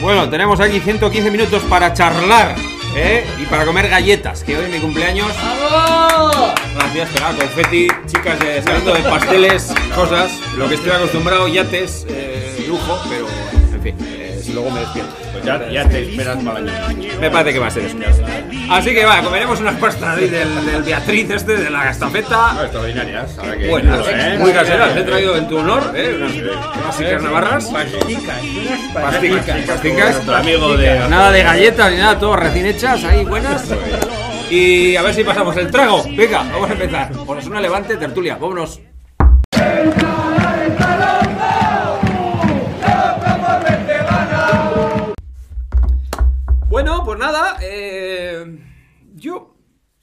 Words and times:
Bueno, 0.00 0.28
tenemos 0.28 0.60
aquí 0.60 0.80
115 0.80 1.30
minutos 1.30 1.62
para 1.62 1.92
charlar 1.94 2.54
¿eh? 2.94 3.26
y 3.40 3.46
para 3.46 3.64
comer 3.64 3.88
galletas, 3.88 4.44
que 4.44 4.56
hoy 4.56 4.64
es 4.64 4.70
mi 4.70 4.78
cumpleaños. 4.78 5.28
Gracias, 6.74 7.08
espera, 7.08 7.28
confeti, 7.28 7.88
chicas 8.06 8.38
eh, 8.42 8.62
saliendo 8.64 8.94
de 8.94 9.00
pasteles, 9.00 9.72
cosas, 9.94 10.32
lo 10.56 10.68
que 10.68 10.74
estoy 10.74 10.90
acostumbrado, 10.90 11.48
yates, 11.48 12.06
eh, 12.08 12.66
lujo, 12.68 13.00
pero 13.08 13.26
en 13.72 13.82
fin, 13.82 13.96
luego 14.54 14.70
me 14.70 14.80
despierto. 14.80 15.12
Pues 15.32 15.44
ya, 15.44 15.68
ya 15.70 15.88
te 15.88 16.02
esperas 16.02 16.42
para 16.42 16.58
el 16.60 16.68
año. 16.68 17.08
Me 17.20 17.30
parece 17.30 17.52
que 17.52 17.58
va 17.58 17.66
a 17.66 17.70
ser 17.70 17.84
eso. 17.84 17.96
Así 18.70 18.94
que 18.94 19.04
va, 19.04 19.20
comeremos 19.22 19.60
unas 19.60 19.74
pastas 19.76 20.16
ahí 20.16 20.28
del, 20.28 20.64
del 20.66 20.82
Beatriz 20.82 21.30
este, 21.30 21.56
de 21.56 21.70
la 21.70 21.84
gastafeta. 21.84 22.52
No, 22.54 22.62
extraordinarias. 22.62 23.38
Ahora 23.38 23.56
que 23.56 23.68
Buenas, 23.68 24.06
¿eh? 24.08 24.36
muy 24.38 24.52
caseras, 24.52 24.96
he 24.96 25.02
traído 25.02 25.36
en 25.36 25.48
tu 25.48 25.58
honor, 25.58 25.92
¿eh? 25.94 26.16
Unas 26.16 27.22
navarras. 27.22 27.66
Pasticas, 27.66 28.40
Pasticas, 28.94 29.60
pasticas. 29.66 30.28
amigo 30.28 30.76
de. 30.76 30.98
Nada 31.08 31.30
de 31.32 31.42
galletas 31.42 31.90
ni 31.90 31.98
nada, 31.98 32.18
todo 32.18 32.36
recién 32.36 32.66
hechas, 32.66 33.04
ahí 33.04 33.24
buenas. 33.24 33.64
Y 34.50 34.94
a 34.96 35.02
ver 35.02 35.14
si 35.14 35.24
pasamos 35.24 35.56
el 35.56 35.70
trago. 35.70 36.04
Venga, 36.16 36.44
vamos 36.52 36.70
a 36.70 36.72
empezar. 36.74 37.10
Osasuna 37.26 37.60
Levante, 37.60 37.96
tertulia, 37.96 38.36
vámonos. 38.36 38.80
Pues 47.16 47.32
nada, 47.32 47.58
eh, 47.62 48.58
yo 49.14 49.54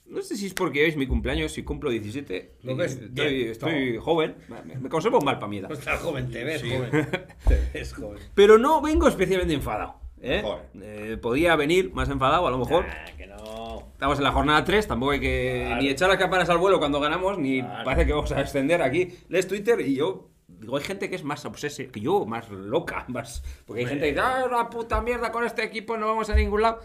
no 0.06 0.22
sé 0.22 0.36
si 0.36 0.46
es 0.46 0.54
porque 0.54 0.82
hoy 0.82 0.88
es 0.88 0.96
mi 0.96 1.06
cumpleaños, 1.06 1.52
si 1.52 1.62
cumplo 1.62 1.90
17. 1.90 2.56
Lo 2.62 2.76
ves 2.76 3.00
estoy, 3.02 3.42
estoy 3.42 3.98
joven, 3.98 4.36
me, 4.48 4.76
me 4.76 4.88
conservo 4.88 5.20
mal 5.20 5.36
para 5.36 5.48
mi 5.48 5.58
edad. 5.58 5.68
No 5.68 5.74
estás 5.74 6.00
joven, 6.00 6.30
te 6.30 6.44
ves 6.44 6.62
joven. 6.62 6.90
Te 7.46 7.70
ves 7.72 7.92
joven. 7.92 8.18
Pero 8.34 8.58
no 8.58 8.80
vengo 8.80 9.08
especialmente 9.08 9.52
enfadado. 9.54 10.00
¿eh? 10.20 10.42
Eh, 10.80 11.18
podía 11.20 11.54
venir 11.56 11.92
más 11.92 12.08
enfadado, 12.08 12.46
a 12.46 12.50
lo 12.50 12.58
mejor. 12.58 12.86
Ah, 12.88 13.04
que 13.16 13.26
no. 13.26 13.90
Estamos 13.92 14.18
en 14.18 14.24
la 14.24 14.32
jornada 14.32 14.64
3, 14.64 14.88
tampoco 14.88 15.12
hay 15.12 15.20
que 15.20 15.76
ni 15.78 15.88
echar 15.88 16.08
las 16.08 16.18
campanas 16.18 16.48
al 16.48 16.58
vuelo 16.58 16.78
cuando 16.78 16.98
ganamos, 16.98 17.38
ni 17.38 17.62
parece 17.62 18.06
que 18.06 18.12
vamos 18.12 18.32
a 18.32 18.40
extender 18.40 18.82
aquí. 18.82 19.08
Lees 19.28 19.46
Twitter 19.46 19.80
y 19.80 19.96
yo 19.96 20.32
digo, 20.62 20.76
hay 20.76 20.84
gente 20.84 21.10
que 21.10 21.16
es 21.16 21.24
más 21.24 21.44
obsese 21.44 21.88
que 21.88 22.00
yo, 22.00 22.24
más 22.24 22.48
loca, 22.50 23.04
más. 23.08 23.42
Porque 23.66 23.82
hay 23.82 23.86
gente 23.86 24.06
que 24.06 24.12
dice, 24.12 24.22
ah, 24.24 24.46
la 24.50 24.70
puta 24.70 25.00
mierda 25.02 25.30
con 25.30 25.44
este 25.44 25.62
equipo, 25.62 25.96
no 25.96 26.06
vamos 26.06 26.30
a 26.30 26.34
ningún 26.34 26.62
lado. 26.62 26.80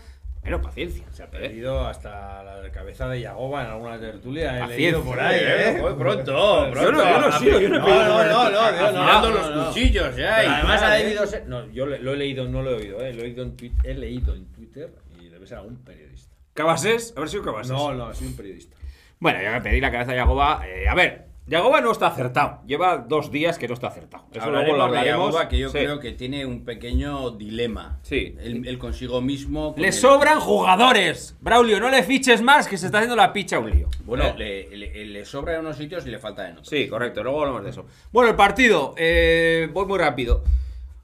Pero 0.47 0.61
paciencia. 0.61 1.05
Se 1.11 1.23
ha 1.23 1.25
¿eh? 1.25 1.29
perdido 1.29 1.85
hasta 1.87 2.43
la 2.43 2.71
cabeza 2.71 3.07
de 3.09 3.21
Yagoba 3.21 3.63
en 3.65 3.67
alguna 3.71 3.99
tertulia. 3.99 4.63
He 4.65 4.67
leído 4.67 5.03
por 5.03 5.19
ahí, 5.19 5.39
Eh, 5.39 5.69
¿eh? 5.71 5.77
joder, 5.79 5.95
pronto, 5.97 6.67
pronto. 6.71 6.81
Yo 6.81 6.91
no- 6.91 7.03
yo 7.11 7.19
no 7.21 7.39
sigo, 7.39 7.59
yo 7.59 7.69
no 7.69 7.75
he 7.75 7.79
No, 7.79 7.85
pedido 7.85 8.03
no, 8.03 8.23
no, 8.23 8.23
no, 8.25 8.49
Dios, 8.49 8.93
no, 8.93 8.99
Afilando 9.01 9.29
no, 9.29 9.35
los 9.35 9.55
no. 9.55 9.67
cuchillos 9.67 10.15
ya. 10.15 10.35
Pero 10.37 10.49
y 10.49 10.53
además 10.53 10.81
ha 10.81 10.97
¿eh? 10.99 11.03
debido 11.03 11.27
ser. 11.27 11.47
No, 11.47 11.65
yo 11.71 11.85
le- 11.85 11.99
lo 11.99 12.13
he 12.13 12.17
leído, 12.17 12.47
no 12.47 12.61
lo 12.63 12.71
he 12.71 12.75
oído, 12.75 13.01
¿eh? 13.01 13.13
Lo 13.13 13.19
he 13.21 13.23
leído 13.27 13.43
en, 13.43 13.55
tuit- 13.57 13.79
he 13.83 13.93
leído 13.93 14.33
en 14.33 14.45
Twitter 14.53 14.89
y 15.21 15.29
debe 15.29 15.45
ser 15.45 15.57
algún 15.59 15.77
periodista. 15.83 16.35
Cabasés, 16.53 17.13
a 17.15 17.19
ver 17.19 17.29
si 17.29 17.39
Cabasés. 17.39 17.71
No, 17.71 17.93
no, 17.93 18.13
soy 18.13 18.27
un 18.27 18.35
periodista. 18.35 18.75
Bueno, 19.19 19.41
ya 19.41 19.51
me 19.51 19.61
pedí 19.61 19.79
la 19.79 19.91
cabeza 19.91 20.11
de 20.11 20.17
Yagoba. 20.17 20.61
eh, 20.67 20.87
a 20.87 20.95
ver, 20.95 21.26
Yagoba 21.47 21.79
no 21.81 21.91
está 21.91 22.07
acertado. 22.07 22.59
Lleva 22.67 22.97
dos 22.97 23.31
días 23.31 23.57
que 23.57 23.67
no 23.69 23.73
está 23.73 23.87
acertado. 23.87 24.25
Eso 24.33 24.51
luego 24.51 24.75
lo 24.75 24.83
Hablaremos 24.83 24.91
de 24.91 24.97
hablaremos. 24.99 25.25
Yagoba, 25.33 25.49
que 25.49 25.57
yo 25.59 25.69
Sí. 25.69 25.77
creo 25.77 25.99
que 26.01 26.11
tiene 26.11 26.45
un 26.45 26.65
pequeño 26.65 27.31
dilema. 27.31 27.99
Sí. 28.03 28.35
Él, 28.39 28.63
él 28.67 28.77
consigo 28.77 29.21
mismo. 29.21 29.71
con 29.73 29.81
Le 29.81 29.87
el- 29.87 29.93
sobran 29.93 30.39
jugadores. 30.41 31.37
Braulio, 31.39 31.79
no 31.79 31.89
le 31.89 32.03
fiches 32.03 32.41
más, 32.41 32.67
que 32.67 32.77
se 32.77 32.87
está 32.87 32.97
haciendo 32.97 33.15
la 33.15 33.31
picha 33.31 33.59
un 33.59 33.71
lío. 33.71 33.87
Bueno, 34.03 34.25
¿Eh? 34.25 34.33
le, 34.37 34.77
le- 34.77 35.05
le 35.05 35.25
sobra 35.25 35.53
en 35.55 35.61
unos 35.61 35.77
sitios 35.77 36.05
y 36.05 36.09
le 36.09 36.19
falta 36.19 36.45
en 36.47 36.53
otros. 36.53 36.67
Sí, 36.67 36.87
correcto, 36.89 37.23
luego 37.23 37.39
hablamos 37.41 37.63
de 37.63 37.69
eso. 37.69 37.85
Bueno, 38.11 38.29
el 38.29 38.35
partido, 38.35 38.93
eh, 38.97 39.69
voy 39.71 39.85
muy 39.85 39.99
rápido. 39.99 40.43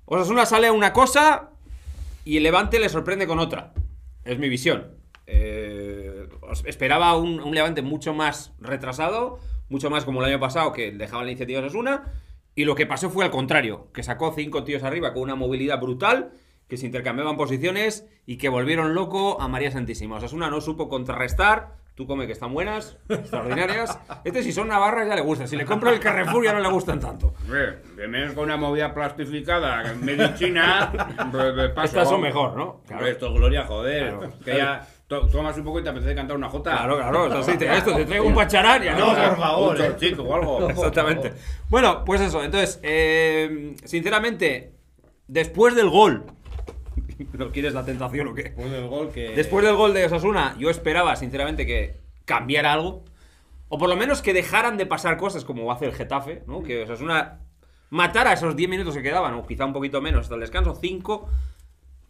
Osasuna 0.05 0.45
sale 0.45 0.67
a 0.67 0.73
una 0.73 0.91
cosa 0.91 1.51
y 2.25 2.35
el 2.35 2.43
Levante 2.43 2.79
le 2.79 2.89
sorprende 2.89 3.25
con 3.27 3.39
otra. 3.39 3.71
Es 4.25 4.37
mi 4.39 4.49
visión. 4.49 4.87
Eh, 5.25 6.27
esperaba 6.65 7.15
un, 7.15 7.39
un 7.39 7.55
Levante 7.55 7.81
mucho 7.81 8.13
más 8.13 8.51
retrasado, 8.59 9.39
mucho 9.69 9.89
más 9.89 10.05
como 10.05 10.21
el 10.21 10.29
año 10.29 10.39
pasado, 10.39 10.71
que 10.71 10.91
dejaba 10.91 11.23
la 11.23 11.31
iniciativa 11.31 11.59
a 11.59 11.63
Osasuna. 11.63 12.03
Y 12.55 12.65
lo 12.65 12.75
que 12.75 12.85
pasó 12.85 13.09
fue 13.09 13.25
al 13.25 13.31
contrario, 13.31 13.87
que 13.93 14.03
sacó 14.03 14.31
cinco 14.35 14.63
tíos 14.63 14.83
arriba 14.83 15.13
con 15.13 15.23
una 15.23 15.35
movilidad 15.35 15.79
brutal, 15.79 16.33
que 16.67 16.77
se 16.77 16.85
intercambiaban 16.85 17.37
posiciones 17.37 18.07
y 18.25 18.37
que 18.37 18.49
volvieron 18.49 18.93
loco 18.93 19.41
a 19.41 19.47
María 19.47 19.71
Santísima. 19.71 20.17
Osasuna 20.17 20.49
no 20.49 20.61
supo 20.61 20.89
contrarrestar. 20.89 21.83
Tú 21.95 22.07
come 22.07 22.25
que 22.25 22.33
están 22.33 22.51
buenas, 22.53 22.97
extraordinarias. 23.07 23.99
Este 24.23 24.41
si 24.41 24.51
son 24.51 24.67
navarras 24.67 25.07
ya 25.07 25.15
le 25.15 25.21
gusta. 25.21 25.45
Si 25.45 25.55
le 25.55 25.65
compro 25.65 25.91
el 25.91 25.99
Carrefour 25.99 26.43
ya 26.43 26.53
no 26.53 26.59
le 26.59 26.69
gustan 26.69 26.99
tanto. 26.99 27.35
De 27.95 28.07
menos 28.07 28.33
con 28.33 28.45
una 28.45 28.57
movida 28.57 28.93
plastificada, 28.95 29.83
pues, 30.03 31.53
pues, 31.53 31.69
paso. 31.71 31.85
Estas 31.85 32.09
son 32.09 32.21
mejor, 32.21 32.57
¿no? 32.57 32.81
Hombre, 32.89 33.11
esto 33.11 33.27
es 33.27 33.33
gloria, 33.33 33.65
joder. 33.65 34.09
Claro. 34.09 34.33
Que 34.43 34.57
ya 34.57 34.87
tomas 35.07 35.57
un 35.57 35.63
poco 35.63 35.79
y 35.79 35.83
te 35.83 35.89
apetece 35.89 36.15
cantar 36.15 36.35
una 36.37 36.49
jota. 36.49 36.71
Claro, 36.71 36.97
claro. 36.97 37.25
Esto, 37.27 37.43
sí, 37.51 37.57
te, 37.57 37.71
esto, 37.77 37.95
te 37.95 38.05
traigo 38.05 38.25
un 38.25 38.35
pacharán 38.35 38.83
y 38.83 38.87
No, 38.87 39.11
acabamos. 39.11 39.29
por 39.29 39.37
favor, 39.37 39.75
Un 39.75 40.03
eh. 40.03 40.15
o 40.17 40.35
algo. 40.35 40.69
Exactamente. 40.69 41.33
Bueno, 41.69 42.03
pues 42.05 42.21
eso. 42.21 42.43
Entonces, 42.43 42.79
eh, 42.83 43.75
sinceramente, 43.83 44.73
después 45.27 45.75
del 45.75 45.89
gol. 45.89 46.25
¿No 47.33 47.51
quieres 47.51 47.73
la 47.73 47.85
tentación 47.85 48.27
o 48.29 48.33
qué? 48.33 48.43
Después 48.43 48.71
del 48.71 48.87
gol 48.87 49.11
que. 49.11 49.29
Después 49.29 49.65
del 49.65 49.75
gol 49.75 49.93
de 49.93 50.05
Osasuna, 50.05 50.55
yo 50.57 50.69
esperaba, 50.69 51.15
sinceramente, 51.15 51.65
que 51.65 52.01
cambiara 52.25 52.73
algo. 52.73 53.03
O 53.69 53.77
por 53.77 53.89
lo 53.89 53.95
menos 53.95 54.21
que 54.21 54.33
dejaran 54.33 54.77
de 54.77 54.85
pasar 54.85 55.17
cosas 55.17 55.45
como 55.45 55.71
hace 55.71 55.85
el 55.85 55.93
Getafe, 55.93 56.43
¿no? 56.45 56.61
Que 56.61 56.83
Osasuna 56.83 57.39
matara 57.89 58.33
esos 58.33 58.55
10 58.55 58.69
minutos 58.69 58.95
que 58.95 59.01
quedaban, 59.01 59.33
o 59.33 59.45
quizá 59.45 59.65
un 59.65 59.73
poquito 59.73 59.99
menos 60.01 60.21
hasta 60.21 60.35
el 60.35 60.41
descanso, 60.41 60.75
5. 60.75 61.29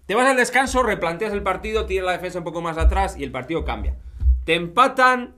Te 0.06 0.16
vas 0.16 0.28
al 0.28 0.38
descanso, 0.38 0.84
replanteas 0.84 1.32
el 1.32 1.44
partido, 1.44 1.86
tiras 1.86 2.06
la 2.06 2.12
defensa 2.12 2.40
un 2.40 2.44
poco 2.44 2.62
más 2.62 2.78
atrás 2.78 3.16
y 3.18 3.24
el 3.24 3.32
partido 3.32 3.64
cambia. 3.64 3.96
Te 4.46 4.56
empatan 4.56 5.36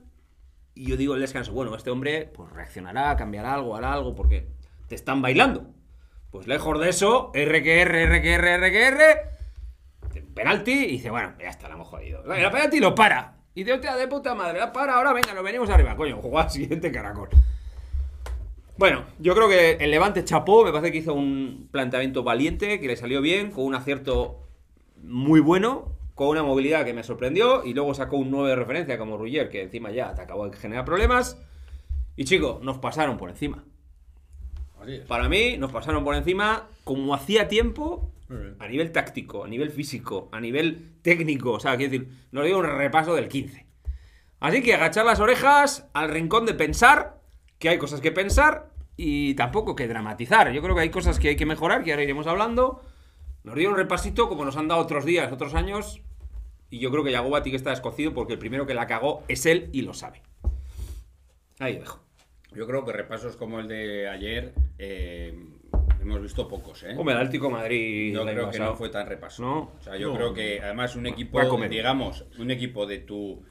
y 0.74 0.86
yo 0.86 0.96
digo 0.96 1.14
el 1.14 1.20
descanso, 1.20 1.52
bueno, 1.52 1.74
este 1.74 1.90
hombre 1.90 2.30
pues 2.34 2.52
reaccionará, 2.52 3.16
cambiará 3.16 3.54
algo, 3.54 3.76
hará 3.76 3.92
algo, 3.92 4.14
porque 4.14 4.46
te 4.88 4.94
están 4.94 5.22
bailando. 5.22 5.66
Pues 6.30 6.46
lejos 6.46 6.78
de 6.78 6.90
eso, 6.90 7.32
RQR, 7.32 8.08
RQR, 8.10 8.58
RQR, 8.60 9.36
penalti 10.34 10.72
y 10.72 10.86
dice, 10.92 11.10
bueno, 11.10 11.32
ya 11.40 11.48
está, 11.48 11.68
la 11.68 11.74
hemos 11.74 11.88
jodido. 11.88 12.22
El 12.32 12.50
penalti 12.50 12.78
lo 12.78 12.94
para. 12.94 13.36
Y 13.54 13.60
dice, 13.60 13.72
hostia, 13.72 13.96
de 13.96 14.06
puta 14.06 14.34
madre, 14.34 14.58
la 14.58 14.72
para, 14.72 14.96
ahora 14.96 15.14
venga, 15.14 15.32
nos 15.32 15.42
venimos 15.42 15.70
arriba. 15.70 15.96
Coño, 15.96 16.18
jugó 16.20 16.40
al 16.40 16.50
siguiente 16.50 16.92
caracol. 16.92 17.30
Bueno, 18.76 19.04
yo 19.18 19.34
creo 19.34 19.48
que 19.48 19.82
el 19.82 19.90
Levante 19.90 20.24
chapó, 20.24 20.62
me 20.62 20.72
parece 20.72 20.92
que 20.92 20.98
hizo 20.98 21.14
un 21.14 21.68
planteamiento 21.70 22.22
valiente, 22.22 22.78
que 22.78 22.86
le 22.86 22.96
salió 22.96 23.22
bien, 23.22 23.50
con 23.50 23.64
un 23.64 23.74
acierto 23.74 24.45
muy 25.02 25.40
bueno, 25.40 25.92
con 26.14 26.28
una 26.28 26.42
movilidad 26.42 26.84
que 26.84 26.94
me 26.94 27.02
sorprendió, 27.02 27.64
y 27.64 27.74
luego 27.74 27.94
sacó 27.94 28.16
un 28.16 28.30
9 28.30 28.50
de 28.50 28.56
referencia 28.56 28.98
como 28.98 29.16
Ruggier, 29.16 29.48
que 29.48 29.62
encima 29.62 29.90
ya 29.90 30.14
te 30.14 30.22
acabó 30.22 30.48
de 30.48 30.56
generar 30.56 30.84
problemas. 30.84 31.40
Y 32.16 32.24
chicos, 32.24 32.62
nos 32.62 32.78
pasaron 32.78 33.18
por 33.18 33.28
encima. 33.28 33.64
Para 35.08 35.28
mí, 35.28 35.56
nos 35.58 35.72
pasaron 35.72 36.04
por 36.04 36.14
encima 36.14 36.68
como 36.84 37.14
hacía 37.14 37.48
tiempo 37.48 38.12
a 38.58 38.68
nivel 38.68 38.92
táctico, 38.92 39.44
a 39.44 39.48
nivel 39.48 39.70
físico, 39.70 40.28
a 40.32 40.40
nivel 40.40 40.94
técnico. 41.02 41.52
O 41.52 41.60
sea, 41.60 41.76
quiero 41.76 41.92
decir, 41.92 42.08
nos 42.32 42.44
dio 42.44 42.58
un 42.58 42.64
repaso 42.64 43.14
del 43.14 43.28
15. 43.28 43.66
Así 44.40 44.62
que 44.62 44.74
agachar 44.74 45.06
las 45.06 45.20
orejas 45.20 45.88
al 45.92 46.10
rincón 46.10 46.46
de 46.46 46.54
pensar, 46.54 47.20
que 47.58 47.68
hay 47.68 47.78
cosas 47.78 48.00
que 48.00 48.12
pensar 48.12 48.70
y 48.96 49.34
tampoco 49.34 49.74
que 49.74 49.88
dramatizar. 49.88 50.52
Yo 50.52 50.62
creo 50.62 50.74
que 50.74 50.82
hay 50.82 50.90
cosas 50.90 51.18
que 51.18 51.28
hay 51.28 51.36
que 51.36 51.46
mejorar, 51.46 51.84
que 51.84 51.92
ahora 51.92 52.02
iremos 52.02 52.26
hablando. 52.26 52.82
Nos 53.46 53.54
dio 53.54 53.70
un 53.70 53.76
repasito 53.76 54.28
como 54.28 54.44
nos 54.44 54.56
han 54.56 54.68
dado 54.68 54.80
otros 54.82 55.04
días, 55.06 55.32
otros 55.32 55.54
años. 55.54 56.02
Y 56.68 56.80
yo 56.80 56.90
creo 56.90 57.04
que 57.04 57.12
Yagoba 57.12 57.42
tiene 57.42 57.52
que 57.52 57.58
estar 57.58 57.72
escocido 57.72 58.12
porque 58.12 58.32
el 58.34 58.38
primero 58.40 58.66
que 58.66 58.74
la 58.74 58.86
cagó 58.88 59.22
es 59.28 59.46
él 59.46 59.70
y 59.72 59.82
lo 59.82 59.94
sabe. 59.94 60.20
Ahí 61.60 61.74
lo 61.74 61.80
dejo. 61.80 62.00
Yo 62.52 62.66
creo 62.66 62.84
que 62.84 62.92
repasos 62.92 63.36
como 63.36 63.60
el 63.60 63.68
de 63.68 64.08
ayer 64.08 64.52
eh, 64.78 65.38
hemos 66.00 66.20
visto 66.22 66.48
pocos, 66.48 66.82
¿eh? 66.82 66.94
Hombre, 66.96 67.14
el 67.14 67.20
Atlético 67.20 67.48
Madrid. 67.50 68.12
Yo 68.14 68.22
creo 68.24 68.34
que 68.50 68.58
pasado. 68.58 68.70
no 68.70 68.76
fue 68.76 68.88
tan 68.88 69.06
repaso. 69.06 69.42
No. 69.42 69.58
O 69.78 69.82
sea, 69.82 69.96
yo 69.96 70.08
No. 70.08 70.16
creo 70.16 70.34
que 70.34 70.60
además 70.60 70.96
un 70.96 71.06
equipo, 71.06 71.40
digamos, 71.68 72.24
un 72.38 72.50
equipo 72.50 72.84
de 72.84 72.98
tu, 72.98 73.44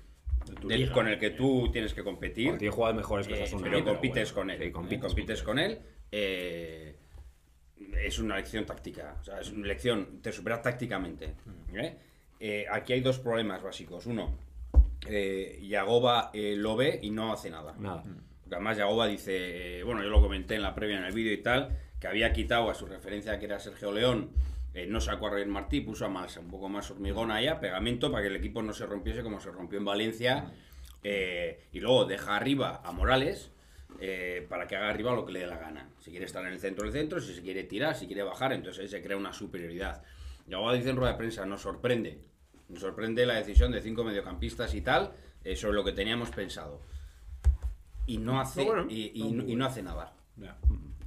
tu 0.60 0.68
de- 0.68 0.78
liga. 0.78 0.92
con 0.94 1.08
el 1.08 1.18
que 1.18 1.30
tú 1.30 1.70
tienes 1.72 1.94
que 1.94 2.04
competir, 2.04 2.58
tiene 2.58 2.74
jugadores 2.74 2.98
mejores 2.98 3.28
que 3.28 3.36
eh, 3.40 3.44
Osasuna, 3.44 3.64
pero 3.70 3.86
compites 3.86 4.34
bueno. 4.34 4.42
con 4.42 4.50
él. 4.52 4.58
Sí, 4.60 4.64
y 4.66 4.72
compites, 4.72 5.06
compites 5.08 5.44
con 5.44 5.60
él. 5.60 5.80
eh, 6.12 6.98
es 8.02 8.20
una 8.20 8.36
lección 8.38 8.66
táctica. 8.66 9.18
O 9.22 9.24
sea, 9.24 9.40
es 9.40 9.52
una 9.52 9.68
lección, 9.68 10.22
te 10.22 10.32
supera 10.32 10.62
tácticamente. 10.62 11.34
¿eh? 11.74 11.98
Eh, 12.40 12.66
aquí 12.72 12.94
hay 12.94 13.02
dos 13.02 13.20
problemas 13.20 13.64
básicos. 13.64 14.06
Uno, 14.06 14.38
eh, 15.08 15.60
Yagoba 15.68 16.32
eh, 16.34 16.56
lo 16.58 16.76
ve 16.76 17.00
y 17.02 17.10
no 17.12 17.34
hace 17.34 17.50
nada. 17.50 17.76
Nada. 17.78 18.04
Porque 18.42 18.56
además 18.56 18.78
Yagoba 18.78 19.08
dice, 19.08 19.80
eh, 19.80 19.84
bueno, 19.84 20.04
yo 20.04 20.10
lo 20.10 20.22
comenté 20.22 20.56
en 20.56 20.62
la 20.62 20.76
previa 20.76 20.98
en 20.98 21.06
el 21.06 21.14
vídeo 21.14 21.34
y 21.34 21.42
tal, 21.42 21.78
que 22.00 22.08
había 22.08 22.32
quitado 22.34 22.70
a 22.70 22.76
su 22.76 22.86
referencia 22.86 23.40
que 23.40 23.46
era 23.46 23.60
Sergio 23.60 23.92
León, 23.92 24.32
no 24.90 25.00
sacó 25.00 25.28
a 25.28 25.30
Reyes 25.32 25.48
Martí, 25.48 25.80
puso 25.80 26.06
a 26.06 26.10
más, 26.10 26.36
un 26.36 26.50
poco 26.50 26.68
más 26.68 26.92
hormigón 26.92 27.32
allá, 27.32 27.62
pegamento 27.62 28.12
para 28.12 28.24
que 28.24 28.28
el 28.28 28.36
equipo 28.36 28.62
no 28.62 28.74
se 28.74 28.86
rompiese 28.86 29.24
como 29.24 29.40
se 29.40 29.50
rompió 29.50 29.80
en 29.80 29.86
Valencia. 29.86 30.52
eh, 31.02 31.68
y 31.72 31.80
luego 31.80 32.04
deja 32.06 32.36
arriba 32.36 32.82
a 32.84 32.92
Morales, 32.92 33.52
eh, 34.00 34.46
para 34.50 34.68
que 34.68 34.76
haga 34.76 34.90
arriba 34.90 35.14
lo 35.14 35.26
que 35.26 35.34
le 35.34 35.40
dé 35.40 35.48
la 35.48 35.58
gana. 35.58 35.90
Si 36.00 36.12
quiere 36.12 36.26
estar 36.26 36.46
en 36.46 36.54
el 36.54 36.60
centro, 36.60 36.86
el 36.86 36.92
centro, 36.92 37.20
si 37.20 37.34
se 37.34 37.42
quiere 37.42 37.64
tirar, 37.64 37.96
si 37.96 38.08
quiere 38.08 38.24
bajar, 38.24 38.54
entonces 38.54 38.82
ahí 38.84 38.88
se 38.90 39.02
crea 39.02 39.18
una 39.18 39.34
superioridad. 39.34 40.04
Y 40.48 40.54
ahora 40.54 40.74
dice 40.76 40.90
en 40.90 40.96
rueda 40.98 41.14
de 41.14 41.18
prensa, 41.18 41.46
nos 41.46 41.62
sorprende. 41.62 42.20
Nos 42.70 42.80
sorprende 42.82 43.26
la 43.26 43.36
decisión 43.36 43.72
de 43.72 43.82
cinco 43.82 44.04
mediocampistas 44.04 44.74
y 44.76 44.82
tal 44.82 45.12
eh, 45.44 45.56
sobre 45.56 45.76
lo 45.76 45.84
que 45.84 45.92
teníamos 45.92 46.30
pensado. 46.32 46.82
Y 48.08 48.18
no 48.18 48.40
hace, 48.40 48.62
No, 48.62 48.68
bueno, 48.68 48.86
y, 48.90 49.12
y- 49.14 49.52
y 49.52 49.56
no 49.56 49.66
hace 49.66 49.82
nada. 49.82 50.14
Ya. 50.38 50.58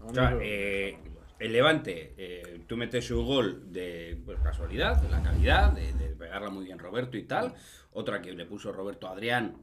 O 0.03 0.13
sea, 0.13 0.37
eh, 0.41 0.99
el 1.39 1.53
Levante, 1.53 2.15
eh, 2.17 2.63
tú 2.67 2.77
metes 2.77 3.07
su 3.07 3.25
gol 3.25 3.73
de 3.73 4.21
pues, 4.25 4.39
casualidad, 4.41 4.97
de 5.01 5.09
la 5.09 5.23
calidad, 5.23 5.73
de, 5.73 5.93
de 5.93 6.09
pegarla 6.17 6.51
muy 6.51 6.65
bien 6.65 6.79
Roberto 6.79 7.17
y 7.17 7.23
tal. 7.25 7.55
Otra 7.93 8.21
que 8.21 8.33
le 8.33 8.47
puso 8.47 8.73
Roberto 8.73 9.07
a 9.09 9.13
Adrián, 9.13 9.57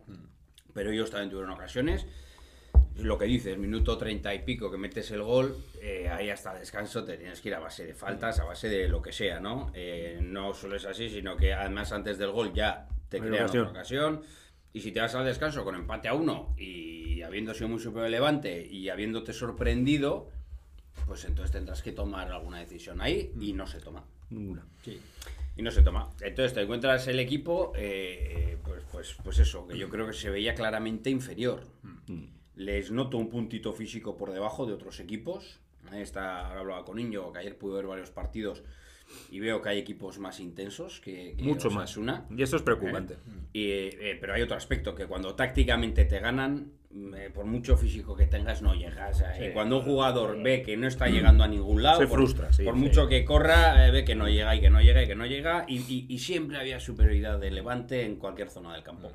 pero 0.73 0.91
ellos 0.91 1.09
también 1.11 1.29
tuvieron 1.29 1.51
ocasiones. 1.51 2.05
Lo 2.99 3.17
que 3.17 3.25
dices, 3.25 3.57
minuto 3.57 3.97
treinta 3.97 4.33
y 4.33 4.39
pico 4.39 4.71
que 4.71 4.77
metes 4.77 5.11
el 5.11 5.21
gol, 5.21 5.55
eh, 5.81 6.07
ahí 6.07 6.29
hasta 6.29 6.53
el 6.53 6.59
descanso 6.59 7.03
te 7.03 7.17
tienes 7.17 7.41
que 7.41 7.49
ir 7.49 7.55
a 7.55 7.59
base 7.59 7.85
de 7.85 7.93
faltas, 7.93 8.39
a 8.39 8.45
base 8.45 8.69
de 8.69 8.87
lo 8.87 9.01
que 9.01 9.11
sea, 9.11 9.39
¿no? 9.39 9.71
Eh, 9.73 10.19
no 10.21 10.53
solo 10.53 10.77
es 10.77 10.85
así, 10.85 11.09
sino 11.09 11.35
que 11.35 11.53
además 11.53 11.91
antes 11.91 12.17
del 12.17 12.31
gol 12.31 12.53
ya 12.53 12.87
te 13.09 13.19
crean 13.19 13.43
ocasión. 13.43 13.67
otra 13.67 13.79
ocasión. 13.79 14.21
Y 14.71 14.81
si 14.81 14.91
te 14.91 15.01
vas 15.01 15.13
al 15.15 15.25
descanso 15.25 15.63
con 15.63 15.75
empate 15.75 16.07
a 16.07 16.13
uno 16.13 16.53
y 16.57 17.21
habiendo 17.21 17.53
sido 17.53 17.69
muy 17.69 17.79
superior 17.79 18.09
Levante 18.09 18.65
y 18.65 18.89
habiéndote 18.89 19.33
sorprendido, 19.33 20.29
pues 21.05 21.25
entonces 21.25 21.51
tendrás 21.51 21.81
que 21.81 21.91
tomar 21.91 22.31
alguna 22.31 22.59
decisión 22.59 23.01
ahí 23.01 23.31
y 23.39 23.53
no 23.53 23.67
se 23.67 23.79
toma. 23.79 24.03
Ninguna. 24.29 24.65
Sí. 24.83 25.01
Y 25.57 25.61
no 25.61 25.71
se 25.71 25.81
toma. 25.81 26.09
Entonces 26.21 26.53
te 26.53 26.61
encuentras 26.61 27.07
el 27.07 27.19
equipo, 27.19 27.71
eh, 27.75 28.57
pues, 28.63 28.83
pues, 28.91 29.15
pues 29.23 29.39
eso, 29.39 29.65
que 29.67 29.77
yo 29.77 29.89
creo 29.89 30.07
que 30.07 30.13
se 30.13 30.29
veía 30.29 30.55
claramente 30.55 31.09
inferior. 31.09 31.63
Les 32.55 32.89
noto 32.91 33.17
un 33.17 33.29
puntito 33.29 33.73
físico 33.73 34.15
por 34.17 34.31
debajo 34.31 34.65
de 34.65 34.73
otros 34.73 34.99
equipos. 34.99 35.59
Está, 35.93 36.47
ahora 36.47 36.61
hablaba 36.61 36.85
con 36.85 36.95
Niño, 36.97 37.31
que 37.31 37.39
ayer 37.39 37.57
pude 37.57 37.75
ver 37.75 37.85
varios 37.85 38.09
partidos 38.11 38.63
y 39.29 39.39
veo 39.39 39.61
que 39.61 39.69
hay 39.69 39.77
equipos 39.77 40.17
más 40.17 40.39
intensos 40.39 40.99
que, 40.99 41.35
que 41.37 41.43
Mucho 41.43 41.69
más. 41.69 41.83
Osasuna. 41.91 42.25
Y 42.35 42.41
eso 42.41 42.55
es 42.55 42.63
preocupante. 42.63 43.17
Y, 43.53 43.69
eh, 43.69 44.17
pero 44.19 44.33
hay 44.33 44.41
otro 44.41 44.55
aspecto, 44.57 44.95
que 44.95 45.05
cuando 45.05 45.35
tácticamente 45.35 46.05
te 46.05 46.19
ganan, 46.19 46.71
eh, 47.15 47.29
por 47.31 47.45
mucho 47.45 47.77
físico 47.77 48.15
que 48.15 48.25
tengas, 48.25 48.61
no 48.63 48.73
llegas. 48.73 49.21
eh, 49.21 49.49
y 49.49 49.53
cuando 49.53 49.77
un 49.77 49.83
jugador 49.83 50.41
ve 50.41 50.63
que 50.63 50.75
no 50.75 50.87
está 50.87 51.07
llegando 51.07 51.43
a 51.43 51.47
ningún 51.47 51.83
lado, 51.83 51.99
Se 51.99 52.07
por- 52.07 52.17
frustra, 52.19 52.51
sí, 52.51 52.63
por 52.63 52.73
sí. 52.73 52.79
mucho 52.79 53.07
que 53.07 53.23
corra, 53.25 53.85
eh, 53.87 53.91
ve 53.91 54.05
que 54.05 54.15
no 54.15 54.27
llega 54.27 54.55
y 54.55 54.61
que 54.61 54.69
no 54.71 54.81
llega 54.81 55.03
y 55.03 55.07
que 55.07 55.15
no 55.15 55.25
llega, 55.27 55.65
y, 55.67 55.77
y- 55.79 56.07
y 56.09 56.17
siempre 56.19 56.57
había 56.57 56.79
superioridad 56.79 57.37
de 57.37 57.51
Levante 57.51 58.05
en 58.05 58.15
cualquier 58.15 58.49
zona 58.49 58.73
del 58.73 58.81
campo. 58.81 59.11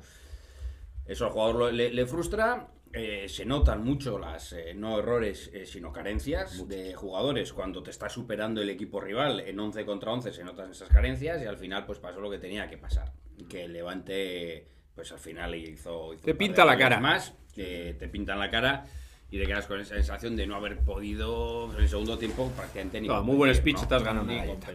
Eso 1.05 1.25
al 1.25 1.31
jugador 1.31 1.73
le 1.73 2.05
frustra. 2.05 2.67
Eh, 2.93 3.27
se 3.29 3.45
notan 3.45 3.83
mucho 3.83 4.19
las, 4.19 4.53
eh, 4.53 4.73
no 4.75 4.99
errores, 4.99 5.49
eh, 5.53 5.65
sino 5.65 5.93
carencias 5.93 6.67
de 6.67 6.93
jugadores. 6.93 7.53
Cuando 7.53 7.81
te 7.81 7.91
está 7.91 8.09
superando 8.09 8.61
el 8.61 8.69
equipo 8.69 8.99
rival 8.99 9.39
en 9.39 9.59
11 9.59 9.85
contra 9.85 10.11
11 10.11 10.33
se 10.33 10.43
notan 10.43 10.71
esas 10.71 10.89
carencias 10.89 11.41
y 11.41 11.45
al 11.45 11.57
final 11.57 11.85
pues 11.85 11.99
pasó 11.99 12.19
lo 12.19 12.29
que 12.29 12.37
tenía 12.37 12.69
que 12.69 12.77
pasar. 12.77 13.11
Que 13.49 13.63
el 13.65 13.73
Levante 13.73 14.67
pues 14.93 15.11
al 15.11 15.19
final 15.19 15.55
hizo... 15.55 16.13
hizo 16.13 16.23
Te 16.23 16.35
pinta 16.35 16.65
la 16.65 16.77
cara. 16.77 16.99
Más, 16.99 17.33
que 17.53 17.95
te 17.97 18.07
pintan 18.07 18.39
la 18.39 18.49
cara 18.49 18.85
y 19.29 19.39
te 19.39 19.45
quedas 19.45 19.65
con 19.67 19.79
esa 19.79 19.95
sensación 19.95 20.35
de 20.35 20.45
no 20.45 20.55
haber 20.55 20.79
podido 20.79 21.73
en 21.73 21.81
el 21.81 21.87
segundo 21.87 22.17
tiempo 22.17 22.51
prácticamente 22.55 22.99
ni... 22.99 23.07
Ah, 23.09 23.21
muy 23.21 23.37
buen 23.37 23.53
competir, 23.53 23.77
speech, 23.77 23.89
¿no? 23.89 24.03
ganado 24.03 24.25
una 24.25 24.33
Ni 24.33 24.39
galleta. 24.39 24.73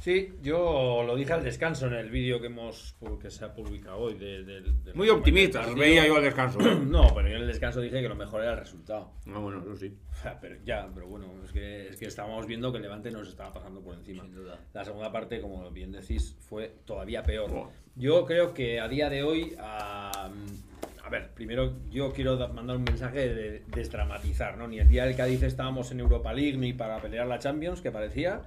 Sí, 0.00 0.32
yo 0.42 1.02
lo 1.06 1.14
dije 1.14 1.34
al 1.34 1.44
descanso 1.44 1.86
en 1.86 1.92
el 1.92 2.08
vídeo 2.10 2.40
que 2.40 2.46
hemos 2.46 2.96
que 3.20 3.30
se 3.30 3.44
ha 3.44 3.52
publicado 3.54 3.98
hoy. 3.98 4.14
de- 4.14 4.42
del- 4.44 4.82
del- 4.82 4.94
Muy 4.94 5.10
optimista, 5.10 5.60
partido. 5.60 5.78
veía 5.78 6.06
yo 6.06 6.16
al 6.16 6.22
descanso. 6.24 6.58
¿eh? 6.60 6.74
No, 6.86 7.14
pero 7.14 7.28
yo 7.28 7.36
en 7.36 7.42
el 7.42 7.46
descanso 7.48 7.80
dije 7.82 8.00
que 8.00 8.08
lo 8.08 8.14
mejor 8.14 8.40
era 8.42 8.52
el 8.52 8.58
resultado. 8.58 9.12
Ah, 9.26 9.38
bueno, 9.38 9.60
eso 9.60 9.76
sí. 9.76 9.94
O 10.10 10.14
sea, 10.22 10.40
pero 10.40 10.56
ya, 10.64 10.88
pero 10.94 11.06
bueno, 11.06 11.26
es 11.44 11.52
que, 11.52 11.88
es 11.88 11.96
que 11.98 12.06
estábamos 12.06 12.46
viendo 12.46 12.72
que 12.72 12.78
el 12.78 12.82
Levante 12.84 13.10
nos 13.10 13.28
estaba 13.28 13.52
pasando 13.52 13.82
por 13.82 13.94
encima. 13.94 14.22
Sin 14.24 14.34
duda. 14.34 14.58
La 14.72 14.84
segunda 14.86 15.12
parte, 15.12 15.40
como 15.42 15.70
bien 15.70 15.92
decís, 15.92 16.34
fue 16.48 16.72
todavía 16.86 17.22
peor. 17.22 17.50
Buah. 17.50 17.68
Yo 17.96 18.24
creo 18.24 18.54
que 18.54 18.80
a 18.80 18.88
día 18.88 19.10
de 19.10 19.22
hoy, 19.22 19.54
a, 19.58 20.30
a 21.04 21.08
ver, 21.10 21.30
primero 21.34 21.74
yo 21.90 22.10
quiero 22.14 22.38
da- 22.38 22.48
mandar 22.48 22.76
un 22.78 22.84
mensaje 22.84 23.34
de 23.34 23.64
desdramatizar, 23.66 24.56
¿no? 24.56 24.66
Ni 24.66 24.78
el 24.78 24.88
día 24.88 25.04
del 25.04 25.14
Cádiz 25.14 25.42
estábamos 25.42 25.90
en 25.92 26.00
Europa 26.00 26.32
League 26.32 26.56
ni 26.56 26.72
para 26.72 27.02
pelear 27.02 27.26
la 27.26 27.38
Champions, 27.38 27.82
que 27.82 27.90
parecía, 27.90 28.42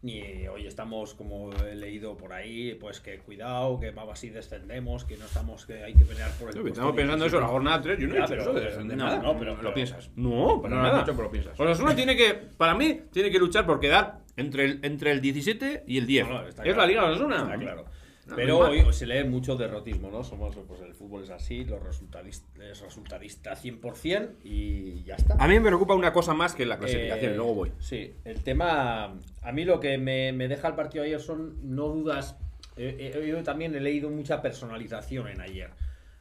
ni 0.00 0.46
hoy 0.46 0.66
estamos, 0.66 1.14
como 1.14 1.52
he 1.54 1.74
leído 1.74 2.16
por 2.16 2.32
ahí, 2.32 2.74
pues 2.74 3.00
que 3.00 3.18
cuidado, 3.18 3.80
que 3.80 3.90
vamos 3.90 4.12
así 4.12 4.30
descendemos, 4.30 5.04
que 5.04 5.16
no 5.16 5.24
estamos, 5.26 5.66
que 5.66 5.82
hay 5.82 5.94
que 5.94 6.04
pelear 6.04 6.30
por 6.38 6.48
el 6.50 6.54
puesto 6.54 6.68
Estamos 6.68 6.94
pensando 6.94 7.26
eso, 7.26 7.36
17. 7.36 7.40
la 7.40 7.48
jornada 7.48 7.82
3. 7.82 7.98
Yo 7.98 8.06
no 8.06 8.14
he 8.14 8.20
dicho 8.20 8.34
eso 8.34 8.52
de 8.52 8.60
defender 8.60 8.96
no, 8.96 9.04
nada. 9.06 9.18
no, 9.22 9.36
pero- 9.38 9.60
lo 9.60 9.74
piensas. 9.74 10.10
No, 10.14 10.62
para 10.62 10.74
No 10.76 10.82
lo 10.82 10.88
nada. 10.88 10.98
dicho, 11.00 11.12
pero 11.12 11.22
lo 11.24 11.30
piensas. 11.32 11.58
Osasuna 11.58 11.96
tiene 11.96 12.16
que, 12.16 12.34
para 12.34 12.74
mí, 12.74 13.00
tiene 13.10 13.30
que 13.30 13.38
luchar 13.40 13.66
por 13.66 13.80
quedar 13.80 14.20
entre 14.36 14.66
el, 14.66 14.80
entre 14.84 15.10
el 15.10 15.20
17 15.20 15.82
y 15.86 15.98
el 15.98 16.06
10. 16.06 16.28
No, 16.28 16.34
no, 16.42 16.46
está 16.48 16.62
es 16.62 16.66
claro. 16.74 16.80
la 16.80 16.86
Liga 16.86 17.02
de 17.02 17.08
Osasuna. 17.10 17.36
Está 17.42 17.56
claro. 17.58 17.84
No, 18.28 18.36
Pero 18.36 18.58
hoy 18.58 18.84
se 18.92 19.06
lee 19.06 19.24
mucho 19.24 19.56
derrotismo, 19.56 20.10
¿no? 20.10 20.22
Somos, 20.22 20.54
pues 20.68 20.80
el 20.82 20.94
fútbol 20.94 21.24
es 21.24 21.30
así, 21.30 21.64
los 21.64 21.82
resultadistas 21.82 22.48
es 22.60 22.80
resultadista 22.80 23.56
100% 23.56 24.30
y 24.44 25.02
ya 25.04 25.14
está. 25.16 25.34
A 25.38 25.48
mí 25.48 25.54
me 25.58 25.66
preocupa 25.66 25.94
una 25.94 26.12
cosa 26.12 26.34
más 26.34 26.54
que 26.54 26.66
la 26.66 26.78
clasificación, 26.78 27.32
Eh, 27.32 27.36
luego 27.36 27.54
voy. 27.54 27.72
Sí, 27.80 28.12
el 28.24 28.42
tema. 28.42 29.14
A 29.42 29.52
mí 29.52 29.64
lo 29.64 29.80
que 29.80 29.96
me, 29.98 30.32
me 30.32 30.46
deja 30.48 30.68
el 30.68 30.74
partido 30.74 31.04
ayer 31.04 31.20
son 31.20 31.56
no 31.74 31.88
dudas. 31.88 32.36
eh, 32.76 33.12
eh, 33.14 33.26
yo 33.28 33.42
también 33.42 33.74
he 33.74 33.80
leído 33.80 34.10
mucha 34.10 34.42
personalización 34.42 35.28
en 35.28 35.40
ayer. 35.40 35.70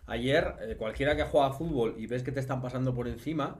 Ayer, 0.06 0.54
eh, 0.62 0.76
cualquiera 0.78 1.18
que 1.18 1.24
juega 1.24 1.48
a 1.48 1.52
fútbol 1.52 1.96
y 1.98 2.08
ves 2.08 2.24
que 2.24 2.32
te 2.32 2.40
están 2.40 2.62
pasando 2.62 2.96
por 2.96 3.10
encima, 3.10 3.58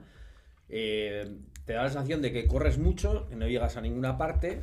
eh, 0.70 1.30
te 1.66 1.74
da 1.74 1.82
la 1.82 1.90
sensación 1.90 2.22
de 2.22 2.32
que 2.32 2.46
corres 2.46 2.78
mucho, 2.78 3.26
que 3.28 3.36
no 3.36 3.46
llegas 3.46 3.76
a 3.76 3.82
ninguna 3.82 4.16
parte. 4.16 4.62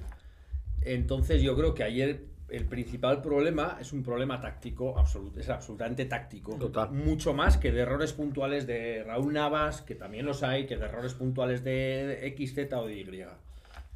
Entonces, 0.82 1.42
yo 1.44 1.56
creo 1.56 1.76
que 1.76 1.84
ayer 1.84 2.24
el 2.50 2.66
principal 2.66 3.22
problema 3.22 3.78
es 3.82 3.92
un 3.92 4.04
problema 4.04 4.40
táctico, 4.40 4.96
es 5.36 5.50
absolutamente 5.50 6.06
táctico. 6.06 6.56
Total. 6.56 6.92
Mucho 6.92 7.34
más 7.34 7.58
que 7.58 7.72
de 7.72 7.82
errores 7.82 8.14
puntuales 8.14 8.68
de 8.68 9.04
Raúl 9.04 9.34
Navas, 9.34 9.82
que 9.82 9.96
también 9.96 10.26
los 10.26 10.44
hay, 10.44 10.66
que 10.66 10.78
de 10.78 10.86
errores 10.86 11.14
puntuales 11.14 11.64
de 11.64 12.28
X, 12.28 12.54
Z 12.54 12.80
o 12.80 12.86
de 12.86 12.94
Y. 12.94 13.22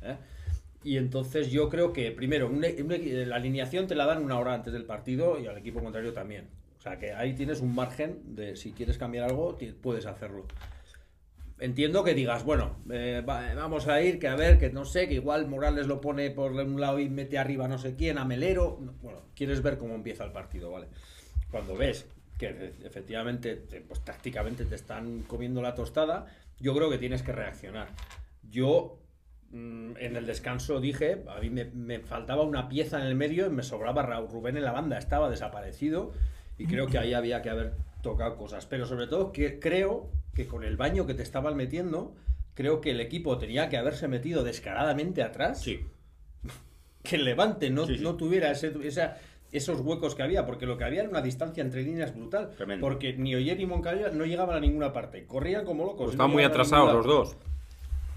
¿eh? 0.01 0.17
Y 0.83 0.97
entonces 0.97 1.51
yo 1.51 1.69
creo 1.69 1.93
que, 1.93 2.11
primero, 2.11 2.49
e- 2.63 3.25
la 3.25 3.35
alineación 3.35 3.87
te 3.87 3.95
la 3.95 4.05
dan 4.05 4.23
una 4.23 4.39
hora 4.39 4.53
antes 4.53 4.73
del 4.73 4.85
partido 4.85 5.39
y 5.39 5.45
al 5.45 5.57
equipo 5.57 5.81
contrario 5.81 6.13
también. 6.13 6.47
O 6.79 6.81
sea 6.81 6.97
que 6.97 7.13
ahí 7.13 7.33
tienes 7.33 7.59
un 7.59 7.75
margen 7.75 8.35
de 8.35 8.55
si 8.55 8.71
quieres 8.71 8.97
cambiar 8.97 9.25
algo, 9.25 9.57
puedes 9.81 10.05
hacerlo. 10.05 10.45
Entiendo 11.59 12.03
que 12.05 12.13
digas, 12.13 12.43
bueno, 12.45 12.77
eh, 12.89 13.23
va- 13.27 13.53
vamos 13.53 13.87
a 13.87 14.01
ir, 14.01 14.17
que 14.19 14.27
a 14.29 14.35
ver, 14.35 14.57
que 14.57 14.69
no 14.69 14.85
sé, 14.85 15.07
que 15.07 15.15
igual 15.15 15.47
Morales 15.47 15.87
lo 15.87 15.99
pone 15.99 16.31
por 16.31 16.53
un 16.53 16.79
lado 16.79 16.99
y 16.99 17.09
mete 17.09 17.37
arriba 17.37 17.67
no 17.67 17.77
sé 17.77 17.95
quién, 17.95 18.17
a 18.17 18.25
Melero. 18.25 18.77
No, 18.81 18.93
Bueno, 19.01 19.19
quieres 19.35 19.61
ver 19.61 19.77
cómo 19.77 19.95
empieza 19.95 20.23
el 20.23 20.31
partido, 20.31 20.71
¿vale? 20.71 20.87
Cuando 21.51 21.75
ves 21.75 22.07
que 22.37 22.49
efe- 22.51 22.85
efectivamente, 22.85 23.55
te- 23.57 23.81
pues 23.81 23.99
tácticamente 24.05 24.63
te 24.65 24.75
están 24.75 25.23
comiendo 25.23 25.61
la 25.61 25.75
tostada, 25.75 26.27
yo 26.59 26.73
creo 26.73 26.89
que 26.89 26.97
tienes 26.97 27.23
que 27.23 27.33
reaccionar. 27.33 27.89
Yo 28.49 28.97
mm, 29.51 29.97
en 29.99 30.15
el 30.15 30.25
descanso 30.25 30.79
dije, 30.79 31.23
a 31.27 31.39
mí 31.41 31.49
me, 31.49 31.65
me 31.65 31.99
faltaba 31.99 32.43
una 32.43 32.69
pieza 32.69 33.01
en 33.01 33.07
el 33.07 33.15
medio 33.15 33.47
y 33.47 33.49
me 33.49 33.63
sobraba 33.63 34.03
Raúl 34.03 34.29
Rubén 34.29 34.55
en 34.57 34.63
la 34.63 34.71
banda, 34.71 34.97
estaba 34.97 35.29
desaparecido 35.29 36.13
y 36.57 36.67
creo 36.67 36.87
que 36.87 36.99
ahí 36.99 37.13
había 37.13 37.41
que 37.41 37.49
haber 37.49 37.73
tocado 38.01 38.37
cosas. 38.37 38.65
Pero 38.65 38.85
sobre 38.85 39.07
todo 39.07 39.31
que 39.33 39.59
creo 39.59 40.09
que 40.33 40.47
con 40.47 40.63
el 40.63 40.77
baño 40.77 41.05
que 41.05 41.13
te 41.13 41.23
estaban 41.23 41.55
metiendo, 41.55 42.15
creo 42.53 42.81
que 42.81 42.91
el 42.91 42.99
equipo 43.01 43.37
tenía 43.37 43.69
que 43.69 43.77
haberse 43.77 44.07
metido 44.07 44.43
descaradamente 44.43 45.23
atrás 45.23 45.61
Sí. 45.61 45.85
que 47.03 47.15
el 47.15 47.25
Levante 47.25 47.69
no, 47.69 47.85
Sí, 47.85 47.97
sí. 47.97 48.03
no 48.03 48.15
tuviera 48.15 48.51
ese, 48.51 48.73
esa- 48.83 49.17
esos 49.51 49.79
huecos 49.81 50.13
que 50.15 50.21
había, 50.23 50.45
porque 50.45 50.65
lo 50.65 50.77
que 50.77 50.83
había 50.83 51.01
era 51.01 51.09
una 51.09 51.21
distancia 51.21 51.61
entre 51.63 51.81
líneas 51.81 52.13
brutal. 52.15 52.51
Tremendo. 52.55 52.85
Porque 52.85 53.13
ni 53.13 53.33
Oyer 53.35 53.57
ni 53.57 53.65
Moncada 53.65 54.11
no 54.11 54.25
llegaban 54.25 54.55
a 54.57 54.59
ninguna 54.59 54.93
parte. 54.93 55.25
Corrían 55.25 55.65
como 55.65 55.85
locos. 55.85 56.07
Pues 56.07 56.17
no 56.17 56.27
muy 56.27 56.43
atrasados 56.43 56.93
los 56.93 57.05
dos. 57.05 57.35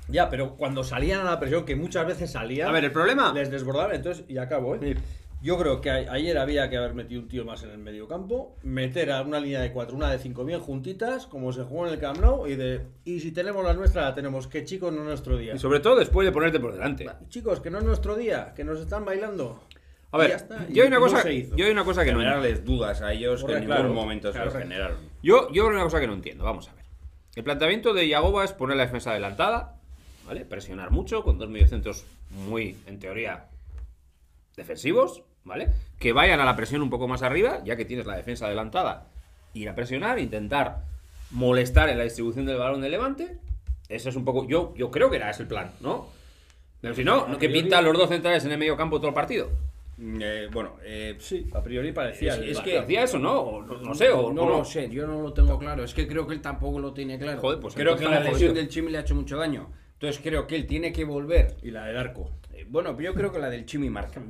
Ya, 0.09 0.28
pero 0.28 0.57
cuando 0.57 0.85
salían 0.85 1.21
a 1.21 1.25
la 1.31 1.40
presión, 1.40 1.64
que 1.64 1.75
muchas 1.76 2.07
veces 2.07 2.33
salían, 2.33 2.69
A 2.69 2.73
ver, 2.73 2.85
el 2.85 2.92
problema. 2.92 3.33
les 3.33 3.50
desbordaban. 3.50 3.95
Entonces, 3.95 4.25
y 4.28 4.37
acabo, 4.37 4.75
¿eh? 4.75 4.78
Sí. 4.83 4.95
Yo 5.42 5.58
creo 5.58 5.80
que 5.80 5.90
a- 5.90 6.12
ayer 6.12 6.38
había 6.38 6.70
que 6.70 6.76
haber 6.76 6.94
metido 6.94 7.20
un 7.20 7.28
tío 7.28 7.44
más 7.44 7.62
en 7.64 7.70
el 7.70 7.78
medio 7.78 8.06
campo, 8.06 8.56
meter 8.62 9.11
a 9.11 9.22
una 9.22 9.40
línea 9.40 9.61
de 9.61 9.72
cuatro, 9.72 9.96
una 9.96 10.11
de 10.11 10.18
cinco 10.18 10.44
bien 10.44 10.61
juntitas, 10.61 11.26
como 11.26 11.52
se 11.52 11.62
jugó 11.64 11.87
en 11.88 11.94
el 11.94 11.99
Camp 11.99 12.18
Nou, 12.20 12.46
y 12.46 12.54
de 12.54 12.80
y 13.04 13.18
si 13.20 13.32
tenemos 13.32 13.64
la 13.64 13.75
nuestra, 13.75 14.02
la 14.02 14.14
tenemos. 14.14 14.46
Que 14.46 14.64
chicos, 14.64 14.92
no 14.92 15.00
es 15.00 15.06
nuestro 15.06 15.37
día. 15.37 15.54
Y 15.54 15.58
sobre 15.58 15.80
todo 15.80 15.96
después 15.96 16.25
de 16.25 16.30
ponerte 16.32 16.61
por 16.61 16.72
delante. 16.72 17.06
Chicos, 17.28 17.61
que 17.61 17.70
no 17.70 17.78
es 17.78 17.84
nuestro 17.84 18.14
día, 18.14 18.52
que 18.54 18.62
nos 18.64 18.78
están 18.80 19.04
bailando. 19.04 19.61
A 20.12 20.18
ver, 20.18 20.28
ya 20.30 20.37
está, 20.37 20.66
y 20.68 20.75
yo 20.75 20.82
hay 20.82 20.88
una 20.88 20.99
no 20.99 21.02
cosa, 21.06 21.30
hizo. 21.32 21.56
yo 21.56 21.64
hay 21.64 21.70
una 21.72 21.84
cosa 21.84 22.04
que 22.04 22.12
no 22.12 22.18
entiendo. 22.20 22.37
Generarles 22.42 22.64
dudas 22.64 23.00
a 23.02 23.12
ellos 23.12 23.42
que 23.44 23.52
en 23.52 23.61
ningún 23.61 23.75
claro. 23.76 23.92
momento 23.94 24.30
se 24.32 24.38
los 24.38 24.49
Claro. 24.50 24.62
generaron. 24.68 24.99
Yo, 25.22 25.50
yo 25.52 25.64
hay 25.66 25.75
una 25.75 25.82
cosa 25.84 25.99
que 26.00 26.06
no 26.06 26.12
entiendo, 26.12 26.44
vamos 26.44 26.68
a 26.68 26.75
ver. 26.75 26.84
El 27.34 27.44
planteamiento 27.44 27.94
de 27.94 28.06
Yagoba 28.08 28.44
es 28.44 28.52
poner 28.52 28.76
la 28.76 28.84
defensa 28.84 29.11
adelantada, 29.12 29.76
¿vale? 30.26 30.44
Presionar 30.44 30.90
mucho 30.90 31.25
con 31.25 31.38
dos 31.38 31.49
mediocentros 31.49 32.04
muy, 32.30 32.76
en 32.87 32.99
teoría, 32.99 33.46
defensivos, 34.56 35.22
¿vale? 35.44 35.68
Que 35.99 36.12
vayan 36.12 36.40
a 36.40 36.44
la 36.44 36.56
presión 36.56 36.82
un 36.82 36.90
poco 36.90 37.08
más 37.08 37.22
arriba, 37.22 37.61
ya 37.64 37.76
que 37.76 37.84
tienes 37.84 38.06
la 38.06 38.16
defensa 38.16 38.46
adelantada, 38.46 39.06
ir 39.54 39.68
a 39.68 39.75
presionar, 39.75 40.18
intentar 40.18 40.78
molestar 41.30 41.88
en 41.88 41.99
la 41.99 42.04
distribución 42.04 42.46
del 42.46 42.58
balón 42.58 42.80
del 42.80 42.90
Levante. 42.92 43.38
Ese 43.88 44.08
es 44.08 44.16
un 44.16 44.25
poco. 44.25 44.46
Yo, 44.46 44.75
yo 44.76 44.90
creo 44.90 45.11
que 45.11 45.16
era 45.16 45.30
ese 45.30 45.42
el 45.42 45.49
plan, 45.49 45.72
¿no? 45.80 46.08
Pero 46.80 46.94
si 46.94 47.04
no, 47.04 47.28
¿no? 47.28 47.38
¿qué 47.38 47.49
pintan 47.49 47.84
los 47.84 47.96
dos 47.96 48.08
centrales 48.08 48.44
en 48.44 48.52
el 48.52 48.58
medio 48.58 48.76
campo 48.76 48.99
todo 48.99 49.08
el 49.08 49.14
partido? 49.14 49.50
Eh, 50.00 50.49
bueno, 50.50 50.76
eh, 50.82 51.16
Sí, 51.20 51.46
a 51.54 51.62
priori 51.62 51.92
parecía. 51.92 52.34
Es- 52.34 52.56
es 52.56 52.61
que- 52.61 52.78
¿Hacía 52.78 53.04
eso, 53.04 53.18
no? 53.18 53.40
O 53.40 53.62
no, 53.62 53.76
no 53.82 53.94
sé, 53.94 54.11
o 54.11 54.32
no 54.32 54.42
o 54.44 54.49
lo 54.58 54.64
sé, 54.64 54.88
yo 54.88 55.06
no 55.06 55.20
lo 55.22 55.32
tengo 55.32 55.58
claro. 55.58 55.84
Es 55.84 55.94
que 55.94 56.08
creo 56.08 56.26
que 56.26 56.34
él 56.34 56.40
tampoco 56.40 56.80
lo 56.80 56.92
tiene 56.92 57.18
claro. 57.18 57.40
Joder, 57.40 57.61
pues 57.61 57.75
creo 57.75 57.96
que 57.96 58.04
la 58.06 58.20
lesión 58.20 58.54
del 58.54 58.68
Chimi 58.68 58.90
le 58.90 58.99
ha 58.99 59.02
hecho 59.02 59.14
mucho 59.14 59.37
daño. 59.37 59.68
Entonces 59.94 60.20
creo 60.22 60.46
que 60.49 60.56
él 60.56 60.66
tiene 60.66 60.92
que 60.92 61.04
volver. 61.04 61.56
Y 61.62 61.70
la 61.70 61.84
del 61.87 61.96
arco. 61.99 62.30
Eh, 62.62 62.66
Bueno, 62.69 62.99
yo 63.00 63.14
creo 63.14 63.33
que 63.33 63.38
la 63.38 63.50
del 63.50 63.66
Chimi 63.66 63.90
marca. 63.90 64.21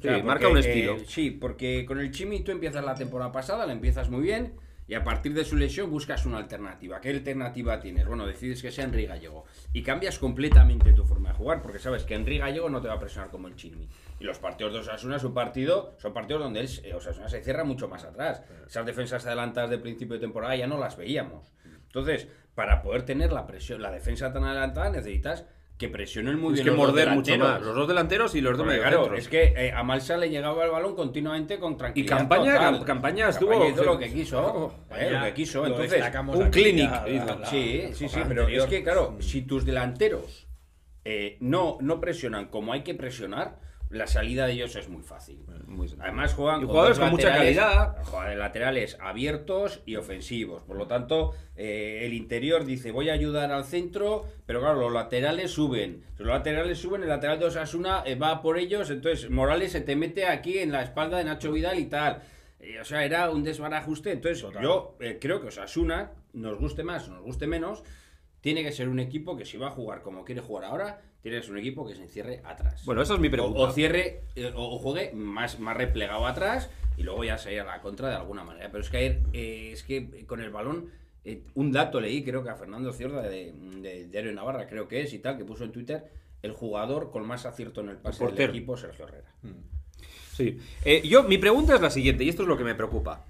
Sí, 0.00 0.08
marca 0.24 0.48
un 0.48 0.58
estilo. 0.58 0.98
sí, 1.06 1.30
porque 1.30 1.84
con 1.86 1.98
el 1.98 2.10
Chimi 2.10 2.40
tú 2.40 2.52
empiezas 2.52 2.84
la 2.84 2.94
temporada 2.94 3.32
pasada, 3.32 3.66
la 3.66 3.72
empiezas 3.72 4.10
muy 4.10 4.22
bien. 4.22 4.54
Y 4.88 4.94
a 4.94 5.04
partir 5.04 5.32
de 5.32 5.44
su 5.44 5.56
lesión 5.56 5.90
buscas 5.90 6.26
una 6.26 6.38
alternativa. 6.38 7.00
¿Qué 7.00 7.10
alternativa 7.10 7.80
tienes? 7.80 8.04
Bueno, 8.04 8.26
decides 8.26 8.60
que 8.60 8.70
sea 8.72 8.84
Henry 8.84 9.06
Gallego. 9.06 9.44
Y 9.72 9.82
cambias 9.82 10.18
completamente 10.18 10.92
tu 10.92 11.04
forma 11.04 11.30
de 11.30 11.36
jugar, 11.36 11.62
porque 11.62 11.78
sabes 11.78 12.02
que 12.04 12.14
Henry 12.14 12.38
Gallego 12.38 12.68
no 12.68 12.80
te 12.82 12.88
va 12.88 12.94
a 12.94 12.98
presionar 12.98 13.30
como 13.30 13.46
el 13.46 13.54
Chimi. 13.54 13.88
Y 14.18 14.24
los 14.24 14.38
partidos 14.38 14.72
de 14.72 14.80
Osasuna 14.80 15.18
son, 15.18 15.32
partido, 15.32 15.94
son 15.98 16.12
partidos 16.12 16.42
donde 16.42 16.60
él, 16.60 16.68
eh, 16.82 16.94
Osasuna 16.94 17.28
se 17.28 17.42
cierra 17.42 17.64
mucho 17.64 17.88
más 17.88 18.04
atrás. 18.04 18.42
Esas 18.66 18.84
defensas 18.84 19.24
adelantadas 19.24 19.70
de 19.70 19.78
principio 19.78 20.14
de 20.14 20.20
temporada 20.20 20.56
ya 20.56 20.66
no 20.66 20.78
las 20.78 20.96
veíamos. 20.96 21.52
Entonces, 21.86 22.26
para 22.54 22.82
poder 22.82 23.02
tener 23.04 23.32
la 23.32 23.46
presión, 23.46 23.80
la 23.80 23.90
defensa 23.92 24.32
tan 24.32 24.44
adelantada, 24.44 24.90
necesitas 24.90 25.46
que 25.82 25.88
presionen 25.88 26.38
muy 26.38 26.52
bien 26.54 26.64
que 26.64 26.70
los 26.70 26.78
dos 26.78 26.86
morder 26.88 27.08
mucho 27.10 27.32
delanteros. 27.32 27.58
más. 27.58 27.66
Los 27.66 27.74
dos 27.76 27.88
delanteros 27.88 28.34
y 28.36 28.40
los 28.40 28.52
dos 28.52 28.64
Porque, 28.66 28.78
medio 28.80 28.82
claro, 28.88 29.14
es 29.16 29.26
que 29.28 29.42
eh, 29.56 29.72
a 29.72 29.82
Malsa 29.82 30.16
le 30.16 30.30
llegaba 30.30 30.64
el 30.64 30.70
balón 30.70 30.94
continuamente 30.94 31.58
con 31.58 31.76
tranquilidad. 31.76 32.18
campaña- 32.18 32.52
total. 32.54 32.74
cam- 32.80 32.84
campaña 32.84 33.28
estuvo- 33.28 33.50
Campaña 33.50 33.70
hizo 33.72 33.84
lo 33.84 33.98
que 33.98 34.12
quiso. 34.12 34.74
eh, 34.96 35.10
lo 35.10 35.24
que 35.24 35.34
quiso. 35.34 35.66
Entonces, 35.66 36.04
un 36.34 36.50
clinic, 36.50 36.88
la- 36.90 37.36
la- 37.40 37.46
sí, 37.46 37.88
sí, 37.94 38.08
sí. 38.08 38.20
Pero 38.28 38.42
anterior. 38.42 38.62
es 38.64 38.66
que, 38.70 38.82
claro, 38.84 39.16
si 39.18 39.42
tus 39.42 39.64
delanteros 39.64 40.46
eh, 41.04 41.36
no, 41.40 41.78
no 41.80 42.00
presionan 42.00 42.46
como 42.46 42.72
hay 42.72 42.82
que 42.82 42.94
presionar, 42.94 43.58
la 43.92 44.06
salida 44.06 44.46
de 44.46 44.54
ellos 44.54 44.74
es 44.76 44.88
muy 44.88 45.02
fácil. 45.02 45.38
Muy 45.66 45.86
sencillo. 45.86 46.02
Además 46.02 46.34
juegan 46.34 46.62
Y 46.62 46.64
jugadores 46.66 46.98
con 46.98 47.10
mucha 47.10 47.28
laterales- 47.28 47.56
calidad. 47.56 48.04
jugadores 48.04 48.38
laterales 48.38 48.98
abiertos 49.00 49.82
y 49.86 49.96
ofensivos. 49.96 50.62
Por 50.62 50.76
lo 50.76 50.86
tanto, 50.86 51.32
eh, 51.56 52.00
el 52.04 52.14
interior 52.14 52.64
dice 52.64 52.90
voy 52.90 53.10
a 53.10 53.12
ayudar 53.12 53.52
al 53.52 53.64
centro, 53.64 54.24
pero 54.46 54.60
claro, 54.60 54.80
los 54.80 54.92
laterales 54.92 55.50
suben. 55.50 56.02
Si 56.16 56.22
los 56.24 56.32
laterales 56.32 56.78
suben, 56.78 57.02
el 57.02 57.08
lateral 57.08 57.38
de 57.38 57.44
Osasuna 57.46 58.02
eh, 58.06 58.14
va 58.14 58.42
por 58.42 58.58
ellos, 58.58 58.90
entonces 58.90 59.30
Morales 59.30 59.72
se 59.72 59.80
te 59.80 59.94
mete 59.94 60.26
aquí 60.26 60.58
en 60.58 60.72
la 60.72 60.82
espalda 60.82 61.18
de 61.18 61.24
Nacho 61.24 61.52
Vidal 61.52 61.78
y 61.78 61.86
tal. 61.86 62.22
Eh, 62.60 62.80
o 62.80 62.84
sea, 62.84 63.04
era 63.04 63.30
un 63.30 63.44
desbarajuste. 63.44 64.12
Entonces, 64.12 64.44
yo 64.62 64.96
eh, 65.00 65.18
creo 65.20 65.40
que 65.40 65.48
Osasuna, 65.48 66.12
nos 66.32 66.58
guste 66.58 66.82
más 66.82 67.08
o 67.08 67.12
nos 67.12 67.22
guste 67.22 67.46
menos, 67.46 67.82
tiene 68.40 68.62
que 68.62 68.72
ser 68.72 68.88
un 68.88 69.00
equipo 69.00 69.36
que 69.36 69.44
si 69.44 69.56
va 69.58 69.68
a 69.68 69.70
jugar 69.70 70.02
como 70.02 70.24
quiere 70.24 70.40
jugar 70.40 70.64
ahora, 70.64 71.00
tiene 71.22 71.38
que 71.38 71.42
ser 71.44 71.52
un 71.52 71.58
equipo 71.58 71.86
que 71.86 71.94
se 71.94 72.02
encierre 72.02 72.40
atrás. 72.44 72.84
Bueno, 72.84 73.02
esa 73.02 73.14
es 73.14 73.20
mi 73.20 73.28
pregunta. 73.28 73.58
O, 73.60 73.62
o 73.68 73.70
cierre, 73.72 74.22
eh, 74.34 74.52
o, 74.54 74.74
o 74.74 74.78
juegue 74.78 75.12
más, 75.14 75.58
más 75.60 75.76
replegado 75.76 76.26
atrás 76.26 76.68
y 76.96 77.02
luego 77.04 77.24
ya 77.24 77.38
salir 77.38 77.60
a 77.60 77.64
la 77.64 77.80
contra 77.80 78.08
de 78.08 78.16
alguna 78.16 78.44
manera. 78.44 78.68
Pero 78.70 78.82
es 78.82 78.90
que 78.90 78.96
ayer, 78.96 79.20
eh, 79.32 79.70
es 79.72 79.82
que 79.84 80.24
con 80.26 80.40
el 80.40 80.50
balón, 80.50 80.90
eh, 81.24 81.42
un 81.54 81.70
dato 81.72 82.00
leí, 82.00 82.24
creo 82.24 82.42
que 82.42 82.50
a 82.50 82.56
Fernando 82.56 82.92
Ciorda 82.92 83.22
de, 83.22 83.52
de 83.80 84.08
Diario 84.08 84.30
de 84.30 84.34
Navarra, 84.36 84.66
creo 84.66 84.88
que 84.88 85.02
es 85.02 85.12
y 85.12 85.20
tal, 85.20 85.38
que 85.38 85.44
puso 85.44 85.62
en 85.64 85.72
Twitter, 85.72 86.04
el 86.42 86.52
jugador 86.52 87.10
con 87.12 87.24
más 87.26 87.46
acierto 87.46 87.80
en 87.82 87.90
el 87.90 87.96
pase 87.98 88.24
del 88.26 88.50
equipo, 88.50 88.76
Sergio 88.76 89.06
Herrera. 89.06 89.28
Sí. 90.32 90.58
Eh, 90.84 91.02
yo, 91.06 91.22
mi 91.24 91.38
pregunta 91.38 91.74
es 91.76 91.80
la 91.80 91.90
siguiente, 91.90 92.24
y 92.24 92.28
esto 92.30 92.42
es 92.42 92.48
lo 92.48 92.56
que 92.58 92.64
me 92.64 92.74
preocupa. 92.74 93.24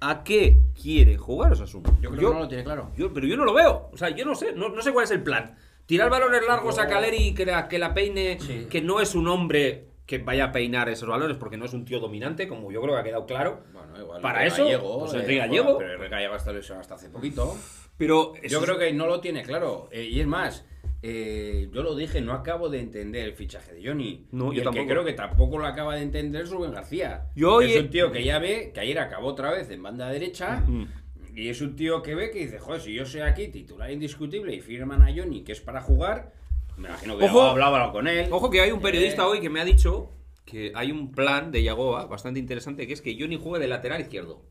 ¿A 0.00 0.24
qué 0.24 0.56
quiere 0.80 1.16
jugar 1.18 1.52
Osasuna? 1.52 1.90
Yo 2.00 2.10
creo 2.10 2.30
que 2.30 2.34
no 2.34 2.40
lo 2.40 2.48
tiene 2.48 2.64
claro. 2.64 2.90
yo- 2.96 3.12
pero 3.12 3.26
yo 3.26 3.36
no 3.36 3.44
lo 3.44 3.52
veo. 3.52 3.90
O 3.92 3.96
sea, 3.98 4.08
yo 4.10 4.24
no 4.24 4.34
sé, 4.34 4.52
no, 4.52 4.70
no 4.70 4.80
sé 4.82 4.92
cuál 4.92 5.04
es 5.04 5.10
el 5.10 5.22
plan. 5.22 5.56
Tirar 5.90 6.08
balones 6.08 6.42
largos 6.46 6.78
a 6.78 6.86
Caleri 6.86 7.34
que 7.34 7.44
la, 7.44 7.66
que 7.66 7.76
la 7.76 7.92
peine, 7.92 8.38
Sí. 8.38 8.68
que 8.70 8.80
no 8.80 9.00
es 9.00 9.16
un 9.16 9.26
hombre 9.26 9.86
que 10.06 10.18
vaya 10.18 10.44
a 10.44 10.52
peinar 10.52 10.88
esos 10.88 11.08
balones 11.08 11.36
porque 11.36 11.56
no 11.56 11.64
es 11.64 11.72
un 11.72 11.84
tío 11.84 11.98
dominante, 11.98 12.46
como 12.46 12.70
yo 12.70 12.80
creo 12.80 12.94
que 12.94 13.00
ha 13.00 13.02
quedado 13.02 13.26
claro. 13.26 13.64
Bueno, 13.72 14.00
igual. 14.00 14.22
Para 14.22 14.46
eso, 14.46 14.62
Gallego, 14.66 15.00
pues 15.00 15.14
eh, 15.14 15.16
Enrique 15.16 15.38
Gallego. 15.38 15.78
Pero 15.78 15.94
Enrique 16.04 16.52
lesionado 16.52 16.80
hasta 16.80 16.94
hace 16.94 17.08
poquito. 17.08 17.56
Pero 17.96 18.34
Yo 18.48 18.62
creo 18.62 18.78
que 18.78 18.92
no 18.92 19.08
lo 19.08 19.20
tiene 19.20 19.42
claro. 19.42 19.88
Eh, 19.90 20.04
y 20.04 20.20
es 20.20 20.28
más, 20.28 20.64
eh, 21.02 21.68
yo 21.72 21.82
lo 21.82 21.96
dije, 21.96 22.20
no 22.20 22.34
acabo 22.34 22.68
de 22.68 22.78
entender 22.78 23.24
el 23.24 23.34
fichaje 23.34 23.74
de 23.74 23.84
Johnny. 23.84 24.28
No, 24.30 24.52
y 24.52 24.56
yo 24.56 24.60
el 24.60 24.64
tampoco. 24.66 24.86
que 24.86 24.92
creo 24.92 25.04
que 25.04 25.12
tampoco 25.14 25.58
lo 25.58 25.66
acaba 25.66 25.96
de 25.96 26.02
entender 26.02 26.42
es 26.42 26.50
Rubén 26.50 26.70
García. 26.72 27.26
Yo, 27.34 27.60
es 27.62 27.76
un 27.76 27.90
tío 27.90 28.12
que 28.12 28.22
ya 28.22 28.38
ve 28.38 28.70
que 28.72 28.78
ayer 28.78 29.00
acabó 29.00 29.26
otra 29.26 29.50
vez 29.50 29.68
en 29.70 29.82
banda 29.82 30.08
derecha. 30.08 30.62
Mm. 30.68 30.84
Y 31.34 31.48
es 31.48 31.60
un 31.60 31.76
tío 31.76 32.02
que 32.02 32.14
ve 32.14 32.30
que 32.30 32.40
dice, 32.40 32.58
joder, 32.58 32.80
si 32.80 32.92
yo 32.94 33.06
soy 33.06 33.20
aquí 33.22 33.48
titular 33.48 33.90
indiscutible 33.90 34.54
y 34.54 34.60
firman 34.60 35.02
a 35.02 35.06
Johnny, 35.14 35.42
que 35.42 35.52
es 35.52 35.60
para 35.60 35.80
jugar, 35.80 36.32
me 36.76 36.88
imagino 36.88 37.16
que 37.18 37.24
Ojo. 37.24 37.42
hablaba 37.42 37.92
con 37.92 38.08
él. 38.08 38.28
Ojo 38.30 38.50
que 38.50 38.60
hay 38.60 38.72
un 38.72 38.80
periodista 38.80 39.22
Eh, 39.22 39.26
hoy 39.26 39.40
que 39.40 39.50
me 39.50 39.60
ha 39.60 39.64
dicho 39.64 40.10
que 40.44 40.72
hay 40.74 40.90
un 40.90 41.12
plan 41.12 41.52
de 41.52 41.62
Yagoa 41.62 42.06
bastante 42.06 42.40
interesante, 42.40 42.86
que 42.86 42.92
es 42.92 43.00
que 43.02 43.16
Johnny 43.18 43.38
juegue 43.40 43.60
de 43.62 43.68
lateral 43.68 44.00
izquierdo. 44.00 44.42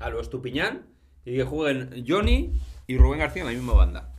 A 0.00 0.10
lo 0.10 0.20
Estupiñán 0.20 0.86
y 1.24 1.36
que 1.36 1.44
jueguen 1.44 2.04
Johnny 2.06 2.52
y 2.86 2.96
Rubén 2.96 3.20
García 3.20 3.42
en 3.42 3.48
la 3.48 3.54
misma 3.54 3.74
banda. 3.74 4.12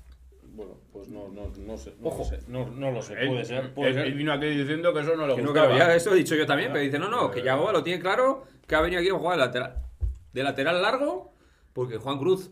Bueno, 0.53 0.73
pues 0.91 1.07
no, 1.09 1.27
no, 1.29 1.51
no 1.57 1.77
sé. 1.77 1.93
No 1.99 2.07
Ojo. 2.09 2.19
Lo 2.19 2.25
sé, 2.25 2.39
no, 2.47 2.69
no 2.69 2.91
lo 2.91 3.01
sé. 3.01 3.13
Él, 3.19 3.29
Puede 3.29 3.45
ser. 3.45 3.73
Puede 3.73 3.89
él- 3.89 3.95
ser. 3.95 4.05
él 4.07 4.13
vino 4.13 4.33
aquí 4.33 4.45
diciendo 4.47 4.93
que 4.93 4.99
eso 5.01 5.15
no 5.15 5.25
le 5.27 5.35
Que 5.35 5.41
no, 5.41 5.49
gustaba. 5.49 5.73
claro, 5.75 5.89
ya 5.91 5.95
eso 5.95 6.13
he 6.13 6.17
dicho 6.17 6.35
yo 6.35 6.45
también, 6.45 6.71
pero 6.73 6.83
dice, 6.83 6.99
no, 6.99 7.09
no, 7.09 7.31
que 7.31 7.41
Yagoa 7.41 7.71
lo 7.71 7.81
tiene 7.83 8.01
claro, 8.01 8.45
que 8.67 8.75
ha 8.75 8.81
venido 8.81 8.99
aquí 8.99 9.09
a 9.09 9.13
jugar 9.13 9.37
de 9.37 9.45
lateral, 9.45 9.75
de 10.33 10.43
lateral 10.43 10.81
largo, 10.81 11.31
porque 11.73 11.97
Juan 11.97 12.17
Cruz, 12.17 12.51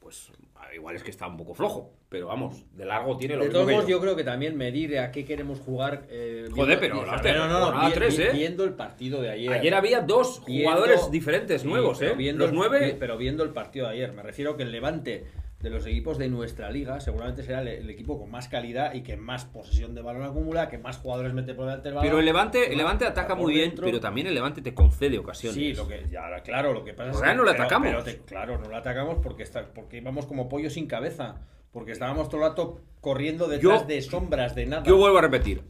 pues 0.00 0.30
igual 0.74 0.96
es 0.96 1.02
que 1.02 1.10
está 1.10 1.26
un 1.26 1.36
poco 1.36 1.54
flojo, 1.54 1.92
pero 2.08 2.26
vamos, 2.26 2.64
de 2.76 2.84
largo 2.84 3.16
tiene 3.16 3.34
lo 3.34 3.40
De 3.42 3.46
mismo 3.48 3.58
todos 3.60 3.66
que 3.68 3.72
modos, 3.74 3.88
yo. 3.88 3.96
yo 3.96 4.00
creo 4.02 4.16
que 4.16 4.24
también 4.24 4.56
medir 4.56 4.98
a 4.98 5.10
qué 5.10 5.24
queremos 5.24 5.60
jugar. 5.60 6.06
eh, 6.10 6.48
Joder, 6.54 6.78
viendo- 6.80 7.00
pero 7.02 7.06
la 7.06 7.46
no, 7.48 7.48
no, 7.48 7.72
no, 7.72 7.86
vi- 7.86 7.92
tres, 7.94 8.16
vi- 8.18 8.24
¿eh? 8.24 8.30
viendo 8.32 8.64
el 8.64 8.74
partido 8.74 9.22
de 9.22 9.30
ayer. 9.30 9.52
Ayer 9.52 9.74
había 9.74 10.00
dos 10.00 10.42
Viendo- 10.46 10.70
jugadores 10.70 11.10
diferentes, 11.10 11.64
nuevos, 11.64 12.00
¿eh? 12.02 12.14
viendo 12.16 12.44
Los 12.44 12.50
el- 12.52 12.56
nueve... 12.56 12.96
Pero 12.98 13.16
viendo 13.16 13.42
el 13.42 13.50
partido 13.50 13.86
de 13.86 13.92
ayer, 13.94 14.12
me 14.12 14.22
refiero 14.22 14.56
que 14.56 14.64
el 14.64 14.72
Levante 14.72 15.24
de 15.60 15.70
los 15.70 15.86
equipos 15.86 16.18
de 16.18 16.28
nuestra 16.28 16.70
liga 16.70 17.00
seguramente 17.00 17.42
será 17.42 17.62
el, 17.62 17.68
el 17.68 17.88
equipo 17.90 18.18
con 18.20 18.30
más 18.30 18.46
calidad 18.48 18.92
y 18.94 19.02
que 19.02 19.16
más 19.16 19.46
posesión 19.46 19.94
de 19.94 20.02
balón 20.02 20.22
acumula, 20.24 20.68
que 20.68 20.78
más 20.78 20.98
jugadores 20.98 21.32
mete 21.32 21.54
por 21.54 21.64
delante 21.64 21.88
del 21.88 21.94
balón. 21.94 22.08
Pero 22.08 22.18
el 22.20 22.26
Levante, 22.26 22.70
el 22.72 22.76
Levante 22.78 23.06
ataca 23.06 23.34
muy 23.34 23.54
bien, 23.54 23.68
dentro. 23.70 23.86
pero 23.86 23.98
también 23.98 24.26
el 24.26 24.34
Levante 24.34 24.60
te 24.62 24.74
concede 24.74 25.18
ocasiones. 25.18 25.54
Sí, 25.56 25.72
lo 25.74 25.88
que, 25.88 26.06
ya, 26.10 26.22
claro, 26.44 26.72
lo 26.72 26.84
que 26.84 26.92
pasa 26.92 27.10
es 27.10 27.16
que 27.20 27.34
no 27.34 27.44
le 27.44 27.52
pero- 27.52 27.62
atacamos. 27.64 27.88
pero 27.88 28.04
te- 28.04 28.18
claro, 28.18 28.58
no 28.58 28.68
le 28.68 28.76
atacamos 28.76 29.18
porque, 29.22 29.42
está, 29.42 29.66
porque 29.72 29.96
íbamos 29.96 30.26
como 30.26 30.48
pollo 30.48 30.68
sin 30.70 30.86
cabeza. 30.86 31.36
Porque 31.72 31.92
estábamos 31.92 32.30
todo 32.30 32.42
el 32.42 32.48
rato 32.48 32.80
corriendo 33.02 33.48
detrás 33.48 33.80
Yo- 33.82 33.86
de 33.86 34.00
sombras, 34.00 34.54
de 34.54 34.64
nada. 34.66 34.82
Yo 34.84 34.96
vuelvo 34.96 35.18
a 35.18 35.22
repetir. 35.22 35.62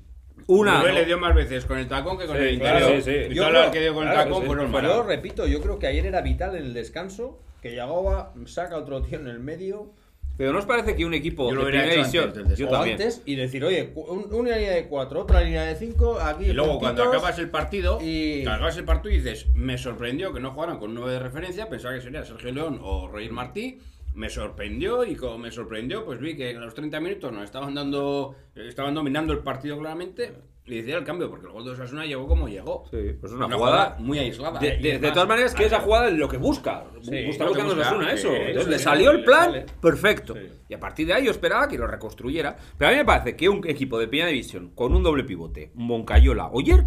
Una. 0.46 0.80
Rubén 0.80 0.94
le 0.94 1.04
dio 1.04 1.18
más 1.18 1.34
veces 1.34 1.64
con 1.64 1.78
el 1.78 1.88
tacón 1.88 2.16
que 2.18 2.26
con 2.26 2.36
Sí, 2.36 2.42
el 2.44 2.58
claro, 2.60 2.78
interior. 2.78 3.02
sí, 3.02 3.10
sí. 3.10 3.32
Y 3.32 3.34
Yo 3.34 3.48
creo- 3.48 3.70
que 3.72 3.80
dio 3.80 3.94
con 3.94 4.06
el 4.06 4.12
claro, 4.12 4.28
tacón 4.28 4.42
sí, 4.42 4.46
fueron 4.46 4.66
pero 4.70 4.82
malos. 4.88 4.96
Yo 4.96 5.02
repito, 5.02 5.46
yo 5.48 5.60
creo 5.60 5.78
que 5.80 5.88
ayer 5.88 6.06
era 6.06 6.20
vital 6.20 6.54
en 6.54 6.62
el 6.66 6.74
descanso 6.74 7.40
que 7.68 7.74
Yagoba 7.74 8.32
saca 8.46 8.76
otro 8.76 9.02
tío 9.02 9.18
en 9.18 9.26
el 9.28 9.38
medio 9.40 9.92
Pero 10.36 10.52
¿no 10.52 10.58
os 10.58 10.66
parece 10.66 10.94
que 10.94 11.04
un 11.06 11.14
equipo 11.14 11.48
Yo 11.48 11.54
lo 11.56 11.64
de 11.64 11.70
primera 11.70 11.92
división. 11.94 12.32
Yo 12.56 12.66
o 12.68 12.70
también. 12.70 12.92
antes 13.00 13.22
y 13.24 13.36
decir, 13.36 13.64
oye, 13.64 13.92
un- 13.94 14.26
una 14.34 14.54
línea 14.56 14.72
de 14.74 14.86
cuatro, 14.86 15.20
otra 15.22 15.40
línea 15.42 15.62
de 15.64 15.74
cinco, 15.76 16.18
aquí. 16.20 16.44
Y 16.44 16.52
luego 16.52 16.78
cuando 16.78 17.04
acabas 17.04 17.38
el 17.38 17.48
partido, 17.48 17.98
y- 18.02 18.46
acabas 18.46 18.76
el 18.76 18.84
partido 18.84 19.14
dices, 19.14 19.46
me 19.54 19.78
sorprendió 19.78 20.34
que 20.34 20.40
no 20.40 20.50
jugaran 20.52 20.78
con 20.78 20.92
nueve 20.94 21.12
de 21.12 21.20
referencia, 21.20 21.68
pensaba 21.70 21.94
que 21.94 22.02
sería 22.02 22.22
Sergio 22.24 22.52
León 22.52 22.80
o 22.82 23.08
Roger 23.08 23.32
Martí, 23.32 23.78
me 24.14 24.28
sorprendió 24.28 25.04
y 25.04 25.14
como 25.16 25.38
me 25.38 25.50
sorprendió, 25.50 26.04
pues 26.04 26.20
vi 26.20 26.36
que 26.36 26.50
a 26.54 26.60
los 26.60 26.74
30 26.74 27.00
minutos 27.00 27.32
nos 27.32 27.44
estaban 27.44 27.74
dando, 27.74 28.34
estaban 28.54 28.92
dominando 28.94 29.32
el 29.32 29.38
partido 29.40 29.78
claramente 29.78 30.32
y 30.66 30.76
decía 30.78 30.98
el 30.98 31.04
cambio, 31.04 31.30
porque 31.30 31.46
el 31.46 31.52
gol 31.52 31.64
de 31.64 31.70
Osasuna 31.70 32.04
llegó 32.04 32.26
como 32.26 32.48
llegó. 32.48 32.84
Sí, 32.90 32.98
pues 33.20 33.32
una, 33.32 33.46
Una 33.46 33.56
jugada. 33.56 33.84
jugada 33.84 33.96
muy 34.00 34.18
aislada. 34.18 34.58
De, 34.58 34.98
todas 35.12 35.28
maneras, 35.28 35.54
que 35.54 35.64
esa 35.64 35.80
jugada 35.80 36.08
es 36.08 36.14
lo 36.14 36.28
que 36.28 36.36
busca. 36.38 36.84
Sí, 37.02 37.14
está 37.16 37.44
lo 37.44 37.52
que 37.52 37.62
buscando 37.62 37.74
busca, 37.76 37.80
Osasuna 37.88 38.12
eso. 38.12 38.28
sí, 38.30 38.36
Entonces 38.38 38.68
le 38.68 38.78
salió 38.80 39.12
le 39.12 39.18
el 39.20 39.24
plan 39.24 39.66
perfecto. 39.80 40.34
Y 40.68 40.74
a 40.74 40.80
partir 40.80 41.06
de 41.06 41.14
ahí 41.14 41.24
yo 41.26 41.30
esperaba 41.30 41.68
que 41.68 41.78
lo 41.78 41.86
reconstruyera. 41.86 42.56
Pero 42.76 42.88
a 42.88 42.92
mí 42.92 42.98
me 42.98 43.04
parece 43.04 43.36
que 43.36 43.48
un 43.48 43.66
equipo 43.68 43.98
de 43.98 44.08
primera 44.08 44.28
división 44.28 44.70
con 44.74 44.94
un 44.94 45.02
doble 45.04 45.22
pivote, 45.24 45.70
Moncayola, 45.74 46.48
Oyer, 46.52 46.84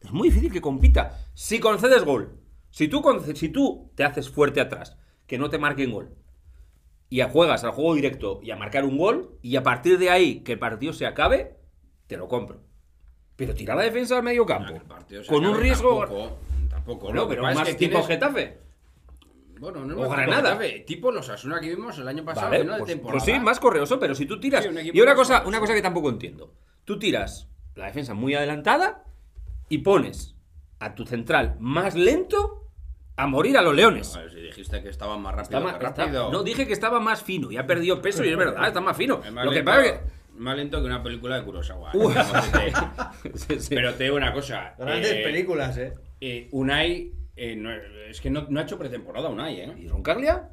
es 0.00 0.10
muy 0.10 0.28
difícil 0.28 0.52
que 0.52 0.60
compita. 0.60 1.16
Si 1.34 1.60
concedes 1.60 2.04
gol, 2.04 2.32
si 2.70 2.88
tú, 2.88 3.02
si 3.34 3.48
tú 3.50 3.92
te 3.94 4.02
haces 4.02 4.28
fuerte 4.28 4.60
atrás, 4.60 4.96
que 5.28 5.38
no 5.38 5.48
te 5.50 5.58
marquen 5.58 5.92
gol, 5.92 6.10
y 7.08 7.20
a- 7.20 7.28
juegas 7.28 7.62
al 7.62 7.70
juego 7.72 7.94
directo 7.94 8.40
y 8.42 8.50
a 8.50 8.56
marcar 8.56 8.84
un 8.84 8.98
gol, 8.98 9.38
y 9.42 9.54
a 9.56 9.62
partir 9.62 9.98
de 9.98 10.10
ahí 10.10 10.40
que 10.40 10.52
el 10.52 10.58
partido 10.58 10.92
se 10.92 11.06
acabe, 11.06 11.56
te 12.08 12.16
lo 12.16 12.26
compro. 12.26 12.62
Pero 13.40 13.54
tirar 13.54 13.74
la 13.78 13.84
defensa 13.84 14.18
al 14.18 14.22
medio 14.22 14.44
campo, 14.44 14.74
el 14.74 14.82
partido 14.82 15.24
se 15.24 15.28
con 15.32 15.46
un 15.46 15.56
riesgo... 15.58 16.00
Tampoco, 16.00 16.38
tampoco, 16.68 17.06
que 17.08 17.28
pero 17.30 17.42
más 17.42 17.62
que 17.68 17.72
tipo 17.74 17.92
tienes- 17.98 18.06
Getafe. 18.06 18.58
Bueno, 19.58 19.84
no 19.84 19.94
o 19.96 20.02
es 20.04 20.08
más 20.10 20.18
Granada. 20.18 20.50
tipo 20.50 20.60
Getafe, 20.62 20.80
Tipo 20.80 21.10
los 21.12 21.28
Asuna 21.30 21.58
que 21.58 21.68
vimos 21.70 21.98
el 21.98 22.06
año 22.08 22.22
pasado, 22.22 22.48
Vale, 22.50 22.60
final 22.62 22.74
de 22.76 22.80
pues, 22.80 22.92
temporada. 22.92 23.24
pues 23.24 23.34
sí, 23.34 23.40
más 23.42 23.58
correoso, 23.58 23.98
pero 23.98 24.14
si 24.14 24.26
tú 24.26 24.38
tiras. 24.38 24.62
Sí, 24.64 24.90
y 24.92 25.00
una 25.00 25.14
cosa, 25.14 25.42
una 25.46 25.58
cosa 25.58 25.72
que 25.72 25.80
tampoco 25.80 26.10
entiendo. 26.10 26.52
Tú 26.84 26.98
tiras 26.98 27.48
la 27.76 27.86
defensa 27.86 28.12
muy 28.12 28.34
adelantada 28.34 29.04
y 29.70 29.78
pones 29.78 30.34
a 30.80 30.94
tu 30.94 31.06
central 31.06 31.56
más 31.60 31.94
lento 31.94 32.66
a 33.16 33.26
morir 33.26 33.56
a 33.56 33.62
los 33.62 33.74
leones. 33.74 34.14
A 34.16 34.20
ver, 34.20 34.30
si 34.32 34.40
dijiste 34.40 34.82
que 34.82 34.90
estaba 34.90 35.16
más 35.16 35.34
rápido 35.34 35.58
Está 35.58 35.60
más- 35.72 35.78
que 35.78 35.86
está- 35.86 36.04
rápido. 36.04 36.30
no, 36.30 36.42
dije 36.42 36.66
que 36.66 36.72
estaba 36.74 37.00
más 37.00 37.22
fino 37.22 37.50
y 37.50 37.56
ha 37.56 37.66
perdido 37.66 38.02
peso 38.02 38.22
y 38.22 38.28
es 38.28 38.36
verdad, 38.36 38.66
está 38.68 38.80
más 38.82 38.96
fino. 38.98 39.18
Más 39.32 39.44
Lo 39.46 39.50
que 39.50 39.62
pasa 39.62 39.86
es 39.86 40.00
Más 40.40 40.56
lento 40.56 40.80
que 40.80 40.86
una 40.86 41.02
película 41.02 41.36
de 41.36 41.44
Kurosawa. 41.44 41.92
¿eh? 41.92 41.98
Te- 42.52 43.30
que... 43.30 43.38
Sí, 43.38 43.60
sí. 43.60 43.74
Pero 43.74 43.94
te 43.94 44.04
digo 44.04 44.16
una 44.16 44.32
cosa. 44.32 44.74
Grandes 44.78 45.12
eh, 45.12 45.20
películas, 45.22 45.76
¿eh? 45.76 45.92
eh, 46.20 46.48
Unai. 46.52 47.12
eh, 47.36 47.56
no- 47.56 47.70
es 47.72 48.20
que 48.20 48.30
no, 48.30 48.46
no 48.48 48.58
ha 48.60 48.62
hecho 48.62 48.78
pretemporada 48.78 49.28
Unai, 49.28 49.60
¿eh? 49.60 49.74
¿Y 49.78 49.88
Roncaglia? 49.88 50.48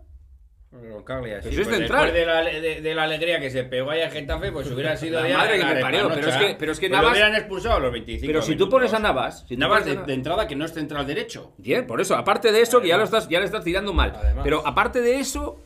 Roncaglia, 0.70 1.41
sí, 1.41 1.50
Pero 1.50 1.56
si 1.56 1.62
es 1.62 1.67
pues 1.67 1.77
central. 1.79 2.12
Después 2.13 2.20
de 2.20 2.25
la, 2.25 2.41
de, 2.44 2.82
de 2.82 2.96
la 2.96 3.03
alegría 3.03 3.39
que 3.39 3.50
se 3.50 3.63
pegó 3.63 3.89
ahí 3.89 4.01
a 4.01 4.10
Getafe, 4.10 4.51
pues 4.51 4.70
hubiera 4.70 4.98
sido 4.98 5.22
La 5.22 5.29
ya 5.29 5.38
madre 5.38 5.58
que 5.60 5.65
me 5.65 5.75
parió, 5.79 6.10
pero 6.13 6.27
es 6.27 6.36
que- 6.36 6.56
pero 6.60 6.72
es 6.74 6.79
que 6.82 6.89
Pues 6.89 7.00
lo 7.00 7.03
Navas- 7.08 7.12
hubieran 7.13 7.36
expulsado 7.36 7.75
a 7.77 7.79
los 7.79 7.91
25 7.94 8.27
Pero 8.27 8.41
si 8.41 8.56
tú 8.58 8.67
pones 8.70 8.94
a 8.94 9.00
Navas... 9.00 9.46
Si 9.48 9.56
Navas 9.56 9.86
de, 9.86 9.91
a- 9.94 10.01
de 10.03 10.13
entrada 10.13 10.46
que 10.46 10.58
no 10.58 10.65
es 10.65 10.74
central 10.74 11.08
derecho. 11.08 11.53
Bien, 11.58 11.88
por 11.88 12.01
eso, 12.01 12.15
aparte 12.17 12.51
de 12.51 12.62
eso, 12.62 12.82
que 12.82 12.89
ya 12.89 12.98
lo 12.98 13.06
estás, 13.06 13.29
ya 13.29 13.39
le 13.39 13.46
estás 13.46 13.63
tirando 13.63 13.94
mal. 13.94 14.12
Además. 14.13 14.44
Pero 14.44 14.67
aparte 14.67 15.00
de 15.01 15.20
eso, 15.20 15.63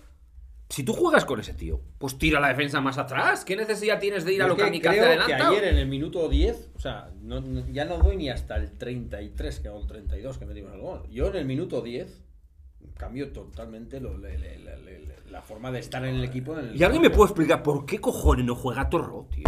si 0.72 0.84
tú 0.84 0.94
juegas 0.94 1.26
con 1.26 1.40
ese 1.40 1.54
tío, 1.54 1.82
pues 1.98 2.18
tira 2.18 2.40
la 2.40 2.48
defensa 2.48 2.82
más 2.82 2.98
atrás. 2.98 3.46
¿Qué 3.46 3.56
necesidad 3.56 4.00
tienes 4.00 4.26
de 4.26 4.34
ir 4.34 4.42
a 4.44 4.48
lo 4.48 4.56
que 4.56 4.64
creo 4.82 5.26
que 5.26 5.34
ayer 5.34 5.64
en 5.66 5.78
el 5.78 5.88
minuto 5.88 6.28
10, 6.30 6.70
o 6.76 6.80
sea, 6.80 7.12
no- 7.22 7.42
no- 7.42 7.68
ya 7.72 7.86
no 7.86 7.98
doy 7.98 8.18
ni 8.18 8.30
hasta 8.30 8.56
el 8.56 8.72
33, 8.78 9.60
que 9.60 9.68
hago 9.68 9.80
el 9.82 9.88
32 9.88 10.38
que 10.38 10.46
metimos 10.46 10.74
el 10.74 10.80
gol. 10.82 11.04
Yo 11.12 11.28
en 11.28 11.36
el 11.36 11.46
minuto 11.46 11.82
10 11.82 12.24
cambio 12.98 13.32
totalmente 13.32 14.00
lo- 14.00 14.18
le- 14.18 14.38
le- 14.38 14.58
le- 14.60 14.78
le- 14.78 15.02
la 15.30 15.42
forma 15.42 15.72
de 15.72 15.80
estar 15.80 16.04
en 16.06 16.16
el 16.16 16.24
equipo. 16.24 16.58
en 16.58 16.70
el 16.70 16.76
¿Y 16.80 16.84
alguien 16.84 17.02
me 17.02 17.10
puede 17.10 17.30
explicar 17.32 17.64
por 17.64 17.86
qué 17.86 18.00
cojones 18.00 18.46
no 18.46 18.56
juega 18.56 18.90
Torro, 18.90 19.28
tío? 19.34 19.44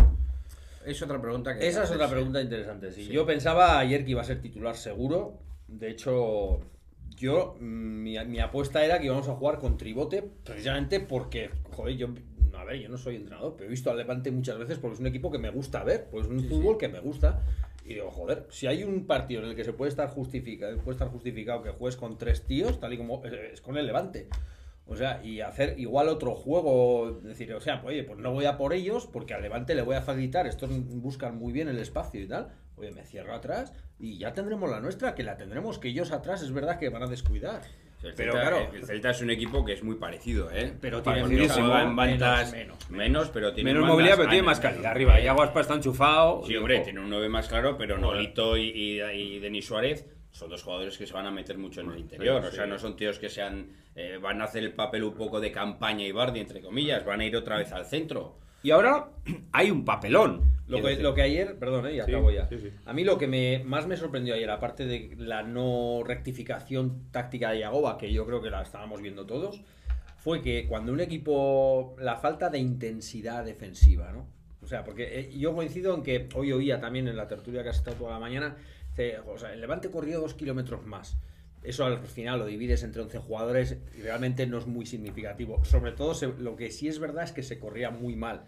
Es 0.86 1.02
otra 1.02 1.22
pregunta 1.22 1.58
que. 1.58 1.68
Esa 1.68 1.84
es 1.84 1.92
otra 1.92 2.10
pregunta 2.10 2.42
interesante. 2.42 2.92
Sí. 2.92 3.08
Yo 3.08 3.26
pensaba 3.26 3.80
ayer 3.80 4.04
que 4.04 4.12
iba 4.12 4.22
a 4.22 4.26
ser 4.26 4.42
titular 4.42 4.76
seguro. 4.76 5.40
De 5.68 5.90
hecho, 5.90 6.60
yo 7.24 7.56
mm, 7.58 8.04
mi, 8.04 8.26
mi 8.26 8.40
apuesta 8.40 8.84
era 8.84 9.00
que 9.00 9.06
íbamos 9.06 9.30
a 9.30 9.36
jugar 9.36 9.58
con 9.58 9.78
Tribote, 9.78 10.30
precisamente 10.44 11.00
porque, 11.00 11.50
joder, 11.72 11.96
yo, 11.96 12.10
a 12.54 12.66
ver, 12.66 12.82
yo 12.82 12.90
no 12.90 12.98
soy 12.98 13.16
entrenador, 13.16 13.54
pero 13.56 13.68
he 13.68 13.72
visto 13.72 13.90
al 13.90 13.98
Levante 13.98 14.30
muchas 14.30 14.58
veces 14.58 14.78
porque 14.78 14.96
es 14.96 15.00
un 15.00 15.08
equipo 15.08 15.32
que 15.32 15.38
me 15.38 15.50
gusta 15.50 15.86
ver, 15.86 16.10
pues 16.12 16.26
es 16.26 16.32
un 16.32 16.44
fútbol 16.44 16.78
que 16.78 16.90
me 16.90 17.00
gusta. 17.00 17.42
Y 17.86 17.96
digo, 17.96 18.12
joder, 18.12 18.46
si 18.50 18.68
hay 18.68 18.84
un 18.84 19.08
partido 19.08 19.42
en 19.42 19.50
el 19.50 19.56
que 19.56 19.64
se 19.64 19.72
puede 19.72 19.90
estar 19.90 20.10
justificado, 20.10 20.78
puede 20.80 20.96
estar 20.96 21.08
justificado 21.08 21.64
que 21.64 21.72
juegues 21.72 21.96
con 21.96 22.18
tres 22.18 22.44
tíos, 22.44 22.80
tal 22.82 22.92
y 22.92 22.98
como 22.98 23.24
es 23.24 23.62
con 23.62 23.78
el 23.78 23.86
Levante. 23.86 24.28
O 24.86 24.98
sea, 24.98 25.24
y 25.24 25.40
hacer 25.40 25.80
igual 25.80 26.10
otro 26.10 26.36
juego, 26.36 27.22
decir, 27.24 27.54
o 27.54 27.62
sea, 27.62 27.82
pues, 27.82 27.94
oye, 27.94 28.04
pues 28.04 28.20
no 28.20 28.34
voy 28.34 28.46
a 28.46 28.58
por 28.58 28.74
ellos 28.74 29.08
porque 29.08 29.34
al 29.34 29.42
Levante 29.42 29.76
le 29.76 29.82
voy 29.82 29.96
a 29.96 30.02
facilitar, 30.02 30.46
estos 30.46 30.70
buscan 31.02 31.38
muy 31.38 31.54
bien 31.54 31.70
el 31.70 31.80
espacio 31.80 32.22
y 32.22 32.28
tal. 32.28 32.50
Oye, 32.76 32.92
me 32.92 33.04
cierro 33.06 33.34
atrás 33.34 33.72
y 34.00 34.18
ya 34.18 34.34
tendremos 34.34 34.70
la 34.70 34.80
nuestra, 34.80 35.16
que 35.16 35.24
la 35.24 35.38
tendremos, 35.38 35.80
que 35.80 35.90
ellos 35.90 36.12
atrás 36.12 36.42
es 36.42 36.52
verdad 36.52 36.80
que 36.80 36.90
van 36.90 37.04
a 37.04 37.08
descuidar. 37.08 37.62
El 38.04 38.14
Pero 38.16 38.34
Celta, 38.34 38.50
claro, 38.50 38.70
el 38.74 38.86
Celta 38.86 39.10
es 39.12 39.22
un 39.22 39.30
equipo 39.30 39.64
que 39.64 39.72
es 39.74 39.84
muy 39.84 39.96
parecido, 39.96 40.52
¿eh? 40.52 40.74
Pero 40.82 41.02
tiene 41.02 41.48
bandas 41.48 42.52
menos, 42.52 42.90
menos, 42.90 43.30
pero 43.30 43.54
tiene 43.54 43.72
Menos 43.74 43.88
movilidad, 43.88 44.18
pero 44.18 44.28
tiene 44.28 44.44
más 44.44 44.60
menos. 44.60 44.74
calidad 44.74 44.92
arriba. 44.92 45.22
Y 45.22 45.28
Aguaspa 45.28 45.62
está 45.62 45.76
enchufado. 45.76 46.44
Sí, 46.46 46.56
hombre, 46.58 46.80
tiene 46.82 47.00
un 47.00 47.10
9 47.10 47.30
más 47.30 47.48
claro, 47.48 47.78
pero 47.78 47.98
Nolito 47.98 48.58
y, 48.58 48.64
y, 48.70 49.02
y 49.02 49.40
Denis 49.40 49.66
Suárez 49.68 50.06
son 50.32 50.50
dos 50.50 50.64
jugadores 50.64 50.98
que 50.98 51.08
se 51.08 51.14
van 51.14 51.28
a 51.28 51.32
meter 51.32 51.58
mucho 51.58 51.80
en 51.80 51.92
el 51.92 52.00
interior. 52.00 52.44
O 52.44 52.52
sea, 52.52 52.66
no 52.66 52.78
son 52.78 52.98
tíos 52.98 53.20
que 53.20 53.30
sean 53.30 53.70
eh, 53.96 54.18
van 54.22 54.42
a 54.42 54.46
hacer 54.46 54.64
el 54.64 54.74
papel 54.74 55.04
un 55.06 55.14
poco 55.14 55.40
de 55.40 55.52
campaña 55.54 56.06
y 56.06 56.12
Bardi, 56.12 56.42
entre 56.42 56.60
comillas. 56.60 57.06
Van 57.06 57.22
a 57.22 57.26
ir 57.26 57.38
otra 57.38 57.58
vez 57.58 57.72
al 57.72 57.86
centro. 57.86 58.38
Y 58.64 58.72
ahora 58.72 59.10
hay 59.52 59.70
un 59.70 59.86
papelón. 59.86 60.52
Lo 60.68 60.82
que, 60.82 60.96
lo 60.96 61.14
que 61.14 61.22
ayer, 61.22 61.60
perdón, 61.60 61.86
eh, 61.88 61.92
y 61.92 61.96
Sí, 61.96 62.12
acabo 62.12 62.32
ya. 62.32 62.48
sí, 62.48 62.58
sí. 62.58 62.70
A 62.86 62.94
mí 62.94 63.04
lo 63.04 63.18
que 63.18 63.28
me, 63.28 63.62
más 63.66 63.86
me 63.86 63.98
sorprendió 63.98 64.34
ayer, 64.34 64.50
aparte 64.50 64.86
de 64.86 65.14
la 65.18 65.44
no 65.44 66.02
rectificación 66.06 67.12
táctica 67.12 67.52
de 67.52 67.60
Yagoba, 67.60 67.98
que 67.98 68.12
yo 68.12 68.26
creo 68.26 68.42
que 68.42 68.50
la 68.50 68.62
estábamos 68.62 69.02
viendo 69.02 69.26
todos, 69.26 69.62
fue 70.18 70.42
que 70.42 70.66
cuando 70.68 70.94
un 70.94 71.02
equipo. 71.02 71.96
la 72.00 72.16
falta 72.16 72.50
de 72.50 72.60
intensidad 72.60 73.44
defensiva, 73.44 74.12
¿no? 74.14 74.26
O 74.64 74.68
sea, 74.68 74.86
porque 74.86 75.20
eh, 75.20 75.38
yo 75.38 75.54
coincido 75.54 75.94
en 75.94 76.02
que 76.02 76.30
hoy 76.34 76.54
oía 76.54 76.80
también 76.80 77.10
en 77.10 77.18
la 77.18 77.28
tertulia 77.28 77.62
que 77.62 77.70
has 77.70 77.78
estado 77.78 77.98
toda 77.98 78.12
la 78.14 78.20
mañana, 78.20 78.56
o 79.28 79.38
sea, 79.38 79.52
el 79.54 79.60
Levante 79.60 79.92
corrió 79.92 80.22
dos 80.22 80.34
kilómetros 80.34 80.86
más. 80.86 81.18
Eso 81.64 81.86
al 81.86 82.00
final 82.06 82.40
lo 82.40 82.46
divides 82.46 82.84
entre 82.84 83.02
11 83.02 83.20
jugadores 83.20 83.78
y 83.98 84.02
realmente 84.02 84.46
no 84.48 84.58
es 84.58 84.68
muy 84.68 84.86
significativo. 84.86 85.64
Sobre 85.66 85.92
todo 85.94 86.14
se- 86.14 86.28
lo 86.40 86.56
que 86.56 86.72
sí 86.72 86.88
es 86.88 87.00
verdad 87.00 87.24
es 87.24 87.32
que 87.32 87.44
se 87.44 87.60
corría 87.60 87.90
muy 87.90 88.16
mal. 88.16 88.44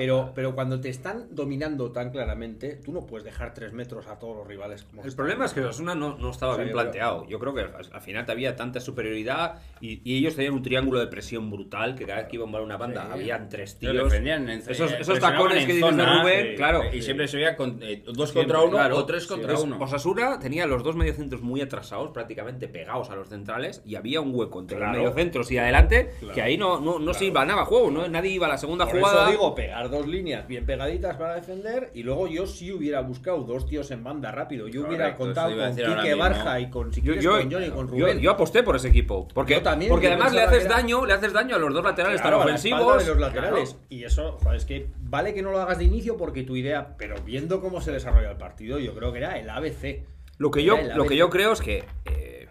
Pero, 0.00 0.32
pero 0.34 0.54
cuando 0.54 0.80
te 0.80 0.88
están 0.88 1.26
dominando 1.30 1.92
tan 1.92 2.10
claramente, 2.10 2.76
tú 2.84 2.92
no 2.92 3.06
puedes 3.06 3.24
dejar 3.24 3.52
tres 3.54 3.72
metros 3.72 4.06
a 4.06 4.18
todos 4.18 4.36
los 4.36 4.46
rivales. 4.46 4.84
Como 4.84 5.02
El 5.02 5.08
están. 5.08 5.16
problema 5.16 5.44
es 5.44 5.52
que 5.52 5.60
Osasuna 5.60 5.94
no, 5.94 6.16
no 6.16 6.30
estaba 6.30 6.52
O 6.52 6.54
sea, 6.56 6.64
bien 6.64 6.74
yo 6.74 6.78
creo- 6.78 6.90
planteado. 6.90 7.26
Yo 7.28 7.38
creo 7.38 7.54
que 7.54 7.60
al, 7.60 7.72
al 7.92 8.00
final 8.00 8.24
había 8.28 8.56
tanta 8.56 8.80
superioridad 8.80 9.56
y, 9.80 10.00
y 10.04 10.18
ellos 10.18 10.34
tenían 10.36 10.54
un 10.54 10.62
triángulo 10.62 11.00
de 11.00 11.06
presión 11.06 11.50
brutal 11.50 11.94
que 11.94 12.06
cada 12.06 12.20
vez 12.20 12.28
que 12.28 12.36
iba 12.36 12.44
a 12.46 12.62
una 12.62 12.76
banda 12.76 13.02
Sí. 13.06 13.12
habían 13.12 13.48
tres 13.48 13.78
tíos. 13.78 13.94
defendían 13.94 14.48
en- 14.48 14.60
esos 14.66 14.92
eh, 14.92 14.96
esos 15.00 15.18
tacones 15.18 15.58
en 15.62 15.66
que 15.66 15.72
dices 15.74 15.96
de 15.96 16.04
Rubén, 16.06 16.46
sí, 16.50 16.56
claro. 16.56 16.82
Y 16.92 17.02
siempre 17.02 17.28
se 17.28 17.36
veía 17.36 17.56
con, 17.56 17.78
eh, 17.82 18.02
dos 18.06 18.30
Siempre, 18.30 18.54
contra 18.54 18.60
uno 18.60 18.70
claro. 18.76 18.96
o 18.96 19.04
tres 19.06 19.26
contra 19.26 19.50
Entonces, 19.52 19.74
uno. 19.76 19.84
Osasuna 19.84 20.38
tenía 20.38 20.66
los 20.66 20.82
dos 20.82 20.96
mediocentros 20.96 21.42
muy 21.42 21.60
atrasados, 21.60 22.10
prácticamente 22.12 22.68
pegados 22.68 23.10
a 23.10 23.16
los 23.16 23.28
centrales, 23.28 23.82
y 23.84 23.96
había 23.96 24.20
un 24.20 24.34
hueco 24.34 24.60
entre 24.60 24.76
Claro. 24.78 24.92
los 24.92 24.98
mediocentros 25.02 25.50
y 25.50 25.58
adelante 25.58 26.10
Claro. 26.20 26.34
que 26.34 26.42
ahí 26.42 26.56
no, 26.56 26.80
no, 26.80 26.98
no 26.98 27.14
se 27.14 27.26
iba 27.26 27.44
nada 27.44 27.64
juego, 27.64 27.90
¿no? 27.90 28.08
nadie 28.08 28.30
iba 28.30 28.46
a 28.46 28.50
la 28.50 28.58
segunda 28.58 28.86
Por 28.86 28.98
jugada. 28.98 29.22
eso 29.24 29.30
digo, 29.32 29.54
pegar 29.54 29.89
dos 29.90 30.06
líneas 30.06 30.46
bien 30.48 30.64
pegaditas 30.64 31.16
para 31.16 31.34
defender 31.34 31.90
y 31.94 32.02
luego 32.02 32.26
yo 32.28 32.46
sí 32.46 32.72
hubiera 32.72 33.00
buscado 33.00 33.42
dos 33.42 33.66
tíos 33.66 33.90
en 33.90 34.02
banda 34.04 34.30
rápido. 34.32 34.68
Yo 34.68 34.86
hubiera 34.86 35.14
contado 35.16 35.54
con 35.56 35.74
Quique 35.76 35.88
mismo. 36.02 36.16
Barja 36.18 36.60
y 36.60 36.70
con, 36.70 36.92
si 36.92 37.00
Yo, 37.00 37.04
quieres, 37.12 37.24
yo- 37.24 37.32
con 37.32 37.50
Johnny 37.50 37.68
Rubén. 37.68 38.18
yo 38.20 38.30
aposté 38.30 38.62
por 38.62 38.76
ese 38.76 38.88
equipo. 38.88 39.28
Porque, 39.34 39.54
Yo 39.54 39.62
también, 39.62 39.90
porque 39.90 40.06
además 40.08 40.32
le 40.32 40.42
haces 40.42 40.64
era- 40.64 40.76
daño, 40.76 41.04
le 41.04 41.12
haces 41.12 41.32
daño 41.32 41.56
a 41.56 41.58
los 41.58 41.74
dos 41.74 41.84
laterales 41.84 42.20
Claro, 42.20 42.38
tan 42.38 42.46
la 42.46 42.54
ofensivos. 42.54 43.02
de 43.04 43.10
los 43.10 43.20
laterales. 43.20 43.70
Claro. 43.70 43.86
Y 43.90 44.04
eso, 44.04 44.38
joder, 44.42 44.56
es 44.56 44.64
que 44.64 44.86
vale 45.00 45.34
que 45.34 45.42
no 45.42 45.50
lo 45.50 45.60
hagas 45.60 45.78
de 45.78 45.84
inicio 45.84 46.16
porque 46.16 46.44
tu 46.44 46.56
idea, 46.56 46.96
pero 46.96 47.16
viendo 47.24 47.60
cómo 47.60 47.80
se 47.80 47.92
desarrolla 47.92 48.30
el 48.30 48.36
partido, 48.38 48.78
yo 48.78 48.94
creo 48.94 49.12
que 49.12 49.18
era 49.18 49.38
el 49.38 49.50
ABC. 49.50 50.06
Lo 50.38 50.50
que 50.50 50.62
yo, 50.64 50.76
lo 50.96 51.04
que 51.04 51.16
yo 51.16 51.28
creo 51.28 51.52
es 51.52 51.60
que 51.60 51.84
eh, 52.06 52.48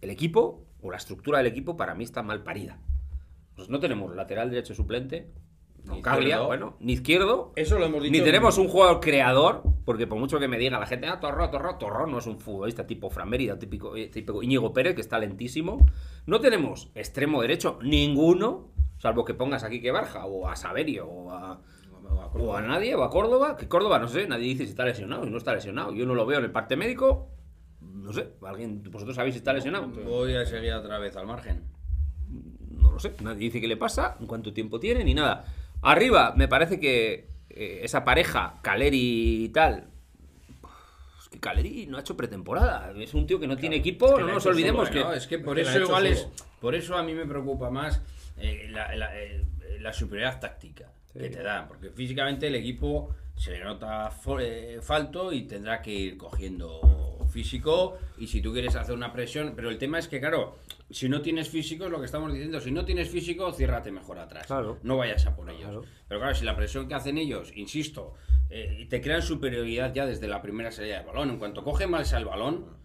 el 0.00 0.10
equipo, 0.10 0.66
o 0.82 0.90
la 0.90 0.96
estructura 0.96 1.38
del 1.38 1.46
equipo, 1.46 1.76
para 1.76 1.94
mí 1.94 2.04
está 2.04 2.22
mal 2.22 2.42
parida. 2.42 2.78
Pues 3.56 3.68
no 3.68 3.80
tenemos 3.80 4.14
lateral 4.16 4.48
derecho 4.50 4.74
suplente, 4.74 5.30
Caglia, 6.02 6.28
izquierdo. 6.28 6.46
bueno, 6.46 6.76
ni 6.80 6.92
izquierdo, 6.92 7.52
Eso 7.56 7.78
lo 7.78 7.86
hemos 7.86 8.02
dicho. 8.02 8.12
ni 8.12 8.18
en- 8.18 8.24
tenemos 8.24 8.58
un 8.58 8.68
jugador 8.68 9.00
creador, 9.00 9.62
porque 9.84 10.06
por 10.06 10.18
mucho 10.18 10.38
que 10.38 10.48
me 10.48 10.58
diga 10.58 10.78
la 10.78 10.86
gente, 10.86 11.06
ah, 11.08 11.20
Torró, 11.20 11.50
Torró, 11.50 11.76
Torró 11.76 12.06
no 12.06 12.18
es 12.18 12.26
un 12.26 12.38
futbolista 12.38 12.86
tipo 12.86 13.10
Fran 13.10 13.28
Mérida, 13.28 13.58
típico, 13.58 13.96
eh, 13.96 14.08
típico 14.08 14.42
Íñigo 14.42 14.72
Pérez, 14.72 14.94
que 14.94 15.00
está 15.00 15.18
lentísimo. 15.18 15.86
No 16.26 16.40
tenemos 16.40 16.90
extremo 16.94 17.40
derecho, 17.42 17.78
ninguno, 17.82 18.70
salvo 18.98 19.24
que 19.24 19.34
pongas 19.34 19.64
aquí 19.64 19.80
que 19.80 19.90
Barja, 19.90 20.26
o 20.26 20.48
a 20.48 20.56
Saverio, 20.56 21.06
o 21.08 21.30
a, 21.32 21.60
o 22.34 22.54
a 22.56 22.60
nadie, 22.62 22.94
o 22.94 23.02
a 23.02 23.10
Córdoba, 23.10 23.56
que 23.56 23.68
Córdoba, 23.68 23.98
no 23.98 24.08
sé, 24.08 24.26
nadie 24.26 24.44
dice 24.46 24.64
si 24.64 24.70
está 24.70 24.84
lesionado, 24.84 25.26
y 25.26 25.30
no 25.30 25.38
está 25.38 25.54
lesionado. 25.54 25.92
Yo 25.92 26.06
no 26.06 26.14
lo 26.14 26.26
veo 26.26 26.38
en 26.38 26.44
el 26.44 26.52
parte 26.52 26.76
médico, 26.76 27.30
no 27.80 28.12
sé, 28.12 28.32
alguien, 28.46 28.82
vosotros 28.90 29.16
sabéis 29.16 29.34
si 29.34 29.38
está 29.38 29.52
lesionado. 29.52 29.88
Voy 29.88 30.34
a 30.34 30.44
seguir 30.44 30.72
otra 30.72 30.98
vez 30.98 31.16
al 31.16 31.26
margen. 31.26 31.64
No 32.70 32.92
lo 32.92 32.98
sé, 32.98 33.14
nadie 33.22 33.40
dice 33.40 33.60
qué 33.60 33.68
le 33.68 33.76
pasa, 33.76 34.16
en 34.20 34.26
cuánto 34.26 34.52
tiempo 34.52 34.78
tiene, 34.80 35.04
ni 35.04 35.14
nada. 35.14 35.44
Arriba, 35.82 36.34
me 36.36 36.48
parece 36.48 36.78
que 36.78 37.28
eh, 37.50 37.80
esa 37.82 38.04
pareja, 38.04 38.58
Caleri 38.62 39.44
y 39.44 39.48
tal. 39.48 39.88
Es 41.20 41.28
que 41.28 41.38
Caleri 41.40 41.86
no 41.86 41.96
ha 41.96 42.00
hecho 42.00 42.16
pretemporada. 42.16 42.92
Es 42.96 43.14
un 43.14 43.26
tío 43.26 43.40
que 43.40 43.46
no 43.46 43.56
tiene 43.56 43.76
equipo, 43.76 44.06
es 44.08 44.14
que 44.14 44.20
no 44.20 44.34
nos 44.34 44.46
olvidemos 44.46 44.88
solo, 44.88 45.00
que. 45.00 45.04
No, 45.04 45.12
es 45.14 45.26
que 45.26 45.38
por 45.38 45.56
que 45.56 45.62
eso 45.62 45.78
igual 45.80 46.06
es. 46.06 46.28
Por 46.60 46.74
eso 46.74 46.96
a 46.96 47.02
mí 47.02 47.14
me 47.14 47.24
preocupa 47.26 47.70
más 47.70 48.02
eh, 48.36 48.68
la, 48.70 48.94
la- 48.94 49.18
eh, 49.18 49.44
la 49.80 49.92
superioridad 49.92 50.38
táctica 50.40 50.92
que 51.12 51.30
te 51.30 51.42
dan. 51.42 51.66
Porque 51.68 51.90
físicamente 51.90 52.46
el 52.48 52.54
equipo 52.54 53.14
se 53.36 53.52
le 53.52 53.64
nota 53.64 54.10
falto 54.10 55.32
y 55.32 55.42
tendrá 55.42 55.80
que 55.80 55.90
ir 55.92 56.16
cogiendo 56.18 57.16
físico. 57.30 57.98
Y 58.18 58.26
si 58.26 58.40
tú 58.40 58.52
quieres 58.52 58.76
hacer 58.76 58.94
una 58.94 59.12
presión. 59.12 59.54
Pero 59.56 59.70
el 59.70 59.78
tema 59.78 59.98
es 59.98 60.08
que, 60.08 60.20
claro, 60.20 60.58
si 60.90 61.08
no 61.08 61.22
tienes 61.22 61.48
físico, 61.48 61.86
es 61.86 61.90
lo 61.90 61.98
que 62.00 62.06
estamos 62.06 62.32
diciendo. 62.32 62.60
Si 62.60 62.70
no 62.70 62.84
tienes 62.84 63.08
físico, 63.08 63.52
ciérrate 63.52 63.90
mejor 63.90 64.18
atrás. 64.18 64.46
Claro. 64.46 64.78
No 64.82 64.96
vayas 64.96 65.26
a 65.26 65.34
por 65.34 65.48
ellos. 65.48 65.62
Claro. 65.62 65.84
Pero 66.08 66.20
claro, 66.20 66.34
si 66.34 66.44
la 66.44 66.56
presión 66.56 66.88
que 66.88 66.94
hacen 66.94 67.16
ellos, 67.16 67.52
insisto, 67.54 68.14
eh, 68.50 68.86
te 68.90 69.00
crean 69.00 69.22
superioridad 69.22 69.94
ya 69.94 70.06
desde 70.06 70.28
la 70.28 70.42
primera 70.42 70.70
salida 70.72 70.98
del 70.98 71.06
balón. 71.06 71.30
En 71.30 71.38
cuanto 71.38 71.62
coge 71.62 71.86
Malsa 71.86 72.18
el 72.18 72.24
balón, 72.24 72.76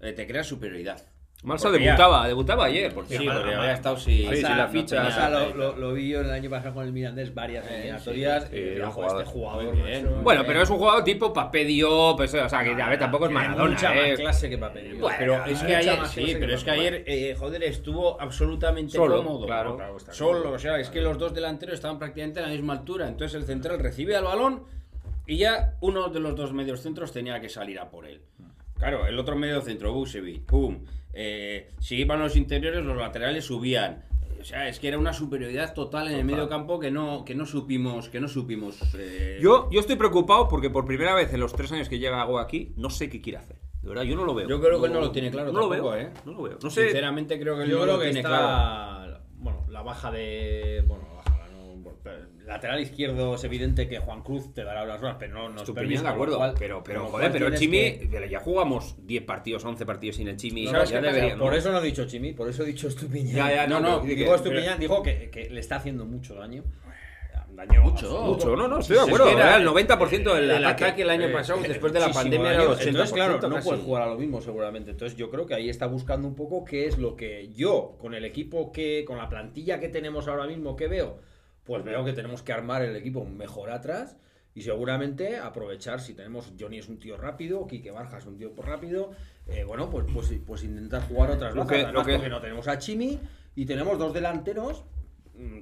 eh, 0.00 0.12
te 0.12 0.26
crea 0.26 0.42
superioridad. 0.42 1.06
Ya- 1.42 1.70
debutaba, 1.70 2.28
debutaba 2.28 2.64
ayer, 2.66 2.92
por 2.92 3.06
Sí, 3.06 3.16
porque 3.16 3.54
había 3.54 3.72
estado 3.72 3.96
sin, 3.96 4.14
Sí, 4.14 4.26
sí, 4.28 4.36
sin 4.36 4.42
la 4.58 4.66
no 4.66 4.68
ficha. 4.68 4.96
tenía 5.02 5.10
Barça 5.10 5.30
lo, 5.30 5.54
lo- 5.54 5.76
lo 5.76 5.92
vi 5.94 6.10
yo 6.10 6.20
el 6.20 6.30
año 6.30 6.50
pasado 6.50 6.74
con 6.74 6.84
el 6.84 6.92
Mirandés 6.92 7.34
varias 7.34 7.66
Eh, 7.66 7.76
eliminatorias. 7.76 8.44
sí, 8.44 8.56
y 8.56 8.60
decía, 8.60 8.74
gran 8.76 8.90
"Jo, 8.90 9.00
este 9.06 9.24
jugador". 9.24 9.24
jugador. 9.64 9.74
Bien. 9.76 10.04
macho, 10.04 10.22
Bueno, 10.22 10.40
eh, 10.42 10.44
pero 10.46 10.62
es 10.62 10.68
un 10.70 10.76
jugador 10.76 11.02
tipo 11.04 11.32
Papé 11.32 11.64
Diop, 11.64 12.20
eso, 12.20 12.44
o 12.44 12.48
sea, 12.48 12.62
que 12.62 12.82
a 12.82 12.88
ver, 12.90 12.98
tampoco 12.98 13.24
es 13.24 13.32
Maradona, 13.32 13.70
mucha 13.70 13.94
eh. 13.96 14.10
más 14.10 14.20
clase 14.20 14.50
que 14.50 14.58
Papel. 14.58 14.96
Bueno, 15.00 15.16
Pero 15.18 15.44
es 15.46 15.62
que 15.62 15.76
ayer, 15.76 16.06
sí, 16.06 16.36
pero 16.38 16.54
es 16.54 16.62
que 16.64 16.70
eh, 17.06 17.34
joder, 17.38 17.62
estuvo 17.64 18.20
absolutamente 18.20 18.92
Solo, 18.92 19.16
cómodo. 19.24 19.46
claro. 19.46 19.76
Claro, 19.76 19.98
Solo, 20.10 20.40
claro. 20.42 20.56
o 20.56 20.58
sea, 20.58 20.78
es 20.78 20.90
que 20.90 21.00
los 21.00 21.16
dos 21.16 21.32
delanteros 21.32 21.74
estaban 21.76 21.98
prácticamente 21.98 22.40
a 22.40 22.42
la 22.42 22.48
misma 22.48 22.74
altura. 22.74 23.08
Entonces 23.08 23.34
el 23.40 23.46
central 23.46 23.78
recibía 23.78 24.18
el 24.18 24.24
balón 24.24 24.64
y 25.26 25.38
ya 25.38 25.74
uno 25.80 26.08
de 26.10 26.20
los 26.20 26.36
dos 26.36 26.52
medios 26.52 26.80
centros 26.82 27.12
tenía 27.12 27.40
que 27.40 27.48
salir 27.48 27.78
a 27.78 27.88
por 27.88 28.06
él. 28.06 28.20
Claro, 28.80 29.06
el 29.06 29.16
otro 29.18 29.36
medio 29.36 29.60
centro, 29.60 29.92
Busevic, 29.92 30.42
pum. 30.46 30.84
Eh, 31.12 31.70
si 31.80 31.96
iban 31.96 32.18
los 32.20 32.34
interiores, 32.36 32.84
los 32.84 32.96
laterales 32.96 33.44
subían. 33.44 34.04
O 34.40 34.44
sea, 34.44 34.68
es 34.68 34.80
que 34.80 34.88
era 34.88 34.98
una 34.98 35.12
superioridad 35.12 35.74
total 35.74 36.08
en 36.08 36.14
el 36.14 36.24
medio 36.24 36.48
campo 36.48 36.80
que 36.80 36.90
no, 36.90 37.24
que 37.26 37.34
no 37.34 37.44
supimos, 37.44 38.08
que 38.08 38.20
no 38.20 38.26
supimos. 38.28 38.78
eh, 38.98 39.38
Yo, 39.42 39.68
yo 39.70 39.80
estoy 39.80 39.96
preocupado 39.96 40.48
porque 40.48 40.70
por 40.70 40.86
primera 40.86 41.14
vez 41.14 41.32
en 41.34 41.40
los 41.40 41.52
tres 41.52 41.70
años 41.72 41.90
que 41.90 41.98
lleva 41.98 42.22
Agua 42.22 42.40
aquí, 42.42 42.72
no 42.76 42.88
sé 42.88 43.10
qué 43.10 43.20
quiere 43.20 43.38
hacer. 43.38 43.56
De 43.82 43.88
verdad, 43.88 44.04
yo 44.04 44.16
no 44.16 44.24
lo 44.24 44.34
veo. 44.34 44.48
Yo 44.48 44.60
creo 44.60 44.80
que 44.80 44.86
él 44.86 44.92
no 44.94 45.00
lo 45.00 45.10
tiene 45.10 45.30
claro 45.30 45.52
No 45.52 45.60
lo 45.60 45.68
tampoco, 45.68 45.90
veo, 45.90 46.00
¿eh? 46.00 46.10
No 46.24 46.32
lo 46.32 46.42
veo. 46.42 46.58
No 46.62 46.70
sé. 46.70 46.84
Sinceramente 46.84 47.38
creo 47.38 47.56
que 47.56 47.64
él 47.64 47.70
Yo 47.70 47.76
no 47.78 47.82
creo 47.82 47.94
lo 47.96 48.00
que 48.00 48.06
tiene 48.06 48.20
está. 48.20 48.28
claro. 48.30 49.20
Bueno, 49.36 49.66
la 49.68 49.82
baja 49.82 50.10
de. 50.10 50.84
Bueno, 50.86 51.04
lateral 52.50 52.80
izquierdo 52.80 53.34
es 53.36 53.44
evidente 53.44 53.88
que 53.88 53.98
Juan 53.98 54.22
Cruz 54.22 54.52
te 54.52 54.64
dará 54.64 54.84
las 54.84 55.00
horas, 55.02 55.16
pero 55.18 55.34
no 55.34 55.48
nos 55.48 55.62
Estupiñán, 55.62 56.02
de 56.02 56.08
acuerdo. 56.10 56.36
cual- 56.36 56.54
pero, 56.58 56.82
pero, 56.84 57.06
joder, 57.06 57.32
pero 57.32 57.46
el 57.46 57.54
Chimi, 57.56 57.78
que- 57.98 58.28
ya 58.30 58.40
jugamos 58.40 58.96
10 59.06 59.22
partidos, 59.24 59.64
11 59.64 59.86
partidos 59.86 60.16
sin 60.16 60.28
el 60.28 60.36
Chimi. 60.36 60.66
Por 61.38 61.54
eso 61.54 61.72
no 61.72 61.78
he 61.78 61.82
dicho 61.84 62.06
Chimi, 62.06 62.32
por 62.32 62.48
eso 62.48 62.62
he 62.62 62.66
dicho 62.66 62.88
Estupiñán. 62.88 63.34
Ya, 63.36 63.54
ya, 63.54 63.66
no, 63.66 63.80
No, 63.80 64.00
Digo, 64.00 64.34
Estupiñán 64.34 64.78
dijo 64.78 65.02
que, 65.02 65.30
que 65.30 65.48
le 65.48 65.60
está 65.60 65.76
haciendo 65.76 66.04
mucho 66.04 66.34
daño. 66.34 66.62
Daño 67.52 67.82
Mucho. 67.82 68.22
Mucho, 68.22 68.56
no, 68.56 68.68
no, 68.68 68.78
estoy 68.78 68.96
de 68.96 69.02
Si 69.02 69.08
es 69.08 69.14
acuerdo. 69.14 69.34
que 69.36 69.40
era 69.42 69.56
el 69.56 69.64
90% 69.66 70.34
del 70.34 70.44
el 70.50 70.64
ataque. 70.64 70.84
ataque 70.84 71.02
el 71.02 71.10
año 71.10 71.26
Eh, 71.26 71.32
pasado, 71.32 71.62
eh, 71.62 71.68
después 71.68 71.92
de 71.92 72.00
la 72.00 72.08
pandemia, 72.10 72.52
era 72.54 72.62
el 72.62 72.68
daño. 72.68 72.70
80%. 72.78 72.88
Entonces, 72.88 73.12
claro, 73.12 73.32
no 73.40 73.56
casi. 73.56 73.68
puedes 73.68 73.84
jugar 73.84 74.02
a 74.04 74.06
lo 74.06 74.16
mismo 74.16 74.40
seguramente. 74.40 74.92
Entonces, 74.92 75.18
yo 75.18 75.30
creo 75.30 75.44
que 75.46 75.54
ahí 75.54 75.68
está 75.68 75.86
buscando 75.86 76.26
un 76.28 76.34
poco 76.36 76.64
qué 76.64 76.86
es 76.86 76.96
lo 76.96 77.16
que 77.16 77.50
yo, 77.52 77.96
con 78.00 78.14
el 78.14 78.24
equipo 78.24 78.72
que, 78.72 79.04
con 79.06 79.18
la 79.18 79.28
plantilla 79.28 79.78
que 79.78 79.88
tenemos 79.88 80.26
ahora 80.28 80.46
mismo, 80.46 80.74
que 80.76 80.86
veo, 80.88 81.18
pues 81.64 81.84
veo 81.84 82.04
que 82.04 82.12
tenemos 82.12 82.42
que 82.42 82.52
armar 82.52 82.82
el 82.82 82.96
equipo 82.96 83.24
mejor 83.24 83.70
atrás 83.70 84.16
y 84.54 84.62
seguramente 84.62 85.36
aprovechar 85.36 86.00
si 86.00 86.14
tenemos 86.14 86.52
Johnny 86.58 86.78
es 86.78 86.88
un 86.88 86.98
tío 86.98 87.16
rápido, 87.16 87.66
Quique 87.66 87.90
Barja 87.90 88.18
es 88.18 88.26
un 88.26 88.36
tío 88.36 88.52
rápido, 88.56 89.12
eh, 89.46 89.64
bueno, 89.64 89.88
pues, 89.90 90.06
pues, 90.12 90.32
pues 90.44 90.64
intentar 90.64 91.02
jugar 91.06 91.30
otras 91.30 91.54
Lo 91.54 91.66
que- 91.66 92.14
porque 92.16 92.28
no 92.28 92.40
tenemos 92.40 92.66
a 92.66 92.78
Chimi 92.78 93.20
y 93.54 93.66
tenemos 93.66 93.98
dos 93.98 94.12
delanteros 94.12 94.84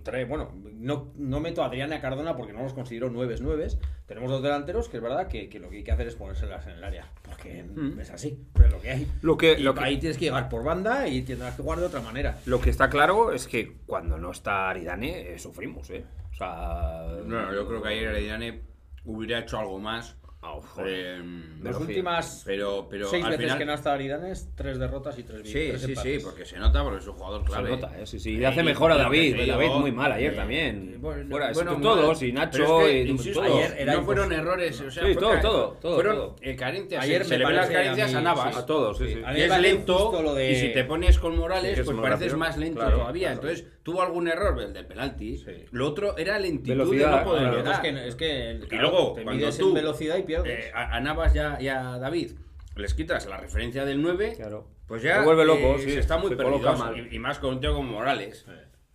tres, 0.03 0.29
bueno, 0.29 0.53
no, 0.75 1.12
no 1.17 1.41
meto 1.41 1.62
a 1.62 1.67
Adriana 1.67 1.95
y 1.97 1.99
a 1.99 2.01
Cardona 2.01 2.37
porque 2.37 2.53
no 2.53 2.62
los 2.62 2.73
considero 2.73 3.11
nueves 3.11 3.41
nueves. 3.41 3.79
Tenemos 4.07 4.31
dos 4.31 4.43
delanteros 4.43 4.88
que 4.88 4.99
es 4.99 5.03
verdad 5.03 5.29
que, 5.29 5.49
que 5.49 5.59
lo 5.59 5.71
que 5.71 5.79
hay 5.79 5.85
que 5.85 5.93
hacer 5.93 6.07
es 6.07 6.14
ponérselas 6.17 6.67
en 6.67 6.75
el 6.75 6.85
área. 6.85 7.07
Porque 7.23 7.62
Mm. 7.64 8.01
es 8.01 8.11
así, 8.11 8.38
pero 8.53 8.67
es 8.67 8.73
lo 8.75 8.81
que 8.81 8.91
hay. 8.91 9.07
Lo 9.23 9.37
que, 9.38 9.53
Y 9.59 9.62
lo, 9.62 9.75
que, 9.75 9.81
ahí 9.85 9.99
tienes 9.99 10.19
que 10.19 10.27
llegar 10.27 10.49
por 10.49 10.64
banda 10.64 11.09
y 11.09 11.23
tendrás 11.23 11.55
que 11.57 11.62
jugar 11.62 11.79
de 11.81 11.87
otra 11.87 12.01
manera. 12.01 12.38
lo 12.47 12.61
que 12.61 12.71
está 12.71 12.91
claro 12.91 13.33
es 13.33 13.47
que 13.49 13.77
cuando 13.87 14.19
no 14.19 14.31
está 14.33 14.71
Aridane, 14.71 15.33
eh, 15.33 15.38
sufrimos, 15.38 15.88
¿eh? 15.91 16.05
O 16.33 16.35
sea. 16.35 17.07
No, 17.25 17.43
no, 17.47 17.55
yo 17.55 17.67
creo 17.67 17.83
que 17.83 17.88
ayer 17.88 18.05
Herediane 18.09 18.62
hubiera 19.05 19.38
hecho 19.41 19.59
algo 19.59 19.79
más. 19.79 20.17
Oh, 20.40 20.61
joder. 20.61 20.88
eh, 20.94 21.18
Las 21.62 21.74
Pero 21.74 21.79
últimas 21.81 22.42
pero, 22.46 22.87
pero 22.88 23.09
seis 23.09 23.24
veces 23.24 23.38
final... 23.40 23.59
que 23.59 23.64
no 23.64 23.72
ha 23.72 23.74
estado 23.74 23.96
Aridanes, 23.96 24.48
tres 24.55 24.79
derrotas 24.79 25.18
y 25.18 25.24
tres 25.24 25.40
Sí, 25.44 25.59
victorias. 25.59 25.83
sí, 25.83 25.96
sí, 25.96 26.24
porque 26.24 26.44
se 26.46 26.59
nota 26.61 26.85
porque 26.85 27.01
es 27.01 27.07
un 27.09 27.14
jugador 27.14 27.40
Se 27.42 27.46
clave. 27.48 27.70
nota, 27.70 27.98
¿eh? 27.98 28.07
Sí, 28.07 28.20
sí. 28.20 28.37
Y 28.37 28.42
Eh, 28.44 28.46
hace 28.46 28.62
mejor 28.62 28.92
a 28.92 28.96
David. 28.96 29.48
David 29.48 29.68
muy 29.70 29.90
mal 29.90 30.12
ayer 30.12 30.33
eh, 30.35 30.37
también. 30.37 30.98
bueno, 31.01 31.29
Fuera, 31.29 31.51
bueno, 31.53 31.77
todos, 31.81 32.22
y 32.22 32.31
Nacho, 32.33 32.83
es 32.83 32.87
que, 32.87 33.03
y 33.03 33.09
insisto, 33.09 33.42
todos. 33.42 33.62
ayer 33.72 33.87
no 33.88 34.05
fueron 34.05 34.33
errores, 34.33 34.81
o 34.81 34.90
sea, 34.92 35.05
Sí, 35.07 35.14
fue 35.14 35.20
todo, 35.22 35.40
todo, 35.40 35.77
todo, 35.81 35.94
fueron 35.96 36.16
todo. 36.16 36.37
eh, 36.40 36.55
carencias. 36.55 37.03
Ayer 37.03 37.24
se 37.24 37.31
me 37.31 37.38
le 37.38 37.44
ven 37.46 37.57
las 37.57 37.66
parece 37.66 37.77
a 37.77 37.83
carencias 37.83 38.11
mí, 38.12 38.16
a 38.16 38.20
Navas. 38.20 38.55
sí. 38.55 38.61
A 38.61 38.66
todos, 38.66 38.98
sí, 38.98 39.07
sí. 39.09 39.20
A 39.24 39.37
es 39.37 39.61
lento, 39.61 40.35
de- 40.37 40.53
y 40.53 40.55
si 40.55 40.72
te 40.72 40.85
pones 40.85 41.18
con 41.18 41.33
Sí, 41.33 41.38
Morales, 41.40 41.81
pues 41.85 41.96
pareces 41.98 42.37
más 42.37 42.57
lento 42.57 42.81
todavía. 42.88 43.33
Entonces, 43.33 43.66
tuvo 43.90 44.03
algún 44.03 44.29
error, 44.29 44.61
el 44.61 44.72
del 44.72 44.87
penalti. 44.87 45.38
Sí. 45.38 45.64
Lo 45.70 45.88
otro 45.88 46.16
era 46.18 46.38
lentitud 46.38 46.77
Velocidad, 46.77 47.11
de 47.12 47.16
no 47.18 47.24
poder 47.24 47.42
claro. 47.42 47.57
llegar. 47.59 47.74
Es 47.74 47.81
que, 47.81 48.09
es 48.09 48.14
que 48.16 48.61
Y 48.64 48.68
claro, 48.68 48.90
luego, 48.90 49.12
te 49.14 49.22
cuando 49.24 49.51
tú, 49.51 49.68
en 49.68 49.74
velocidad 49.74 50.16
y 50.18 50.22
pierdes. 50.24 50.66
eh, 50.66 50.70
a, 50.74 50.96
a 50.96 51.01
Navas 51.01 51.35
y 51.35 51.38
a, 51.38 51.57
y 51.61 51.68
a 51.68 51.83
David 51.98 52.33
les 52.77 52.94
quitas 52.94 53.27
la 53.27 53.38
referencia 53.38 53.85
del 53.85 54.01
9, 54.03 54.35
Claro. 54.37 54.68
pues 54.87 55.03
ya 55.03 55.18
Se 55.20 55.24
vuelve 55.24 55.44
loco, 55.44 55.77
eh, 55.77 55.79
sí, 55.79 55.90
se 55.90 55.98
está 56.01 56.16
muy 56.18 56.29
se 56.29 56.37
perdido. 56.37 56.59
coloca 56.61 56.77
mal. 56.79 57.09
Y, 57.11 57.16
y 57.16 57.18
más 57.18 57.38
con 57.38 57.55
un 57.55 57.61
tío 57.61 57.74
como 57.74 57.90
Morales. 57.92 58.44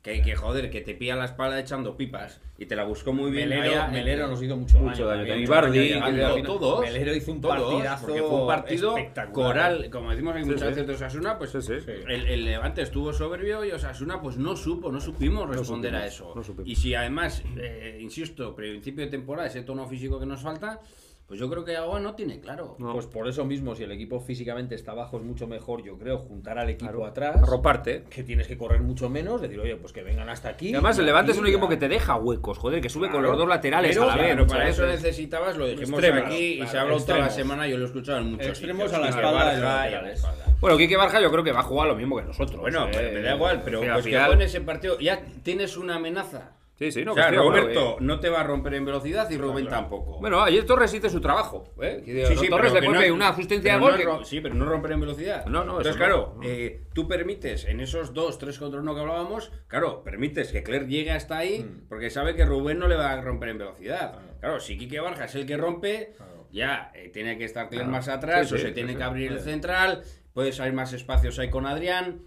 Que, 0.04 0.22
que 0.22 0.36
joder, 0.36 0.70
que 0.70 0.82
te 0.82 0.96
pilla 0.96 1.16
la 1.16 1.24
espalda 1.24 1.58
echando 1.58 1.96
pipas 1.96 2.42
y 2.58 2.66
te 2.66 2.76
la 2.76 2.84
buscó 2.84 3.14
muy 3.14 3.32
bien. 3.32 3.48
Melero, 3.48 3.84
eh, 3.86 3.88
Melero 3.90 4.28
nos 4.28 4.44
hizo 4.44 4.58
mucho, 4.58 4.78
Mucho 4.80 5.06
daño. 5.08 5.20
también. 5.22 5.40
Y 5.40 5.46
Bardi, 5.46 5.90
daño 5.94 6.44
todos. 6.44 6.82
Melero 6.82 7.16
hizo 7.16 7.32
un 7.32 7.40
todos, 7.40 7.56
partidazo 7.58 8.06
Porque 8.08 8.22
fue 8.22 8.42
un 8.42 8.48
partido 8.48 8.96
coral. 9.32 9.90
Como 9.90 10.10
decimos 10.12 10.36
en 10.36 10.44
Sí, 10.44 10.50
muchas 10.50 10.62
sí. 10.62 10.68
veces 10.76 10.88
de 10.88 10.94
Osasuna, 10.94 11.38
pues 11.38 11.52
Sí. 11.52 11.74
El, 12.10 12.28
el 12.28 12.44
Levante 12.44 12.82
estuvo 12.82 13.14
soberbio 13.14 13.64
y 13.64 13.72
Osasuna 13.72 14.22
pues 14.22 14.36
no 14.36 14.58
supo, 14.58 14.92
no 14.92 15.00
supimos 15.00 15.48
responder 15.48 15.96
a 15.96 16.10
supimos, 16.12 16.46
eso. 16.50 16.56
no 16.58 16.64
y 16.66 16.76
si 16.76 16.94
además, 16.96 17.42
eh, 17.56 17.98
insisto, 18.02 18.54
principio 18.54 19.06
de 19.06 19.10
temporada, 19.12 19.48
ese 19.48 19.62
tono 19.62 19.88
físico 19.88 20.20
que 20.20 20.26
nos 20.26 20.42
falta, 20.42 20.82
pues 21.28 21.40
yo 21.40 21.50
creo 21.50 21.64
que 21.66 21.76
Agua 21.78 22.00
no 22.00 22.14
tiene 22.16 22.40
claro. 22.40 22.76
No. 22.80 22.94
Pues 22.94 23.08
por 23.08 23.28
eso 23.28 23.44
mismo, 23.46 23.76
si 23.76 23.84
el 23.84 23.92
equipo 23.92 24.20
físicamente 24.20 24.76
está 24.76 24.94
bajo, 24.94 25.18
es 25.18 25.24
mucho 25.24 25.48
mejor, 25.48 25.84
yo 25.84 25.98
creo, 25.98 26.20
juntar 26.20 26.60
al 26.60 26.70
equipo 26.70 26.92
Claro. 26.92 27.06
atrás. 27.06 27.38
Arroparte. 27.42 28.04
Que 28.10 28.24
tienes 28.24 28.48
que 28.48 28.58
correr 28.58 28.82
mucho 28.82 29.10
menos, 29.10 29.42
decir, 29.42 29.60
oye, 29.60 29.76
pues 29.78 29.94
que 29.94 30.04
vengan 30.04 30.30
hasta 30.30 30.50
aquí. 30.50 30.70
Y 30.70 30.74
además, 30.74 31.00
el 31.00 31.06
Levante 31.06 31.32
es 31.32 31.38
un 31.38 31.48
equipo 31.48 31.68
que 31.70 31.78
te 31.78 31.88
deja 31.88 32.16
huecos, 32.18 32.58
joder, 32.58 32.82
que 32.82 32.90
sube 32.90 33.10
con 33.10 33.24
los 33.24 33.38
dos 33.38 33.48
laterales 33.48 33.92
Pero- 33.96 34.04
a 34.12 34.16
la 34.16 34.22
vez. 34.22 34.32
Pero 34.36 34.48
para 34.48 34.68
eso 34.70 34.86
necesitabas, 34.86 35.58
lo 35.58 35.66
dijimos 35.66 35.92
Extremos, 36.04 36.24
aquí 36.26 36.62
y 36.62 36.68
se 36.68 36.78
ha 36.78 36.82
hablado 36.82 37.04
toda 37.04 37.18
la 37.20 37.30
semana, 37.30 37.68
yo 37.68 37.78
lo 37.78 37.84
he 37.84 37.88
escuchado 37.88 38.20
en 38.20 38.32
muchos 38.32 38.48
Extremos 38.48 38.84
sitios. 38.92 39.00
a 39.00 39.02
la 39.04 39.10
espalda 39.10 39.30
de 39.30 39.34
Barja 39.34 39.54
los 39.54 39.58
y 39.58 39.64
a 39.64 39.70
la 39.70 39.76
laterales. 39.84 40.20
espalda. 40.20 40.46
Bueno, 40.60 40.78
Quique 40.78 40.98
Barja 40.98 41.22
yo 41.22 41.32
creo 41.32 41.44
que 41.44 41.52
va 41.52 41.60
a 41.62 41.64
jugar 41.64 41.88
lo 41.88 41.96
mismo 41.96 42.16
que 42.18 42.24
nosotros. 42.24 42.60
Bueno, 42.62 42.86
eh. 42.88 42.92
pero 42.94 43.12
me 43.14 43.22
da 43.22 43.36
igual, 43.36 43.62
pero 43.66 43.80
pues 43.80 43.92
que 44.06 44.10
final- 44.12 44.42
en 44.42 44.66
partido, 44.66 45.00
ya 45.00 45.22
tienes 45.44 45.78
una 45.78 45.96
amenaza. 45.96 46.52
Sí, 46.92 47.00
sí, 47.00 47.06
no, 47.06 47.12
o 47.14 47.16
sea, 47.16 47.32
Roberto 47.32 47.98
que- 47.98 48.04
no 48.04 48.20
te 48.20 48.30
va 48.30 48.42
a 48.42 48.44
romper 48.44 48.74
en 48.74 48.86
velocidad 48.86 49.30
y 49.30 49.38
Rubén 49.38 49.68
tampoco. 49.68 50.20
Bueno, 50.20 50.42
ayer 50.42 50.66
Torres 50.66 50.94
hizo 50.94 51.10
su 51.10 51.22
trabajo. 51.22 51.64
¿eh? 51.82 52.02
Sí, 52.06 52.36
sí, 52.38 52.50
Torres 52.50 52.74
devuelve 52.74 53.08
no- 53.10 53.16
una 53.16 53.30
asistencia 53.30 53.74
de 53.74 53.80
gol. 53.80 53.92
no 53.92 53.98
que- 53.98 54.04
ro- 54.04 54.26
Sí, 54.26 54.42
pero 54.42 54.56
no 54.56 54.66
romper 54.66 54.92
en 54.94 55.00
velocidad. 55.00 55.46
No, 55.46 55.64
no, 55.64 55.72
Entonces, 55.78 55.96
claro, 55.96 56.38
eh, 56.44 56.84
tú 56.94 57.08
permites 57.08 57.66
en 57.66 57.80
esos 57.80 58.14
dos, 58.14 58.38
tres 58.38 58.60
contra 58.60 58.82
uno 58.82 58.94
que 58.96 59.02
hablábamos, 59.02 59.52
claro, 59.68 60.04
permites 60.04 60.52
que 60.52 60.64
Clerc 60.64 60.88
llegue 60.88 61.12
hasta 61.12 61.38
ahí 61.38 61.60
Mm. 61.64 61.88
porque 61.88 62.10
sabe 62.10 62.36
que 62.36 62.46
Rubén 62.46 62.80
no 62.80 62.88
le 62.88 62.96
va 62.96 63.12
a 63.14 63.22
romper 63.22 63.50
en 63.50 63.58
velocidad. 63.60 64.20
Claro, 64.40 64.60
si 64.60 64.78
Quique 64.78 65.00
Barja 65.00 65.26
es 65.26 65.36
el 65.36 65.46
que 65.46 65.56
rompe, 65.58 66.14
ya 66.52 66.92
eh, 66.96 67.10
tiene 67.10 67.38
que 67.38 67.46
estar 67.46 67.70
Claro. 67.70 67.90
más 67.90 68.08
atrás 68.08 68.52
o 68.52 68.58
se 68.58 68.72
tiene 68.72 68.96
que 68.96 69.04
abrir 69.04 69.32
el 69.32 69.40
central, 69.40 70.04
puedes 70.34 70.60
abrir 70.60 70.74
más 70.74 70.92
espacios 70.94 71.40
ahí 71.40 71.50
con 71.50 71.66
Adrián. 71.66 72.22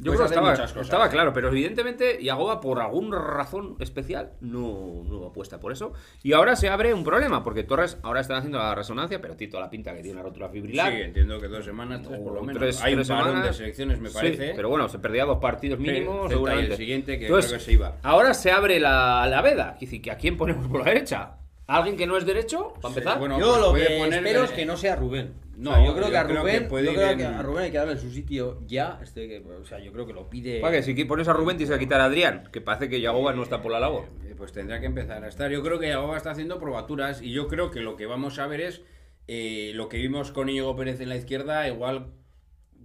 Yo 0.00 0.06
puedes 0.12 0.16
creo 0.16 0.26
que 0.28 0.34
estaba, 0.34 0.50
muchas 0.50 0.72
cosas. 0.72 0.86
estaba 0.86 1.08
claro, 1.08 1.32
pero 1.32 1.48
evidentemente 1.48 2.18
Yagoba 2.20 2.60
por 2.60 2.80
alguna 2.80 3.18
razón 3.20 3.76
especial 3.78 4.32
no, 4.40 5.02
no 5.04 5.26
apuesta 5.26 5.60
por 5.60 5.70
eso. 5.70 5.92
Y 6.24 6.32
ahora 6.32 6.56
se 6.56 6.68
abre 6.68 6.92
un 6.92 7.04
problema, 7.04 7.44
porque 7.44 7.62
Torres 7.62 7.96
ahora 8.02 8.20
están 8.20 8.38
haciendo 8.38 8.58
la 8.58 8.74
resonancia, 8.74 9.20
pero 9.20 9.36
tiene 9.36 9.52
toda 9.52 9.62
la 9.62 9.70
pinta 9.70 9.94
que 9.94 10.02
tiene 10.02 10.14
una 10.18 10.22
rotura 10.24 10.48
fibrilar. 10.48 10.92
Sí, 10.92 11.00
entiendo 11.00 11.40
que 11.40 11.46
dos 11.46 11.64
semanas, 11.64 12.02
tres 12.02 12.18
por 12.20 12.32
lo 12.34 12.42
menos. 12.42 12.60
tres- 12.60 12.82
Hay 12.82 12.94
tres 12.94 13.08
un 13.08 13.16
parón 13.16 13.30
semanas. 13.34 13.50
de 13.52 13.54
selecciones, 13.56 14.00
me 14.00 14.08
Sí, 14.08 14.14
parece. 14.14 14.52
pero 14.56 14.68
bueno, 14.68 14.88
se 14.88 14.98
perdía 14.98 15.24
dos 15.26 15.38
partidos 15.38 15.78
mínimos, 15.78 16.26
y 16.26 16.34
seguramente. 16.34 16.72
el 16.72 16.76
siguiente 16.76 17.18
que 17.18 17.26
Entonces, 17.26 17.50
creo 17.52 17.58
que 17.60 17.64
se 17.64 17.72
iba. 17.72 17.96
Ahora 18.02 18.34
se 18.34 18.50
abre 18.50 18.80
la, 18.80 19.26
la 19.28 19.42
veda. 19.42 19.74
Es 19.74 19.80
decir, 19.82 20.02
que 20.02 20.10
¿a 20.10 20.16
quién 20.16 20.36
ponemos 20.36 20.66
por 20.66 20.80
la 20.80 20.86
derecha? 20.86 21.36
¿A 21.66 21.76
¿Alguien 21.78 21.96
que 21.96 22.06
no 22.06 22.16
es 22.16 22.26
derecho? 22.26 22.74
Para 22.82 22.92
Sí, 22.92 22.98
empezar. 22.98 23.18
bueno, 23.20 23.38
Yo 23.38 23.48
pues 23.50 23.60
lo 23.60 23.72
que 23.74 23.98
poner 23.98 24.26
espero 24.26 24.44
es 24.44 24.50
que 24.50 24.66
no 24.66 24.76
sea 24.76 24.96
Rubén. 24.96 25.32
No, 25.56 25.70
O 25.70 25.74
sea, 25.74 25.84
yo 25.86 25.92
creo 25.94 26.04
yo 26.06 26.10
que 26.10 26.16
a 26.18 26.24
creo 26.24 26.44
que 26.44 26.52
Rubén, 26.52 26.68
puede 26.68 26.84
yo 26.86 26.90
ir 26.92 26.96
creo 26.98 27.10
en- 27.10 27.18
que 27.18 27.24
a 27.24 27.42
Rubén 27.42 27.64
hay 27.64 27.70
que 27.70 27.78
darle 27.78 27.96
su 27.96 28.10
sitio 28.10 28.60
ya. 28.66 28.98
Este, 29.02 29.28
que, 29.28 29.38
o 29.38 29.64
sea, 29.64 29.78
yo 29.78 29.92
creo 29.92 30.06
que 30.06 30.12
lo 30.12 30.28
pide. 30.28 30.60
Para 30.60 30.76
que 30.76 30.82
si 30.82 31.04
pones 31.04 31.28
a 31.28 31.32
Rubén 31.32 31.56
tienes 31.56 31.72
que 31.74 31.84
quitar 31.84 32.00
a 32.00 32.06
Adrián, 32.06 32.48
que 32.52 32.60
parece 32.60 32.88
que 32.88 33.00
Yagoba 33.00 33.32
no 33.34 33.42
está 33.42 33.62
por 33.62 33.70
la 33.72 33.80
labor. 33.80 34.06
Eh, 34.24 34.34
Pues 34.36 34.52
tendrá 34.52 34.80
que 34.80 34.86
empezar 34.86 35.22
a 35.22 35.28
estar. 35.28 35.50
Yo 35.50 35.62
creo 35.62 35.78
que 35.78 35.88
Yagoba 35.88 36.16
está 36.16 36.30
haciendo 36.32 36.58
probaturas 36.58 37.22
y 37.22 37.30
yo 37.32 37.46
creo 37.48 37.70
que 37.70 37.80
lo 37.80 37.96
que 37.96 38.06
vamos 38.06 38.38
a 38.38 38.46
ver 38.46 38.60
es 38.62 38.82
eh, 39.28 39.70
lo 39.74 39.88
que 39.88 39.96
vimos 39.98 40.32
con 40.32 40.48
Íñigo 40.48 40.74
Pérez 40.76 41.00
en 41.00 41.08
la 41.08 41.16
izquierda, 41.16 41.66
igual 41.68 42.08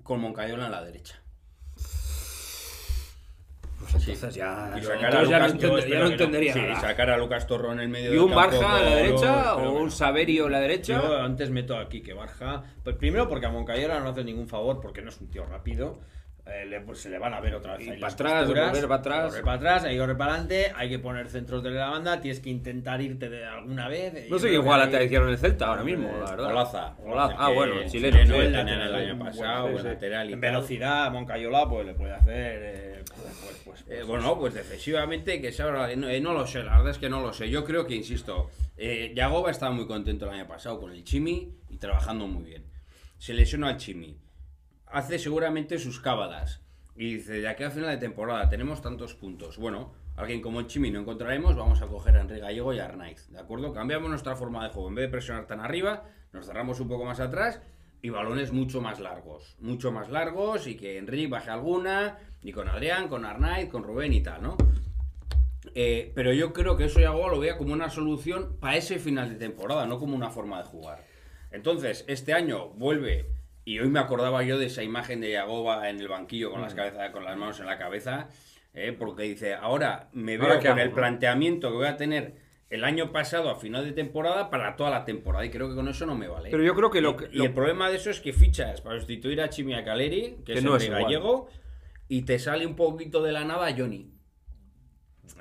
con 0.03 0.21
Moncayola 0.21 0.67
en 0.67 0.71
la 0.71 0.83
derecha. 0.83 1.21
Pues 3.91 4.07
entonces 4.07 4.35
ya, 4.35 4.71
Y 4.77 4.81
yo- 4.81 4.87
sacar 4.89 5.03
a 5.05 5.07
entonces 5.07 5.29
ya 5.29 5.39
no, 5.39 5.45
Lucas- 5.45 5.51
entender- 5.51 5.61
ya 5.61 5.69
no 5.69 5.77
espero 5.79 5.99
que 6.01 6.05
no. 6.05 6.11
entendería 6.11 6.53
Sí, 6.53 6.59
nada. 6.61 6.79
sacar 6.81 7.09
a 7.09 7.17
Lucas 7.17 7.47
Torro 7.47 7.71
en 7.73 7.79
el 7.79 7.89
medio 7.89 8.09
¿Y 8.09 8.11
del 8.11 8.19
un 8.19 8.29
campo 8.29 8.59
Barja 8.59 8.75
a 8.75 8.81
la 8.83 8.95
derecha 8.95 9.55
o 9.55 9.71
un. 9.71 9.91
Saverio 9.91 10.45
a 10.45 10.49
la 10.49 10.59
derecha? 10.59 11.01
Yo 11.01 11.17
antes 11.21 11.49
meto 11.49 11.77
aquí 11.77 12.01
que 12.01 12.13
Barja. 12.13 12.63
Pues 12.83 12.95
primero 12.97 13.27
porque 13.27 13.45
a 13.47 13.49
Moncayola 13.49 13.99
no 13.99 14.09
hace 14.09 14.23
ningún 14.23 14.47
favor 14.47 14.79
porque 14.81 15.01
no 15.01 15.09
es 15.09 15.19
un 15.19 15.29
tío 15.29 15.45
rápido. 15.45 15.99
Eh, 16.51 16.65
le- 16.65 16.81
pues 16.81 16.99
se 16.99 17.09
le 17.09 17.19
van 17.19 17.33
a 17.33 17.39
ver 17.39 17.53
otra 17.55 17.77
vez. 17.77 17.87
Y 17.87 17.91
para 17.99 18.11
atrás, 18.13 18.47
volver 18.47 18.87
para 18.87 18.95
atrás. 18.95 19.35
Para 19.43 19.53
atrás, 19.53 19.83
hay 19.83 19.93
que 19.93 19.99
correr 19.99 20.17
para 20.17 20.31
adelante, 20.33 20.71
hay 20.75 20.89
que 20.89 20.99
poner 20.99 21.27
centros 21.29 21.61
de 21.63 21.69
la 21.71 21.89
banda, 21.89 22.19
tienes 22.21 22.39
que 22.39 22.49
intentar 22.49 22.99
irte 23.01 23.29
de 23.29 23.45
alguna 23.45 23.87
vez. 23.87 24.29
No 24.29 24.39
sé 24.39 24.49
lateral 24.79 25.03
izquierdo 25.03 25.27
en 25.27 25.33
el 25.33 25.39
Celta 25.39 25.67
ahora 25.67 25.83
mismo, 25.83 26.07
la 26.11 26.31
verdad. 26.31 26.51
Olaza. 26.51 26.95
Olaza. 27.05 27.35
Ah, 27.37 27.49
bueno, 27.49 27.79
el 27.81 27.89
chileno. 27.89 28.17
chileno 28.17 28.35
sí, 28.35 28.39
sí, 28.41 28.45
tenían 28.53 28.67
el 28.69 28.79
lateral, 28.79 28.95
año 28.95 29.19
pasado, 29.19 29.61
buen- 29.63 29.77
el 29.77 29.83
lateral 29.93 30.29
y 30.29 30.33
En 30.33 30.41
velocidad, 30.41 31.11
Moncayola 31.11 31.69
pues 31.69 31.85
le 31.85 31.93
puede 31.93 32.13
hacer. 32.13 32.59
eh, 32.63 33.03
pues, 33.05 33.17
pues, 33.43 33.57
pues, 33.65 33.81
Eh, 33.81 33.85
pues, 33.89 34.07
bueno, 34.07 34.37
pues 34.39 34.53
defensivamente, 34.53 35.41
que 35.41 35.51
se 35.51 35.61
abra, 35.63 35.95
no, 35.95 36.09
eh, 36.09 36.19
no 36.19 36.33
lo 36.33 36.47
sé, 36.47 36.63
la 36.63 36.77
verdad 36.77 36.91
es 36.91 36.97
que 36.97 37.09
no 37.09 37.21
lo 37.21 37.31
sé. 37.33 37.49
Yo 37.49 37.63
creo 37.63 37.85
que, 37.85 37.95
insisto, 37.95 38.49
eh, 38.77 39.11
Yagoba 39.15 39.51
estaba 39.51 39.71
muy 39.71 39.85
contento 39.87 40.25
el 40.25 40.31
año 40.33 40.47
pasado 40.47 40.79
con 40.79 40.91
el 40.91 41.03
Chimi 41.03 41.53
y 41.69 41.77
trabajando 41.77 42.25
muy 42.27 42.43
bien. 42.43 42.63
Se 43.17 43.33
lesiona 43.33 43.69
al 43.69 43.77
Chimi, 43.77 44.17
hace 44.91 45.19
seguramente 45.19 45.79
sus 45.79 45.99
cábalas 45.99 46.61
y 46.95 47.15
dice, 47.15 47.39
de 47.39 47.47
aquí 47.47 47.63
a 47.63 47.71
final 47.71 47.91
de 47.91 47.97
temporada 47.97 48.49
tenemos 48.49 48.81
tantos 48.81 49.13
puntos. 49.13 49.57
Bueno, 49.57 49.93
alguien 50.15 50.41
como 50.41 50.63
Chimi 50.63 50.91
no 50.91 50.99
encontraremos, 50.99 51.55
vamos 51.55 51.81
a 51.81 51.87
coger 51.87 52.17
a 52.17 52.21
Enrique 52.21 52.41
Gallego 52.41 52.73
y 52.73 52.79
a 52.79 52.85
Arnaiz, 52.85 53.29
¿de 53.29 53.39
acuerdo? 53.39 53.73
Cambiamos 53.73 54.09
nuestra 54.09 54.35
forma 54.35 54.63
de 54.63 54.73
juego, 54.73 54.89
en 54.89 54.95
vez 54.95 55.05
de 55.05 55.11
presionar 55.11 55.47
tan 55.47 55.61
arriba, 55.61 56.03
nos 56.33 56.45
cerramos 56.45 56.79
un 56.79 56.89
poco 56.89 57.05
más 57.05 57.19
atrás 57.19 57.61
y 58.01 58.09
balones 58.09 58.51
mucho 58.51 58.81
más 58.81 58.99
largos. 58.99 59.55
Mucho 59.59 59.91
más 59.91 60.09
largos 60.09 60.67
y 60.67 60.75
que 60.75 60.97
Enrique 60.97 61.27
baje 61.27 61.49
alguna, 61.49 62.17
y 62.41 62.51
con 62.51 62.69
Adrián, 62.69 63.07
con 63.07 63.25
Arnaiz, 63.25 63.69
con 63.69 63.83
Rubén 63.83 64.13
y 64.13 64.21
tal, 64.21 64.41
¿no? 64.41 64.57
Eh, 65.75 66.11
pero 66.15 66.33
yo 66.33 66.53
creo 66.53 66.75
que 66.77 66.85
eso 66.85 66.99
Yagoba 66.99 67.29
lo 67.29 67.39
veía 67.39 67.57
como 67.57 67.73
una 67.73 67.89
solución 67.89 68.57
para 68.59 68.77
ese 68.77 68.99
final 68.99 69.29
de 69.29 69.35
temporada, 69.35 69.85
no 69.85 69.99
como 69.99 70.15
una 70.15 70.29
forma 70.29 70.57
de 70.59 70.63
jugar. 70.63 71.05
Entonces, 71.51 72.05
este 72.07 72.33
año 72.33 72.69
vuelve, 72.69 73.29
y 73.65 73.79
hoy 73.79 73.89
me 73.89 73.99
acordaba 73.99 74.43
yo 74.43 74.57
de 74.57 74.65
esa 74.67 74.83
imagen 74.83 75.21
de 75.21 75.31
Yagoba 75.31 75.89
en 75.89 75.99
el 75.99 76.07
banquillo 76.07 76.51
con, 76.51 76.61
las, 76.61 76.73
cabezas, 76.73 77.11
con 77.11 77.23
las 77.23 77.37
manos 77.37 77.59
en 77.59 77.65
la 77.67 77.77
cabeza, 77.77 78.29
eh, 78.73 78.95
porque 78.97 79.23
dice, 79.23 79.53
ahora 79.53 80.09
me 80.13 80.37
veo 80.37 80.47
Ahora, 80.47 80.59
¿qué 80.59 80.67
con 80.69 80.77
hago, 80.79 80.83
el 80.83 80.89
no? 80.89 80.95
planteamiento 80.95 81.69
que 81.69 81.75
voy 81.77 81.87
a 81.87 81.97
tener 81.97 82.35
el 82.69 82.83
año 82.83 83.11
pasado 83.11 83.49
a 83.49 83.55
final 83.55 83.83
de 83.83 83.91
temporada 83.93 84.49
para 84.51 84.75
toda 84.75 84.89
la 84.91 85.03
temporada, 85.05 85.43
y 85.45 85.49
creo 85.49 85.69
que 85.69 85.75
con 85.75 85.87
eso 85.87 86.05
no 86.05 86.15
me 86.15 86.27
vale. 86.27 86.49
Pero 86.51 86.63
yo 86.63 86.75
creo 86.75 86.91
que 86.91 87.01
lo 87.01 87.11
Y- 87.11 87.15
que- 87.17 87.29
y, 87.31 87.37
lo- 87.39 87.43
el 87.45 87.53
problema 87.53 87.89
de 87.89 87.95
eso 87.97 88.09
es 88.11 88.19
que 88.19 88.31
fichas 88.31 88.81
para 88.81 88.97
sustituir 88.99 89.41
a 89.41 89.49
Chimi 89.49 89.73
Caleri, 89.83 90.37
que, 90.45 90.53
Que 90.53 90.59
es 90.59 90.63
no 90.63 90.75
el 90.75 90.81
es 90.81 90.87
igual. 90.87 91.03
gallego, 91.03 91.49
y 92.07 92.21
te 92.23 92.37
sale 92.39 92.65
un 92.67 92.75
poquito 92.75 93.21
de 93.23 93.31
la 93.31 93.43
nada 93.43 93.73
Johnny. 93.75 94.11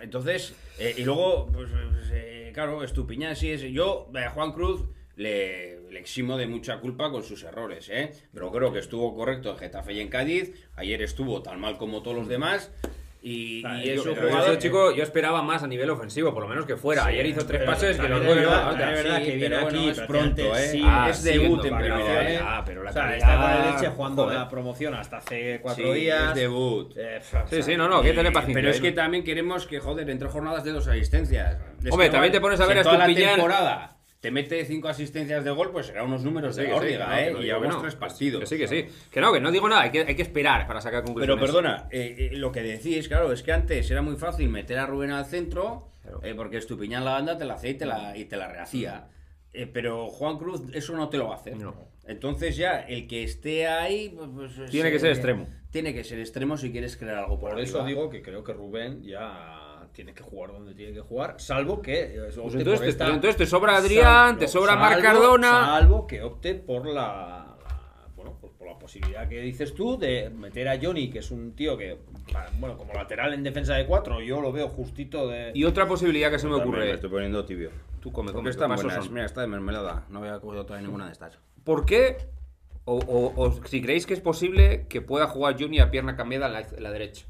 Entonces, 0.00 0.54
eh, 0.78 0.94
y 0.98 1.02
luego, 1.04 1.46
pues, 1.52 1.70
pues, 1.70 2.10
eh, 2.12 2.50
claro, 2.54 2.82
Estupiñán 2.82 3.36
sí 3.36 3.50
es. 3.50 3.62
Yo, 3.62 4.10
a 4.14 4.30
Juan 4.30 4.52
Cruz, 4.52 4.84
le, 5.16 5.77
le 5.90 6.00
eximo 6.00 6.36
de 6.36 6.46
mucha 6.46 6.78
culpa 6.80 7.10
con 7.10 7.22
sus 7.22 7.42
errores, 7.44 7.88
¿eh? 7.90 8.12
Pero 8.32 8.50
creo 8.52 8.72
que 8.72 8.78
estuvo 8.78 9.14
correcto 9.16 9.50
en 9.52 9.58
Getafe 9.58 9.92
y 9.94 10.00
en 10.00 10.08
Cádiz. 10.08 10.52
Ayer 10.76 11.02
estuvo 11.02 11.42
tan 11.42 11.60
mal 11.60 11.76
como 11.78 12.02
todos 12.02 12.16
los 12.16 12.28
demás. 12.28 12.70
Y, 13.20 13.64
Ah, 13.66 13.80
y 13.82 13.88
yo- 13.88 13.94
es 13.94 14.06
un 14.06 14.14
pero 14.14 14.28
jugador. 14.28 14.50
Ese 14.52 14.58
chico, 14.60 14.94
yo 14.94 15.02
esperaba 15.02 15.42
más 15.42 15.64
a 15.64 15.66
nivel 15.66 15.90
ofensivo, 15.90 16.32
por 16.32 16.44
lo 16.44 16.48
menos 16.48 16.66
que 16.66 16.76
fuera. 16.76 17.02
Sí, 17.02 17.08
Ayer 17.10 17.26
hizo 17.26 17.44
tres 17.44 17.62
pases 17.64 17.98
que 17.98 18.08
los 18.08 18.20
es 18.20 18.26
doy 18.26 18.42
yo. 18.42 18.48
verdad, 18.48 19.18
que 19.18 19.24
viene 19.34 19.40
pero 19.56 19.66
aquí 19.66 19.76
bueno, 19.76 19.90
es 19.90 20.00
pronto, 20.02 20.56
¿eh? 20.56 20.68
sí, 20.68 20.82
Ah, 20.84 21.08
es 21.10 21.24
debut 21.24 21.64
en 21.64 21.76
primera, 21.76 22.32
¿eh? 22.32 22.38
ah, 22.40 22.62
pero 22.64 22.84
la 22.84 22.90
o 22.90 22.92
sea, 22.92 23.02
calidad- 23.02 23.18
está 23.18 23.36
con 23.56 23.66
el 23.66 23.72
Leche 23.74 23.88
jugando 23.96 24.22
joder. 24.22 24.38
la 24.38 24.48
promoción 24.48 24.94
hasta 24.94 25.16
hace 25.16 25.58
cuatro 25.60 25.92
Sí, 25.92 26.00
días. 26.00 26.28
es 26.28 26.34
debut. 26.36 26.92
Eh, 26.96 27.20
Sí, 27.50 27.62
sí, 27.64 27.76
no, 27.76 27.88
no, 27.88 28.02
que 28.02 28.12
tener 28.12 28.32
paciencia. 28.32 28.54
Pero 28.62 28.70
es 28.70 28.78
¿eh? 28.78 28.82
que 28.82 28.92
también 28.92 29.24
queremos 29.24 29.66
que, 29.66 29.80
joder, 29.80 30.08
entre 30.10 30.28
jornadas 30.28 30.62
de 30.62 30.70
dos 30.70 30.86
asistencias. 30.86 31.56
Es 31.84 31.90
Hombre, 31.90 32.06
que, 32.06 32.12
también 32.12 32.32
te 32.32 32.40
pones 32.40 32.60
a 32.60 32.66
ver 32.66 32.78
a 32.78 32.82
Estupiñán- 32.82 33.34
temporada 33.34 33.97
te 34.20 34.30
mete 34.30 34.64
cinco 34.64 34.88
asistencias 34.88 35.44
de 35.44 35.50
gol, 35.52 35.70
pues 35.70 35.86
será 35.86 36.02
unos 36.02 36.24
números 36.24 36.56
Sí, 36.56 36.62
de 36.62 36.68
sí, 36.68 36.72
órdiga, 36.72 37.06
no, 37.06 37.16
¿eh? 37.16 37.30
no 37.32 37.40
y 37.40 37.44
llevamos 37.44 37.74
no. 37.76 37.80
tres 37.80 37.94
partidos. 37.94 38.40
Que 38.40 38.46
sí, 38.46 38.58
que 38.58 38.66
sí. 38.66 38.86
Que 39.10 39.20
no, 39.20 39.32
que 39.32 39.40
no 39.40 39.50
digo 39.52 39.68
nada, 39.68 39.82
hay 39.82 39.90
que, 39.90 40.00
hay 40.00 40.14
que 40.16 40.22
esperar 40.22 40.66
para 40.66 40.80
sacar 40.80 41.04
conclusiones. 41.04 41.36
Pero 41.40 41.46
perdona, 41.52 41.88
eh, 41.90 42.30
eh, 42.32 42.36
lo 42.36 42.50
que 42.50 42.62
decís, 42.62 43.06
claro, 43.08 43.32
es 43.32 43.42
que 43.42 43.52
antes 43.52 43.90
era 43.90 44.02
muy 44.02 44.16
fácil 44.16 44.48
meter 44.48 44.78
a 44.78 44.86
Rubén 44.86 45.10
al 45.12 45.24
centro, 45.26 45.92
Claro. 46.02 46.20
eh, 46.24 46.34
porque 46.34 46.56
Estupiñán 46.56 47.04
la 47.04 47.12
banda 47.12 47.36
te 47.38 47.44
la 47.44 47.54
hacía 47.54 47.70
y 47.70 47.74
te 47.74 47.86
la, 47.86 48.16
y 48.16 48.24
te 48.24 48.36
la 48.36 48.48
rehacía. 48.48 49.08
Eh, 49.52 49.66
pero 49.66 50.08
Juan 50.08 50.36
Cruz 50.38 50.62
eso 50.74 50.94
no 50.96 51.08
te 51.08 51.16
lo 51.18 51.28
va 51.28 51.34
a 51.34 51.38
hacer. 51.38 51.56
No. 51.56 51.74
Entonces 52.06 52.56
ya, 52.56 52.80
el 52.80 53.06
que 53.06 53.22
esté 53.22 53.66
ahí... 53.66 54.08
pues, 54.16 54.52
pues, 54.56 54.70
Tiene 54.70 54.90
que 54.90 54.98
ser 54.98 55.10
extremo. 55.10 55.46
Tiene 55.70 55.92
que 55.92 56.02
ser 56.04 56.18
extremo 56.18 56.56
si 56.56 56.72
quieres 56.72 56.96
crear 56.96 57.18
algo 57.18 57.38
por, 57.38 57.50
Por 57.50 57.60
eso 57.60 57.84
digo 57.84 58.08
que 58.08 58.22
creo 58.22 58.42
que 58.42 58.52
Rubén 58.54 59.02
ya 59.02 59.57
tiene 59.92 60.14
que 60.14 60.22
jugar 60.22 60.52
donde 60.52 60.74
tiene 60.74 60.92
que 60.92 61.00
jugar, 61.00 61.36
salvo 61.38 61.80
que 61.82 62.00
eh, 62.16 62.20
opte 62.22 62.40
Pues 62.40 62.54
entonces 62.54 62.64
por 62.74 62.80
te- 62.80 62.88
esta- 62.88 63.06
entonces 63.06 63.36
te 63.36 63.46
sobra 63.46 63.76
Adrián, 63.76 64.38
te 64.38 64.48
sobra 64.48 64.76
Marc 64.76 65.02
Cardona. 65.02 65.50
Salvo 65.50 66.06
que 66.06 66.22
opte 66.22 66.54
por 66.54 66.86
la, 66.86 66.92
la- 66.92 67.56
bueno, 68.16 68.36
pues 68.40 68.52
por 68.52 68.66
la 68.68 68.78
posibilidad 68.78 69.28
que 69.28 69.40
dices 69.40 69.74
tú 69.74 69.96
de 69.98 70.30
meter 70.30 70.68
a 70.68 70.78
Johnny, 70.80 71.10
que 71.10 71.20
es 71.20 71.30
un 71.30 71.54
tío 71.54 71.76
que, 71.76 71.98
bueno, 72.58 72.76
como 72.76 72.92
lateral 72.94 73.32
en 73.34 73.42
defensa 73.42 73.74
de 73.74 73.86
cuatro, 73.86 74.20
yo 74.20 74.40
lo 74.40 74.50
veo 74.52 74.68
justito 74.68 75.28
de... 75.28 75.52
Y 75.54 75.64
otra 75.64 75.86
posibilidad 75.86 76.30
que 76.30 76.38
se 76.38 76.46
me 76.48 76.54
ocurre. 76.56 76.86
me 76.86 76.90
estoy 76.92 77.10
poniendo 77.10 77.44
tibio. 77.44 77.70
Tú 78.00 78.12
come, 78.12 78.32
come, 78.32 78.50
están 78.50 78.74
buenas. 78.74 79.10
Mira, 79.10 79.24
está 79.26 79.40
de 79.40 79.46
mermelada. 79.48 80.04
No 80.08 80.20
voy 80.20 80.28
a 80.28 80.38
coger 80.40 80.62
todavía 80.64 80.86
ninguna 80.86 81.06
de 81.06 81.12
estas. 81.12 81.38
¿Por 81.64 81.84
qué? 81.84 82.16
O, 82.84 82.96
o- 82.96 83.32
o 83.36 83.64
si 83.66 83.82
creéis 83.82 84.06
que 84.06 84.14
es 84.14 84.20
posible 84.20 84.86
que 84.88 85.02
pueda 85.02 85.26
jugar 85.26 85.56
Johnny 85.58 85.78
a 85.78 85.90
pierna 85.90 86.16
cambiada 86.16 86.46
en 86.46 86.52
la, 86.54 86.60
en 86.60 86.82
la 86.82 86.90
derecha. 86.90 87.26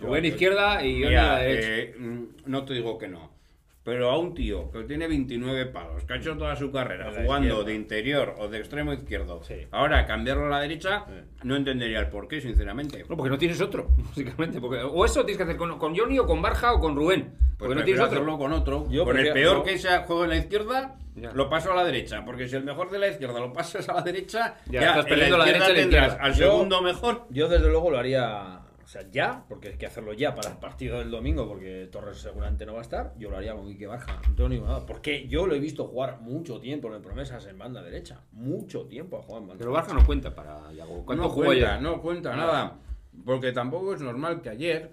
Rubén 0.00 0.24
izquierda 0.24 0.84
y 0.84 1.02
Johnny 1.02 1.14
a 1.16 1.22
la 1.22 1.38
derecha. 1.40 1.68
eh, 1.70 1.94
mm, 1.98 2.24
no 2.46 2.64
te 2.64 2.74
digo 2.74 2.96
que 2.98 3.08
no. 3.08 3.36
Pero 3.84 4.10
a 4.10 4.18
un 4.18 4.34
tío 4.34 4.70
que 4.70 4.82
tiene 4.84 5.08
29 5.08 5.64
palos, 5.66 6.04
que 6.04 6.12
ha 6.12 6.16
hecho 6.16 6.36
toda 6.36 6.54
su 6.56 6.70
carrera 6.70 7.08
En 7.08 7.14
la 7.14 7.22
jugando 7.22 7.46
izquierda. 7.48 7.68
de 7.70 7.74
interior 7.74 8.34
o 8.38 8.46
de 8.48 8.58
extremo 8.58 8.92
izquierdo, 8.92 9.42
Sí. 9.44 9.54
ahora 9.70 10.04
cambiarlo 10.04 10.44
a 10.46 10.50
la 10.50 10.60
derecha, 10.60 11.04
Sí. 11.06 11.14
no 11.44 11.56
entendería 11.56 12.00
el 12.00 12.08
porqué, 12.08 12.38
sinceramente. 12.42 13.06
No, 13.08 13.16
porque 13.16 13.30
no 13.30 13.38
tienes 13.38 13.58
otro, 13.62 13.88
básicamente. 13.96 14.60
Porque, 14.60 14.82
o 14.82 15.04
eso 15.06 15.20
tienes 15.24 15.38
que 15.38 15.44
hacer 15.44 15.56
con, 15.56 15.78
con 15.78 15.96
Johnny 15.96 16.18
o 16.18 16.26
con 16.26 16.42
Barja 16.42 16.74
o 16.74 16.80
con 16.80 16.96
Rubén. 16.96 17.32
Pues 17.38 17.56
Porque 17.56 17.74
no 17.76 17.84
tienes 17.84 18.02
otro. 18.02 18.38
con 18.38 18.52
otro. 18.52 18.86
Yo 18.90 19.04
con 19.06 19.16
el 19.18 19.32
peor 19.32 19.64
que 19.64 19.78
sea 19.78 20.00
juego 20.02 20.24
en 20.24 20.30
la 20.30 20.36
izquierda, 20.36 20.96
Ya. 21.16 21.32
lo 21.32 21.48
paso 21.48 21.72
a 21.72 21.74
la 21.76 21.84
derecha. 21.84 22.24
Porque 22.26 22.46
si 22.46 22.56
el 22.56 22.64
mejor 22.64 22.90
de 22.90 22.98
la 22.98 23.08
izquierda 23.08 23.40
lo 23.40 23.52
pasas 23.54 23.88
a 23.88 23.94
la 23.94 24.02
derecha, 24.02 24.56
Ya, 24.66 24.80
ya, 24.82 24.86
estás 24.90 25.04
en 25.06 25.08
perdiendo 25.08 25.38
la 25.38 25.44
izquierda 25.46 25.66
derecha 25.68 25.86
la 25.96 25.98
tendrás 26.02 26.18
al 26.20 26.34
Yo- 26.34 26.50
segundo 26.52 26.82
mejor. 26.82 27.26
Yo 27.30 27.48
desde 27.48 27.68
luego 27.70 27.90
lo 27.90 27.98
haría, 27.98 28.60
o 28.88 28.90
sea, 28.90 29.02
ya, 29.10 29.44
porque 29.46 29.68
hay 29.68 29.74
que 29.76 29.84
hacerlo 29.84 30.14
ya 30.14 30.34
para 30.34 30.48
el 30.48 30.56
partido 30.56 30.98
del 30.98 31.10
domingo, 31.10 31.46
porque 31.46 31.90
Torres 31.92 32.16
seguramente 32.22 32.64
no 32.64 32.72
va 32.72 32.78
a 32.78 32.82
estar, 32.82 33.12
yo 33.18 33.28
lo 33.28 33.36
haría 33.36 33.52
con 33.52 33.66
Quique 33.66 33.86
Barja, 33.86 34.18
no 34.26 34.34
tengo 34.34 34.48
ninguna 34.48 34.76
duda, 34.76 34.86
porque 34.86 35.28
yo 35.28 35.46
lo 35.46 35.54
he 35.54 35.60
visto 35.60 35.84
jugar 35.86 36.22
mucho 36.22 36.58
tiempo 36.58 36.88
en 36.88 36.94
el 36.94 37.02
Promesas 37.02 37.44
en 37.48 37.58
banda 37.58 37.82
derecha, 37.82 38.22
mucho 38.32 38.86
tiempo 38.86 39.18
ha 39.18 39.22
jugado 39.22 39.42
en 39.42 39.48
banda 39.48 39.58
Pero 39.58 39.72
derecha. 39.72 39.88
Barja 39.88 40.00
no 40.00 40.06
cuenta 40.06 40.34
para 40.34 40.72
Yago. 40.72 41.04
¿Cuánto 41.04 41.22
no 41.24 41.28
jugó 41.28 41.44
cuenta, 41.44 41.70
ayer? 41.74 41.82
no 41.82 42.00
cuenta 42.00 42.34
nada. 42.34 42.78
Porque 43.26 43.52
tampoco 43.52 43.92
es 43.92 44.00
normal 44.00 44.40
que 44.40 44.48
ayer. 44.48 44.90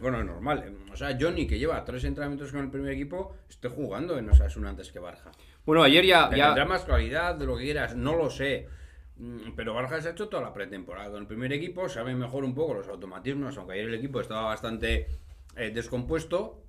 Bueno, 0.00 0.20
es 0.20 0.26
normal. 0.26 0.62
eh, 0.64 0.76
O 0.92 0.96
sea, 0.96 1.16
Johnny, 1.18 1.46
que 1.46 1.58
lleva 1.58 1.84
tres 1.84 2.04
entrenamientos 2.04 2.52
con 2.52 2.60
el 2.60 2.70
primer 2.70 2.92
equipo, 2.92 3.34
esté 3.48 3.68
jugando 3.68 4.16
en 4.18 4.28
Osasuna 4.30 4.68
antes 4.70 4.92
que 4.92 4.98
Barja. 4.98 5.32
Bueno, 5.64 5.82
ayer 5.82 6.04
ya. 6.04 6.28
Que 6.30 6.36
ya- 6.36 6.46
Tendrá 6.48 6.66
más 6.66 6.84
calidad 6.84 7.34
de 7.34 7.46
lo 7.46 7.56
que 7.56 7.64
quieras, 7.64 7.96
no 7.96 8.14
lo 8.14 8.30
sé. 8.30 8.68
Mm, 9.18 9.52
Pero 9.56 9.72
Barja 9.74 10.00
se 10.00 10.08
ha 10.08 10.12
hecho 10.12 10.28
toda 10.28 10.42
la 10.42 10.52
pretemporada 10.52 11.10
con 11.10 11.20
el 11.22 11.26
primer 11.26 11.52
equipo, 11.52 11.88
sabe 11.88 12.14
mejor 12.14 12.44
un 12.44 12.54
poco 12.54 12.74
los 12.74 12.88
automatismos, 12.88 13.56
aunque 13.56 13.74
ayer 13.74 13.86
el 13.86 13.94
equipo 13.94 14.20
estaba 14.20 14.42
bastante 14.42 15.06
eh, 15.56 15.70
descompuesto. 15.74 16.62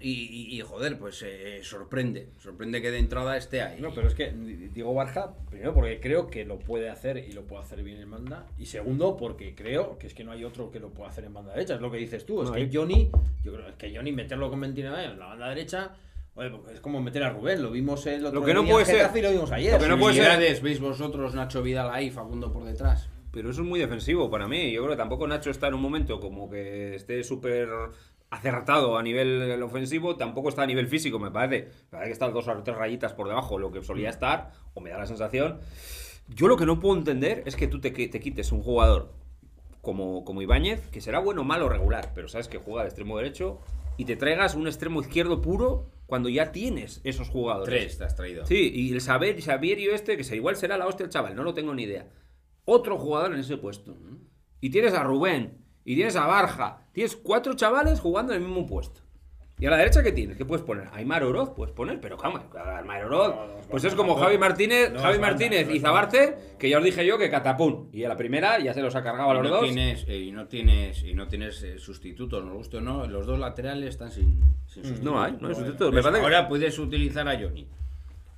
Y, 0.00 0.10
y- 0.10 0.58
y, 0.58 0.60
joder, 0.60 0.98
pues 0.98 1.22
eh, 1.26 1.60
sorprende, 1.62 2.28
sorprende 2.40 2.82
que 2.82 2.90
de 2.90 2.98
entrada 2.98 3.38
esté 3.38 3.62
ahí. 3.62 3.80
No, 3.80 3.94
pero 3.94 4.06
es 4.08 4.14
que 4.14 4.30
digo 4.32 4.92
Barja, 4.92 5.32
primero 5.48 5.72
porque 5.72 5.98
creo 5.98 6.28
que 6.28 6.44
lo 6.44 6.58
puede 6.58 6.90
hacer 6.90 7.16
y 7.16 7.32
lo 7.32 7.46
puede 7.46 7.62
hacer 7.62 7.82
bien 7.82 7.98
en 8.02 8.10
banda, 8.10 8.46
y 8.58 8.66
segundo 8.66 9.16
porque 9.16 9.54
creo 9.54 9.98
que 9.98 10.06
es 10.08 10.12
que 10.12 10.24
no 10.24 10.32
hay 10.32 10.44
otro 10.44 10.70
que 10.70 10.78
lo 10.78 10.90
pueda 10.90 11.08
hacer 11.08 11.24
en 11.24 11.32
banda 11.32 11.54
derecha, 11.54 11.76
es 11.76 11.80
lo 11.80 11.90
que 11.90 11.96
dices 11.96 12.26
tú, 12.26 12.42
es 12.42 12.50
que. 12.50 12.68
Johnny, 12.70 13.10
yo 13.42 13.54
creo 13.54 13.78
que 13.78 13.96
Johnny 13.96 14.12
meterlo 14.12 14.50
con 14.50 14.60
29 14.60 15.04
en 15.04 15.18
la 15.18 15.26
banda 15.28 15.48
derecha, 15.48 15.96
oye, 16.38 16.50
porque 16.50 16.74
es 16.74 16.80
como 16.80 17.00
meter 17.02 17.22
a 17.24 17.30
Rubén, 17.30 17.62
lo 17.62 17.70
vimos 17.70 18.06
el 18.06 18.24
otro 18.24 18.40
Lo 18.40 18.46
que 18.46 18.54
no 18.54 18.62
día 18.62 18.72
puede 18.72 18.84
ser- 18.86 19.10
y 19.14 19.22
lo 19.22 19.30
vimos 19.30 19.52
ayer. 19.52 19.72
lo 19.74 19.78
que 19.78 19.88
no 19.88 19.98
puede 19.98 20.14
ser- 20.14 20.62
veis 20.62 20.80
vosotros 20.80 21.34
Nacho 21.34 21.62
Vidal 21.62 21.90
ahí, 21.90 22.10
Facundo 22.10 22.52
por 22.52 22.64
detrás. 22.64 23.08
Pero 23.30 23.50
eso 23.50 23.60
es 23.62 23.68
muy 23.68 23.78
defensivo 23.78 24.30
para 24.30 24.48
mí. 24.48 24.72
Yo 24.72 24.80
creo 24.82 24.92
que 24.92 24.96
tampoco 24.96 25.26
Nacho 25.26 25.50
está 25.50 25.68
en 25.68 25.74
un 25.74 25.82
momento 25.82 26.18
como 26.20 26.48
que 26.48 26.94
esté 26.94 27.22
súper 27.22 27.68
acertado 28.30 28.96
a 28.98 29.02
nivel 29.02 29.62
ofensivo, 29.62 30.16
tampoco 30.16 30.48
está 30.48 30.62
a 30.62 30.66
nivel 30.66 30.86
físico, 30.86 31.18
me 31.18 31.30
parece. 31.30 31.66
Me 31.66 31.90
parece 31.90 32.08
que 32.08 32.12
está 32.12 32.28
dos 32.30 32.46
o 32.48 32.62
tres 32.62 32.76
rayitas 32.76 33.12
por 33.14 33.28
debajo 33.28 33.56
de 33.56 33.60
lo 33.62 33.70
que 33.72 33.82
solía 33.82 34.08
estar, 34.10 34.52
o 34.74 34.80
me 34.80 34.90
da 34.90 34.98
la 34.98 35.06
sensación. 35.06 35.60
Yo 36.28 36.46
lo 36.48 36.56
que 36.56 36.66
no 36.66 36.78
puedo 36.78 36.96
entender 36.96 37.42
es 37.46 37.56
que 37.56 37.66
tú 37.68 37.80
te, 37.80 37.90
te 37.90 38.20
quites 38.20 38.52
un 38.52 38.62
jugador 38.62 39.12
como, 39.80 40.24
como 40.24 40.42
Ibáñez, 40.42 40.88
que 40.90 41.00
será 41.00 41.18
bueno, 41.20 41.44
malo 41.44 41.68
regular, 41.68 42.12
pero 42.14 42.28
sabes 42.28 42.48
que 42.48 42.58
juega 42.58 42.82
de 42.82 42.88
extremo 42.88 43.16
derecho, 43.16 43.60
y 43.96 44.04
te 44.04 44.16
traigas 44.16 44.54
un 44.54 44.66
extremo 44.66 45.00
izquierdo 45.00 45.40
puro 45.40 45.86
cuando 46.08 46.30
ya 46.30 46.52
tienes 46.52 47.02
esos 47.04 47.28
jugadores. 47.28 47.68
Tres 47.68 47.98
te 47.98 48.04
has 48.04 48.16
traído. 48.16 48.46
Sí, 48.46 48.72
y 48.74 48.94
el 48.94 49.02
saber, 49.02 49.38
Xavierio 49.42 49.92
este, 49.92 50.16
que 50.16 50.34
igual 50.34 50.56
será 50.56 50.78
la 50.78 50.86
hostia 50.86 51.04
el 51.04 51.10
chaval, 51.10 51.36
no 51.36 51.42
lo 51.42 51.52
tengo 51.52 51.74
ni 51.74 51.82
idea. 51.82 52.08
Otro 52.64 52.96
jugador 52.96 53.34
en 53.34 53.40
ese 53.40 53.58
puesto. 53.58 53.94
Y 54.58 54.70
tienes 54.70 54.94
a 54.94 55.02
Rubén, 55.04 55.66
y 55.84 55.96
tienes 55.96 56.16
a 56.16 56.26
Barja, 56.26 56.88
tienes 56.92 57.14
cuatro 57.14 57.52
chavales 57.52 58.00
jugando 58.00 58.32
en 58.32 58.40
el 58.40 58.48
mismo 58.48 58.66
puesto. 58.66 59.02
¿Y 59.60 59.66
a 59.66 59.70
la 59.70 59.76
derecha 59.76 60.02
qué 60.02 60.12
tienes? 60.12 60.36
¿Qué 60.36 60.44
puedes 60.44 60.64
poner? 60.64 60.88
Aymar 60.92 61.24
Oroz 61.24 61.50
puedes 61.50 61.74
poner, 61.74 62.00
pero 62.00 62.16
¿cómo? 62.16 62.40
Aymar 62.76 63.04
Oroz, 63.04 63.34
pues 63.68 63.82
es 63.84 63.94
como 63.94 64.14
Javi 64.14 64.38
Martínez, 64.38 64.92
Javi 64.96 65.18
Martínez 65.18 65.68
y 65.70 65.80
Zabarte, 65.80 66.36
que 66.58 66.68
ya 66.68 66.78
os 66.78 66.84
dije 66.84 67.04
yo 67.04 67.18
que 67.18 67.28
catapún. 67.28 67.88
Y 67.92 68.04
a 68.04 68.08
la 68.08 68.16
primera 68.16 68.60
ya 68.60 68.72
se 68.72 68.80
los 68.80 68.94
ha 68.94 69.02
cargado 69.02 69.30
a 69.30 69.34
los 69.34 69.48
dos. 69.48 69.64
tienes, 69.64 70.04
eh, 70.06 70.18
y 70.18 70.30
no 70.30 70.46
tienes, 70.46 71.02
y 71.02 71.14
no 71.14 71.26
tienes 71.26 71.60
eh, 71.64 71.78
sustitutos, 71.78 72.44
nos 72.44 72.54
guste 72.54 72.76
o 72.76 72.80
no, 72.80 73.06
los 73.08 73.26
dos 73.26 73.38
laterales 73.38 73.88
están 73.88 74.12
sin, 74.12 74.40
sin 74.66 74.84
sustitutos. 74.84 75.02
No 75.02 75.20
hay, 75.20 75.36
no 75.40 75.48
hay 75.48 75.54
sustitutos. 75.54 76.06
Ahora 76.06 76.48
puedes 76.48 76.78
utilizar 76.78 77.28
a 77.28 77.36
Johnny. 77.36 77.66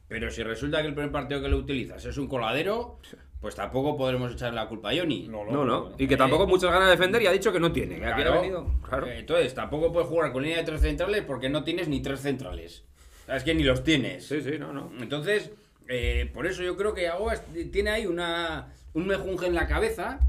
Pero 0.09 0.31
si 0.31 0.43
resulta 0.43 0.81
que 0.81 0.89
el 0.89 0.95
primer 0.95 1.13
partido 1.13 1.41
que 1.41 1.49
lo 1.49 1.59
utilizas 1.59 2.05
es 2.05 2.19
un 2.19 2.27
coladero, 2.27 2.99
pues 3.40 3.55
tampoco 3.55 3.96
podremos 3.96 4.33
echarle 4.33 4.57
la 4.57 4.68
culpa 4.68 4.90
a 4.90 4.96
Johnny. 4.96 5.26
No, 5.29 5.44
No, 5.44 5.64
no. 5.64 5.81
bueno. 5.83 5.96
Y 5.98 6.07
que 6.07 6.16
tampoco 6.16 6.46
muchas 6.46 6.70
ganas 6.70 6.87
de 6.88 6.92
defender 6.96 7.22
y 7.22 7.26
ha 7.26 7.33
dicho 7.33 7.53
que 7.53 7.61
no 7.61 7.72
tiene. 7.72 7.96
Que 7.98 8.05
aquí 8.07 8.20
ha 8.20 8.24
Claro. 8.24 8.40
venido. 8.40 8.66
Claro. 8.87 9.07
Eh, 9.07 9.18
Entonces, 9.20 9.55
tampoco 9.55 9.92
puedes 9.92 10.09
jugar 10.09 10.33
con 10.33 10.42
línea 10.42 10.59
de 10.59 10.64
tres 10.64 10.81
centrales 10.83 11.24
porque 11.24 11.48
no 11.48 11.64
tienes 11.64 11.88
ni 11.88 12.00
tres 12.03 12.20
centrales. 12.20 12.85
Es 13.29 13.42
que 13.44 13.55
ni 13.55 13.62
los 13.62 13.83
tienes. 13.85 14.26
Sí, 14.26 14.42
sí, 14.42 14.53
no, 14.59 14.72
no. 14.72 14.90
Entonces, 15.00 15.50
eh, 15.88 16.31
por 16.35 16.46
eso 16.46 16.62
yo 16.62 16.76
creo 16.76 16.92
que 16.94 17.09
Aguas 17.09 17.42
tiene 17.72 17.90
ahí 17.90 18.07
una, 18.07 18.72
un 18.92 19.07
mejunje 19.07 19.46
en 19.46 19.55
la 19.55 19.66
cabeza 19.66 20.20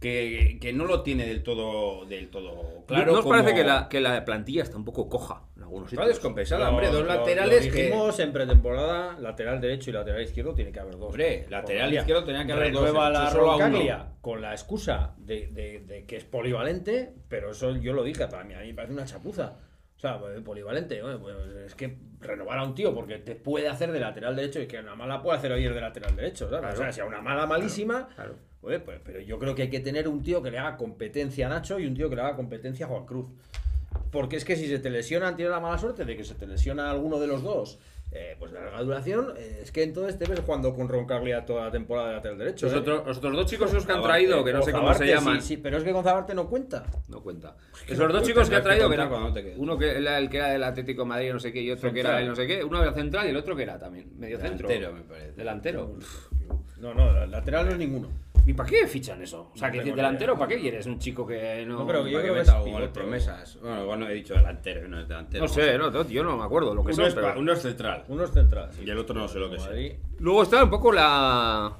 que, 0.00 0.58
que 0.60 0.72
no 0.72 0.84
lo 0.84 1.02
tiene 1.02 1.26
del 1.26 1.42
todo, 1.42 2.04
del 2.04 2.28
todo 2.28 2.84
claro. 2.86 3.06
¿No 3.12 3.18
os 3.18 3.24
como- 3.24 3.36
parece 3.36 3.54
que 3.54 3.64
la, 3.64 3.88
que 3.88 4.00
la 4.00 4.24
plantilla 4.24 4.62
está 4.62 4.76
un 4.76 4.84
poco 4.84 5.08
coja? 5.08 5.42
Algunos 5.64 5.92
Está 5.92 6.06
descompensada, 6.06 6.70
hombre, 6.70 6.88
dos 6.88 7.04
laterales 7.06 7.66
que... 7.66 7.72
dijimos 7.82 8.18
en 8.20 8.32
pretemporada, 8.32 9.18
lateral 9.18 9.60
derecho 9.60 9.90
y 9.90 9.92
lateral 9.94 10.22
izquierdo 10.22 10.54
tiene 10.54 10.70
que 10.70 10.80
haber 10.80 10.96
dos. 10.96 11.08
Hombre, 11.08 11.46
lateral 11.50 11.92
izquierdo 11.92 12.24
tenía 12.24 12.46
que 12.46 12.52
haber 12.52 12.72
dos, 12.72 12.92
la. 12.92 13.30
Roncaglia 13.30 14.06
con 14.20 14.40
la 14.40 14.52
excusa 14.52 15.14
de, 15.18 15.48
de- 15.48 15.80
de 15.80 16.04
que 16.06 16.16
es 16.16 16.24
polivalente, 16.24 17.12
pero 17.28 17.50
eso 17.50 17.74
yo 17.76 17.92
lo 17.92 18.04
dije, 18.04 18.26
para 18.28 18.44
mí 18.44 18.54
a 18.54 18.60
mí 18.60 18.68
me 18.68 18.74
parece 18.74 18.92
una 18.94 19.04
chapuza. 19.04 19.56
O 19.96 20.00
sea, 20.00 20.18
pues, 20.18 20.38
polivalente, 20.42 21.00
bueno, 21.00 21.18
pues, 21.18 21.36
es 21.66 21.74
que 21.74 21.96
renovar 22.20 22.58
a 22.58 22.64
un 22.64 22.74
tío 22.74 22.94
porque 22.94 23.18
te 23.18 23.34
puede 23.36 23.68
hacer 23.68 23.90
de 23.90 24.00
lateral 24.00 24.36
derecho 24.36 24.60
y 24.60 24.66
que 24.66 24.78
una 24.78 24.94
mala 24.94 25.22
puede 25.22 25.38
hacer 25.38 25.50
hoy 25.52 25.62
de 25.64 25.80
lateral 25.80 26.14
derecho, 26.14 26.50
¿sabes? 26.50 26.74
O 26.74 26.76
sea, 26.76 26.92
si 26.92 27.00
a 27.00 27.04
una 27.06 27.22
mala 27.22 27.46
malísima, 27.46 28.08
claro. 28.14 28.34
Pues, 28.60 28.80
pero 29.04 29.20
yo 29.20 29.38
creo 29.38 29.54
que 29.54 29.62
hay 29.62 29.70
que 29.70 29.80
tener 29.80 30.08
un 30.08 30.22
tío 30.22 30.42
que 30.42 30.50
le 30.50 30.58
haga 30.58 30.76
competencia 30.78 31.46
a 31.46 31.50
Nacho 31.50 31.78
y 31.78 31.86
un 31.86 31.94
tío 31.94 32.08
que 32.08 32.16
le 32.16 32.22
haga 32.22 32.34
competencia 32.36 32.86
a 32.86 32.88
Juan 32.88 33.04
Cruz. 33.04 33.26
Porque 34.10 34.36
es 34.36 34.44
que 34.44 34.56
si 34.56 34.68
se 34.68 34.78
te 34.78 34.90
lesionan, 34.90 35.36
tiene 35.36 35.50
la 35.50 35.60
mala 35.60 35.78
suerte 35.78 36.04
de 36.04 36.16
que 36.16 36.24
se 36.24 36.34
te 36.34 36.46
lesiona 36.46 36.90
alguno 36.90 37.18
de 37.18 37.26
los 37.26 37.42
dos, 37.42 37.78
eh, 38.16 38.36
pues 38.38 38.52
de 38.52 38.60
larga 38.60 38.80
duración, 38.80 39.34
eh, 39.36 39.58
es 39.62 39.72
que 39.72 39.82
entonces 39.82 40.16
te 40.16 40.26
ves 40.26 40.38
jugando 40.38 40.72
con 40.72 40.88
Roncaglia 40.88 41.44
toda 41.44 41.64
la 41.64 41.70
temporada 41.72 42.08
de 42.08 42.14
lateral 42.14 42.38
derecho. 42.38 42.66
Los, 42.66 42.74
¿eh? 42.76 42.78
otros, 42.78 43.06
los 43.06 43.18
otros 43.18 43.34
dos 43.34 43.46
chicos 43.46 43.70
esos 43.70 43.84
que 43.84 43.92
han 43.92 44.02
traído, 44.02 44.44
que 44.44 44.52
no 44.52 44.62
sé 44.62 44.70
cómo 44.70 44.94
se 44.94 45.06
llaman. 45.06 45.40
Sí, 45.40 45.48
sí, 45.48 45.56
pero 45.56 45.78
es 45.78 45.84
que 45.84 45.90
con 45.90 46.04
Zabarte 46.04 46.32
no 46.32 46.48
cuenta. 46.48 46.84
No 47.08 47.20
cuenta. 47.20 47.56
que 47.84 47.94
Esos 47.94 48.12
dos 48.12 48.22
chicos 48.22 48.48
que 48.48 48.54
ha 48.54 48.58
que 48.58 48.64
traído, 48.64 48.88
que 48.88 48.96
contar 48.96 49.20
era 49.20 49.52
te 49.52 49.54
uno 49.56 49.76
que 49.76 49.98
era 49.98 50.18
el 50.18 50.30
que 50.30 50.36
era 50.36 50.50
del 50.50 50.62
Atlético 50.62 51.02
de 51.02 51.08
Madrid, 51.08 51.32
no 51.32 51.40
sé 51.40 51.52
qué, 51.52 51.60
y 51.60 51.72
otro 51.72 51.92
que 51.92 52.00
era 52.00 52.10
Central. 52.10 52.22
el 52.22 52.28
no 52.28 52.36
sé 52.36 52.46
qué. 52.46 52.64
Uno 52.64 52.82
era 52.82 52.92
central 52.92 53.26
y 53.26 53.30
el 53.30 53.36
otro 53.36 53.56
que 53.56 53.62
era 53.64 53.78
también, 53.80 54.16
medio 54.16 54.38
centro. 54.38 54.68
Delantero, 54.68 54.94
me 54.94 55.02
parece. 55.02 55.32
Delantero. 55.32 55.96
No, 56.78 56.92
no, 56.94 57.26
lateral 57.26 57.66
no 57.66 57.72
es 57.72 57.78
ninguno. 57.78 58.08
¿Y 58.46 58.52
para 58.52 58.68
qué 58.68 58.86
fichan 58.86 59.22
eso? 59.22 59.50
O 59.54 59.56
sea, 59.56 59.68
No 59.68 59.72
que 59.72 59.84
ni 59.84 59.90
delantero. 59.92 60.36
¿para 60.36 60.48
qué 60.48 60.60
quieres 60.60 60.84
un 60.86 60.98
chico 60.98 61.26
que 61.26 61.64
no. 61.66 61.78
No, 61.78 61.86
pero 61.86 62.06
yo 62.06 62.20
creo 62.20 62.34
que 62.34 62.40
meta 62.40 62.60
es 62.62 62.88
promesas. 62.90 63.58
Bueno, 63.62 63.82
igual 63.82 64.00
no 64.00 64.08
he 64.08 64.12
dicho 64.14 64.34
delantero, 64.34 64.86
no 64.86 65.00
es 65.00 65.08
delantero. 65.08 65.44
No 65.44 65.48
sé, 65.48 65.78
no, 65.78 66.06
yo 66.08 66.22
no 66.22 66.36
me 66.36 66.44
acuerdo 66.44 66.74
lo 66.74 66.82
que 66.82 66.88
Uno 66.88 66.96
son, 66.96 67.04
es, 67.06 67.14
pero- 67.14 67.40
uno 67.40 67.52
es 67.52 67.62
central. 67.62 68.04
Uno 68.08 68.24
es 68.24 68.30
central. 68.32 68.68
sí. 68.72 68.82
Y 68.84 68.90
el 68.90 68.98
otro 68.98 69.14
no 69.14 69.28
sé 69.28 69.38
lo 69.38 69.50
que. 69.50 69.56
Madrid. 69.56 69.92
Luego 70.18 70.42
está 70.42 70.62
un 70.62 70.68
poco 70.70 70.92
la, 70.92 71.72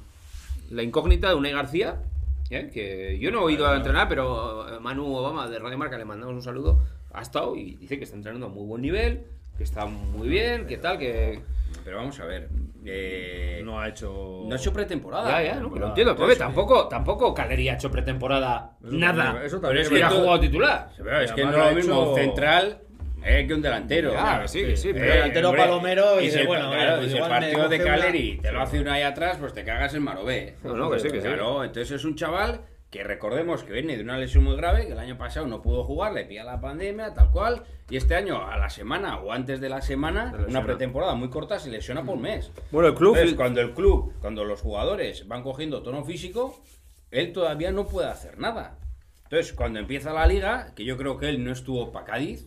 la 0.70 0.82
incógnita 0.82 1.28
de 1.28 1.34
Unai 1.34 1.52
García, 1.52 2.00
¿eh? 2.48 2.70
que 2.72 3.18
yo 3.18 3.30
no 3.30 3.40
he 3.40 3.44
oído 3.44 3.66
a 3.66 3.76
entrenar, 3.76 4.08
pero 4.08 4.66
Manu 4.80 5.14
Obama 5.16 5.46
de 5.48 5.58
Radio 5.58 5.76
Marca 5.76 5.98
le 5.98 6.06
mandamos 6.06 6.34
un 6.34 6.42
saludo, 6.42 6.80
ha 7.12 7.20
estado 7.20 7.56
y 7.56 7.74
dice 7.76 7.98
que 7.98 8.04
está 8.04 8.16
entrenando 8.16 8.46
a 8.46 8.48
muy 8.48 8.64
buen 8.66 8.80
nivel, 8.80 9.26
que 9.56 9.64
está 9.64 9.86
muy 9.86 10.28
bien, 10.28 10.66
que 10.66 10.76
tal, 10.78 10.98
que... 10.98 11.40
Pero 11.84 11.98
vamos 11.98 12.18
a 12.20 12.24
ver. 12.24 12.48
Eh, 12.86 13.60
No 13.64 13.80
ha 13.80 13.88
hecho. 13.88 14.44
no 14.46 14.54
ha 14.54 14.58
hecho 14.58 14.72
pretemporada. 14.72 15.42
Ya, 15.42 15.54
ya, 15.54 15.60
no, 15.60 15.68
lo 15.74 15.88
entiendo, 15.88 16.16
porque 16.16 16.36
tampoco, 16.36 16.88
tampoco 16.88 17.32
Caleri 17.34 17.68
ha 17.68 17.74
hecho 17.74 17.90
pretemporada 17.90 18.72
Eso 18.82 18.92
nada, 18.96 19.24
también- 19.24 19.46
eso 19.46 19.56
Pero 19.60 19.60
también 19.60 19.82
es 19.82 19.88
que 19.88 19.96
que 19.96 20.02
ha 20.02 20.10
jugado 20.10 20.40
titular. 20.40 20.88
Pero 20.96 21.20
es 21.20 21.30
Y 21.30 21.34
que 21.34 21.44
no 21.44 21.50
lo 21.52 21.72
mismo 21.72 22.02
hecho- 22.02 22.14
central 22.14 22.78
eh, 23.26 23.44
que 23.46 23.54
un 23.54 23.62
delantero. 23.62 24.12
Ya, 24.12 24.42
que 24.42 24.48
sí, 24.48 24.60
que 24.64 24.76
sí, 24.76 24.88
Eh, 24.90 24.94
pero 24.94 25.04
el 25.06 25.12
delantero 25.12 25.48
hombre, 25.48 25.62
Palomero 25.64 26.20
y 26.20 26.24
dice, 26.24 26.34
si 26.36 26.40
el- 26.42 26.46
bueno, 26.46 26.70
claro, 26.70 26.96
pues 26.96 27.06
y 27.08 27.10
si 27.10 27.16
el 27.18 27.28
partido 27.28 27.68
de 27.68 27.76
una- 27.76 27.84
Caleri 27.84 28.38
te 28.38 28.52
lo 28.52 28.60
hace 28.62 28.80
uno 28.80 28.92
ahí 28.92 29.02
atrás, 29.02 29.36
pues 29.40 29.52
te 29.54 29.64
cagas 29.64 29.94
en 29.94 30.02
Marobé. 30.02 30.56
No, 30.62 30.74
no, 30.76 30.90
que 30.90 30.98
sí, 31.00 31.08
que 31.08 31.20
sí. 31.20 31.26
Claro, 31.26 31.64
entonces 31.64 31.90
es 31.92 32.04
un 32.04 32.14
chaval 32.16 32.60
que 32.94 33.02
recordemos 33.02 33.64
que 33.64 33.72
viene 33.72 33.96
de 33.96 34.04
una 34.04 34.16
lesión 34.16 34.44
muy 34.44 34.54
grave, 34.54 34.86
que 34.86 34.92
el 34.92 34.98
año 35.00 35.18
pasado 35.18 35.48
no 35.48 35.60
pudo 35.60 35.82
jugar, 35.82 36.12
le 36.12 36.26
pilla 36.26 36.44
la 36.44 36.60
pandemia, 36.60 37.12
tal 37.12 37.32
cual, 37.32 37.64
y 37.90 37.96
este 37.96 38.14
año 38.14 38.46
a 38.46 38.56
la 38.56 38.70
semana 38.70 39.18
o 39.18 39.32
antes 39.32 39.60
de 39.60 39.68
la 39.68 39.82
semana, 39.82 40.32
una 40.46 40.62
pretemporada 40.62 41.16
muy 41.16 41.28
corta, 41.28 41.58
se 41.58 41.70
lesiona 41.70 42.04
por 42.04 42.18
mes. 42.18 42.52
Bueno, 42.70 42.90
el 42.90 42.94
club... 42.94 43.16
Entonces, 43.16 43.34
cuando 43.34 43.60
el 43.62 43.72
club, 43.72 44.12
cuando 44.20 44.44
los 44.44 44.60
jugadores 44.60 45.26
van 45.26 45.42
cogiendo 45.42 45.82
tono 45.82 46.04
físico, 46.04 46.62
él 47.10 47.32
todavía 47.32 47.72
no 47.72 47.84
puede 47.84 48.06
hacer 48.06 48.38
nada. 48.38 48.78
Entonces, 49.24 49.52
cuando 49.54 49.80
empieza 49.80 50.12
la 50.12 50.28
liga, 50.28 50.72
que 50.76 50.84
yo 50.84 50.96
creo 50.96 51.18
que 51.18 51.28
él 51.28 51.42
no 51.42 51.50
estuvo 51.50 51.90
para 51.90 52.06
Cádiz, 52.06 52.46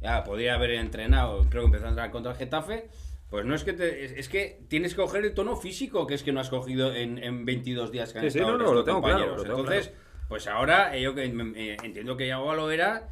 ya 0.00 0.24
podría 0.24 0.56
haber 0.56 0.72
entrenado, 0.72 1.46
creo 1.48 1.62
que 1.62 1.66
empezó 1.66 1.84
a 1.84 1.90
entrenar 1.90 2.10
contra 2.10 2.32
el 2.32 2.38
Getafe, 2.38 2.88
pues 3.34 3.44
no 3.46 3.56
es 3.56 3.64
que 3.64 3.72
te- 3.72 4.20
es, 4.20 4.28
que 4.28 4.60
tienes 4.68 4.94
que 4.94 5.02
coger 5.02 5.24
el 5.24 5.34
tono 5.34 5.56
físico, 5.56 6.06
que 6.06 6.14
es 6.14 6.22
que 6.22 6.30
no 6.30 6.38
has 6.38 6.50
cogido 6.50 6.94
en, 6.94 7.18
en 7.18 7.44
22 7.44 7.90
días 7.90 8.12
que 8.12 8.20
han 8.20 8.24
Sí, 8.26 8.30
sí, 8.30 8.38
estado 8.38 8.56
no, 8.56 8.64
no, 8.64 8.74
lo 8.74 8.84
tengo 8.84 9.02
claro, 9.02 9.14
compañeros. 9.18 9.36
lo 9.38 9.42
tengo 9.56 9.58
Entonces, 9.72 9.92
pues 10.28 10.46
ahora 10.46 10.96
eh, 10.96 11.02
yo 11.02 11.16
que 11.16 11.24
eh, 11.24 11.76
entiendo 11.82 12.16
que 12.16 12.28
Yago 12.28 12.54
lo 12.54 12.70
era, 12.70 13.08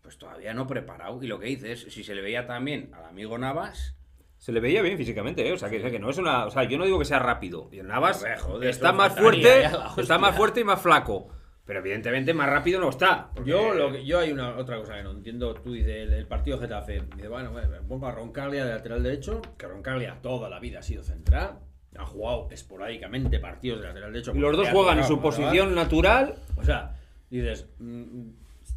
pues 0.00 0.16
todavía 0.16 0.54
no 0.54 0.68
preparado. 0.68 1.20
Y 1.20 1.26
lo 1.26 1.40
que 1.40 1.46
dices, 1.46 1.86
si 1.90 2.04
se 2.04 2.14
le 2.14 2.22
veía 2.22 2.46
también 2.46 2.92
al 2.94 3.04
amigo 3.06 3.36
Navas, 3.36 3.96
Se 4.36 4.52
le 4.52 4.60
veía 4.60 4.80
bien 4.80 4.96
físicamente, 4.96 5.48
¿eh? 5.48 5.52
o 5.52 5.58
sea, 5.58 5.68
que, 5.70 5.82
que 5.82 5.98
no 5.98 6.08
es 6.10 6.18
una. 6.18 6.46
O 6.46 6.50
sea, 6.52 6.62
yo 6.62 6.78
no 6.78 6.84
digo 6.84 7.00
que 7.00 7.04
sea 7.04 7.18
rápido. 7.18 7.68
Y 7.72 7.80
el 7.80 7.88
Navas 7.88 8.24
joder, 8.40 8.70
está 8.70 8.92
más 8.92 9.18
fuerte, 9.18 9.64
está 9.96 10.18
más 10.18 10.36
fuerte 10.36 10.60
y 10.60 10.64
más 10.64 10.80
flaco. 10.80 11.30
Pero 11.68 11.80
evidentemente 11.80 12.32
más 12.32 12.48
rápido 12.48 12.80
no 12.80 12.88
está. 12.88 13.30
porque- 13.34 13.50
Yo, 13.50 13.74
lo 13.74 13.92
que, 13.92 14.02
yo 14.02 14.18
hay 14.20 14.32
una 14.32 14.56
otra 14.56 14.78
cosa 14.78 14.96
que 14.96 15.02
no 15.02 15.10
entiendo. 15.10 15.52
Tú 15.54 15.74
dices 15.74 15.94
el, 16.08 16.14
el 16.14 16.26
partido 16.26 16.58
Getafe. 16.58 17.02
Dice, 17.14 17.28
bueno, 17.28 17.52
bueno, 17.52 17.68
pongo 17.86 18.06
a 18.06 18.10
Roncaglia 18.12 18.64
de 18.64 18.72
lateral 18.72 19.02
derecho. 19.02 19.42
Que 19.58 19.66
Roncaglia 19.68 20.16
toda 20.22 20.48
la 20.48 20.58
vida 20.60 20.78
ha 20.78 20.82
sido 20.82 21.02
central. 21.04 21.58
Ha 21.98 22.06
jugado 22.06 22.48
esporádicamente 22.50 23.38
partidos 23.38 23.82
de 23.82 23.88
lateral 23.88 24.12
derecho. 24.14 24.34
Y 24.34 24.38
los 24.38 24.56
dos 24.56 24.66
juegan 24.70 24.96
en 24.98 25.04
su 25.04 25.20
posición 25.20 25.74
natural. 25.74 26.36
O 26.56 26.64
sea, 26.64 26.96
dices, 27.28 27.68
mm, 27.78 28.30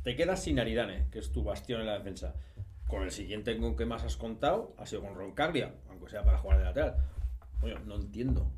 te 0.03 0.15
quedas 0.17 0.43
sin 0.43 0.59
Aridane, 0.59 1.07
que 1.11 1.19
es 1.19 1.31
tu 1.31 1.45
bastión 1.45 1.79
en 1.79 1.87
la 1.87 1.97
defensa. 1.97 2.35
Con 2.89 3.03
el 3.03 3.11
siguiente 3.11 3.57
con 3.57 3.77
que 3.77 3.85
más 3.85 4.03
has 4.03 4.17
contado 4.17 4.75
ha 4.77 4.85
sido 4.85 5.01
con 5.03 5.15
Roncaglia, 5.15 5.75
aunque 5.89 6.09
sea 6.09 6.23
para 6.25 6.37
jugar 6.39 6.57
de 6.57 6.65
lateral. 6.65 6.97
Oye, 7.61 7.75
no 7.85 7.95
entiendo. 7.95 8.51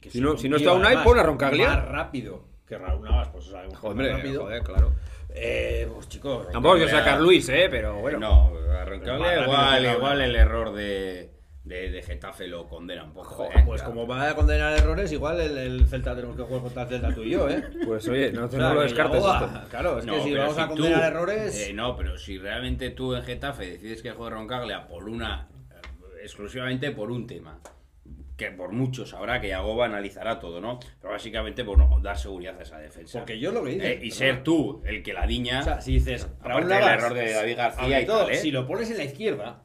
Que 0.00 0.10
Si 0.10 0.20
no- 0.20 0.36
si 0.36 0.50
no 0.50 0.56
está 0.56 0.74
Unai, 0.74 1.02
pon 1.02 1.18
a 1.18 1.22
Roncaglia. 1.22 1.68
Más 1.68 1.88
rápido 1.88 2.49
que 2.70 2.78
Raúl 2.78 3.02
Navas, 3.04 3.28
pues 3.28 3.44
sabemos 3.46 3.76
Joder, 3.78 3.96
más 4.12 4.16
rápido. 4.22 4.42
joder, 4.42 4.62
claro. 4.62 4.92
Eh, 5.34 5.88
pues 5.92 6.08
chicos, 6.08 6.48
Tampoco 6.50 6.76
quiero 6.76 6.90
sacar 6.90 7.20
Luis, 7.20 7.48
¿eh? 7.48 7.68
Pero 7.70 7.94
bueno. 8.00 8.18
No, 8.18 8.52
igual, 9.44 9.86
igual 9.86 10.20
el 10.22 10.34
error 10.36 10.72
de, 10.72 11.30
de, 11.64 11.90
de 11.90 12.02
Getafe 12.02 12.46
lo 12.48 12.66
condena 12.68 13.04
un 13.04 13.12
poco. 13.12 13.28
Joder, 13.34 13.58
¿eh? 13.58 13.62
pues 13.66 13.82
como 13.82 14.06
va 14.06 14.28
a 14.30 14.34
condenar 14.34 14.76
errores, 14.78 15.12
igual 15.12 15.40
el, 15.40 15.56
el 15.58 15.86
Celta 15.86 16.14
tenemos 16.14 16.36
que 16.36 16.42
jugar 16.42 16.62
contra 16.62 16.82
el 16.82 16.88
Celta 16.88 17.14
tú 17.14 17.22
y 17.22 17.30
yo, 17.30 17.48
¿eh? 17.48 17.62
Pues 17.86 18.08
oye, 18.08 18.32
no, 18.32 18.46
O 18.46 18.48
sea, 18.48 18.58
no 18.60 18.74
lo 18.74 18.80
descartes 18.82 19.18
esto. 19.24 19.50
Claro, 19.70 19.98
es 19.98 20.06
que 20.06 20.20
si 20.22 20.30
pero 20.30 20.42
vamos 20.42 20.58
a 20.58 20.62
tú- 20.68 20.74
condenar 20.74 21.12
errores. 21.12 21.68
eh, 21.68 21.72
no, 21.72 21.96
pero 21.96 22.16
si 22.16 22.38
realmente 22.38 22.90
tú 22.90 23.14
en 23.14 23.22
Getafe 23.22 23.66
decides 23.66 24.02
que 24.02 24.10
juegue 24.12 24.34
Roncaglia 24.34 24.86
por 24.88 25.08
una. 25.08 25.48
eh, 25.70 26.20
exclusivamente 26.22 26.90
por 26.92 27.10
un 27.10 27.26
tema. 27.26 27.60
Que 28.40 28.50
por 28.50 28.72
muchos 28.72 29.12
habrá 29.12 29.38
que 29.40 29.48
Yagoba 29.48 29.84
analizará 29.84 30.38
todo, 30.40 30.62
¿no? 30.62 30.80
Pero 31.00 31.12
básicamente 31.12 31.62
por 31.62 31.76
no 31.76 32.00
dar 32.00 32.16
seguridad 32.16 32.58
a 32.58 32.62
esa 32.62 32.78
defensa. 32.78 33.18
Porque 33.18 33.38
yo 33.38 33.52
lo 33.52 33.62
que 33.62 33.72
dice. 33.72 33.92
Eh, 33.92 34.00
y 34.02 34.10
ser 34.12 34.42
tú 34.42 34.80
el 34.86 35.02
que 35.02 35.12
la 35.12 35.26
diña. 35.26 35.60
O 35.60 35.64
sea, 35.64 35.80
si 35.82 35.92
dices. 35.92 36.24
Aparte 36.24 36.48
Raúl 36.48 36.60
del 36.68 36.80
Navas, 36.80 36.92
error 36.94 37.14
de 37.14 37.32
David 37.34 37.56
García 37.56 38.00
y 38.00 38.06
todo, 38.06 38.24
tal, 38.24 38.30
¿eh? 38.34 38.36
Si 38.38 38.50
lo 38.50 38.66
pones 38.66 38.90
en 38.90 38.96
la 38.96 39.04
izquierda, 39.04 39.62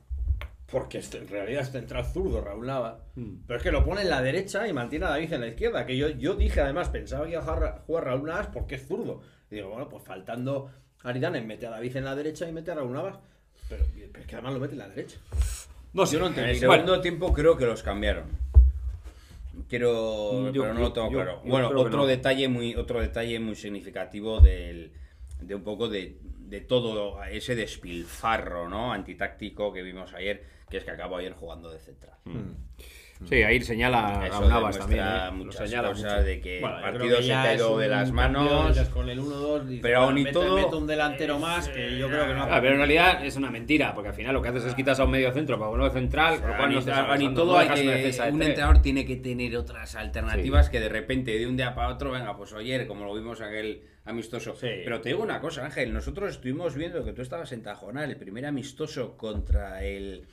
porque 0.70 0.98
este- 0.98 1.20
en 1.20 1.28
realidad 1.30 1.62
es 1.62 1.72
central 1.72 2.04
zurdo 2.06 2.42
Raúl 2.42 2.66
Navas, 2.68 2.96
Hmm. 3.16 3.44
pero 3.48 3.58
es 3.58 3.64
que 3.64 3.72
lo 3.72 3.86
pone 3.86 4.02
en 4.02 4.10
la 4.10 4.22
derecha 4.22 4.68
y 4.68 4.74
mantiene 4.74 5.06
a 5.06 5.10
David 5.12 5.32
en 5.32 5.40
la 5.42 5.48
izquierda. 5.48 5.86
Que 5.86 5.96
yo, 5.96 6.10
yo 6.10 6.36
dije 6.36 6.60
además, 6.60 6.90
pensaba 6.90 7.24
que 7.26 7.32
iba 7.32 7.40
a 7.40 7.44
jugar, 7.46 7.84
jugar 7.88 8.04
Raúl 8.04 8.28
Navas 8.28 8.48
porque 8.48 8.76
es 8.76 8.86
zurdo. 8.86 9.22
Y 9.50 9.56
digo, 9.56 9.70
bueno, 9.70 9.88
pues 9.88 10.04
faltando 10.04 10.70
Aridane, 11.04 11.40
mete 11.42 11.68
a 11.68 11.70
David 11.70 11.96
en 11.96 12.04
la 12.04 12.14
derecha 12.16 12.46
y 12.46 12.52
mete 12.52 12.72
a 12.72 12.76
Raúl 12.76 12.92
Navas. 12.92 13.16
Pero, 13.70 13.86
pero 14.12 14.20
es 14.20 14.28
que 14.28 14.36
además 14.36 14.54
lo 14.54 14.60
mete 14.60 14.74
en 14.74 14.80
la 14.80 14.90
derecha. 14.90 15.18
No 15.94 16.06
sé, 16.06 16.16
Yo 16.16 16.20
no 16.20 16.26
En 16.26 16.32
entendí. 16.34 16.52
el 16.52 16.60
segundo 16.60 17.00
tiempo 17.00 17.32
creo 17.32 17.56
que 17.56 17.66
los 17.66 17.82
cambiaron. 17.82 18.26
Quiero, 19.70 20.52
Yo- 20.52 20.62
pero 20.64 20.74
no 20.74 20.80
lo 20.82 20.94
tengo 20.94 21.12
yo- 21.12 21.18
claro. 21.18 21.42
yo 21.44 21.50
bueno, 21.50 21.70
otro 21.70 21.98
no. 22.00 22.06
detalle 22.06 22.48
muy, 22.48 22.76
otro 22.76 23.00
detalle 23.02 23.40
muy 23.40 23.56
significativo 23.56 24.40
del, 24.42 24.92
de 25.42 25.56
un 25.56 25.64
poco 25.64 25.88
de, 25.90 26.18
de 26.22 26.62
todo 26.62 27.24
ese 27.24 27.56
despilfarro, 27.56 28.70
¿no? 28.70 28.92
Antitáctico 28.94 29.72
que 29.74 29.82
vimos 29.82 30.14
ayer, 30.14 30.44
que 30.70 30.78
es 30.78 30.84
que 30.84 30.92
acabó 30.92 31.18
ayer 31.18 31.34
jugando 31.34 31.70
de 31.72 31.80
central. 31.80 32.18
Sí, 33.30 33.36
ahí 33.44 33.62
señala 33.62 34.28
Eso 34.28 34.44
a 34.44 34.48
Navas 34.50 34.78
también. 34.78 35.04
¿eh? 35.06 35.26
Lo 35.28 35.32
muchas 35.46 35.70
señala 35.70 35.88
cosas 35.90 36.14
mucho. 36.16 36.24
de 36.26 36.42
que 36.42 36.60
Bueno, 36.60 36.76
el 36.78 36.84
partido 36.84 37.18
que 37.18 37.24
se 37.24 37.34
ha 37.34 37.56
ido 37.56 37.78
de 37.78 37.88
las 37.88 38.12
manos. 38.12 38.68
dices, 38.76 38.90
con 38.90 39.10
el 39.10 39.20
1-2, 39.20 39.66
dices, 39.66 39.82
Pero 39.82 40.00
aún 40.02 40.18
y 40.18 40.26
todo- 40.32 40.56
mete 40.58 40.76
un 40.76 40.86
delantero 40.86 41.40
más 41.40 41.70
que 41.70 41.98
yo 41.98 42.08
creo 42.10 42.28
que 42.28 42.34
no 42.34 42.44
Ah, 42.44 42.60
pero 42.60 42.74
en 42.74 42.78
realidad 42.80 43.26
es 43.26 43.36
una 43.38 43.50
mentira, 43.50 43.94
porque 43.94 44.10
al 44.10 44.16
final 44.16 44.34
lo 44.34 44.42
que 44.42 44.50
haces 44.50 44.66
es 44.66 44.76
quitas 44.76 45.00
a 45.00 45.06
un 45.06 45.12
medio 45.12 45.32
centro 45.32 45.58
para 45.58 45.72
uno 45.72 45.90
central, 45.92 46.42
con 46.42 46.50
lo 46.50 46.58
cual 46.58 46.74
no 46.74 46.80
estás 46.80 47.20
Ni 47.20 47.34
todo 47.34 47.58
hay 47.58 47.70
que- 47.70 48.22
un 48.32 48.42
entrenador 48.44 48.82
tiene 48.82 49.06
que 49.06 49.16
tener 49.16 49.56
otras 49.56 49.96
alternativas 49.96 50.70
que 50.70 50.80
de 50.82 50.90
repente 50.90 51.40
de 51.40 51.48
un 51.48 51.56
día 51.56 51.74
para 51.74 51.88
otro 51.90 52.12
venga 52.12 52.36
pues 52.36 52.52
ayer 52.54 52.86
como 52.86 53.06
lo 53.06 53.14
vimos 53.16 53.40
aquel 53.42 53.84
amistoso 54.04 54.56
Sí. 54.56 54.68
pero 54.84 55.00
te 55.02 55.10
digo 55.10 55.24
una 55.24 55.40
cosa 55.40 55.64
Ángel 55.66 55.92
nosotros 55.94 56.32
estuvimos 56.32 56.76
viendo 56.76 57.04
que 57.04 57.14
tú 57.14 57.22
estabas 57.22 57.52
en 57.54 57.64
Tajonar 57.64 58.04
el 58.10 58.18
primer 58.18 58.46
amistoso 58.46 59.18
contra 59.18 59.84
el 59.84 60.28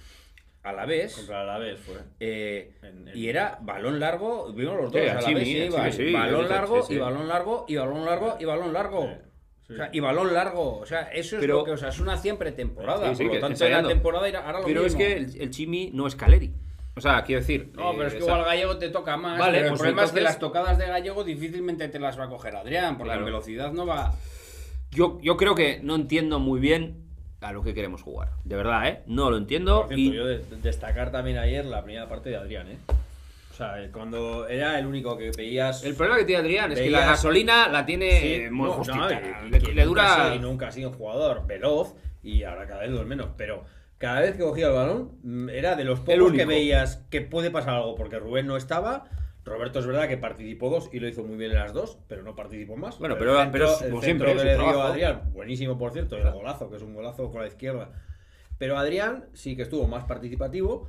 Alavés 0.62 1.14
Contra 1.16 1.44
la 1.44 1.58
vez 1.58 1.80
fue. 1.80 1.96
eh, 2.20 2.74
En- 2.82 3.08
en- 3.08 3.16
y 3.16 3.28
era 3.28 3.58
balón 3.62 3.98
largo 3.98 4.52
vimos 4.52 4.76
los 4.76 4.92
dos 4.92 5.00
a 5.02 5.18
a 5.18 5.20
la 5.20 5.34
vez, 5.34 5.48
sí, 5.96 6.14
a 6.14 6.18
balón 6.20 6.48
largo 6.48 6.82
sí, 6.82 6.88
sí. 6.88 6.94
y 6.94 6.98
balón 6.98 7.28
largo 7.28 7.64
y 7.68 7.76
balón 7.76 8.04
largo 8.04 8.36
y 8.38 8.44
balón 8.44 8.72
largo 8.72 9.02
Sí, 9.02 9.08
sí. 9.66 9.72
O 9.72 9.76
sea, 9.76 9.90
y 9.92 10.00
balón 10.00 10.32
largo, 10.34 10.78
o 10.78 10.86
sea, 10.86 11.02
eso 11.12 11.36
es 11.36 11.40
Pero- 11.40 11.58
lo 11.58 11.64
que 11.64 11.70
Osasuna 11.72 12.12
hacía 12.14 12.32
en 12.32 12.38
pretemporada. 12.38 13.08
Sí, 13.10 13.16
sí, 13.16 13.24
por 13.24 13.34
lo 13.34 13.40
tanto, 13.40 13.64
en 13.64 13.72
la 13.72 13.88
temporada 13.88 14.28
irá- 14.28 14.44
hará 14.46 14.60
lo 14.60 14.66
Pero 14.66 14.84
es 14.86 14.94
que 14.94 15.12
el, 15.14 15.40
el 15.40 15.50
Chimi 15.50 15.90
no 15.94 16.06
es 16.06 16.14
Caleri. 16.14 16.52
O 16.94 17.00
sea, 17.00 17.22
quiero 17.24 17.40
decir. 17.40 17.72
No, 17.74 17.92
pero 17.92 18.06
es 18.08 18.12
eh, 18.12 18.18
que 18.18 18.22
sea, 18.24 18.32
igual 18.34 18.44
Gallego 18.44 18.76
te 18.78 18.90
toca 18.90 19.16
más. 19.16 19.38
Vale, 19.38 19.52
pero 19.58 19.64
el 19.64 19.70
pues 19.70 19.80
problema 19.80 20.04
es 20.04 20.12
que 20.12 20.20
las 20.20 20.38
tocadas 20.38 20.76
de 20.78 20.86
Gallego 20.86 21.24
difícilmente 21.24 21.88
te 21.88 21.98
las 21.98 22.18
va 22.20 22.24
a 22.24 22.28
coger 22.28 22.54
Adrián, 22.54 22.98
porque 22.98 23.08
Claro. 23.08 23.20
en 23.20 23.24
velocidad 23.26 23.72
no 23.72 23.86
va. 23.86 24.12
yo, 24.90 25.18
yo 25.22 25.36
creo 25.38 25.54
que 25.54 25.80
no 25.82 25.94
entiendo 25.94 26.38
muy 26.38 26.60
bien 26.60 27.11
a 27.42 27.52
lo 27.52 27.62
que 27.62 27.74
queremos 27.74 28.02
jugar. 28.02 28.30
De 28.44 28.56
verdad, 28.56 28.86
¿eh? 28.88 29.02
No 29.06 29.30
lo 29.30 29.36
entiendo. 29.36 29.84
Cierto, 29.88 29.96
y... 30.00 30.12
yo 30.12 30.26
de- 30.26 30.44
destacar 30.62 31.10
también 31.12 31.38
ayer 31.38 31.64
la 31.64 31.82
primera 31.84 32.08
parte 32.08 32.30
de 32.30 32.36
Adrián, 32.36 32.68
¿eh? 32.68 32.78
O 33.50 33.54
sea, 33.54 33.74
cuando 33.92 34.48
era 34.48 34.78
el 34.78 34.86
único 34.86 35.16
que 35.18 35.30
veías. 35.36 35.84
El 35.84 35.94
problema 35.94 36.18
que 36.18 36.24
tiene 36.24 36.40
Adrián 36.40 36.72
es 36.72 36.80
que 36.80 36.88
la 36.90 37.00
Veías- 37.00 37.10
gasolina 37.10 37.68
la 37.68 37.84
tiene 37.84 38.20
Sí, 38.20 38.34
eh, 38.34 38.50
muy 38.50 38.66
no, 38.68 38.72
justita. 38.74 38.96
no, 38.96 39.46
y- 39.46 39.50
le, 39.50 39.58
que 39.60 39.72
le 39.74 39.84
dura. 39.84 40.32
y 40.34 40.38
nunca 40.38 40.68
ha 40.68 40.72
sido 40.72 40.88
un 40.90 40.96
jugador 40.96 41.46
veloz 41.46 41.94
y 42.22 42.44
ahora 42.44 42.66
cada 42.66 42.80
vez 42.82 42.90
lo 42.90 43.04
menos. 43.04 43.28
Pero 43.36 43.64
cada 43.98 44.20
vez 44.20 44.36
que 44.36 44.42
cogía 44.42 44.68
el 44.68 44.72
balón 44.72 45.10
mm, 45.22 45.48
era 45.50 45.74
de 45.76 45.84
los 45.84 46.00
pocos 46.00 46.32
que 46.32 46.46
veías 46.46 47.04
que 47.10 47.20
puede 47.20 47.50
pasar 47.50 47.74
algo 47.74 47.94
porque 47.94 48.18
Rubén 48.18 48.46
no 48.46 48.56
estaba. 48.56 49.04
Roberto 49.44 49.80
es 49.80 49.86
verdad 49.86 50.06
que 50.08 50.16
participó 50.18 50.70
dos 50.70 50.88
y 50.92 51.00
lo 51.00 51.08
hizo 51.08 51.24
muy 51.24 51.36
bien 51.36 51.50
en 51.50 51.58
las 51.58 51.72
dos, 51.72 51.98
pero 52.08 52.22
no 52.22 52.36
participó 52.36 52.76
más. 52.76 52.98
Bueno, 52.98 53.14
el 53.14 53.18
pero- 53.18 53.36
centro- 53.38 53.52
pero 53.52 53.64
el 53.64 53.90
como 53.90 54.02
centro 54.02 54.28
siempre, 54.28 54.34
que 54.36 54.44
le 54.44 54.54
dio. 54.56 54.82
Adrián, 54.82 55.22
buenísimo 55.32 55.76
por 55.78 55.92
cierto, 55.92 56.16
el 56.16 56.30
golazo, 56.30 56.70
que 56.70 56.76
es 56.76 56.82
un 56.82 56.94
golazo 56.94 57.30
con 57.30 57.40
la 57.40 57.48
izquierda. 57.48 57.90
Pero 58.58 58.78
Adrián 58.78 59.24
sí 59.32 59.56
que 59.56 59.62
estuvo 59.62 59.88
más 59.88 60.04
participativo 60.04 60.88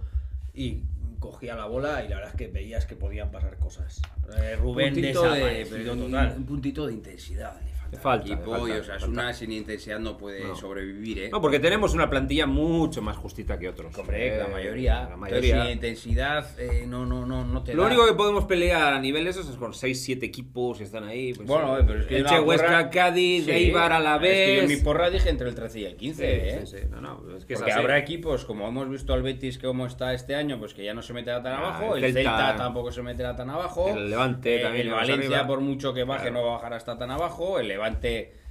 y 0.53 0.83
cogía 1.19 1.55
la 1.55 1.65
bola 1.65 2.03
y 2.05 2.09
la 2.09 2.17
verdad 2.17 2.31
es 2.31 2.37
que 2.37 2.47
veías 2.47 2.85
que 2.85 2.95
podían 2.95 3.31
pasar 3.31 3.57
cosas. 3.57 4.01
Eh, 4.37 4.55
Rubén 4.57 4.93
puntito 4.93 5.23
de, 5.31 5.67
pero 5.71 5.95
total. 5.95 6.33
un 6.37 6.45
puntito 6.45 6.85
de 6.85 6.93
intensidad 6.93 7.59
le 7.61 7.72
falta. 7.93 8.25
Equipo, 8.27 8.51
falta, 8.51 8.67
y, 8.69 8.73
le 8.73 8.79
o 8.79 8.83
sea, 8.83 8.95
es 8.95 9.01
falta. 9.01 9.21
una 9.21 9.33
sin 9.33 9.51
intensidad 9.51 9.99
no 9.99 10.17
puede 10.17 10.43
No. 10.45 10.55
sobrevivir, 10.55 11.19
¿eh? 11.19 11.29
No, 11.31 11.41
porque 11.41 11.59
tenemos 11.59 11.93
una 11.93 12.09
plantilla 12.09 12.45
mucho 12.47 13.01
más 13.01 13.17
justita 13.17 13.57
que 13.59 13.69
otros. 13.69 13.97
Hombre, 13.97 14.35
Eh, 14.35 14.37
la 14.37 14.47
mayoría. 14.47 14.93
La 14.93 14.99
Entonces, 15.01 15.19
mayoría. 15.19 15.63
sin 15.63 15.71
intensidad 15.73 16.59
eh, 16.59 16.85
no, 16.87 17.05
no, 17.05 17.25
no, 17.25 17.43
no 17.45 17.63
te 17.63 17.73
Lo 17.73 17.83
da. 17.83 17.87
único 17.89 18.05
que 18.07 18.13
podemos 18.13 18.45
pelear 18.45 18.93
a 18.93 18.99
nivel 18.99 19.23
de 19.23 19.29
esos 19.31 19.49
es 19.49 19.55
con 19.55 19.73
6-7 19.73 20.23
equipos 20.25 20.77
que 20.77 20.83
están 20.83 21.03
ahí. 21.05 21.33
Pues, 21.33 21.47
Bueno, 21.47 21.77
eh, 21.77 21.83
pero 21.85 21.99
es 22.01 22.05
que 22.07 22.17
Elche, 22.17 22.31
la 22.35 22.39
porra- 22.41 22.45
Huesca, 22.47 22.89
Cádiz, 22.89 23.45
Sí, 23.45 23.51
Eibar 23.51 23.91
a 23.93 23.99
la 23.99 24.15
es 24.15 24.21
que 24.21 24.27
yo 24.55 24.61
vez. 24.61 24.71
en 24.71 24.77
mi 24.77 24.83
porra 24.83 25.09
dije 25.09 25.29
entre 25.29 25.49
el 25.49 25.55
13 25.55 25.79
y 25.79 25.85
el 25.85 25.95
15, 25.95 26.23
Sí, 26.23 26.47
¿eh? 26.49 26.65
sí. 26.81 26.87
No, 26.89 27.01
no, 27.01 27.23
es 27.37 27.45
que 27.45 27.55
Porque 27.55 27.71
habrá 27.71 27.97
equipos, 27.97 28.45
como 28.45 28.67
hemos 28.67 28.89
visto 28.89 29.13
al 29.13 29.21
Betis 29.23 29.57
como 29.57 29.85
está 29.85 30.13
este 30.13 30.35
año, 30.35 30.59
pues 30.59 30.73
que 30.73 30.83
ya 30.83 30.93
no 30.93 31.01
se 31.01 31.13
meterá 31.13 31.41
tan 31.41 31.53
Ah, 31.53 31.57
abajo, 31.59 31.95
el 31.95 32.03
el 32.03 32.13
Celta, 32.13 32.29
Celta 32.37 32.55
tampoco 32.57 32.91
se 32.91 33.01
meterá 33.01 33.35
tan 33.35 33.49
abajo, 33.49 33.89
El 33.89 34.09
Levante 34.09 34.59
también 34.59 34.87
el 34.87 34.93
Valencia 34.93 35.45
por 35.47 35.59
mucho 35.61 35.93
que 35.93 36.03
baje 36.03 36.31
no 36.31 36.43
va 36.43 36.49
a 36.51 36.55
bajar 36.55 36.73
hasta 36.73 36.97
tan 36.97 37.11
abajo, 37.11 37.59
el 37.59 37.67
Levante 37.67 37.82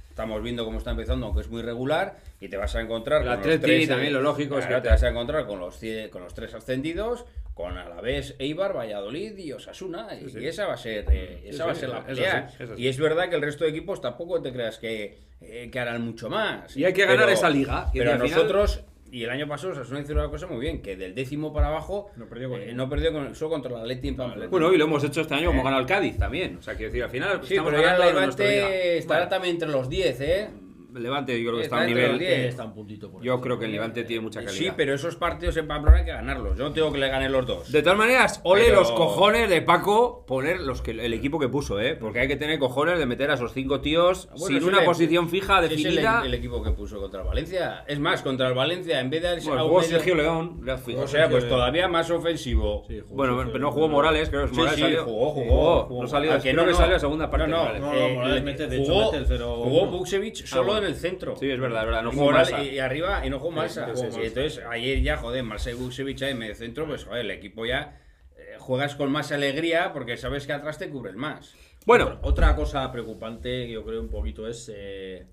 estamos 0.09 0.43
viendo 0.43 0.63
cómo 0.63 0.77
está 0.77 0.91
empezando, 0.91 1.25
aunque 1.25 1.41
es 1.41 1.49
muy 1.49 1.61
regular, 1.61 2.17
y 2.39 2.47
te 2.47 2.57
vas 2.57 2.75
a 2.75 2.81
encontrar 2.81 3.21
El 3.21 3.27
con 3.27 3.35
los 3.37 3.59
tres, 3.61 3.87
también, 3.87 4.13
lo 4.13 4.21
lógico 4.21 4.59
es 4.59 4.65
claro, 4.67 4.81
que 4.81 4.87
te 4.87 4.93
vas 4.93 5.03
a 5.03 5.09
encontrar 5.09 5.47
con 5.47 5.59
los, 5.59 5.79
con 6.11 6.21
los 6.23 6.33
tres 6.33 6.53
ascendidos, 6.53 7.25
con 7.55 7.77
Alavés, 7.77 8.35
Eibar, 8.39 8.75
Valladolid 8.75 9.37
y 9.37 9.51
Osasuna, 9.53 10.09
y, 10.15 10.29
sí. 10.29 10.45
esa 10.45 10.67
va 10.67 10.73
a 10.73 10.77
ser, 10.77 11.05
eh, 11.11 11.39
Sí, 11.43 11.49
esa 11.49 11.65
va 11.65 11.71
a 11.71 11.75
ser 11.75 11.89
la 11.89 12.05
pelea. 12.05 12.49
Y 12.77 12.87
es 12.87 12.99
verdad 12.99 13.29
que 13.29 13.35
el 13.35 13.41
resto 13.41 13.63
de 13.63 13.71
equipos 13.71 14.01
tampoco 14.01 14.41
te 14.41 14.51
creas 14.51 14.77
que, 14.77 15.17
eh, 15.41 15.69
que 15.71 15.79
harán 15.79 16.01
mucho 16.03 16.29
más. 16.29 16.75
Y 16.77 16.85
hay 16.85 16.93
que 16.93 17.05
ganar 17.05 17.29
esa 17.29 17.49
liga, 17.49 17.89
Pero 17.93 18.11
final- 18.13 18.29
nosotros, 18.29 18.83
y 19.13 19.23
el 19.23 19.29
año 19.29 19.47
pasado 19.47 19.73
Osasuna 19.73 19.99
hizo 19.99 20.13
una 20.13 20.27
cosa 20.27 20.47
muy 20.47 20.59
bien, 20.59 20.81
que 20.81 20.95
del 20.95 21.13
décimo 21.13 21.53
para 21.53 21.67
abajo 21.67 22.09
No 22.15 22.27
perdió 22.27 22.49
con 22.49 22.61
eh, 22.61 22.73
no 22.73 22.89
perdió 22.89 23.13
con, 23.13 23.35
solo 23.35 23.51
contra 23.51 23.71
el 23.71 23.77
Atleti 23.81 24.07
en 24.07 24.15
Pamplona. 24.15 24.49
Bueno, 24.49 24.73
y 24.73 24.77
lo 24.77 24.85
hemos 24.85 25.03
hecho 25.03 25.21
este 25.21 25.35
año, 25.35 25.49
Eh. 25.49 25.53
hemos 25.53 25.63
ganado 25.63 25.81
el 25.81 25.87
Cádiz 25.87 26.17
también. 26.17 26.57
O 26.57 26.61
sea, 26.63 26.73
quiero 26.75 26.91
decir, 26.91 27.03
al 27.03 27.11
final 27.11 27.39
sí, 27.43 27.53
estamos 27.53 27.71
pero 27.71 27.83
ya 27.83 27.95
el. 27.95 28.01
Levante 28.15 28.97
estará 28.97 29.19
Bueno, 29.19 29.29
también 29.29 29.55
entre 29.55 29.69
los 29.69 29.87
10, 29.87 30.21
¿eh? 30.21 30.49
El 30.95 31.03
Levante 31.03 31.41
yo 31.41 31.49
creo 31.49 31.57
que 31.59 31.63
está 31.65 31.77
a 31.77 31.79
un 31.79 31.83
Está 31.89 31.91
entre 32.01 32.03
nivel... 32.03 32.11
los 32.11 32.37
10. 32.37 32.49
está 32.49 32.63
un 32.65 32.73
puntito 32.73 33.11
por 33.11 33.23
Yo 33.23 33.41
creo 33.41 33.59
que 33.59 33.65
el 33.65 33.71
Levante 33.71 34.03
tiene 34.03 34.21
mucha 34.21 34.43
calidad. 34.43 34.53
Sí, 34.57 34.71
pero 34.75 34.93
esos 34.93 35.15
partidos 35.15 35.57
en 35.57 35.67
Pamplona 35.67 35.97
hay 35.99 36.05
que 36.05 36.11
ganarlos. 36.11 36.57
Yo 36.57 36.65
no 36.65 36.71
tengo 36.73 36.91
que 36.91 36.99
le 36.99 37.07
ganen 37.09 37.31
los 37.31 37.45
dos. 37.45 37.71
De 37.71 37.81
todas 37.81 37.97
maneras, 37.97 38.39
ole 38.43 38.65
Pero- 38.65 38.79
los 38.79 38.91
cojones 38.91 39.49
de 39.49 39.61
Paco 39.61 40.25
poner 40.25 40.59
los 40.61 40.81
que, 40.81 40.91
el 40.91 41.13
equipo 41.13 41.39
que 41.39 41.47
puso, 41.49 41.79
¿eh? 41.79 41.95
Porque 41.95 42.19
hay 42.19 42.27
que 42.27 42.35
tener 42.35 42.59
cojones 42.59 42.99
de 42.99 43.05
meter 43.05 43.31
a 43.31 43.35
esos 43.35 43.53
cinco 43.53 43.81
tíos 43.81 44.27
Bueno, 44.37 44.45
sin 44.47 44.63
una 44.63 44.79
el- 44.79 44.85
posición 44.85 45.29
fija 45.29 45.59
es 45.59 45.71
el- 45.71 45.77
definida. 45.77 46.21
El, 46.25 46.33
equipo 46.33 46.61
que 46.63 46.71
puso 46.71 46.99
contra 46.99 47.21
el 47.21 47.27
Valencia. 47.27 47.83
Es 47.87 47.99
más, 47.99 48.21
contra 48.21 48.47
el 48.47 48.53
Valencia, 48.53 48.99
en 48.99 49.09
vez 49.09 49.21
de 49.21 49.29
Bueno, 49.49 49.61
a 49.61 49.63
jugó 49.65 49.79
medio- 49.79 49.89
Sergio 49.91 50.15
León. 50.15 50.61
le. 50.63 51.03
O 51.03 51.07
sea, 51.07 51.29
pues 51.29 51.47
todavía 51.47 51.87
más 51.87 52.09
ofensivo. 52.11 52.83
Sí, 52.87 52.99
jugó 53.01 53.15
Bueno, 53.15 53.33
Sergio 53.37 53.51
pero 53.53 53.63
no 53.65 53.71
jugó 53.71 53.87
Morales, 53.87 54.29
creo 54.29 54.43
que 54.43 54.49
Sí, 54.49 54.55
Morales 54.55 54.75
sí, 54.75 54.81
salió. 54.81 55.03
jugó, 55.05 55.29
jugó, 55.31 56.01
No 56.03 56.07
salió, 56.07 56.31
¿A 56.33 56.35
que 56.37 56.41
creo 56.51 56.55
no, 56.55 56.65
que 56.65 56.71
no? 56.71 56.77
salió 56.77 56.95
a 56.95 56.99
segunda 56.99 57.29
parte. 57.29 57.47
No, 57.47 57.73
no. 57.73 57.79
No, 57.79 57.93
eh, 57.93 58.09
no, 58.09 58.15
Morales 58.15 58.35
le- 58.35 58.41
mete, 58.51 58.67
de 58.67 58.77
hecho, 58.81 58.91
jugó, 58.93 59.11
mete 59.11 59.17
el 59.17 59.25
0-1. 59.27 59.63
jugó 59.63 59.85
Buksevich 59.87 60.45
solo 60.45 60.63
bueno. 60.65 60.82
En 60.83 60.89
el 60.91 60.95
centro. 60.95 61.35
Sí, 61.35 61.49
es 61.49 61.59
verdad, 61.59 61.81
es 61.81 61.85
verdad. 61.87 62.03
No 62.03 62.11
jugó 62.11 62.31
Massa. 62.31 62.63
y 62.63 62.79
arriba 62.79 63.25
y 63.25 63.29
no 63.29 63.39
jugó 63.39 63.51
Malsa. 63.51 63.93
sí, 63.95 64.01
sí, 64.01 64.07
Y 64.07 64.11
sí. 64.11 64.21
entonces 64.27 64.63
ayer 64.69 65.01
ya, 65.01 65.17
joder, 65.17 65.43
Malsa 65.43 65.71
y 65.71 65.73
Buksevich 65.73 66.21
ahí 66.23 66.31
en 66.31 66.37
medio 66.39 66.55
centro, 66.55 66.85
pues 66.85 67.05
joder, 67.05 67.21
el 67.21 67.31
equipo 67.31 67.65
ya 67.65 67.99
eh, 68.37 68.55
juegas 68.59 68.95
con 68.95 69.11
más 69.11 69.31
alegría 69.31 69.93
porque 69.93 70.17
sabes 70.17 70.45
que 70.47 70.53
atrás 70.53 70.77
te 70.77 70.89
cubren 70.89 71.17
más. 71.17 71.53
Bueno, 71.85 72.19
Otra 72.21 72.55
cosa 72.55 72.89
preocupante 72.91 73.65
que 73.67 73.71
yo 73.73 73.83
creo 73.83 73.99
un 74.01 74.09
poquito 74.09 74.47
es. 74.47 74.71
eh, 74.73 75.25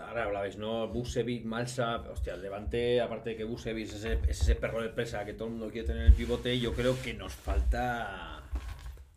ahora 0.00 0.24
hablabais, 0.24 0.56
¿no? 0.56 0.88
Busevic, 0.88 1.44
Malsa. 1.44 1.96
Hostia, 2.10 2.34
el 2.34 2.42
Levante, 2.42 3.00
aparte 3.00 3.30
de 3.30 3.36
que 3.36 3.44
Busevic 3.44 3.84
es 3.88 3.94
ese, 3.94 4.18
es 4.28 4.40
ese 4.40 4.54
perro 4.54 4.80
de 4.82 4.88
presa 4.88 5.24
que 5.26 5.34
todo 5.34 5.48
el 5.48 5.52
mundo 5.54 5.70
quiere 5.70 5.86
tener 5.86 6.02
en 6.02 6.08
el 6.08 6.14
pivote, 6.14 6.58
yo 6.58 6.72
creo 6.72 6.96
que 7.02 7.12
nos 7.14 7.34
falta. 7.34 8.41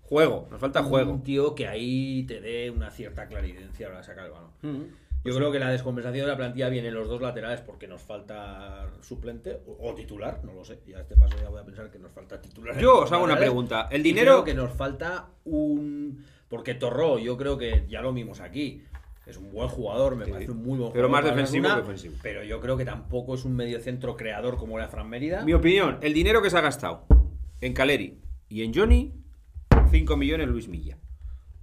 Juego, 0.06 0.48
nos 0.52 0.60
falta 0.60 0.84
juego. 0.84 1.12
Un 1.12 1.24
tío 1.24 1.54
que 1.56 1.68
ahí 1.68 2.24
te 2.28 2.40
dé 2.42 2.70
una 2.72 2.90
cierta 2.92 3.28
claridencia 3.28 3.88
para 3.90 4.04
sacar 4.04 4.26
el 4.26 4.32
balón. 4.32 5.06
Yo 5.24 5.36
creo 5.36 5.52
que 5.52 5.58
la 5.58 5.72
descompensación 5.72 6.26
de 6.28 6.32
la 6.32 6.38
plantilla 6.38 6.70
viene 6.70 6.90
en 6.90 6.94
los 6.94 7.10
dos 7.10 7.20
laterales 7.20 7.60
porque 7.62 7.88
nos 7.88 8.00
falta 8.00 8.88
suplente 9.02 9.58
o, 9.66 9.90
o 9.90 9.96
titular, 9.96 10.42
no 10.44 10.54
lo 10.54 10.64
sé. 10.64 10.78
Y 10.86 10.94
a 10.94 11.00
este 11.02 11.16
paso 11.16 11.36
ya 11.42 11.50
voy 11.50 11.60
a 11.60 11.66
pensar 11.66 11.90
que 11.90 11.98
nos 11.98 12.12
falta 12.12 12.40
titular. 12.40 12.78
Yo 12.78 13.00
os 13.00 13.12
hago 13.12 13.24
una 13.24 13.36
pregunta. 13.36 13.88
El 13.92 14.04
dinero. 14.04 14.34
creo 14.34 14.44
que 14.44 14.54
nos 14.54 14.72
falta 14.72 15.30
un. 15.46 16.24
Porque 16.48 16.76
Torró, 16.76 17.18
yo 17.18 17.38
creo 17.38 17.58
que 17.58 17.86
ya 17.90 18.02
lo 18.04 18.14
vimos 18.14 18.40
aquí. 18.40 18.84
Es 19.26 19.38
un 19.38 19.52
buen 19.52 19.68
jugador, 19.68 20.16
me 20.16 20.26
Sí. 20.26 20.32
parece 20.32 20.52
un 20.52 20.58
muy 20.64 20.78
buen 20.78 20.92
Pero 20.94 21.08
jugador. 21.08 21.10
más 21.10 21.22
para 21.24 21.36
defensivo 21.36 21.66
Osasuna, 21.66 21.82
que 21.84 21.92
ofensivo. 21.92 22.16
Pero 22.22 22.44
yo 22.44 22.62
creo 22.62 22.78
que 22.78 22.86
tampoco 22.86 23.34
es 23.34 23.44
un 23.46 23.56
mediocentro 23.56 24.16
creador 24.16 24.58
como 24.58 24.78
era 24.78 24.88
Fran 24.88 25.10
Mérida. 25.10 25.44
Mi 25.44 25.54
opinión, 25.54 25.98
el 26.02 26.14
dinero 26.14 26.44
que 26.44 26.52
se 26.52 26.58
ha 26.60 26.62
gastado 26.62 27.08
en 27.62 27.74
Caleri 27.74 28.20
y 28.48 28.62
en 28.64 28.72
Johnny, 28.76 29.12
5 29.96 30.18
millones 30.18 30.50
Luis 30.50 30.68
Milla. 30.68 30.98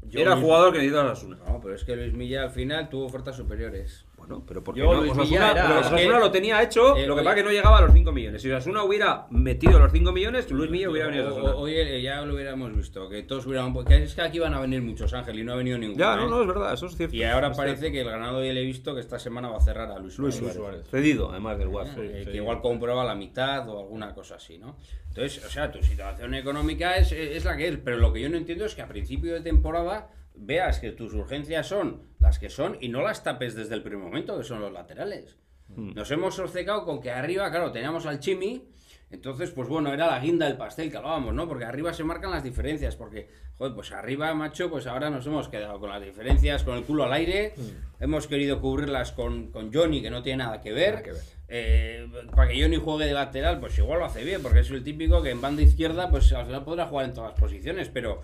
Yo, 0.05 0.21
Era 0.21 0.37
jugador 0.37 0.73
que 0.73 0.79
necesitaba 0.79 1.13
Osasuna. 1.13 1.39
No, 1.47 1.61
pero 1.61 1.75
es 1.75 1.85
que 1.85 1.95
Luis 1.97 2.15
Milla 2.15 2.45
al 2.45 2.51
final 2.51 2.89
tuvo 2.89 3.05
ofertas 3.05 3.37
superiores. 3.37 4.07
Bueno, 4.27 4.45
pero 4.47 4.63
porque 4.63 4.81
Yo, 4.81 4.87
no, 4.93 5.01
Luis 5.01 5.13
Osasuna, 5.13 5.25
Milla 5.31 5.51
era- 5.53 5.63
pero 5.67 5.75
es 5.81 5.87
Osasuna 5.87 6.15
que- 6.15 6.21
lo 6.21 6.31
tenía 6.31 6.63
hecho, 6.63 6.97
eh, 6.97 7.07
lo 7.07 7.15
que 7.15 7.21
oye- 7.21 7.25
pasa 7.25 7.31
es 7.37 7.43
que 7.43 7.49
no 7.49 7.55
llegaba 7.55 7.79
a 7.79 7.81
los 7.83 7.93
5 7.93 8.13
millones. 8.13 8.41
Si 8.43 8.51
Osasuna 8.51 8.85
hubiera 8.85 9.27
metido 9.31 9.79
los 9.79 9.91
5 9.93 10.13
millones, 10.13 10.51
Luis 10.51 10.71
Milla 10.71 10.91
hubiera 10.91 11.09
venido 11.09 11.25
a 11.27 11.29
O- 11.29 11.33
Osasuna. 11.33 11.55
o- 11.55 11.59
Hoy 11.63 11.75
eh, 11.75 12.01
ya 12.03 12.23
lo 12.23 12.35
hubiéramos 12.35 12.77
visto, 12.77 13.09
que 13.09 13.23
todos 13.25 13.47
hubieran... 13.47 13.75
Que 13.85 14.05
es 14.05 14.15
que 14.15 14.23
aquí 14.23 14.39
van 14.39 14.55
a 14.55 14.61
venir 14.61 14.81
muchos 14.83 15.13
Ángel 15.13 15.39
y 15.39 15.45
no 15.45 15.53
ha 15.53 15.57
venido 15.57 15.77
ninguno. 15.79 15.99
Ya, 15.99 16.15
¿eh? 16.15 16.17
no, 16.19 16.29
no, 16.29 16.41
es 16.43 16.47
verdad, 16.47 16.73
eso 16.73 16.87
es 16.87 16.97
cierto. 16.97 17.17
Y 17.17 17.23
ahora 17.25 17.49
Es 17.49 17.57
parece 17.57 17.91
que 17.91 18.01
el 18.01 18.09
ganado 18.09 18.45
ya 18.45 18.53
le 18.53 18.61
he 18.63 18.65
visto 18.65 18.95
que 18.95 19.01
esta 19.01 19.19
semana 19.19 19.49
va 19.49 19.59
a 19.59 19.61
cerrar 19.61 19.91
a 19.91 19.99
Luis, 19.99 20.19
Luis 20.19 20.37
Suárez. 20.37 20.57
Suárez. 20.57 20.89
Cedido, 20.89 21.31
además 21.31 21.59
del. 21.59 21.69
Eh, 21.97 22.29
que 22.31 22.37
igual 22.37 22.61
comprueba 22.61 23.05
la 23.05 23.15
mitad 23.15 23.69
o 23.69 23.81
alguna 23.81 24.15
cosa 24.15 24.37
así, 24.37 24.59
¿no? 24.59 24.77
Entonces, 25.09 25.45
o 25.45 25.51
sea, 25.51 25.71
tu 25.71 25.83
situación 25.83 26.35
económica 26.35 26.97
es, 26.97 27.13
es 27.13 27.45
la 27.45 27.57
que 27.57 27.69
es, 27.69 27.77
pero 27.79 27.97
lo 27.99 28.13
que 28.13 28.21
yo 28.21 28.29
no 28.31 28.37
entiendo 28.37 28.65
es 28.67 28.75
que 28.75 28.83
a 28.83 28.89
principio 28.89 29.35
de 29.35 29.41
temporada 29.41 30.09
veas 30.35 30.79
que 30.81 30.93
tus 30.93 31.13
urgencias 31.13 31.67
son 31.67 32.03
las 32.33 32.39
que 32.39 32.49
son 32.49 32.79
y 32.81 32.89
no 32.89 33.03
las 33.03 33.23
tapes 33.23 33.55
desde 33.55 33.75
el 33.75 33.83
primer 33.83 33.99
momento, 33.99 34.39
que 34.39 34.45
son 34.45 34.61
los 34.63 34.73
laterales. 34.73 35.37
Nos 35.69 36.11
hemos 36.11 36.39
obcecado 36.39 36.85
con 36.85 37.01
que 37.01 37.11
arriba, 37.11 37.51
claro, 37.51 37.73
teníamos 37.73 38.07
al 38.07 38.21
Chimi, 38.21 38.69
entonces, 39.11 39.51
pues 39.51 39.69
bueno, 39.69 39.93
era 39.93 40.07
la 40.07 40.19
guinda 40.19 40.47
del 40.47 40.57
pastel 40.57 40.91
que 40.91 40.97
hablábamos, 40.97 41.35
¿no? 41.35 41.47
Porque 41.47 41.67
arriba 41.67 41.93
se 41.93 42.05
marcan 42.05 42.31
las 42.31 42.43
diferencias, 42.43 42.97
porque, 42.97 43.29
joder, 43.59 43.75
pues 43.75 43.93
arriba, 43.93 44.33
macho, 44.33 44.71
pues 44.71 44.87
ahora 44.87 45.11
nos 45.11 45.27
hemos 45.27 45.49
quedado 45.51 45.79
con 45.79 45.91
las 45.91 46.03
diferencias, 46.03 46.63
con 46.63 46.79
el 46.79 46.85
culo 46.85 47.05
al 47.05 47.13
aire, 47.13 47.55
hemos 48.01 48.27
querido 48.27 48.61
cubrirlas 48.63 49.13
con, 49.13 49.51
con 49.51 49.73
Johnny, 49.73 50.01
que 50.01 50.11
no 50.11 50.23
tiene 50.23 50.45
nada 50.45 50.63
que 50.63 50.73
ver. 50.73 50.93
Nada 50.93 51.03
que 51.03 51.13
ver. 51.13 51.23
Eh, 51.49 52.09
para 52.35 52.51
que 52.51 52.63
Johnny 52.63 52.77
juegue 52.77 53.05
de 53.05 53.13
lateral, 53.13 53.61
pues 53.61 53.77
igual 53.77 53.99
lo 53.99 54.07
hace 54.07 54.25
bien, 54.25 54.43
porque 54.43 54.61
es 54.61 54.71
el 54.71 54.83
típico 54.83 55.23
que 55.23 55.31
en 55.31 55.43
banda 55.43 55.61
izquierda, 55.61 56.11
pues 56.11 56.33
al 56.33 56.47
final 56.47 56.65
podrá 56.65 56.87
jugar 56.87 57.05
en 57.05 57.13
todas 57.13 57.33
las 57.33 57.41
posiciones, 57.41 57.91
pero 57.91 58.23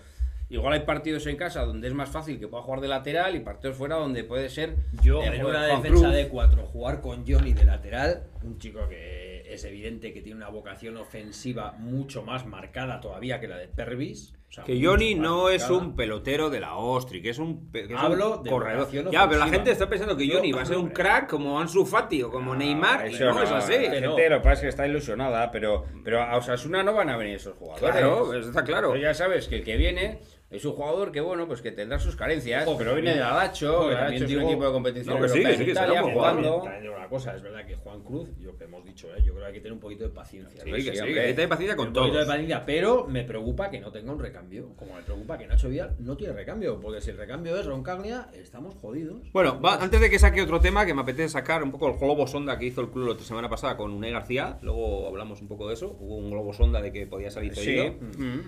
igual 0.51 0.73
hay 0.75 0.81
partidos 0.81 1.27
en 1.27 1.37
casa 1.37 1.65
donde 1.65 1.89
es 1.89 1.95
más 1.95 2.09
fácil 2.09 2.39
que 2.39 2.49
pueda 2.49 2.63
jugar 2.63 2.81
de 2.81 2.89
lateral 2.89 3.37
y 3.37 3.41
partidos 3.41 3.77
fuera 3.77 3.97
donde 3.97 4.25
puede 4.25 4.49
ser. 4.49 4.77
Yo, 5.03 5.23
en 5.23 5.45
una 5.45 5.67
Juan 5.67 5.83
defensa 5.83 5.89
Cruz. 6.05 6.13
de 6.15 6.29
cuatro, 6.29 6.67
jugar 6.67 7.01
con 7.01 7.25
Johnny 7.27 7.53
de 7.53 7.65
lateral, 7.65 8.23
un 8.43 8.59
chico 8.59 8.89
que 8.89 9.43
es 9.53 9.65
evidente 9.65 10.13
que 10.13 10.21
tiene 10.21 10.37
una 10.37 10.49
vocación 10.51 10.97
ofensiva 10.97 11.73
mucho 11.79 12.23
más 12.23 12.47
marcada 12.47 13.01
todavía 13.01 13.41
que 13.41 13.49
la 13.49 13.57
de 13.57 13.67
Pervis. 13.69 14.35
o 14.49 14.53
sea, 14.53 14.65
Que 14.65 14.79
Johnny 14.85 15.15
no 15.15 15.49
es 15.49 15.63
marcada. 15.63 15.81
un 15.81 15.97
pelotero 15.97 16.51
de 16.51 16.61
la 16.61 16.77
Ostri, 16.77 17.23
que 17.23 17.31
es 17.31 17.39
un, 17.39 17.71
que 17.73 17.81
es 17.85 17.91
un 17.91 17.97
Hablo 17.97 18.39
de 18.45 18.51
corredor. 18.51 18.81
vocación 18.81 19.05
Ya, 19.11 19.21
pero 19.27 19.39
la 19.39 19.47
ofensiva. 19.47 19.49
gente 19.57 19.71
está 19.71 19.89
pensando 19.89 20.17
que 20.19 20.29
Johnny 20.31 20.53
va 20.53 20.63
a 20.63 20.67
ser 20.67 20.77
un 20.77 20.91
crack 20.91 21.29
como 21.31 21.59
Ansu 21.59 21.87
Fati 21.87 22.23
o 22.23 22.31
como 22.31 22.55
Neymar, 22.55 23.11
y 23.11 23.15
Eso 23.15 23.25
no, 23.33 23.43
es 23.43 23.51
así. 23.51 23.73
La 23.73 23.79
que 23.91 24.01
no. 24.03 24.09
gente 24.17 24.29
lo 24.31 24.37
que 24.37 24.43
pasa 24.43 24.53
es 24.55 24.61
que 24.61 24.69
está 24.69 24.87
ilusionada, 24.87 25.51
pero, 25.51 25.85
pero 26.05 26.23
a 26.23 26.37
Osasuna 26.37 26.83
no 26.83 26.93
van 26.93 27.09
a 27.09 27.17
venir 27.17 27.37
esos 27.37 27.55
jugadores. 27.57 27.91
Claro, 27.91 28.35
eso 28.35 28.49
está 28.51 28.65
claro. 28.65 28.91
Pero 28.93 29.03
ya 29.03 29.15
sabes 29.15 29.49
que 29.49 29.57
el 29.57 29.65
que 29.65 29.77
viene 29.79 30.21
es 30.51 30.65
un 30.65 30.73
jugador 30.73 31.13
que, 31.13 31.21
bueno, 31.21 31.47
pues 31.47 31.61
que 31.61 31.73
tendrá 31.73 31.99
sus 31.99 32.17
carencias, 32.17 32.67
Ojo, 32.67 32.79
pero 32.79 32.95
viene 32.95 33.15
de 33.15 33.23
ojo, 33.23 33.89
que 33.91 33.95
también 33.95 34.23
es 34.25 34.33
un 34.35 34.43
equipo 34.43 34.65
de 34.67 34.73
competición 34.73 35.17
No, 35.17 35.23
que 35.23 35.29
sí, 35.29 35.43
en 35.43 35.57
sí, 35.59 35.71
Italia, 35.71 36.03
jugando. 36.03 36.63
También 36.65 36.93
una 36.93 37.09
cosa, 37.09 37.37
es 37.37 37.43
verdad 37.43 37.67
que 37.67 37.77
Juan 37.77 38.03
Cruz, 38.03 38.31
yo 38.41 38.57
que 38.57 38.65
hemos 38.65 38.83
dicho, 38.85 39.09
¿eh? 39.15 39.19
yo 39.25 39.33
creo 39.35 39.41
que 39.41 39.47
hay 39.47 39.53
que 39.53 39.61
tener 39.61 39.73
un 39.75 39.81
poquito 39.81 40.05
de 40.05 40.11
paciencia. 40.11 40.63
Sí, 40.65 40.71
que 40.71 40.81
sí, 40.83 40.89
hombre. 41.01 41.15
que 41.15 41.21
hay 41.21 41.27
que 41.29 41.35
tener 41.35 41.49
paciencia 41.51 41.77
con 41.77 41.89
un 41.89 41.93
poquito 41.93 42.19
de 42.19 42.27
paciencia, 42.27 42.65
pero 42.65 43.07
me 43.07 43.25
preocupa 43.25 43.71
que 43.71 43.79
no 43.81 43.93
tenga 43.93 44.13
un 44.13 44.19
recambio. 44.21 44.39
recambio. 44.63 44.77
Como 44.77 44.95
me 44.95 45.03
preocupa 45.03 45.37
que 45.39 45.47
Nacho 45.47 45.69
Vidal 45.69 45.97
no 45.99 46.17
tiene 46.17 46.33
recambio, 46.33 46.81
porque 46.81 47.01
si 47.01 47.11
el 47.11 47.17
recambio 47.19 47.57
es 47.59 47.67
Roncaglia, 47.67 48.29
estamos 48.35 48.75
jodidos. 48.77 49.31
Bueno, 49.33 49.61
va- 49.61 49.83
antes 49.83 50.01
de 50.01 50.09
que 50.11 50.19
saque 50.19 50.41
otro 50.43 50.61
tema 50.61 50.87
que 50.87 50.95
me 50.95 51.01
apetece 51.03 51.29
sacar 51.31 51.63
un 51.63 51.71
poco 51.73 51.89
el 51.89 51.99
globo 51.99 52.27
sonda 52.27 52.59
que 52.59 52.67
hizo 52.67 52.81
el 52.81 52.89
club 52.91 53.17
la 53.19 53.25
semana 53.25 53.49
pasada 53.51 53.77
con 53.77 53.91
Unai 53.93 54.13
García, 54.13 54.59
luego 54.63 55.09
hablamos 55.09 55.41
un 55.43 55.49
poco 55.49 55.69
de 55.69 55.75
eso, 55.75 55.97
hubo 56.01 56.17
un 56.17 56.31
globo 56.31 56.53
sonda 56.53 56.81
de 56.81 56.93
que 56.93 57.07
podía 57.07 57.31
salir 57.31 57.55
cedido. 57.55 57.93
Mm. 58.19 58.41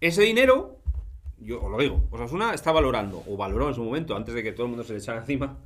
Ese 0.00 0.22
dinero, 0.22 0.78
yo 1.40 1.62
os 1.62 1.70
lo 1.70 1.78
digo, 1.78 2.06
Osasuna 2.10 2.54
está 2.54 2.72
valorando, 2.72 3.22
o 3.26 3.36
valoró 3.36 3.68
en 3.68 3.74
su 3.74 3.82
momento, 3.84 4.16
antes 4.16 4.34
de 4.34 4.42
que 4.42 4.52
todo 4.52 4.64
el 4.64 4.70
mundo 4.70 4.84
se 4.84 4.92
le 4.92 4.98
echara 4.98 5.18
encima, 5.20 5.58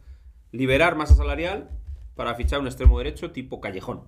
liberar 0.51 0.97
masa 0.97 1.15
salarial 1.15 1.69
para 2.15 2.35
fichar 2.35 2.61
un 2.61 2.67
extremo 2.67 2.99
derecho 2.99 3.31
tipo 3.31 3.61
Callejón, 3.61 4.03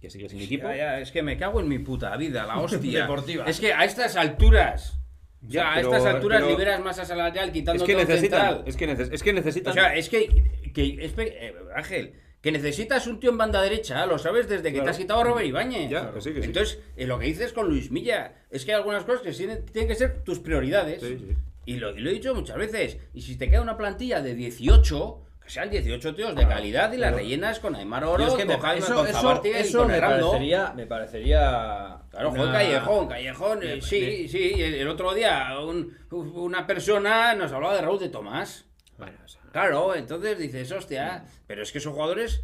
que 0.00 0.10
sigue 0.10 0.28
sin 0.28 0.40
equipo. 0.40 0.68
Ya, 0.68 0.76
ya, 0.76 1.00
es 1.00 1.10
que 1.10 1.22
me 1.22 1.36
cago 1.36 1.60
en 1.60 1.68
mi 1.68 1.78
puta 1.78 2.16
vida, 2.16 2.46
la 2.46 2.58
hostia. 2.60 3.02
Deportiva. 3.02 3.44
Es 3.46 3.58
que 3.60 3.72
a 3.72 3.84
estas 3.84 4.16
alturas. 4.16 4.94
Ya, 5.40 5.62
Ya, 5.62 5.70
a 5.72 5.74
pero- 5.76 5.94
estas 5.94 6.14
alturas 6.14 6.40
pero- 6.40 6.50
liberas 6.50 6.80
masa 6.80 7.04
salarial 7.04 7.52
quitando 7.52 7.82
Es 7.82 7.86
que 7.86 7.92
todo 7.94 8.02
necesitan, 8.04 8.40
central. 8.40 8.64
es 8.66 8.76
que, 8.76 8.88
neces- 8.88 9.08
es 9.12 9.22
que 9.22 9.32
necesitan... 9.32 9.70
O 9.70 9.74
sea, 9.74 9.94
es 9.94 10.08
que, 10.08 10.72
que 10.74 10.84
espe- 11.08 11.32
eh, 11.32 11.54
Ángel, 11.76 12.14
que 12.48 12.52
necesitas 12.52 13.06
un 13.06 13.20
tío 13.20 13.30
en 13.30 13.36
banda 13.38 13.60
derecha, 13.60 14.06
lo 14.06 14.18
sabes 14.18 14.48
desde 14.48 14.64
que 14.64 14.72
Claro. 14.72 14.84
te 14.84 14.90
has 14.92 14.96
quitado 14.98 15.20
a 15.20 15.24
Robert 15.24 15.46
Ibáñez. 15.46 15.90
Ya, 15.90 16.10
que 16.12 16.20
sí, 16.20 16.32
que 16.32 16.40
sí. 16.40 16.46
Entonces, 16.46 16.78
eh, 16.96 17.06
lo 17.06 17.18
que 17.18 17.26
dices 17.26 17.52
con 17.52 17.68
Luis 17.68 17.90
Milla, 17.90 18.32
es 18.50 18.64
que 18.64 18.72
hay 18.72 18.78
algunas 18.78 19.04
cosas 19.04 19.20
que 19.22 19.32
tienen, 19.32 19.64
tienen 19.66 19.88
que 19.88 19.94
ser 19.94 20.22
tus 20.24 20.38
prioridades. 20.38 21.00
Sí, 21.02 21.18
sí. 21.18 21.36
Y, 21.66 21.76
lo, 21.76 21.94
y 21.94 22.00
lo 22.00 22.08
he 22.08 22.14
dicho 22.14 22.34
muchas 22.34 22.56
veces. 22.56 22.96
Y 23.12 23.20
si 23.22 23.36
te 23.36 23.50
queda 23.50 23.60
una 23.60 23.76
plantilla 23.76 24.22
de 24.22 24.34
18, 24.34 25.24
que 25.42 25.50
sean 25.50 25.68
18 25.70 26.14
tíos 26.14 26.34
de 26.34 26.46
calidad 26.48 26.90
y 26.92 26.96
las 26.96 27.14
rellenas 27.14 27.60
con 27.60 27.74
Aymar 27.74 28.04
Oro, 28.04 28.26
es 28.26 28.32
que 28.34 28.46
con 28.46 28.58
Jaime, 28.60 28.78
eso, 28.84 28.94
con 28.94 29.06
eso, 29.06 29.20
Zabartiga 29.20 29.58
y 29.58 29.62
eso 29.62 29.78
con 29.80 29.88
me 29.88 29.96
Herrando. 29.98 30.26
parecería, 30.30 30.72
me 30.74 30.86
parecería. 30.86 31.98
Claro, 32.10 32.30
una- 32.30 32.52
Callejón, 32.52 33.08
Callejón, 33.08 33.62
eh, 33.62 33.74
Me- 33.76 33.80
sí, 33.82 34.28
sí. 34.28 34.52
El, 34.56 34.74
el 34.74 34.88
otro 34.88 35.12
día 35.14 35.58
un- 35.60 35.94
una 36.10 36.66
persona 36.66 37.34
nos 37.34 37.52
hablaba 37.52 37.74
de 37.74 37.82
Raúl 37.82 37.98
de 37.98 38.08
Tomás. 38.08 38.64
Bueno, 38.98 39.16
o 39.24 39.28
sea, 39.28 39.40
Claro, 39.52 39.94
entonces 39.94 40.38
dices, 40.38 40.70
hostia, 40.72 41.24
pero 41.46 41.62
es 41.62 41.72
que 41.72 41.80
son 41.80 41.92
jugadores 41.94 42.42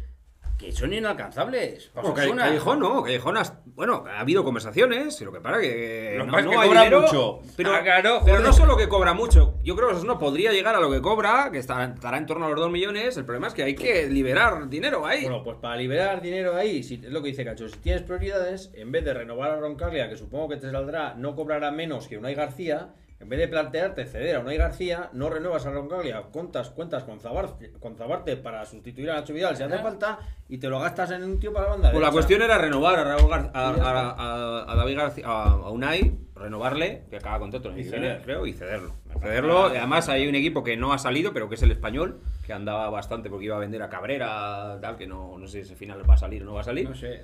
que 0.57 0.71
son 0.71 0.93
inalcanzables. 0.93 1.91
Osasuna. 1.93 2.43
Callejón 2.43 2.79
no, 2.79 3.03
Callejón 3.03 3.35
has- 3.35 3.53
bueno, 3.65 4.05
ha 4.07 4.21
habido 4.21 4.45
conversaciones, 4.45 5.19
lo 5.19 5.33
que 5.33 5.41
para 5.41 5.59
que 5.59 6.15
Lo 6.17 6.23
que 6.25 6.31
no, 6.31 6.39
es 6.39 6.45
que 6.45 6.55
hay 6.55 6.67
cobra 6.69 6.79
dinero, 6.83 7.01
mucho. 7.01 7.39
pero, 7.57 7.75
Ah, 7.75 7.83
claro, 7.83 8.21
pero 8.23 8.39
no 8.39 8.53
solo 8.53 8.77
que 8.77 8.87
cobra 8.87 9.13
mucho, 9.13 9.59
yo 9.63 9.75
creo 9.75 9.89
que 9.89 9.95
eso 9.95 10.05
no 10.05 10.17
podría 10.17 10.53
llegar 10.53 10.73
a 10.75 10.79
lo 10.79 10.89
que 10.89 11.01
cobra, 11.01 11.49
que 11.51 11.57
estará, 11.57 11.93
estará 11.93 12.17
en 12.17 12.25
torno 12.25 12.45
a 12.45 12.49
los 12.49 12.57
2 12.59 12.71
millones, 12.71 13.17
el 13.17 13.25
problema 13.25 13.47
es 13.47 13.53
que 13.53 13.63
hay 13.63 13.75
que 13.75 14.07
liberar 14.07 14.69
dinero 14.69 15.05
ahí. 15.05 15.23
Bueno, 15.23 15.43
pues 15.43 15.57
para 15.57 15.75
liberar 15.75 16.21
dinero 16.21 16.55
ahí, 16.55 16.83
si, 16.83 16.95
es 16.95 17.11
lo 17.11 17.21
que 17.21 17.27
dice 17.29 17.43
Cacho, 17.43 17.67
si 17.67 17.77
tienes 17.79 18.03
prioridades, 18.03 18.71
en 18.75 18.93
vez 18.93 19.03
de 19.03 19.13
renovar 19.13 19.51
a 19.51 19.57
Roncaglia, 19.59 20.07
que 20.07 20.15
supongo 20.15 20.47
que 20.47 20.55
te 20.55 20.71
saldrá, 20.71 21.15
no 21.15 21.35
cobrará 21.35 21.69
menos 21.71 22.07
que 22.07 22.17
Unai 22.17 22.33
García, 22.33 22.93
en 23.19 23.29
vez 23.29 23.39
de 23.39 23.47
plantearte 23.47 24.05
ceder 24.05 24.35
a 24.35 24.39
Unai 24.41 24.57
García, 24.57 25.09
no 25.13 25.29
renuevas 25.29 25.65
a 25.65 25.71
Roncaglia, 25.71 26.21
cuentas, 26.23 26.69
cuentas 26.69 27.03
con, 27.03 27.19
Zabarte, 27.19 27.71
con 27.79 27.95
Zabarte 27.95 28.35
para 28.37 28.65
sustituir 28.65 29.09
a 29.09 29.15
Nacho 29.15 29.33
Vidal 29.33 29.55
si 29.55 29.63
hace 29.63 29.79
falta, 29.79 30.19
y 30.49 30.57
te 30.57 30.67
lo 30.67 30.79
gastas 30.79 31.11
en 31.11 31.23
un 31.23 31.39
tío 31.39 31.53
para 31.53 31.65
la 31.67 31.71
banda 31.71 31.91
Pues 31.91 32.03
la 32.03 32.11
cuestión 32.11 32.41
era 32.41 32.57
renovar 32.57 32.99
a, 32.99 33.03
Raúl 33.05 33.31
Gar- 33.31 33.51
a, 33.53 33.73
Y 33.73 33.77
ya 33.77 33.83
a- 33.83 34.09
a- 34.11 34.71
a 34.71 34.75
David 34.75 34.97
García, 34.97 35.23
a, 35.27 35.69
Unai, 35.71 36.17
renovarle, 36.35 37.03
que 37.09 37.15
acaba 37.15 37.39
contrato 37.39 37.71
en 37.71 37.79
el 37.79 38.21
creo, 38.21 38.45
y 38.45 38.51
cederlo. 38.53 38.93
Cederlo, 39.21 39.73
y 39.73 39.77
además 39.77 40.09
hay 40.09 40.27
un 40.27 40.35
equipo 40.35 40.61
que 40.63 40.75
no 40.75 40.91
ha 40.91 40.97
salido, 40.97 41.31
pero 41.31 41.47
que 41.47 41.55
es 41.55 41.63
el 41.63 41.71
español, 41.71 42.19
que 42.45 42.51
andaba 42.51 42.89
bastante 42.89 43.29
porque 43.29 43.45
iba 43.45 43.55
a 43.55 43.59
vender 43.59 43.81
a 43.81 43.89
Cabrera, 43.89 44.77
tal, 44.81 44.97
que 44.97 45.07
no, 45.07 45.37
no 45.37 45.47
sé 45.47 45.63
si 45.63 45.71
al 45.71 45.77
final 45.77 46.07
va 46.07 46.15
a 46.15 46.17
salir 46.17 46.43
o 46.43 46.45
no 46.45 46.53
va 46.55 46.61
a 46.61 46.65
salir. 46.65 46.89
No 46.89 46.95
sé. 46.95 47.21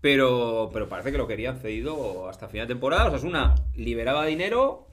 Pero, 0.00 0.70
pero 0.72 0.88
parece 0.88 1.12
que 1.12 1.18
lo 1.18 1.26
querían 1.26 1.58
cedido 1.58 2.28
hasta 2.28 2.48
final 2.48 2.66
de 2.66 2.74
temporada. 2.74 3.06
O 3.06 3.08
sea, 3.10 3.18
es 3.18 3.24
una 3.24 3.54
liberaba 3.74 4.24
dinero 4.24 4.86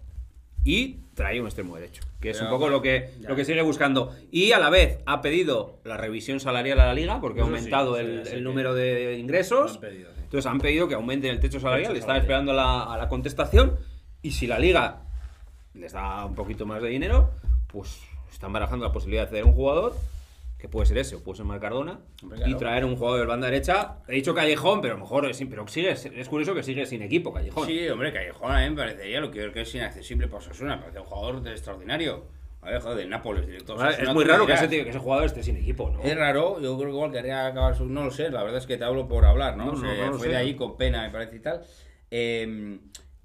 y 0.63 0.97
traía 1.13 1.41
un 1.41 1.47
extremo 1.47 1.75
derecho. 1.75 2.03
Que 2.19 2.31
es 2.31 2.37
Pero, 2.37 2.49
un 2.49 2.55
poco 2.59 2.69
lo 2.69 2.81
que, 2.81 3.13
ya. 3.19 3.29
lo 3.29 3.35
que 3.35 3.45
sigue 3.45 3.61
buscando. 3.61 4.15
Y 4.31 4.51
a 4.51 4.59
la 4.59 4.69
vez 4.69 4.99
ha 5.05 5.21
pedido 5.21 5.79
la 5.83 5.97
revisión 5.97 6.39
salarial 6.39 6.79
a 6.79 6.87
la 6.87 6.93
liga 6.93 7.19
porque 7.21 7.39
ha 7.41 7.43
Eso 7.43 7.53
aumentado 7.55 7.95
sí, 7.95 8.01
el, 8.01 8.25
sí, 8.25 8.31
el 8.33 8.37
sí. 8.39 8.43
número 8.43 8.73
de 8.73 9.17
ingresos. 9.17 9.75
han 9.75 9.81
pedido. 9.81 10.09
Entonces 10.17 10.45
han 10.45 10.59
pedido 10.59 10.87
que 10.87 10.95
aumenten 10.95 11.31
el 11.31 11.39
techo 11.39 11.59
salarial. 11.59 11.93
Techo 11.93 11.99
Están 12.01 12.17
esperando 12.17 12.51
a 12.51 12.55
la, 12.55 12.83
a 12.83 12.97
la 12.97 13.07
contestación. 13.07 13.77
Y 14.21 14.31
si 14.31 14.47
la 14.47 14.59
liga 14.59 15.03
les 15.73 15.93
da 15.93 16.25
un 16.25 16.35
poquito 16.35 16.65
más 16.65 16.81
de 16.81 16.89
dinero, 16.89 17.31
pues 17.67 17.99
están 18.31 18.51
barajando 18.51 18.85
la 18.85 18.91
posibilidad 18.91 19.23
de 19.23 19.29
ceder 19.29 19.45
un 19.45 19.53
jugador. 19.53 19.95
Que 20.57 20.67
puede 20.67 20.87
ser 20.87 20.97
ese, 20.97 21.15
o 21.15 21.23
puede 21.23 21.37
ser 21.37 21.45
Marcardona. 21.45 21.99
Hombre, 22.23 22.39
Y 22.47 22.55
traer 22.55 22.83
un 22.83 22.95
jugador 22.95 23.19
de 23.19 23.25
banda 23.27 23.47
derecha. 23.47 23.97
He 24.07 24.13
dicho 24.15 24.33
Callejón, 24.33 24.81
pero 24.81 24.95
a 24.95 24.97
lo 24.97 25.03
mejor 25.03 25.25
es, 25.27 25.39
pero 25.49 25.67
sigue, 25.67 25.91
es 25.91 26.29
curioso 26.29 26.55
que 26.55 26.63
sigue 26.63 26.85
sin 26.87 27.03
equipo, 27.03 27.31
Callejón. 27.31 27.67
Sí, 27.67 27.87
hombre, 27.89 28.11
Callejón 28.11 28.51
a 28.51 28.61
mí 28.63 28.69
me 28.71 28.75
parecería 28.75 29.19
lo 29.21 29.29
que, 29.29 29.51
que 29.51 29.61
es 29.61 29.75
inaccesible 29.75 30.27
para 30.27 30.39
Osasuna. 30.39 30.79
Parece 30.79 30.99
un 30.99 31.05
jugador 31.05 31.41
de 31.43 31.51
extraordinario. 31.51 32.25
A 32.61 32.71
ver, 32.71 32.81
joder, 32.81 32.97
del 32.97 33.09
Nápoles, 33.09 33.45
director. 33.45 33.77
Es 33.99 34.11
muy 34.13 34.25
raro 34.25 34.47
que 34.47 34.53
ese, 34.53 34.67
tío- 34.67 34.83
que 34.83 34.89
ese 34.89 34.99
jugador 34.99 35.25
esté 35.27 35.43
sin 35.43 35.57
equipo, 35.57 35.91
¿no? 35.91 36.01
Es 36.01 36.17
raro, 36.17 36.59
yo 36.59 36.75
creo 36.75 36.89
que 36.89 36.95
igual 36.95 37.11
querría 37.11 37.45
acabar 37.45 37.75
su... 37.75 37.85
No 37.85 38.03
lo 38.03 38.11
sé, 38.11 38.29
la 38.31 38.41
verdad 38.41 38.57
es 38.57 38.65
que 38.65 38.77
te 38.77 38.83
hablo 38.83 39.07
por 39.07 39.25
hablar, 39.25 39.55
¿no? 39.57 39.73
No, 39.73 40.13
fue 40.13 40.19
sé. 40.25 40.29
de 40.29 40.35
ahí 40.37 40.55
con 40.55 40.75
pena, 40.75 41.03
me 41.03 41.11
parece 41.11 41.35
y 41.35 41.39
tal. 41.39 41.61
Eh, 42.09 42.79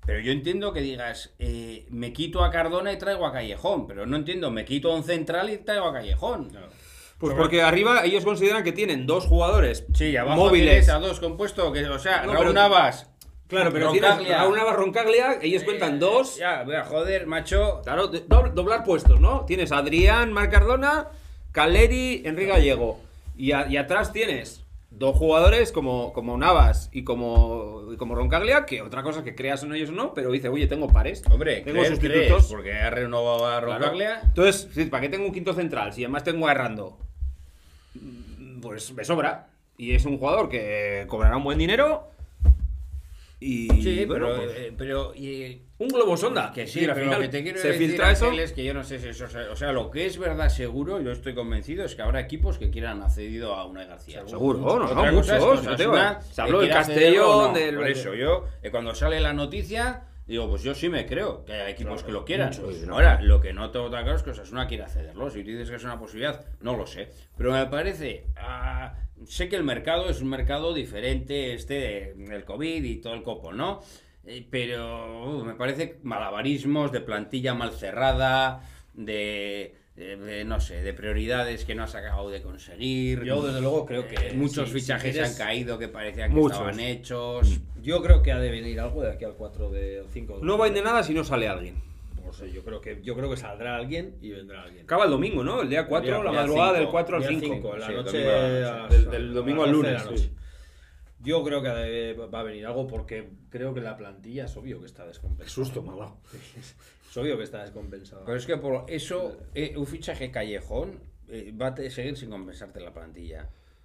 pero 0.05 0.21
yo 0.21 0.33
entiendo 0.33 0.73
que 0.73 0.81
digas, 0.81 1.35
eh, 1.39 1.87
me 1.91 2.13
quito 2.13 2.45
a 2.45 2.51
Cardona 2.51 2.93
y 2.93 2.99
traigo 2.99 3.25
a 3.27 3.33
Callejón, 3.33 3.87
pero 3.87 4.05
no 4.05 4.17
entiendo, 4.17 4.51
me 4.51 4.65
quito 4.65 4.93
a 4.93 4.97
un 4.97 5.05
central 5.05 5.49
y 5.51 5.59
traigo 5.59 5.87
a 5.87 5.93
Callejón. 5.93 6.51
Pues 7.23 7.35
porque 7.37 7.63
arriba 7.63 8.05
ellos 8.05 8.25
consideran 8.25 8.65
que 8.65 8.73
tienen 8.73 9.07
dos 9.07 9.27
jugadores 9.27 9.87
Sí, 9.95 10.07
y 10.11 10.17
abajo 10.17 10.37
móviles. 10.47 10.89
a 10.89 10.99
dos 10.99 11.21
compuestos, 11.21 11.73
que, 11.73 11.85
o 11.87 11.99
sea, 11.99 12.25
No, 12.27 12.33
Raúl 12.35 12.53
Navas. 12.53 13.09
Claro, 13.49 13.71
pero 13.73 13.87
Roncaglia. 13.89 14.17
tienes 14.19 14.39
Raúl 14.39 14.57
Navas 14.57 14.77
Roncaglia, 14.77 15.39
ellos 15.43 15.63
cuentan 15.63 15.95
Eh, 15.97 15.99
dos. 15.99 16.37
Ya, 16.39 16.65
joder, 16.89 17.27
macho. 17.27 17.81
Claro, 17.85 18.09
doblar 18.09 18.83
puestos, 18.85 19.21
¿no? 19.21 19.45
Tienes 19.47 19.71
a 19.73 19.79
Adrián 19.79 20.33
Marcardona, 20.33 21.09
Caleri, 21.53 22.23
Enrique 22.25 22.51
Gallego. 22.51 22.99
Y, 23.37 23.53
a- 23.53 23.67
y 23.69 23.77
atrás 23.77 24.13
tienes 24.13 24.65
dos 24.91 25.17
jugadores 25.17 25.71
como, 25.73 26.13
como 26.13 26.37
Navas 26.37 26.89
y 26.93 27.05
como, 27.05 27.83
como 27.99 28.15
Roncaglia, 28.15 28.67
que 28.67 28.83
otra 28.83 29.03
cosa 29.03 29.23
que 29.25 29.35
creas 29.35 29.63
en 29.63 29.75
ellos 29.75 29.91
o 29.91 29.93
no, 29.93 30.13
pero 30.15 30.31
dice, 30.33 30.49
oye, 30.49 30.67
tengo 30.67 30.89
pares. 30.89 31.23
Hombre, 31.31 31.61
tengo 31.61 31.85
sustitutos. 31.85 32.27
crees, 32.27 32.47
porque 32.47 32.73
ha 32.75 32.91
renovado 32.91 33.47
a 33.47 33.61
Claro. 33.61 33.67
Roncaglia. 33.79 34.21
Entonces, 34.25 34.89
¿para 34.89 35.01
qué 35.03 35.09
tengo 35.09 35.27
un 35.27 35.33
quinto 35.33 35.53
central? 35.55 35.93
Si 35.93 36.05
además 36.05 36.25
tengo 36.25 36.47
a 36.49 36.53
Errando, 36.53 36.99
pues 38.63 38.91
me 38.95 39.05
sobra. 39.05 39.49
Y 39.77 39.95
es 39.95 40.07
un 40.07 40.17
jugador 40.17 40.49
que 40.49 41.05
cobrará 41.09 41.37
un 41.37 41.45
buen 41.45 41.59
dinero. 41.59 42.09
Y 43.41 43.69
Sí, 43.83 44.05
bueno, 44.05 44.27
pero, 44.29 44.37
pues, 44.37 44.57
eh, 44.57 44.73
pero 44.79 45.13
y- 45.17 45.61
un 45.79 45.89
globo 45.89 46.17
sonda. 46.17 46.53
que 46.55 46.65
sí, 46.65 46.79
pero 46.83 46.95
final 46.95 47.15
lo 47.15 47.21
que 47.23 47.29
te 47.29 47.43
quiero 47.43 47.59
se 47.59 47.69
decir 47.73 47.89
filtra 47.89 48.13
eso. 48.13 48.31
Es 48.31 48.53
que 48.53 48.63
yo 48.63 48.73
no 48.73 48.85
sé 48.85 49.01
si 49.01 49.09
eso, 49.09 49.25
o 49.51 49.57
sea, 49.57 49.73
lo 49.73 49.91
que 49.91 50.07
es 50.07 50.17
verdad 50.17 50.49
seguro, 50.49 51.01
yo 51.01 51.11
estoy 51.11 51.35
convencido, 51.35 51.85
es 51.85 51.97
que 51.97 52.03
habrá 52.03 52.21
equipos 52.21 52.57
que 52.59 52.71
quieran 52.71 53.03
accedido 53.03 53.57
a 53.57 53.67
una 53.67 53.85
García. 53.85 54.23
Seguro, 54.29 54.61
no, 54.61 54.95
no, 54.95 55.13
muchos. 55.13 55.65
no 55.65 55.77
se 56.21 56.41
habló 56.41 56.61
del 56.61 56.71
Castellón, 56.71 57.53
no. 57.53 57.59
del. 57.59 57.75
Por 57.75 57.89
eso, 57.89 58.15
yo, 58.15 58.45
eh, 58.63 58.71
cuando 58.71 58.95
sale 58.95 59.19
la 59.19 59.33
noticia, 59.33 60.05
digo, 60.33 60.49
pues 60.49 60.63
yo 60.63 60.75
sí 60.75 60.89
me 60.89 61.07
creo 61.07 61.45
que 61.45 61.53
hay 61.53 61.73
equipos 61.73 62.03
que 62.03 62.11
lo 62.11 62.25
quieran. 62.25 62.49
muchos, 62.49 62.87
no. 62.87 62.95
Ahora, 62.95 63.21
lo 63.21 63.41
que 63.41 63.53
no 63.53 63.71
tengo 63.71 63.91
tan 63.91 64.03
claro 64.03 64.17
es 64.17 64.23
que 64.23 64.31
Osasuna 64.31 64.67
quiere 64.67 64.89
cederlo. 64.89 65.29
Si 65.31 65.45
tú 65.45 65.51
dices 65.51 65.69
que 65.69 65.77
es 65.77 65.85
una 65.85 65.99
posibilidad, 65.99 66.47
no 66.61 66.75
lo 66.77 66.87
sé. 66.87 67.11
Pero 67.37 67.53
me 67.53 67.67
parece. 67.67 68.29
ah, 68.37 68.95
sé 69.27 69.49
que 69.49 69.57
el 69.57 69.63
mercado 69.63 70.09
es 70.09 70.23
un 70.23 70.29
mercado 70.29 70.73
diferente, 70.73 71.53
este 71.55 72.15
del 72.17 72.45
COVID 72.45 72.83
y 72.83 72.97
todo 72.97 73.15
el 73.15 73.23
copo, 73.23 73.53
¿no? 73.53 73.81
Eh, 74.25 74.47
pero 74.49 75.41
uh, 75.41 75.45
me 75.45 75.55
parece 75.55 75.99
malabarismos 76.03 76.93
de 76.93 77.01
plantilla 77.01 77.55
mal 77.55 77.73
cerrada, 77.73 78.63
de, 78.95 79.75
de- 79.97 80.17
de, 80.17 80.45
no 80.45 80.59
sé, 80.61 80.83
de 80.83 80.93
prioridades 80.95 81.65
que 81.65 81.75
no 81.75 81.83
has 81.85 81.95
acabado 81.95 82.31
de 82.31 82.41
conseguir. 82.43 83.23
Yo, 83.25 83.43
desde 83.43 83.61
luego, 83.61 83.85
creo 83.85 84.07
que. 84.09 84.15
Eh, 84.15 84.33
muchos 84.35 84.69
si- 84.69 84.75
si 84.75 84.81
fichajes 84.81 85.13
quieres- 85.13 85.31
han 85.33 85.37
caído 85.47 85.79
que 85.79 85.89
parecían 85.89 86.31
que 86.31 86.37
Muchos. 86.37 86.53
estaban 86.59 86.81
hechos. 86.81 87.61
Yo 87.83 88.03
creo 88.03 88.23
que 88.23 88.33
ha 88.33 88.39
de 88.39 88.51
venir 88.51 88.81
algo 88.81 89.03
de 89.03 89.11
aquí 89.13 89.25
al 89.25 89.35
4 89.35 89.71
de 89.71 90.05
5 90.13 90.39
No 90.43 90.57
va 90.57 90.71
de 90.71 90.81
nada 90.83 91.03
si 91.03 91.13
no 91.13 91.25
sale 91.25 91.49
alguien. 91.49 91.83
No 92.25 92.33
sé, 92.33 92.51
yo 92.51 92.63
creo 92.65 92.81
que 92.81 93.01
yo 93.03 93.15
creo 93.15 93.29
que 93.29 93.37
saldrá 93.37 93.77
alguien 93.77 94.17
y 94.23 94.31
vendrá 94.31 94.63
alguien. 94.63 94.85
Acaba 94.85 95.05
el 95.05 95.11
domingo, 95.11 95.45
¿no? 95.45 95.61
El 95.61 95.69
día 95.69 95.87
4, 95.87 96.07
Día- 96.15 96.25
la 96.25 96.31
día 96.31 96.41
madrugada 96.41 96.69
cinco. 96.71 96.81
del 96.81 96.89
4 96.89 97.17
al 97.17 97.23
Día 97.23 97.29
5. 97.41 97.55
cinco, 97.55 97.75
en 97.75 97.81
la 97.81 97.87
Sí, 97.87 97.93
el 97.93 97.99
noche, 97.99 98.11
domingo 98.25 98.31
a 98.33 98.43
la 98.43 98.49
noche. 98.49 98.65
a 98.65 98.77
las- 98.79 99.11
Del- 99.11 99.29
a 99.31 99.33
domingo 99.35 99.65
al 99.65 99.73
12 99.73 99.87
de 99.89 99.93
la 99.95 100.05
lunes, 100.05 100.21
sí. 100.23 100.31
Yo 101.25 101.45
creo 101.45 101.63
que 101.63 101.69
ha 101.69 101.75
de- 101.75 102.15
va 102.15 102.41
a 102.41 102.43
venir 102.43 102.67
algo 102.67 102.87
porque 102.89 103.29
creo 103.51 103.75
que 103.75 103.81
la 103.81 103.97
plantilla 103.97 104.47
es 104.47 104.57
obvio 104.57 104.81
que 104.81 104.87
está 104.87 105.07
descompensada. 105.07 105.51
susto, 105.51 105.83
dado. 105.83 106.17
Es 107.13 107.17
obvio 107.19 107.37
que 107.37 107.45
está 107.45 107.61
descompensada. 107.61 108.25
Pero 108.25 108.39
es 108.39 108.47
que 108.47 108.57
por 108.57 108.87
eso, 108.89 109.37
eh, 109.55 109.75
un 109.77 109.87
fichaje 109.87 110.31
callejón 110.31 110.99
eh, 111.29 111.53
va 111.61 111.67
a 111.69 111.77
seguir 111.91 112.17
sin 112.17 112.31
compensarte 112.31 112.81
la 112.81 112.91
plantilla. 112.95 113.41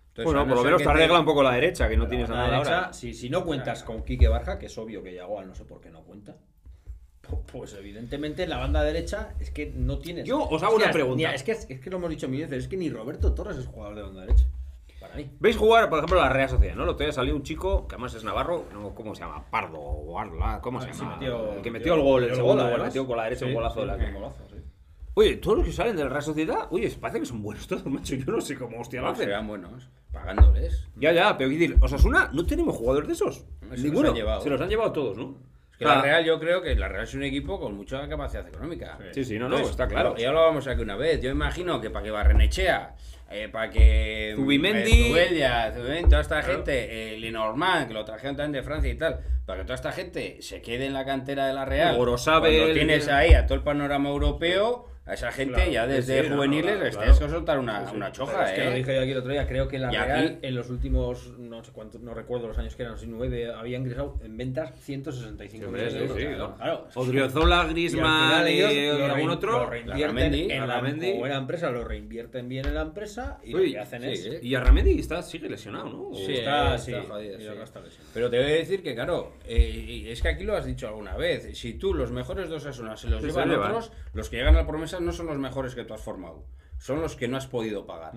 Entonces, 0.08 0.24
Bueno, 0.24 0.40
no 0.40 0.48
por 0.48 0.58
lo 0.60 0.64
menos 0.64 0.82
te 0.82 0.88
arregla 0.90 1.20
un 1.20 1.26
poco 1.26 1.44
la 1.44 1.52
derecha, 1.52 1.90
que 1.90 1.98
no 1.98 2.08
tienes 2.08 2.30
nada 2.30 2.48
la 2.48 2.58
ahora. 2.58 2.70
derecha, 2.70 2.94
si, 2.94 3.14
si 3.14 3.30
no 3.30 3.44
cuentas 3.44 3.84
con 3.84 4.04
Quique 4.06 4.30
Barja, 4.30 4.58
que 4.58 4.68
es 4.68 4.78
obvio 4.78 5.04
que 5.04 5.14
Yagoal 5.14 5.46
no 5.46 5.54
sé 5.56 5.66
por 5.66 5.82
qué 5.82 5.90
no 5.90 6.04
cuenta, 6.04 6.38
pu- 7.22 7.42
pues 7.52 7.74
evidentemente 7.74 8.44
en 8.44 8.50
la 8.50 8.58
banda 8.60 8.82
derecha 8.82 9.34
es 9.42 9.52
que 9.52 9.74
no 9.76 10.00
tienes. 10.00 10.24
Yo 10.26 10.48
os 10.48 10.64
hago 10.64 10.78
una 10.78 10.90
pregunta. 10.92 11.28
ni- 11.30 11.36
es, 11.36 11.44
que, 11.44 11.52
es 11.52 11.66
que 11.82 11.90
lo 11.90 11.98
hemos 11.98 12.10
dicho 12.10 12.30
mil 12.30 12.42
veces, 12.44 12.64
es 12.64 12.68
que 12.70 12.78
ni 12.78 12.90
Roberto 12.90 13.34
Torres 13.34 13.58
es 13.58 13.66
jugador 13.68 13.96
de 13.96 14.02
banda 14.04 14.22
derecha. 14.22 14.46
Para 15.08 15.18
mí. 15.18 15.30
¿Veis 15.40 15.58
jugar, 15.58 15.90
por 15.90 16.00
ejemplo, 16.00 16.20
la 16.20 16.30
Real 16.30 16.50
Sociedad, 16.50 16.76
no? 16.76 16.84
El 16.84 16.90
otro 16.90 17.06
día 17.06 17.14
salió 17.14 17.36
un 17.36 17.44
chico, 17.44 17.88
que 17.88 17.96
además 17.96 18.14
es 18.14 18.24
navarro, 18.24 18.66
no, 18.74 18.94
¿cómo 18.94 19.16
se 19.16 19.22
llama? 19.24 19.44
Pardo 19.50 19.80
o 19.80 20.20
Arla, 20.20 20.60
¿cómo 20.62 20.82
se 20.82 20.90
Ah, 20.90 20.94
sí, 20.94 21.00
llama? 21.02 21.18
metió- 21.18 21.54
el 21.54 21.62
que 21.62 21.72
metió 21.72 21.94
el 21.96 22.02
gol, 22.02 22.24
el 22.24 22.30
metió 22.30 22.44
el 22.44 22.48
segundo 22.50 22.70
gol, 22.70 22.82
metió 22.86 23.08
con 23.08 23.18
la 23.18 23.24
derecha 23.24 23.46
un 23.46 23.52
Sí, 23.52 23.56
golazo 23.56 23.80
de 23.82 23.86
la 23.88 23.94
un 23.96 24.00
que... 24.00 24.12
golazo. 24.12 24.48
Oye, 25.16 25.38
todos 25.38 25.58
los 25.58 25.66
que 25.66 25.74
salen 25.74 25.96
de 25.96 26.04
la 26.04 26.10
Real 26.10 26.22
Sociedad, 26.22 26.68
oye, 26.70 26.90
parece 27.02 27.20
que 27.22 27.26
son 27.26 27.42
buenos 27.42 27.66
todos, 27.68 27.86
macho. 27.88 28.14
Yo 28.16 28.32
no 28.32 28.40
sé 28.40 28.56
cómo 28.56 28.80
hostia 28.82 29.02
lo 29.02 29.08
No, 29.08 29.14
hacen. 29.14 29.26
serán 29.26 29.48
buenos, 29.48 29.90
pagándoles. 30.12 30.88
Ya, 30.96 31.12
ya, 31.12 31.36
pero 31.38 31.50
decir, 31.50 31.76
Osasuna, 31.82 32.30
no 32.34 32.46
tenemos 32.46 32.76
jugadores 32.76 33.08
de 33.08 33.14
esos. 33.16 33.46
los 33.68 33.80
Ninguno. 33.82 34.10
han 34.10 34.16
llevado. 34.16 34.42
Se 34.42 34.50
los 34.50 34.62
han 34.62 34.70
llevado 34.70 34.92
todos, 34.92 35.18
¿no? 35.18 35.36
Es 35.72 35.78
que 35.80 35.86
la 35.86 36.02
Real, 36.02 36.24
yo 36.26 36.40
creo 36.40 36.62
que 36.62 36.76
la 36.76 36.88
Real 36.88 37.04
es 37.04 37.14
un 37.14 37.24
equipo 37.24 37.60
con 37.60 37.76
mucha 37.76 38.08
capacidad 38.10 38.48
económica. 38.48 38.98
Sí, 39.12 39.24
sí, 39.24 39.38
no, 39.40 39.48
no, 39.50 39.58
está 39.58 39.88
claro. 39.88 40.16
Ya 40.18 40.32
lo 40.32 40.42
vamos 40.42 40.68
aquí 40.68 40.82
una 40.82 40.96
vez. 40.96 41.22
Yo 41.22 41.30
imagino 41.30 41.80
que 41.82 41.90
para 41.92 42.04
que 42.06 42.12
Barrenechea, 42.12 42.96
eh, 43.30 43.50
para 43.50 43.70
que. 43.70 44.34
Zubimendi. 44.36 45.14
eh, 45.18 45.72
Zubimendi, 45.76 46.10
toda 46.10 46.22
esta 46.22 46.42
gente, 46.42 47.14
eh, 47.14 47.20
Lenormand, 47.20 47.88
que 47.88 47.94
lo 47.94 48.06
trajeron 48.06 48.36
también 48.36 48.62
de 48.62 48.64
Francia 48.64 48.90
y 48.90 48.96
tal, 48.96 49.20
para 49.46 49.60
que 49.60 49.64
toda 49.66 49.76
esta 49.76 49.92
gente 49.92 50.38
se 50.42 50.62
quede 50.62 50.86
en 50.86 50.94
la 50.94 51.06
cantera 51.06 51.48
de 51.48 51.54
la 51.54 51.66
Real. 51.66 51.96
Gorosabel, 51.98 52.56
Cuando 52.56 52.74
tienes 52.74 53.08
ahí 53.08 53.34
a 53.34 53.46
todo 53.46 53.56
el 53.56 53.64
panorama 53.64 54.10
europeo, 54.10 54.88
a 55.08 55.14
esa 55.14 55.32
gente 55.32 55.54
Claro, 55.56 55.72
ya 55.72 55.88
desde 55.88 56.18
sí, 56.18 56.24
no, 56.24 56.30
no, 56.30 56.36
juveniles 56.36 56.66
claro, 56.72 56.84
les 56.84 56.96
claro. 56.98 57.12
tienes 57.14 57.20
que 57.20 57.36
soltar 57.36 57.60
una, 57.60 57.80
una 57.94 58.12
Pero 58.12 58.12
choja, 58.12 58.46
es 58.52 58.52
que 58.60 58.66
lo 58.66 58.72
¿eh? 58.72 58.76
dije 58.76 58.96
yo 58.96 59.02
aquí 59.02 59.12
el 59.12 59.18
otro 59.18 59.32
día, 59.32 59.48
creo 59.48 59.68
que 59.68 59.80
la 59.80 59.94
Y 59.94 59.96
aquí- 59.96 60.08
Real 60.12 60.40
en 60.42 60.56
los 60.56 60.70
últimos, 60.70 61.38
no 61.40 61.64
sé 61.64 61.72
cuántos, 61.72 62.02
no 62.02 62.14
recuerdo 62.14 62.48
los 62.50 62.58
años 62.58 62.76
que 62.76 62.84
eran, 62.84 62.98
si 62.98 63.08
nueve, 63.08 63.52
había 63.54 63.78
ingresado 63.78 64.20
en 64.24 64.36
ventas 64.38 64.72
165 64.82 65.72
millones 65.72 65.94
de 65.94 66.00
euros. 66.02 66.18
sí, 66.18 66.26
Claro, 66.26 66.56
claro. 66.58 66.88
Odriozola, 66.96 67.66
final 67.68 68.50
y, 68.50 68.88
lo 68.98 69.06
algún 69.06 69.30
otro. 69.30 69.52
lo 69.60 69.66
reinvierten 69.70 70.34
en 70.52 70.68
la 70.68 71.38
empresa, 71.38 71.72
lo 71.72 71.84
reinvierten 71.84 72.50
bien 72.50 72.66
en 72.68 72.76
la 72.76 72.82
empresa 72.82 73.40
y 73.44 73.56
Uy, 73.56 73.68
lo 73.68 73.74
que 73.74 73.80
hacen 73.80 74.02
sí, 74.02 74.08
es... 74.10 74.26
¿eh? 74.26 74.40
Y 74.42 74.56
Arramendi 74.56 75.00
está, 75.00 75.22
sigue 75.22 75.50
lesionado, 75.50 75.86
¿no? 75.90 76.10
Sí, 76.16 76.34
está, 76.34 76.76
está 76.76 76.78
sí, 76.78 76.92
jodido, 77.08 77.38
está 77.64 77.80
lesionado. 77.80 78.12
Pero 78.14 78.30
te 78.30 78.38
voy 78.38 78.46
a 78.52 78.56
decir 78.56 78.84
que, 78.84 78.94
claro, 78.94 79.34
eh, 79.46 80.06
es 80.08 80.22
que 80.22 80.28
aquí 80.30 80.44
lo 80.44 80.56
has 80.56 80.66
dicho 80.66 80.88
alguna 80.88 81.16
vez. 81.16 81.58
Si 81.58 81.74
tú 81.76 81.94
los 81.94 82.12
mejores 82.12 82.50
dos 82.50 82.66
Asunas 82.66 83.00
se 83.00 83.08
los 83.10 83.24
llevan. 83.24 83.52
otros, 83.52 83.92
los 84.14 84.30
que 84.30 84.38
llegan 84.38 84.56
a 84.56 84.60
la 84.60 84.68
promesa 84.68 84.97
no 85.00 85.12
son 85.12 85.28
los 85.28 85.38
mejores 85.38 85.76
que 85.76 85.84
tú 85.84 85.94
has 85.94 86.02
formado. 86.02 86.46
Son 86.78 87.02
los 87.02 87.16
que 87.16 87.28
no 87.28 87.38
has 87.38 87.48
podido 87.48 87.86
pagar. 87.86 88.14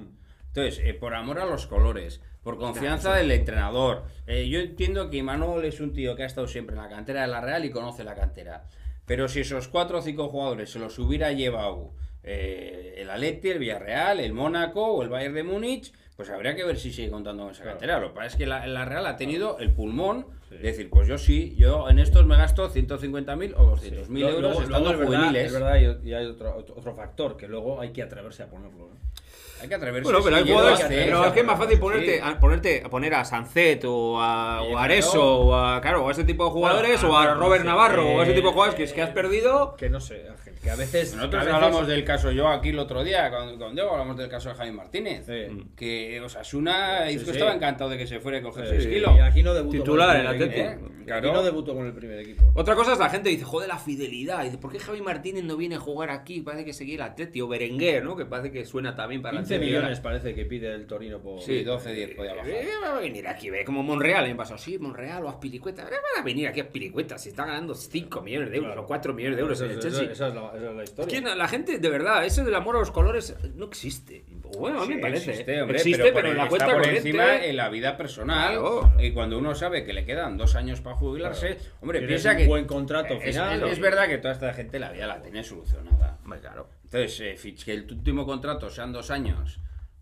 Entonces, 0.49 0.81
eh, 0.85 0.95
por 0.95 1.15
amor 1.15 1.39
a 1.39 1.47
los 1.47 1.67
colores, 1.67 2.21
por 2.43 2.59
confianza 2.59 3.15
del 3.15 3.31
entrenador. 3.31 4.05
eh, 4.27 4.49
yo 4.49 4.61
entiendo 4.61 5.11
que 5.11 5.19
Imanol 5.19 5.65
es 5.65 5.81
un 5.81 5.93
tío 5.93 6.17
que 6.17 6.25
ha 6.25 6.27
estado 6.27 6.49
siempre 6.49 6.75
en 6.75 6.83
la 6.83 6.89
cantera 6.89 7.23
de 7.23 7.29
la 7.29 7.41
Real 7.41 7.65
y 7.65 7.71
conoce 7.71 8.05
la 8.05 8.15
cantera. 8.15 8.65
Pero 9.07 9.29
si 9.29 9.41
esos 9.41 9.69
cuatro 9.69 9.99
o 9.99 10.03
cinco 10.03 10.29
jugadores 10.29 10.71
se 10.71 10.79
los 10.79 10.99
hubiera 10.99 11.33
llevado 11.33 11.93
eh, 12.23 12.95
el 12.99 13.11
Atleti, 13.11 13.51
el 13.51 13.59
Villarreal, 13.59 14.21
el 14.21 14.33
Mónaco 14.33 14.87
o 14.87 15.03
el 15.03 15.09
Bayern 15.09 15.35
de 15.35 15.43
Múnich, 15.43 15.93
pues 16.21 16.29
habría 16.29 16.55
que 16.55 16.65
ver 16.65 16.79
si 16.79 16.93
sigue 16.93 17.09
contando 17.11 17.45
con 17.45 17.53
esa 17.53 17.65
cantera. 17.65 17.99
Lo 17.99 18.09
que 18.09 18.15
pasa 18.17 18.27
es 18.27 18.37
que 18.37 18.45
la, 18.47 18.67
la 18.67 18.85
Real 18.85 19.07
ha 19.07 19.17
tenido 19.17 19.59
el 19.59 19.73
pulmón 19.73 20.27
de 20.51 20.59
decir, 20.59 20.91
pues 20.91 21.09
yo 21.09 21.17
sí, 21.17 21.55
yo 21.57 21.89
en 21.89 21.99
estos 21.99 22.27
me 22.27 22.37
gasto 22.37 22.69
150.000 22.71 23.55
o 23.57 23.75
200.000 23.75 24.07
Luego- 24.09 24.29
euros 24.37 24.43
luego- 24.43 24.61
estando 24.61 24.93
luego 24.93 24.93
es 24.93 24.99
verdad- 24.99 25.19
juveniles. 25.25 25.47
Es 25.47 25.53
verdad, 25.55 25.99
y, 26.05 26.13
hay 26.13 26.27
otro, 26.27 26.57
otro 26.77 26.95
factor, 26.95 27.39
que 27.39 27.49
luego 27.49 27.81
hay 27.81 27.93
que 27.95 28.03
atreverse 28.03 28.43
a 28.43 28.51
ponerlo. 28.51 28.89
¿no? 28.89 29.20
Hay 29.63 29.69
que 29.69 29.75
atreverse. 29.75 30.05
Bueno, 30.05 30.21
pero 30.25 30.37
hay 30.37 30.43
sí, 30.45 30.49
yo 30.49 30.55
jugadores. 30.55 30.87
Pero 30.89 31.27
es 31.27 31.33
que 31.33 31.41
es 31.41 31.47
más 31.47 31.59
fácil 31.59 31.75
Sí. 31.75 31.81
ponerte, 31.83 32.21
a, 32.23 32.41
ponerte, 32.41 32.83
a 32.83 32.89
poner 32.89 33.15
a 33.15 33.25
Sancet 33.27 33.85
o 33.87 34.19
a, 34.19 34.61
Sí, 34.63 34.65
o 34.65 34.69
a 34.69 34.71
claro. 34.71 34.79
Areso 34.79 35.39
o 35.41 35.55
a, 35.55 35.81
claro, 35.83 36.05
o 36.05 36.09
a 36.09 36.13
ese 36.13 36.25
tipo 36.25 36.47
de 36.47 36.51
jugadores 36.51 37.01
Bueno, 37.03 37.15
o 37.15 37.19
a 37.19 37.35
Robert 37.35 37.61
sí, 37.61 37.67
Navarro 37.69 38.09
o 38.09 38.21
a 38.21 38.23
ese 38.23 38.33
eh, 38.33 38.37
tipo 38.37 38.47
de 38.49 38.53
jugadores 38.55 38.75
que 38.75 38.85
es 38.85 38.93
que 38.95 39.03
has 39.03 39.11
perdido. 39.11 39.77
Que 39.77 39.91
no 39.91 40.01
sé, 40.01 40.25
Ángel, 40.31 40.55
que 40.63 40.71
a 40.71 40.77
veces... 40.77 41.15
Nosotros 41.15 41.43
a 41.43 41.45
veces- 41.45 41.55
hablamos 41.63 41.87
del 41.87 42.05
caso, 42.05 42.31
yo 42.33 42.49
aquí 42.49 42.71
el 42.71 42.79
otro 42.79 43.05
día, 43.05 43.31
con, 43.31 43.59
con 43.59 43.75
Diego, 43.75 43.91
hablamos 43.91 44.17
del 44.17 44.31
caso 44.31 44.49
de 44.49 44.55
Javi 44.55 44.73
Martínez. 44.73 45.27
Sí. 45.27 45.67
Que 45.77 46.19
Osasuna 46.23 47.07
Sí, 47.11 47.19
sí. 47.19 47.31
estaba 47.31 47.53
encantado 47.53 47.91
de 47.91 47.99
que 47.99 48.07
se 48.07 48.19
fuera 48.19 48.41
Sí, 48.41 48.47
el 48.61 48.69
sí. 48.71 48.77
esquilo. 48.77 49.15
Y 49.15 49.21
aquí 49.21 49.43
no 49.43 49.53
debutó 49.53 49.77
Titular 49.77 50.17
en 50.17 50.27
equipo, 50.43 50.59
¿eh? 50.59 50.79
Claro. 51.05 51.29
Aquí 51.29 51.37
no 51.37 51.43
debutó 51.43 51.75
con 51.75 51.87
el 51.87 51.93
primer 51.93 52.21
equipo. 52.21 52.45
Otra 52.55 52.75
cosa 52.77 52.93
es 52.95 52.99
la 52.99 53.11
gente 53.11 53.29
dice, 53.29 53.45
joder, 53.45 53.69
la 53.69 53.79
fidelidad. 53.79 54.43
Dice, 54.45 54.57
¿por 54.59 54.71
qué 54.73 54.79
Javi 54.79 55.03
Martínez 55.03 55.45
no 55.45 55.57
viene 55.57 55.75
a 55.75 55.81
jugar 55.81 56.09
aquí? 56.11 56.41
Parece 56.41 56.65
que 56.65 56.73
seguía 56.73 56.95
el 56.97 57.03
Atleti 57.03 57.41
o 57.41 57.49
Berenguer, 57.49 58.05
¿no? 58.05 58.17
Que 58.17 58.25
parece 58.27 58.53
que 58.53 58.65
suena 58.65 58.95
también 58.95 59.20
para 59.21 59.37
el 59.37 59.43
15 59.43 59.55
Atleti. 59.55 59.73
millones 59.73 60.01
parece 60.01 60.35
que 60.35 60.45
pide 60.45 60.75
el 60.75 60.87
Torino 60.87 61.19
por... 61.21 61.41
Sí, 61.41 61.63
12, 61.63 61.93
10 61.93 62.15
podía 62.15 62.35
bajar. 62.35 62.51
Eh, 62.51 62.69
va 62.83 62.97
a 62.97 63.01
venir 63.01 63.29
aquí, 63.29 63.51
ve, 63.51 63.65
como 63.65 63.83
Monreal 63.83 64.25
año 64.25 64.37
pasado. 64.37 64.59
Sí, 64.59 64.79
Monreal 64.79 65.25
o 65.25 65.29
Aspilicueta. 65.29 65.83
Ahora 65.83 65.97
van 66.15 66.23
a 66.23 66.25
venir 66.25 66.47
aquí 66.49 66.61
a 66.61 66.65
Aspilicueta. 66.65 67.19
Si 67.19 67.31
está 67.31 67.45
ganando 67.47 67.75
5 67.75 68.21
millones 68.23 68.51
de 68.51 68.57
euros 68.57 68.71
Claro. 68.71 68.83
o 68.83 68.87
4 68.87 69.15
millones 69.15 69.37
de 69.37 69.43
euros 69.43 69.61
en 69.61 69.71
el 69.71 69.79
Esa- 69.79 69.89
Chelsea. 69.89 70.13
esa 70.13 70.29
es 70.29 70.35
la, 70.35 70.41
esa 70.55 70.57
es 70.71 70.75
la 70.77 70.83
Es 70.83 70.89
historia. 70.91 71.23
que 71.23 71.35
la 71.37 71.49
gente, 71.49 71.79
de 71.79 71.89
verdad, 71.89 72.25
ese 72.25 72.45
del 72.45 72.55
amor 72.55 72.77
a 72.77 72.79
los 72.81 72.91
colores 72.91 73.37
no 73.55 73.67
existe. 73.67 74.25
Bueno, 74.59 74.79
a 74.79 74.81
mí 74.83 74.89
Sí, 74.89 74.95
me 74.97 75.01
parece. 75.01 75.31
Existe, 75.31 75.55
¿eh? 75.55 75.63
hombre, 75.63 75.77
Existe, 75.77 76.03
pero, 76.03 76.15
pero, 76.15 76.29
en 76.31 76.37
la 76.37 76.43
está 76.45 76.49
cuenta 76.51 76.67
por 76.67 76.75
corriente. 76.77 77.09
encima 77.09 77.37
en 77.45 77.57
la 77.57 77.69
vida 77.69 77.97
personal. 77.97 78.53
Claro. 78.59 78.93
Y 78.99 79.13
cuando 79.13 79.39
uno 79.39 79.55
sabe 79.55 79.85
que 79.85 79.93
le 79.93 80.05
quedan 80.05 80.37
dos 80.37 80.57
años 80.57 80.81
para 80.81 80.97
jubilarse, 80.97 81.57
hombre, 81.81 82.01
Tienes 82.01 82.21
piensa 82.23 82.33
un 82.33 82.37
que. 82.39 82.47
buen 82.49 82.65
contrato 82.65 83.15
es, 83.15 83.23
final, 83.25 83.63
es- 83.65 83.73
es 83.75 83.79
verdad 83.81 84.09
que 84.09 84.19
toda 84.19 84.35
esta 84.35 84.53
gente 84.53 84.79
la 84.81 84.91
vida 84.91 85.07
la 85.07 85.23
tiene 85.23 85.45
solucionada. 85.45 86.19
Hombre, 86.25 86.41
claro. 86.41 86.69
Entonces, 86.93 87.21
eh, 87.45 87.55
que 87.65 87.73
el 87.73 87.91
último 87.93 88.27
contrato 88.27 88.69
sean 88.69 88.93
dos 88.93 89.11
años 89.11 89.61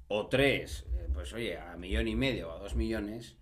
o 0.09 0.26
tres, 0.28 0.86
eh, 0.95 1.07
pues 1.12 1.32
oye, 1.34 1.59
a 1.59 1.76
millón 1.76 2.09
y 2.09 2.16
medio 2.16 2.49
o 2.49 2.53
a 2.53 2.59
dos 2.59 2.74
millones, 2.76 3.36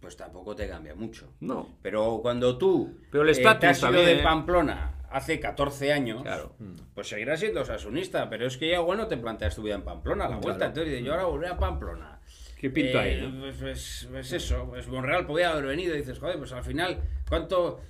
pues 0.00 0.16
tampoco 0.16 0.54
te 0.54 0.68
cambia 0.68 0.94
mucho. 0.94 1.32
No. 1.40 1.78
Pero 1.80 2.18
cuando 2.20 2.58
tú 2.58 2.98
Pero 3.10 3.24
el 3.24 3.30
eh, 3.30 3.42
te 3.58 3.66
has 3.66 3.80
ido 3.82 3.92
de. 3.92 4.18
Pamplona 4.22 4.92
hace 5.10 5.40
14 5.40 5.92
años, 5.94 6.22
Claro. 6.22 6.54
pues 6.94 7.08
seguirás 7.08 7.40
siendo 7.40 7.64
sasunista, 7.64 8.28
pero 8.28 8.46
es 8.46 8.58
que 8.58 8.68
ya 8.68 8.76
igual 8.76 8.98
no 8.98 9.06
te 9.06 9.16
planteas 9.16 9.54
tu 9.56 9.62
vida 9.62 9.76
en 9.76 9.82
Pamplona 9.82 10.26
a 10.26 10.28
la 10.28 10.36
vuelta. 10.36 10.66
Entonces 10.66 10.90
dices, 10.92 11.06
yo 11.06 11.12
ahora 11.12 11.24
volveré 11.24 11.52
a 11.52 11.56
Pamplona. 11.56 12.20
¿Qué 12.58 12.68
pinto 12.70 12.98
hay, 12.98 13.12
Eh, 13.14 13.22
no? 13.22 13.40
Pues, 13.40 13.56
pues- 13.56 14.08
pues 14.10 14.32
eso, 14.32 14.66
pues 14.68 14.86
Monreal 14.88 15.26
podía 15.26 15.52
haber 15.52 15.64
venido 15.66 15.94
y 15.94 15.98
dices, 15.98 16.18
joder, 16.18 16.36
pues 16.38 16.52
al 16.52 16.62
final, 16.64 17.00
¿cuánto...? 17.28 17.80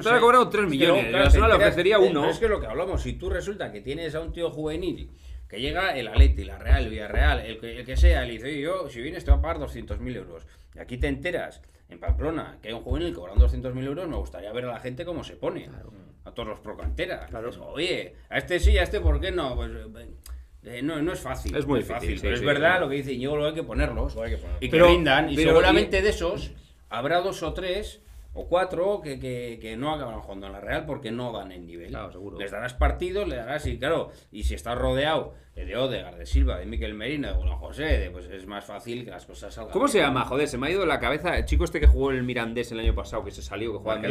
Te 0.00 0.08
ha 0.08 0.20
cobrado 0.20 0.48
tres 0.48 0.64
Es 0.64 0.70
que 0.70 0.76
millones, 0.78 1.02
luego, 1.04 1.16
el 1.18 1.22
Arsenal 1.24 1.50
te 1.50 1.58
le 1.58 1.62
ofrecería 1.64 1.96
enteras- 1.96 2.10
uno. 2.10 2.20
pero 2.20 2.32
Es 2.32 2.38
que 2.38 2.48
lo 2.48 2.60
que 2.60 2.66
hablamos, 2.66 3.02
si 3.02 3.12
tú 3.14 3.30
resulta 3.30 3.72
que 3.72 3.80
tienes 3.80 4.14
a 4.14 4.20
un 4.20 4.32
tío 4.32 4.50
juvenil 4.50 5.10
que 5.48 5.60
llega 5.60 5.96
el 5.96 6.06
Atleti, 6.08 6.44
la 6.44 6.58
Real, 6.58 6.84
el 6.84 6.90
Villarreal, 6.90 7.40
el 7.40 7.58
que, 7.58 7.78
el 7.80 7.84
que 7.84 7.96
sea, 7.96 8.24
le 8.24 8.32
dice, 8.34 8.46
oye, 8.46 8.60
yo, 8.60 8.88
si 8.88 9.00
vienes 9.00 9.24
te 9.24 9.30
voy 9.32 9.38
a 9.38 9.42
pagar 9.42 9.58
200.000 9.58 10.14
euros. 10.16 10.46
Y 10.74 10.78
aquí 10.78 10.96
te 10.98 11.08
enteras, 11.08 11.60
en 11.88 11.98
Pamplona, 11.98 12.58
que 12.62 12.68
hay 12.68 12.74
un 12.74 12.82
juvenil 12.82 13.12
cobrando 13.12 13.48
200.000 13.48 13.84
euros, 13.84 14.08
me 14.08 14.16
gustaría 14.16 14.52
ver 14.52 14.66
a 14.66 14.68
la 14.74 14.78
gente 14.80 15.04
cómo 15.04 15.24
se 15.24 15.34
pone. 15.36 15.68
A 16.24 16.30
todos 16.32 16.48
los 16.50 16.60
procanteras. 16.60 17.28
Dices, 17.32 17.58
Oye, 17.60 18.14
a 18.28 18.38
este 18.38 18.60
sí, 18.60 18.78
a 18.78 18.82
este 18.84 19.00
por 19.00 19.20
qué 19.20 19.32
no. 19.32 19.56
Pues, 19.56 19.70
eh, 20.64 20.82
no, 20.82 21.00
no 21.02 21.12
es 21.14 21.18
fácil. 21.20 21.56
Es 21.56 21.66
muy 21.66 21.80
no 21.80 21.86
difícil, 21.86 22.16
sí, 22.16 22.22
pero 22.22 22.36
sí, 22.36 22.40
es 22.42 22.46
verdad 22.46 22.74
sí. 22.76 22.80
lo 22.82 22.88
que 22.90 22.96
dice 22.96 23.12
Íñigo, 23.14 23.36
lo 23.36 23.46
hay 23.46 23.54
que 23.54 23.62
ponerlos. 23.62 24.16
Hay 24.18 24.30
que 24.32 24.36
poner. 24.36 24.56
Y 24.60 24.66
que 24.66 24.70
Pero- 24.70 24.86
rindan. 24.88 25.30
Y 25.30 25.36
pero- 25.36 25.50
seguramente 25.50 26.02
de 26.02 26.10
esos 26.10 26.52
habrá 26.90 27.20
dos 27.22 27.42
o 27.42 27.52
tres 27.54 28.02
o 28.32 28.46
cuatro 28.48 29.00
que, 29.00 29.18
que, 29.18 29.58
que 29.60 29.76
no 29.76 29.92
acaban 29.92 30.20
jugando 30.20 30.46
en 30.46 30.52
la 30.52 30.60
Real 30.60 30.86
porque 30.86 31.10
no 31.10 31.32
dan 31.32 31.52
el 31.52 31.66
nivel. 31.66 31.88
Claro, 31.88 32.12
seguro. 32.12 32.38
Les 32.38 32.50
darás 32.50 32.74
partidos, 32.74 33.28
les 33.28 33.38
darás, 33.38 33.66
y 33.66 33.78
claro, 33.78 34.10
y 34.30 34.44
si 34.44 34.54
estás 34.54 34.78
rodeado 34.78 35.34
de 35.54 35.76
Odegaard, 35.76 36.16
de 36.16 36.26
Silva, 36.26 36.58
de 36.58 36.66
Miquel 36.66 36.94
Merino, 36.94 37.28
de 37.28 37.34
Juan 37.34 37.56
José, 37.58 37.82
de, 37.84 38.10
pues 38.10 38.24
es 38.26 38.46
más 38.46 38.64
fácil 38.64 39.04
que 39.04 39.10
las 39.10 39.26
cosas 39.26 39.52
salgan. 39.52 39.72
¿Cómo 39.72 39.88
se 39.88 39.98
llama? 39.98 40.24
Joder, 40.24 40.48
se 40.48 40.56
me 40.56 40.66
ha 40.66 40.70
ido 40.70 40.80
de 40.80 40.86
la 40.86 40.98
cabeza 40.98 41.36
el 41.36 41.44
chico 41.44 41.64
este 41.64 41.78
que 41.80 41.86
jugó 41.86 42.10
en 42.12 42.16
el 42.18 42.22
Mirandés 42.22 42.72
el 42.72 42.80
año 42.80 42.94
pasado, 42.94 43.24
que 43.24 43.30
se 43.30 43.42
salió, 43.42 43.72
que 43.72 43.78
jugaba 43.78 44.00
en 44.00 44.04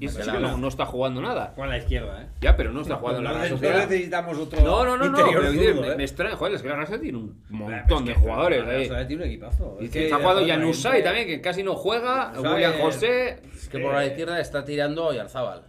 Y 0.00 0.06
ese 0.06 0.22
chico 0.22 0.38
no, 0.40 0.56
no 0.56 0.68
está 0.68 0.86
jugando 0.86 1.20
nada. 1.20 1.52
Con 1.54 1.68
la 1.68 1.76
izquierda, 1.78 2.22
¿eh? 2.22 2.26
Ya, 2.40 2.56
pero 2.56 2.72
no 2.72 2.80
está 2.80 2.96
jugando 2.96 3.22
Sociedad. 3.48 3.88
necesitamos 3.88 4.38
otro 4.38 4.60
No, 4.62 4.84
no, 4.84 4.96
no, 4.96 5.08
no, 5.10 5.16
pero 5.28 5.52
zurdo, 5.52 5.80
me, 5.82 5.88
¿eh? 5.88 5.96
me 5.96 6.04
extraña, 6.04 6.36
joder, 6.36 6.54
es 6.54 6.62
que 6.62 6.68
la 6.68 6.76
Sociedad 6.76 7.00
tiene 7.02 7.18
un 7.18 7.42
montón 7.50 7.98
es 8.02 8.06
de 8.08 8.14
jugadores 8.14 8.64
la. 8.64 8.72
Sociedad 8.78 9.06
tiene 9.06 9.22
un 9.24 9.28
equipazo. 9.28 9.76
Y 9.80 9.84
Es 9.84 9.90
que 9.90 10.04
está 10.04 10.16
jugando 10.16 10.42
trae- 10.90 11.02
también, 11.04 11.26
que 11.26 11.40
casi 11.40 11.62
no 11.62 11.74
juega. 11.74 12.32
William 12.40 12.72
José. 12.80 13.40
Es 13.54 13.68
que 13.68 13.78
por 13.78 13.92
la 13.92 14.06
izquierda 14.06 14.40
está 14.40 14.64
tirando 14.64 15.06
Oyarzábal. 15.06 15.62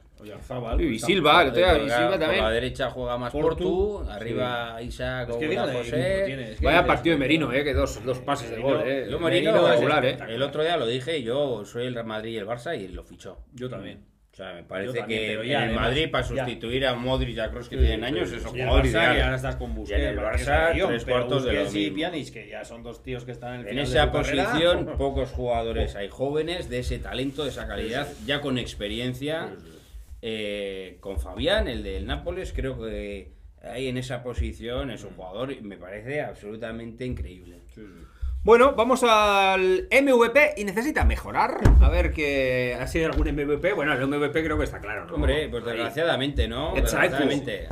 Y 0.80 1.00
Silva, 1.00 1.46
y 1.46 1.52
por 1.52 2.38
la 2.38 2.50
derecha 2.52 2.90
juega 2.90 3.18
más 3.18 3.32
Portu. 3.32 3.98
Portu, 3.98 4.10
arriba 4.12 4.82
Isaac 4.82 5.30
Es 5.30 5.36
o 5.36 5.40
que 5.40 5.58
José. 5.58 6.24
tiene, 6.26 6.52
es 6.52 6.60
que 6.60 6.66
Vaya 6.66 6.86
partido 6.86 7.14
de 7.16 7.20
Merino, 7.20 7.54
eh, 7.54 7.64
que 7.64 7.74
dos, 7.74 8.04
dos 8.04 8.20
pases 8.20 8.50
de 8.50 8.58
gol, 8.60 8.82
eh. 8.86 9.08
Yo 9.10 9.20
Merino 9.20 9.52
Merino, 9.52 9.68
regular, 9.68 10.06
eh. 10.06 10.18
el 10.28 10.42
otro 10.42 10.64
día 10.64 10.78
lo 10.78 10.88
dije, 10.88 11.22
yo 11.22 11.64
soy 11.66 11.86
el 11.88 11.94
Real 11.94 12.06
Madrid 12.08 12.32
y 12.34 12.38
el 12.38 12.48
Barça 12.48 12.80
y 12.80 12.88
lo 12.88 13.04
fichó. 13.04 13.40
Yo 13.54 13.70
también. 13.70 14.06
O 14.32 14.36
sea, 14.38 14.54
me 14.54 14.64
parece 14.64 15.00
también, 15.00 15.20
que 15.20 15.34
en 15.34 15.42
el 15.50 15.56
además, 15.56 15.82
Madrid 15.88 16.12
para 16.12 16.24
ya. 16.28 16.46
sustituir 16.46 16.86
a 16.86 16.94
Modric 16.94 17.36
y 17.36 17.40
a 17.40 17.50
Kroos 17.50 17.70
que 17.70 17.76
Sí, 17.76 17.82
tienen 17.82 18.02
sí, 18.02 18.06
años 18.06 18.32
es 18.32 18.46
un 18.46 18.56
Y 18.56 18.62
el 18.62 18.68
jugador 18.68 18.86
Barça, 18.86 18.92
que 18.92 18.98
ideal. 19.16 19.22
ahora 19.24 19.36
estás 19.36 19.56
con 19.56 19.74
Busquets. 19.76 20.00
Y 20.00 20.02
en 20.04 20.08
el 20.10 20.16
que 20.16 20.22
Barça, 20.22 20.88
tres 20.88 21.04
pero 21.06 21.18
cuartos 21.18 21.44
de 21.44 21.54
lo 21.54 21.60
Busquets 21.62 21.76
y 21.76 21.80
mismo. 21.92 21.98
Pjanic, 21.98 22.34
que 22.34 22.48
ya 22.50 22.64
son 22.66 22.84
dos 22.84 23.02
tíos 23.02 23.26
que 23.26 23.32
están 23.32 23.54
en 23.56 23.60
el 23.62 23.66
En 23.66 23.70
final 23.72 23.86
de 23.86 23.92
esa 23.92 24.12
posición, 24.12 24.86
pocos 25.00 25.32
jugadores 25.32 25.96
hay 25.96 26.10
jóvenes 26.10 26.70
de 26.70 26.80
ese 26.80 27.00
talento, 27.00 27.44
de 27.46 27.50
esa 27.50 27.68
calidad, 27.68 28.08
ya 28.28 28.40
con 28.42 28.60
experiencia. 28.60 29.50
Eh, 30.22 30.98
con 31.00 31.20
Fabián, 31.20 31.68
el 31.68 31.84
del 31.84 32.06
Nápoles, 32.06 32.54
creo 32.54 32.80
que 32.80 33.34
ahí 33.64 33.88
en 33.88 33.98
esa 33.98 34.24
posición 34.24 34.92
es 34.92 35.04
un 35.04 35.12
jugador, 35.12 35.62
me 35.62 35.78
parece 35.78 36.22
absolutamente 36.22 37.06
increíble. 37.06 37.62
Bueno, 38.44 38.74
vamos 38.76 39.04
al 39.04 39.90
MVP 39.92 40.54
y 40.58 40.64
necesita 40.64 41.04
mejorar. 41.04 41.60
A 41.82 41.90
ver 41.90 42.14
que 42.14 42.78
ha 42.80 42.88
sido 42.88 43.08
algún 43.08 43.28
MVP. 43.28 43.74
Bueno, 43.74 43.94
el 43.94 44.08
MVP 44.08 44.44
creo 44.44 44.58
que 44.58 44.64
está 44.64 44.80
claro, 44.80 45.06
¿no? 45.06 45.16
Hombre, 45.16 45.50
pues 45.50 45.66
desgraciadamente, 45.66 46.48
¿no? 46.48 46.70
Exacto. 46.78 47.18
Desgraciadamente. 47.18 47.68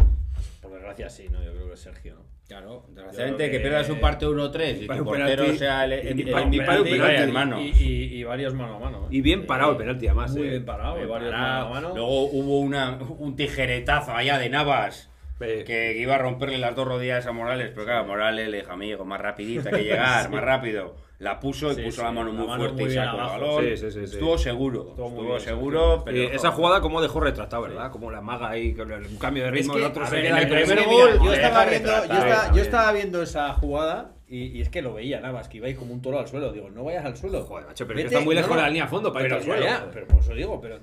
Por 0.62 0.74
desgracia 0.74 1.10
sí, 1.10 1.30
¿no? 1.30 1.43
Yo 1.43 1.54
creo 1.54 1.68
que 1.68 1.74
es 1.76 1.80
Sergio, 1.80 2.16
¿no? 2.16 2.35
Claro, 2.48 2.86
desgraciadamente 2.89 3.46
que, 3.46 3.52
que- 3.52 3.60
pierdas 3.60 3.89
un 3.89 4.00
partido 4.00 4.32
1-3 4.34 4.84
y 4.84 4.86
tu 4.88 4.93
un 4.93 5.04
portero 5.06 5.28
penalti, 5.43 5.58
sea 5.58 5.86
el, 5.86 5.93
el, 5.93 6.08
el- 6.08 6.20
y 6.20 6.24
penalti, 6.60 6.98
vaya 7.00 7.24
hermano. 7.24 7.60
Y, 7.62 7.72
y- 7.80 8.20
y 8.20 8.24
varios 8.24 8.54
mano 8.54 8.76
a 8.76 8.80
mano. 8.80 8.98
¿eh? 9.06 9.08
Y 9.10 9.22
bien 9.22 9.48
parado 9.48 9.72
el 9.72 9.78
penalti, 9.78 10.08
además, 10.08 10.32
Muy 10.36 10.46
eh. 10.48 10.50
bien 10.52 10.66
parado, 10.66 10.96
Bien 10.98 11.10
varios 11.10 11.32
parado. 11.32 11.54
mano 11.54 11.66
a 11.66 11.70
mano. 11.82 11.96
Luego 11.96 12.22
hubo 12.26 12.60
una, 12.60 13.00
un 13.18 13.36
tijeretazo 13.36 14.12
allá 14.14 14.38
de 14.38 14.50
Navas 14.50 15.10
que 15.39 15.98
iba 15.98 16.16
a 16.16 16.18
romperle 16.20 16.58
las 16.60 16.76
dos 16.76 16.88
rodillas 16.88 17.26
a 17.26 17.32
Morales, 17.32 17.72
pero 17.74 17.86
claro, 17.86 18.06
Morales 18.06 18.48
le 18.48 18.58
dijo, 18.58 18.72
amigo, 18.72 19.04
más 19.06 19.20
rapidito, 19.20 19.68
hay 19.70 19.76
que 19.76 19.84
llegar, 19.84 20.30
más 20.30 20.41
rápido. 20.43 20.96
La 21.20 21.39
puso 21.39 21.72
y 21.72 21.76
Sí, 21.76 21.82
puso 21.84 21.97
sí, 21.97 22.03
la 22.03 22.11
mano 22.11 22.28
la 22.34 22.34
muy 22.39 22.47
mano 22.47 22.59
fuerte 22.63 22.82
muy 22.84 22.91
y 22.91 22.95
sacó 22.95 23.16
el 23.16 23.22
abajo. 23.22 23.39
balón. 23.39 23.63
Sí, 23.63 23.78
sí, 23.78 23.91
sí, 23.91 23.99
sí. 24.07 24.13
Estuvo 24.16 24.38
seguro, 24.38 24.88
Estuvo 24.89 25.07
estuvo 25.07 25.26
bien, 25.28 25.39
seguro, 25.39 26.01
pero... 26.03 26.18
Eh, 26.18 26.30
esa 26.34 26.51
jugada 26.51 26.82
como 26.82 27.01
dejó 27.01 27.20
retratado, 27.22 27.63
¿verdad? 27.63 27.89
Como 27.91 28.11
la 28.11 28.20
maga 28.22 28.49
ahí, 28.49 28.74
con 28.74 28.91
el- 28.91 29.05
un 29.05 29.18
cambio 29.18 29.43
de 29.45 29.51
ritmo, 29.51 29.74
Es 29.74 29.78
que, 29.80 29.86
el 29.86 29.91
otro 29.91 30.03
a 30.03 30.07
se 30.07 30.16
ver, 30.16 30.26
queda 30.26 30.41
en 30.41 30.47
el 30.47 30.63
primer 30.66 30.86
gol, 30.86 31.20
yo 31.24 31.34
estaba 31.34 31.66
viendo, 31.66 31.89
yo 31.89 31.95
estaba, 32.03 32.20
también. 32.36 32.53
yo 32.55 32.61
estaba 32.61 32.91
viendo 32.91 33.22
esa 33.24 33.53
jugada 33.53 34.11
y, 34.28 34.57
y 34.57 34.61
es 34.61 34.68
que 34.70 34.82
lo 34.82 34.93
veía 34.95 35.22
nada 35.22 35.32
más, 35.34 35.47
que 35.47 35.57
ibais 35.57 35.78
como 35.78 35.93
un 35.93 36.01
toro 36.01 36.20
al 36.20 36.28
suelo. 36.28 36.51
Digo, 36.51 36.70
no 36.70 36.84
vayas 36.84 37.05
al 37.05 37.16
suelo. 37.16 37.43
Joder, 37.43 37.68
macho, 37.68 37.88
pero 37.88 37.99
es 37.99 38.05
que 38.05 38.09
Vete- 38.09 38.13
está 38.16 38.26
muy 38.26 38.36
lejos 38.36 38.49
no, 38.49 38.55
de 38.57 38.61
la 38.63 38.68
línea 38.70 38.84
a 38.84 38.88
fondo 38.88 39.13
para 39.13 39.26
ir 39.28 39.34
al 39.34 39.43
suelo. 39.43 39.63
ya, 39.63 39.88
pero 39.93 40.07
por 40.07 40.20
eso 40.20 40.34
digo, 40.34 40.59
pero 40.59 40.80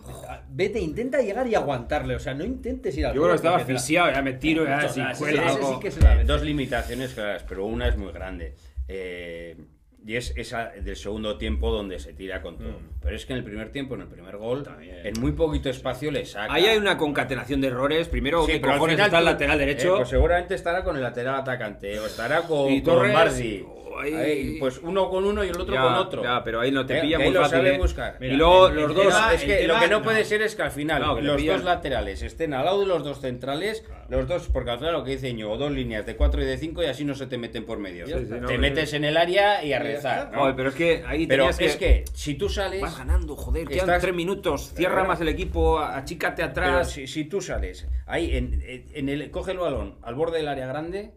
vete, 0.49 0.79
intenta 0.81 1.21
llegar 1.21 1.47
y 1.47 1.55
aguantarle. 1.55 2.15
O 2.17 2.21
sea, 2.21 2.33
no 2.33 2.45
intentes 2.45 2.97
ir 2.97 3.05
al 3.05 3.15
Yo 3.15 3.21
creo 3.21 3.33
que 3.35 3.39
suelo. 3.39 3.57
estaba 3.57 3.57
la- 3.57 3.63
asfixiado, 3.63 4.13
ya 4.13 4.23
me 4.23 4.33
tiro, 4.33 4.65
ya 4.65 4.79
O 4.79 4.89
si 4.89 4.95
sea, 4.95 5.11
ese- 5.11 5.19
cuela 5.21 5.43
la 5.43 6.21
Eh, 6.21 6.25
dos 6.25 6.43
limitaciones 6.43 7.13
claras, 7.13 7.45
pero 7.47 7.67
una 7.67 7.89
es 7.89 7.99
muy 7.99 8.13
grande. 8.13 8.55
Eh, 8.89 9.57
y 10.05 10.17
es 10.17 10.33
esa 10.37 10.71
del 10.71 10.97
segundo 10.97 11.39
tiempo 11.39 11.71
donde 11.71 11.99
se 11.99 12.13
tira 12.13 12.43
con 12.43 12.59
todo. 12.59 12.79
Pero 13.01 13.15
es 13.17 13.25
que 13.27 13.33
en 13.33 13.39
el 13.39 13.45
primer 13.45 13.71
tiempo, 13.71 13.95
en 13.95 14.03
el 14.03 14.09
primer 14.09 14.37
gol, 14.37 14.65
en 14.81 15.21
muy 15.21 15.33
poquito 15.33 15.69
espacio 15.71 16.11
le 16.11 16.25
saca. 16.27 16.53
Ahí 16.53 16.67
hay 16.67 16.77
una 16.79 16.97
concatenación 16.97 17.61
de 17.61 17.69
errores. 17.69 18.09
Primero, 18.09 18.45
Sí, 18.47 18.53
¿qué 18.53 18.61
cojones 18.61 18.97
final 18.97 19.07
está 19.07 19.19
el 19.21 19.25
lateral 19.25 19.57
eh, 19.61 19.67
derecho? 19.67 19.97
pues 19.97 20.09
seguramente 20.09 20.55
estará 20.55 20.83
con 20.85 20.97
el 20.97 21.03
lateral 21.03 21.37
atacante. 21.37 21.99
O 22.01 22.07
estará 22.07 22.43
con, 22.43 22.71
Y 22.73 22.83
con 22.83 23.13
Bardi. 23.13 23.65
ahí- 24.03 24.15
Ahí, 24.15 24.57
pues 24.59 24.79
uno 24.83 25.11
con 25.11 25.23
uno 25.27 25.45
y 25.45 25.49
el 25.51 25.61
otro 25.61 25.75
Ya, 25.75 25.83
con 25.83 25.95
otro. 25.95 26.23
ya, 26.23 26.43
pero 26.43 26.61
ahí 26.61 26.71
no 26.73 26.85
te 26.87 26.97
Eh, 26.99 27.03
pilla 27.03 27.19
muy 27.19 27.31
lo 27.31 27.43
fácil. 27.43 27.67
eh. 27.67 27.79
buscar. 27.79 28.17
y 28.21 28.23
Mira, 28.25 28.37
luego 28.37 28.69
el- 28.69 28.75
los 28.77 28.89
el 28.91 28.97
dos. 28.97 29.07
tema- 29.07 29.35
es 29.35 29.45
que 29.45 29.61
el 29.61 29.69
lo 29.69 29.79
que 29.79 29.87
no, 29.89 29.99
no. 29.99 30.03
puede 30.03 30.25
ser 30.25 30.41
es 30.43 30.57
que 30.57 30.63
al 30.63 30.71
final 30.71 31.03
No, 31.03 31.15
que 31.17 31.23
los 31.23 31.45
dos 31.45 31.63
laterales 31.63 32.23
estén 32.23 32.55
al 32.55 32.65
lado 32.65 32.81
de 32.81 32.87
los 32.87 33.05
dos 33.05 33.21
centrales, 33.21 33.85
los 34.13 34.29
dos, 34.29 34.49
porque 34.49 34.71
al 34.71 34.79
final 34.79 34.93
lo 34.93 35.03
que 35.05 35.13
dice 35.13 35.33
Ño, 35.35 35.57
dos 35.57 35.73
líneas 35.73 36.07
de 36.07 36.15
4 36.17 36.43
y 36.43 36.47
de 36.47 36.57
5 36.59 36.83
y 36.83 36.87
así 36.87 37.05
no 37.05 37.15
se 37.15 37.27
te 37.27 37.39
meten 37.39 37.65
por 37.67 37.79
medio. 37.79 38.07
Sí, 38.07 38.13
sí, 38.13 38.25
te 38.31 38.41
no, 38.41 38.59
metes 38.59 38.93
en 38.93 39.05
el 39.05 39.17
área 39.17 39.65
y 39.65 39.73
a 39.73 39.79
rezar. 39.79 40.19
está. 40.27 40.31
¿no? 40.33 40.41
Joder, 40.43 40.57
pero 40.57 40.69
es 40.69 40.75
que 40.75 41.03
ahí 41.07 41.27
Pero 41.27 41.49
es 41.49 41.77
que 41.77 42.05
si 42.15 42.35
tú 42.35 42.49
sales, 42.49 42.81
Vas 42.81 42.99
ganando, 42.99 43.35
joder, 43.37 43.67
quedan 43.67 43.81
Estás- 43.81 44.03
tres 44.03 44.15
minutos. 44.15 44.73
Cierra 44.75 45.05
más 45.05 45.21
el 45.21 45.29
equipo, 45.29 45.79
achícate 45.81 46.43
pero 46.43 46.51
atrás. 46.51 46.91
si, 46.91 47.07
si 47.07 47.25
tú 47.25 47.41
sales, 47.41 47.89
ahí 48.07 48.37
en, 48.37 48.63
en- 48.95 49.09
el, 49.09 49.31
coge 49.31 49.53
el 49.53 49.59
balón 49.59 49.97
al 50.03 50.15
borde 50.15 50.39
del 50.39 50.49
área 50.49 50.67
grande 50.67 51.13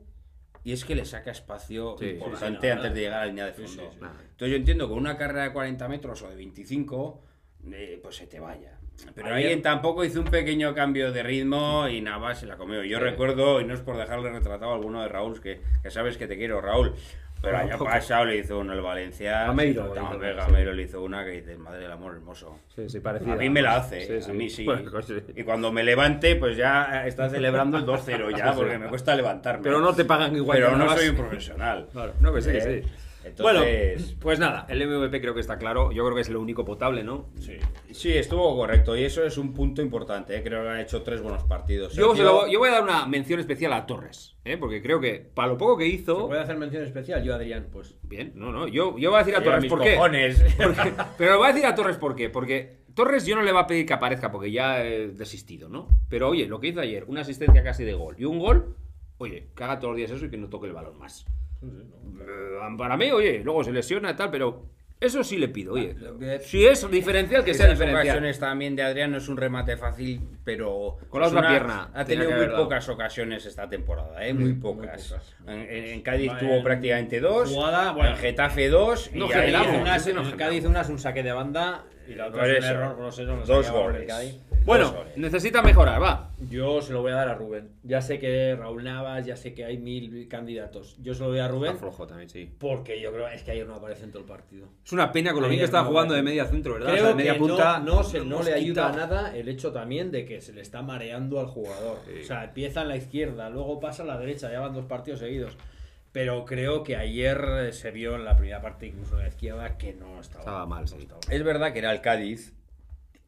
y 0.63 0.71
es 0.71 0.83
que 0.85 0.95
le 0.95 1.05
saca 1.05 1.29
espacio 1.31 1.95
Sí, 1.99 2.05
importante 2.11 2.61
sí, 2.61 2.67
no, 2.67 2.73
antes 2.81 2.93
de 2.95 2.99
llegar 3.01 3.19
a 3.19 3.21
la 3.21 3.27
línea 3.27 3.45
de 3.45 3.53
fondo. 3.53 3.69
sí, 3.69 3.79
sí. 3.91 3.97
Nada. 4.01 4.15
Entonces 4.21 4.49
yo 4.49 4.55
entiendo 4.55 4.87
que 4.87 4.93
una 4.93 5.17
carrera 5.17 5.43
de 5.43 5.53
40 5.53 5.87
metros 5.87 6.21
o 6.23 6.29
de 6.29 6.35
25, 6.35 7.23
eh, 7.71 7.99
pues 8.01 8.15
se 8.15 8.25
te 8.27 8.39
vaya. 8.39 8.74
Pero 9.13 9.33
Ayer- 9.33 9.49
ahí 9.53 9.61
tampoco 9.61 10.03
hizo 10.03 10.19
un 10.19 10.25
pequeño 10.27 10.73
cambio 10.73 11.11
de 11.11 11.23
ritmo 11.23 11.87
y 11.87 12.01
nada 12.01 12.19
más 12.19 12.39
se 12.39 12.45
la 12.45 12.55
comió. 12.57 12.83
Yo 12.83 12.97
Sí. 12.97 13.03
recuerdo, 13.03 13.61
y 13.61 13.65
no 13.65 13.73
es 13.73 13.81
por 13.81 13.97
dejarle 13.97 14.29
retratado 14.31 14.71
a 14.71 14.75
alguno 14.75 15.01
de 15.01 15.07
Raúl, 15.09 15.39
que, 15.41 15.61
que 15.83 15.91
sabes 15.91 16.17
que 16.17 16.27
te 16.27 16.37
quiero, 16.37 16.61
Raúl. 16.61 16.93
Pero 17.41 17.57
año 17.57 17.77
pasado 17.77 18.25
le 18.25 18.37
hizo 18.37 18.57
uno 18.57 18.73
el 18.73 18.81
Valencia. 18.81 19.43
Gameiro, 19.43 19.83
No, 19.83 19.93
le 19.93 19.99
hizo 20.01 20.17
una, 20.17 20.33
Gameiro 20.45 20.73
le 20.73 20.81
hizo 20.83 21.03
una 21.03 21.23
que 21.25 21.31
dice, 21.31 21.57
madre 21.57 21.81
del 21.81 21.91
amor 21.91 22.13
hermoso. 22.15 22.59
Sí, 22.75 22.89
sí, 22.89 22.99
parecida. 23.01 23.33
A 23.33 23.35
mí 23.35 23.49
me 23.49 23.61
la 23.61 23.75
hace, 23.75 24.01
Sí, 24.07 24.13
¿eh? 24.13 24.21
sí. 24.21 24.31
a 24.31 24.33
mí 24.33 24.49
sí. 24.49 24.65
Bueno, 24.65 24.89
pues. 24.89 25.13
Y 25.35 25.43
cuando 25.43 25.71
me 25.71 25.83
levante, 25.83 26.37
pues 26.37 26.57
ya 26.57 27.05
está 27.05 27.29
celebrando 27.29 27.77
el 27.77 27.85
2-0 27.85 28.31
ya, 28.35 28.51
porque 28.55 28.79
me 28.79 28.87
cuesta 28.87 29.15
levantarme. 29.15 29.61
Pero 29.63 29.79
no 29.79 29.93
te 29.93 30.05
pagan 30.05 30.35
igual. 30.35 30.57
Pero 30.57 30.75
no 30.75 30.89
soy 30.97 31.09
un 31.09 31.15
profesional. 31.17 31.87
Claro, 31.91 32.13
no, 32.19 32.33
que 32.33 32.41
sí, 32.41 32.51
que 32.51 32.57
Eh, 32.57 32.83
sí. 32.83 32.89
Entonces, 33.25 34.03
Bueno, 34.05 34.19
pues 34.21 34.39
nada, 34.39 34.65
el 34.69 34.87
MVP 34.87 35.19
creo 35.19 35.33
que 35.33 35.41
está 35.41 35.57
claro. 35.57 35.91
Yo 35.91 36.03
creo 36.03 36.15
que 36.15 36.21
es 36.21 36.29
lo 36.29 36.39
único 36.39 36.63
potable, 36.63 37.03
¿no? 37.03 37.29
Sí. 37.39 37.57
sí, 37.91 38.13
estuvo 38.13 38.55
correcto 38.55 38.95
y 38.95 39.03
eso 39.03 39.23
es 39.25 39.37
un 39.37 39.53
punto 39.53 39.81
importante. 39.81 40.37
¿eh? 40.37 40.43
Creo 40.43 40.63
que 40.63 40.69
han 40.69 40.79
hecho 40.79 41.01
tres 41.01 41.21
buenos 41.21 41.43
partidos. 41.43 41.93
Yo, 41.95 42.11
se 42.15 42.21
Sergio- 42.21 42.41
lo- 42.45 42.47
yo 42.51 42.59
voy 42.59 42.69
a 42.69 42.73
dar 42.73 42.83
una 42.83 43.05
mención 43.07 43.39
especial 43.39 43.73
a 43.73 43.85
Torres, 43.85 44.35
¿eh? 44.45 44.57
porque 44.57 44.81
creo 44.81 44.99
que 44.99 45.15
para 45.33 45.47
lo 45.49 45.57
poco 45.57 45.77
que 45.77 45.85
¿Se 45.85 45.89
hizo. 45.95 46.27
puede 46.27 46.41
hacer 46.41 46.57
mención 46.57 46.83
especial? 46.83 47.23
Yo, 47.23 47.33
Adrián, 47.35 47.67
pues. 47.71 47.95
Bien, 48.03 48.31
no, 48.35 48.51
no. 48.51 48.67
Yo, 48.67 48.97
yo 48.97 49.09
voy 49.09 49.17
a 49.19 49.23
decir 49.23 49.35
a 49.35 49.43
Torres 49.43 49.61
mis 49.63 49.69
por 49.71 49.81
qué. 49.81 49.95
Porque- 50.57 50.93
pero 51.17 51.31
lo 51.33 51.37
voy 51.39 51.49
a 51.49 51.53
decir 51.53 51.65
a 51.65 51.73
Torres 51.75 51.97
por 51.97 52.15
qué. 52.15 52.29
Porque 52.29 52.85
Torres 52.93 53.25
yo 53.25 53.35
no 53.35 53.41
le 53.41 53.51
va 53.51 53.61
a 53.61 53.67
pedir 53.67 53.85
que 53.85 53.93
aparezca 53.93 54.31
porque 54.31 54.51
ya 54.51 54.83
he 54.85 55.07
desistido, 55.09 55.67
¿no? 55.67 55.87
Pero 56.09 56.29
oye, 56.29 56.45
lo 56.47 56.59
que 56.59 56.67
hizo 56.67 56.79
ayer, 56.79 57.03
una 57.07 57.21
asistencia 57.21 57.63
casi 57.63 57.83
de 57.83 57.93
gol 57.93 58.15
y 58.17 58.25
un 58.25 58.39
gol, 58.39 58.75
oye, 59.17 59.47
que 59.55 59.63
haga 59.63 59.79
todos 59.79 59.93
los 59.93 59.97
días 59.97 60.11
eso 60.11 60.25
y 60.25 60.29
que 60.29 60.37
no 60.37 60.47
toque 60.47 60.67
el 60.67 60.73
balón 60.73 60.97
más. 60.99 61.25
Eh, 61.63 62.75
para 62.77 62.97
mí, 62.97 63.11
oye, 63.11 63.41
luego 63.43 63.63
se 63.63 63.71
lesiona 63.71 64.11
y 64.11 64.15
tal, 64.15 64.31
pero 64.31 64.65
eso 64.99 65.23
sí 65.23 65.37
le 65.37 65.49
pido, 65.49 65.73
oye. 65.73 65.95
Que- 66.19 66.39
Si 66.39 66.65
es 66.65 66.89
diferencial, 66.89 67.43
que 67.43 67.53
sea 67.53 67.67
diferencial. 67.67 68.03
ocasiones 68.07 68.39
también 68.39 68.75
de 68.75 68.83
Adrián 68.83 69.11
no 69.11 69.17
es 69.17 69.27
un 69.27 69.37
remate 69.37 69.77
fácil, 69.77 70.21
pero 70.43 70.97
Con 71.09 71.21
la 71.21 71.27
otra 71.27 71.47
pierna, 71.49 71.89
Ha 71.93 72.05
tenido 72.05 72.31
muy 72.31 72.45
dado. 72.47 72.63
pocas 72.63 72.87
ocasiones 72.89 73.45
esta 73.45 73.67
temporada, 73.69 74.25
¿eh? 74.25 74.33
muy 74.33 74.53
pocas. 74.53 75.09
pocas. 75.09 75.35
En, 75.47 75.59
en- 75.69 76.01
Cádiz 76.01 76.31
Va, 76.31 76.39
tuvo 76.39 76.53
en 76.55 76.63
prácticamente 76.63 77.19
dos, 77.19 77.49
jugada, 77.51 77.91
bueno. 77.91 78.11
en 78.11 78.15
Getafe 78.17 78.69
dos, 78.69 79.11
No 79.13 79.25
y 79.27 79.33
ahí 79.33 79.39
generamos, 79.41 79.67
en- 79.75 79.81
Una, 79.81 79.97
no 80.23 80.29
en. 80.29 80.37
Cádiz 80.37 80.65
una 80.65 80.81
es 80.81 80.89
un 80.89 80.99
saque 80.99 81.23
de 81.23 81.31
banda 81.33 81.83
y 82.07 82.15
la 82.15 82.27
otra 82.27 82.47
es 82.47 82.63
un 82.63 82.69
error 82.71 82.95
grosero. 82.97 83.35
no 83.37 83.45
Dos 83.45 83.69
goles. 83.71 84.41
Bueno, 84.65 84.93
necesita 85.15 85.61
mejorar, 85.61 86.01
va. 86.01 86.31
Yo 86.49 86.81
se 86.81 86.91
lo 86.91 87.01
voy 87.01 87.11
a 87.11 87.15
dar 87.15 87.29
a 87.29 87.35
Rubén. 87.35 87.69
Ya 87.83 88.01
sé 88.01 88.17
que 88.19 88.55
Raúl 88.55 88.83
Navas, 88.83 89.25
ya 89.25 89.35
sé 89.37 89.53
que 89.53 89.63
hay 89.63 89.77
mil 89.77 90.27
candidatos. 90.27 90.97
Yo 91.01 91.13
se 91.13 91.21
lo 91.21 91.29
doy 91.29 91.39
a 91.39 91.47
Rubén 91.47 91.71
Está 91.73 91.81
flojo 91.81 92.07
también, 92.07 92.29
sí. 92.29 92.49
porque 92.59 92.99
yo 92.99 93.11
creo 93.13 93.27
es 93.27 93.43
que 93.43 93.51
ayer 93.51 93.67
no 93.67 93.75
aparece 93.75 94.03
en 94.05 94.11
todo 94.11 94.21
el 94.23 94.27
partido. 94.27 94.67
Es 94.83 94.91
una 94.91 95.11
pena 95.11 95.33
con 95.33 95.43
lo 95.43 95.49
bien 95.49 95.59
que 95.59 95.65
estaba 95.65 95.83
no, 95.83 95.89
jugando 95.91 96.13
de 96.15 96.23
media 96.23 96.45
centro, 96.45 96.73
¿verdad? 96.73 96.89
Creo 96.91 97.03
O 97.03 97.05
sea, 97.05 97.09
de 97.09 97.15
media 97.15 97.33
que 97.33 97.39
punta. 97.39 97.79
no, 97.79 97.95
no, 97.97 98.03
se- 98.03 98.25
no 98.25 98.41
le 98.41 98.53
ayuda 98.53 98.89
a 98.89 98.95
nada 98.95 99.35
el 99.37 99.47
hecho 99.49 99.71
también 99.71 100.11
de 100.11 100.25
que 100.25 100.41
se 100.41 100.51
le 100.51 100.61
está 100.61 100.81
mareando 100.81 101.39
al 101.39 101.45
jugador. 101.47 101.99
Sí. 102.05 102.21
O 102.21 102.25
sea, 102.25 102.45
empieza 102.45 102.81
en 102.81 102.87
la 102.87 102.97
izquierda, 102.97 103.49
luego 103.51 103.79
pasa 103.79 104.01
a 104.03 104.05
la 104.07 104.17
derecha, 104.17 104.51
ya 104.51 104.61
van 104.61 104.73
dos 104.73 104.85
partidos 104.85 105.19
seguidos. 105.19 105.55
Pero 106.11 106.45
creo 106.45 106.81
que 106.83 106.95
ayer 106.95 107.39
eh, 107.67 107.73
se 107.73 107.91
vio 107.91 108.15
en 108.15 108.23
la 108.25 108.37
primera 108.37 108.61
parte, 108.61 108.87
incluso 108.87 109.15
en 109.17 109.23
la 109.23 109.27
izquierda, 109.27 109.77
que 109.77 109.93
no 109.93 110.19
estaba, 110.21 110.39
Estaba 110.39 110.65
mal, 110.65 110.81
no 110.83 110.87
sí. 110.87 110.95
estaba. 111.01 111.19
Es 111.29 111.43
verdad 111.43 111.73
que 111.73 111.79
era 111.79 111.91
el 111.91 111.99
Cádiz, 112.01 112.53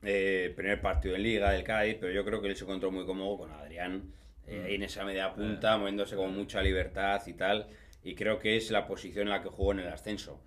eh, 0.09 0.53
primer 0.55 0.79
partido 0.79 1.15
en 1.15 1.23
Liga 1.23 1.51
del 1.51 1.63
Cádiz, 1.63 1.97
pero 1.99 2.13
yo 2.13 2.23
creo 2.23 2.41
que 2.41 2.47
él 2.47 2.55
se 2.55 2.63
encontró 2.63 2.91
muy 2.91 3.05
cómodo 3.05 3.39
con 3.39 3.51
Adrián, 3.51 4.13
eh, 4.47 4.63
ahí 4.65 4.75
en 4.75 4.83
esa 4.83 5.03
media 5.03 5.33
punta, 5.33 5.77
moviéndose 5.77 6.15
con 6.15 6.33
mucha 6.33 6.61
libertad 6.61 7.21
y 7.27 7.33
tal, 7.33 7.67
y 8.03 8.15
creo 8.15 8.39
que 8.39 8.55
es 8.55 8.71
la 8.71 8.87
posición 8.87 9.23
en 9.23 9.29
la 9.31 9.43
que 9.43 9.49
jugó 9.49 9.73
en 9.73 9.79
el 9.79 9.89
ascenso. 9.89 10.41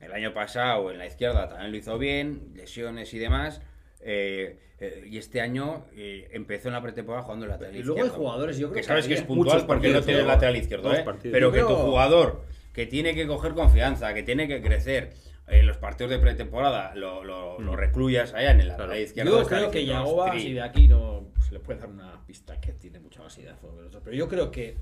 El 0.00 0.12
año 0.12 0.34
pasado 0.34 0.90
en 0.90 0.98
la 0.98 1.06
izquierda 1.06 1.48
también 1.48 1.70
lo 1.70 1.76
hizo 1.76 1.96
bien, 1.96 2.52
lesiones 2.54 3.14
y 3.14 3.18
demás, 3.18 3.62
eh, 4.00 4.58
eh, 4.80 5.04
y 5.08 5.18
este 5.18 5.40
año 5.40 5.86
eh, 5.96 6.28
empezó 6.32 6.68
en 6.68 6.74
la 6.74 6.82
pretemporada 6.82 7.24
jugando 7.24 7.46
en 7.46 7.50
lateral 7.50 7.74
Y 7.74 7.82
luego 7.82 8.00
hay 8.00 8.06
izquierdo. 8.06 8.24
jugadores, 8.24 8.58
yo 8.58 8.68
creo 8.68 8.74
que 8.74 8.80
que 8.80 8.86
sabes 8.86 9.08
que 9.08 9.14
es 9.14 9.22
puntual 9.22 9.66
porque 9.66 9.88
no 9.88 10.00
luego, 10.00 10.26
lateral 10.26 10.56
izquierdo, 10.56 10.92
pero 11.22 11.50
que 11.52 11.60
tu 11.60 11.74
jugador 11.74 12.44
que 12.72 12.86
tiene 12.86 13.14
que 13.14 13.26
coger 13.26 13.54
confianza, 13.54 14.14
que 14.14 14.22
tiene 14.22 14.46
que 14.46 14.62
crecer 14.62 15.10
en 15.50 15.66
los 15.66 15.76
partidos 15.78 16.10
de 16.10 16.18
pretemporada, 16.18 16.94
lo, 16.94 17.24
lo, 17.24 17.58
lo 17.60 17.76
recluyas 17.76 18.34
allá 18.34 18.50
en 18.52 18.60
el 18.60 18.68
lateral 18.68 18.88
Claro. 18.90 19.02
izquierdo. 19.04 19.42
Yo 19.42 19.46
creo 19.48 19.70
que 19.70 19.84
Yagoba, 19.86 20.38
si 20.38 20.52
de 20.52 20.60
aquí 20.62 20.88
no 20.88 21.28
se 21.46 21.54
le 21.54 21.60
puede 21.60 21.78
dar 21.80 21.88
una 21.88 22.20
pista 22.26 22.60
que 22.60 22.72
tiene 22.72 23.00
mucha 23.00 23.22
más 23.22 23.36
idea 23.38 23.52
de 23.52 23.56
fútbol 23.56 23.76
que 23.76 23.80
nosotros. 23.82 24.02
Pero 24.04 24.16
yo 24.16 24.28
creo 24.28 24.50
que 24.50 24.76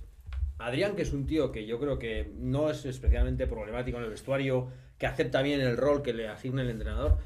Adrián, 0.59 0.97
que 0.97 1.03
es 1.03 1.12
un 1.12 1.27
tío 1.27 1.53
que 1.53 1.67
yo 1.67 1.79
creo 1.79 1.99
que 1.99 2.31
no 2.39 2.71
es 2.71 2.85
especialmente 2.87 3.47
problemático 3.47 3.99
en 3.99 4.05
el 4.05 4.11
vestuario, 4.11 4.69
que 4.99 5.07
acepta 5.07 5.43
bien 5.43 5.61
el 5.61 5.77
rol 5.77 6.03
que 6.03 6.12
le 6.14 6.29
asigna 6.29 6.62
el 6.62 6.71
entrenador. 6.71 7.19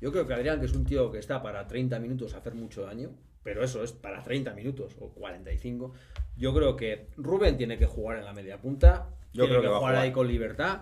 Yo 0.00 0.12
creo 0.12 0.26
que 0.26 0.34
Adrián, 0.34 0.60
que 0.60 0.66
es 0.66 0.72
un 0.74 0.84
tío 0.84 1.10
que 1.10 1.18
está 1.18 1.42
para 1.42 1.66
30 1.66 1.98
minutos 1.98 2.34
a 2.34 2.38
hacer 2.38 2.54
mucho 2.54 2.82
daño, 2.82 3.10
pero 3.42 3.64
eso 3.64 3.82
es 3.82 3.92
para 3.92 4.22
30 4.22 4.54
minutos 4.54 4.94
o 5.00 5.08
45. 5.08 5.92
Yo 6.36 6.54
creo 6.54 6.76
que 6.76 7.08
Rubén 7.16 7.56
tiene 7.56 7.76
que 7.78 7.86
jugar 7.86 8.18
en 8.18 8.24
la 8.24 8.32
media 8.32 8.58
punta, 8.58 9.08
Yo 9.32 9.44
tiene 9.44 9.48
creo 9.48 9.60
que 9.60 9.66
que 9.66 9.70
va 9.70 9.76
a 9.76 9.78
jugar 9.80 9.92
jugar. 9.94 10.04
ahí 10.04 10.12
con 10.12 10.28
libertad. 10.28 10.80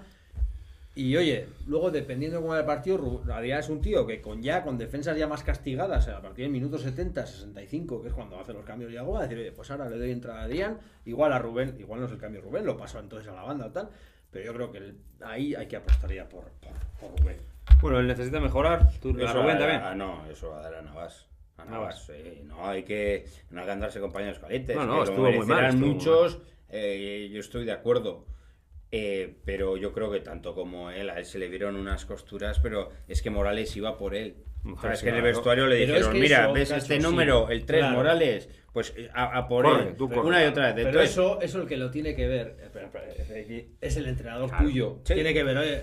Y 0.96 1.16
oye, 1.16 1.48
luego 1.66 1.90
dependiendo 1.90 2.36
de 2.36 2.42
cómo 2.42 2.52
va 2.54 2.60
el 2.60 2.66
partido, 2.66 3.20
Adrián 3.32 3.58
es 3.58 3.68
un 3.68 3.80
tío 3.80 4.06
que 4.06 4.20
con 4.22 4.40
ya 4.42 4.62
con 4.62 4.78
defensas 4.78 5.16
ya 5.18 5.26
más 5.26 5.42
castigadas, 5.42 6.06
a 6.06 6.22
partir 6.22 6.44
del 6.44 6.52
minuto 6.52 6.78
70, 6.78 7.26
65, 7.26 8.00
que 8.02 8.08
es 8.08 8.14
cuando 8.14 8.38
hace 8.38 8.52
los 8.52 8.64
cambios 8.64 8.92
y 8.92 8.96
algo, 8.96 9.12
va 9.14 9.20
a 9.20 9.22
decir, 9.22 9.38
oye, 9.38 9.50
pues 9.50 9.68
ahora 9.72 9.90
le 9.90 9.98
doy 9.98 10.12
entrada 10.12 10.42
a 10.42 10.44
Adrián, 10.44 10.78
igual 11.04 11.32
a 11.32 11.38
Rubén, 11.40 11.74
igual 11.80 11.98
no 12.00 12.06
es 12.06 12.12
el 12.12 12.18
cambio 12.18 12.42
Rubén, 12.42 12.64
lo 12.64 12.76
paso 12.76 13.00
entonces 13.00 13.28
a 13.28 13.34
la 13.34 13.42
banda 13.42 13.66
o 13.66 13.70
tal, 13.72 13.88
pero 14.30 14.44
yo 14.44 14.54
creo 14.54 14.70
que 14.70 14.78
el- 14.78 14.98
ahí 15.24 15.54
hay 15.56 15.66
que 15.66 15.76
apostar 15.76 16.12
ya 16.12 16.28
por, 16.28 16.44
por, 16.44 16.72
por 17.10 17.20
Rubén. 17.20 17.38
Bueno, 17.82 17.98
él 17.98 18.06
necesita 18.06 18.38
mejorar. 18.40 18.88
Tú, 19.00 19.08
a 19.10 19.32
Rubén 19.32 19.56
a- 19.56 19.58
también. 19.58 19.80
a- 19.82 19.94
no, 19.96 20.26
eso 20.26 20.50
va 20.50 20.60
a 20.60 20.62
dar 20.62 20.74
a 20.76 20.82
Navas. 20.82 21.26
A 21.56 21.64
Navas. 21.64 22.06
Navas, 22.06 22.06
sí. 22.06 22.42
No 22.44 22.68
hay 22.68 22.84
que, 22.84 23.26
no 23.50 23.60
hay 23.60 23.66
que 23.66 23.72
andarse 23.72 23.98
con 24.00 24.12
paños 24.12 24.38
calientes. 24.38 24.76
No, 24.76 24.86
no, 24.86 25.02
estuvo 25.02 25.28
muy 25.30 25.44
mal, 25.46 25.64
estuvo 25.66 25.86
muy 25.86 25.94
muchos, 25.94 26.38
eh, 26.68 27.28
yo 27.32 27.40
estoy 27.40 27.64
de 27.64 27.72
acuerdo. 27.72 28.26
Eh, 28.96 29.38
pero 29.44 29.76
yo 29.76 29.92
creo 29.92 30.08
que 30.12 30.20
tanto 30.20 30.54
como 30.54 30.88
él, 30.90 31.10
a 31.10 31.18
él 31.18 31.24
se 31.24 31.40
le 31.40 31.48
vieron 31.48 31.74
unas 31.74 32.04
costuras, 32.04 32.60
pero 32.60 32.90
es 33.08 33.22
que 33.22 33.30
Morales 33.30 33.74
iba 33.76 33.98
por 33.98 34.14
él. 34.14 34.36
O 34.64 34.80
sea, 34.80 34.92
es 34.92 35.02
que 35.02 35.08
en 35.08 35.16
el 35.16 35.22
vestuario 35.22 35.66
le 35.66 35.76
dijeron, 35.76 36.00
es 36.02 36.08
que 36.08 36.18
mira, 36.20 36.44
eso, 36.44 36.52
ves 36.52 36.68
Cacho, 36.68 36.78
este 36.82 36.96
sí. 36.96 37.02
número, 37.02 37.50
el 37.50 37.66
3 37.66 37.80
Claro. 37.80 37.96
Morales, 37.96 38.48
pues 38.72 38.94
eh, 38.96 39.10
a, 39.12 39.36
a 39.36 39.48
por 39.48 39.64
Corre, 39.64 39.88
él. 39.88 39.96
tú 39.96 40.08
corre. 40.08 40.28
Una 40.28 40.44
y 40.44 40.46
otra 40.46 40.72
vez. 40.72 40.86
Pero 40.86 41.00
eso, 41.02 41.40
eso 41.40 41.60
el 41.62 41.66
que 41.66 41.76
lo 41.76 41.90
tiene 41.90 42.14
que 42.14 42.28
ver. 42.28 42.56
es 43.80 43.96
el 43.96 44.06
entrenador 44.06 44.48
Claro. 44.48 44.64
tuyo. 44.64 44.98
Sí. 45.04 45.14
Tiene 45.14 45.34
que 45.34 45.42
ver, 45.42 45.56
oye, 45.58 45.82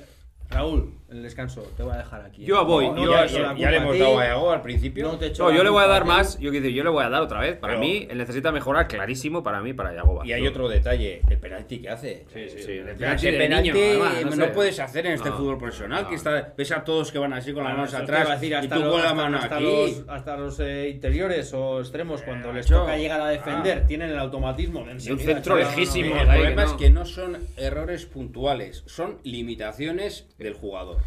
Raúl, 0.51 0.93
en 1.09 1.17
el 1.17 1.23
descanso, 1.23 1.61
te 1.77 1.83
voy 1.83 1.93
a 1.93 1.97
dejar 1.99 2.21
aquí. 2.25 2.43
Yo 2.43 2.65
voy, 2.65 2.89
No, 2.89 3.03
yo- 3.05 3.11
te 3.25 3.59
ya, 3.59 3.71
le 3.71 3.77
hemos 3.77 3.97
dado 3.97 4.19
a 4.19 4.25
Yago 4.27 4.51
al 4.51 4.61
principio. 4.61 5.07
No, 5.07 5.17
te 5.17 5.31
No, 5.39 5.49
yo 5.51 5.63
le 5.63 5.69
voy 5.69 5.81
a 5.83 5.87
dar 5.87 6.03
más. 6.05 6.35
Yo 6.39 6.51
quiero 6.51 6.63
decir, 6.63 6.75
yo 6.77 6.83
le 6.83 6.89
voy 6.89 7.03
a 7.05 7.09
dar 7.09 7.21
otra 7.21 7.39
vez. 7.39 7.55
Para 7.57 7.73
Pero- 7.73 7.85
mí, 7.85 8.05
él 8.09 8.17
necesita 8.17 8.51
mejorar 8.51 8.87
clarísimo 8.87 9.43
para 9.43 9.61
mí, 9.61 9.73
para 9.73 9.93
Yagoba. 9.93 10.25
Y 10.27 10.33
hay 10.33 10.45
otro 10.47 10.67
detalle, 10.67 11.21
el 11.29 11.37
penalti 11.37 11.79
que 11.79 11.89
hace. 11.89 12.25
Sí, 12.33 12.49
sí, 12.49 12.63
Sí, 12.63 12.71
el 12.73 12.89
el 12.89 12.95
penalti 12.97 13.31
de 13.31 13.37
penalti 13.37 13.71
niño, 13.71 13.83
además, 14.03 14.23
no, 14.25 14.35
no 14.35 14.45
sé. 14.45 14.51
puedes 14.51 14.79
hacer 14.79 15.05
en 15.05 15.13
este 15.13 15.29
No, 15.29 15.37
fútbol 15.37 15.57
profesional, 15.57 16.03
no. 16.03 16.09
que 16.09 16.15
está, 16.15 16.53
ves 16.57 16.71
a 16.73 16.83
todos 16.83 17.11
que 17.11 17.17
van 17.17 17.31
así 17.33 17.53
con 17.53 17.63
las 17.63 17.73
manos 17.73 17.93
atrás 17.93 18.29
decir, 18.29 18.51
y 18.51 18.55
hasta 18.55 18.75
tú 18.75 18.81
los- 18.81 18.91
con 18.91 19.01
la 19.03 19.13
mano 19.13 19.37
hasta 19.37 19.55
aquí. 19.55 19.63
los, 19.65 20.03
hasta 20.09 20.37
los 20.37 20.59
eh, 20.59 20.89
interiores 20.89 21.53
o 21.53 21.79
extremos, 21.79 22.21
cuando 22.23 22.51
les 22.51 22.65
toca 22.67 22.97
llegar 22.97 23.21
a 23.21 23.27
defender, 23.29 23.87
tienen 23.87 24.09
el 24.09 24.19
automatismo 24.19 24.83
de 24.85 24.91
enseguida 24.91 25.33
centro 25.33 25.55
lejísimo, 25.55 26.15
El 26.19 26.27
problema 26.27 26.63
es 26.65 26.73
que 26.73 26.89
no 26.89 27.05
son 27.05 27.37
errores 27.57 28.05
puntuales, 28.05 28.83
son 28.85 29.17
limitaciones 29.23 30.27
del 30.43 30.53
jugador. 30.53 30.97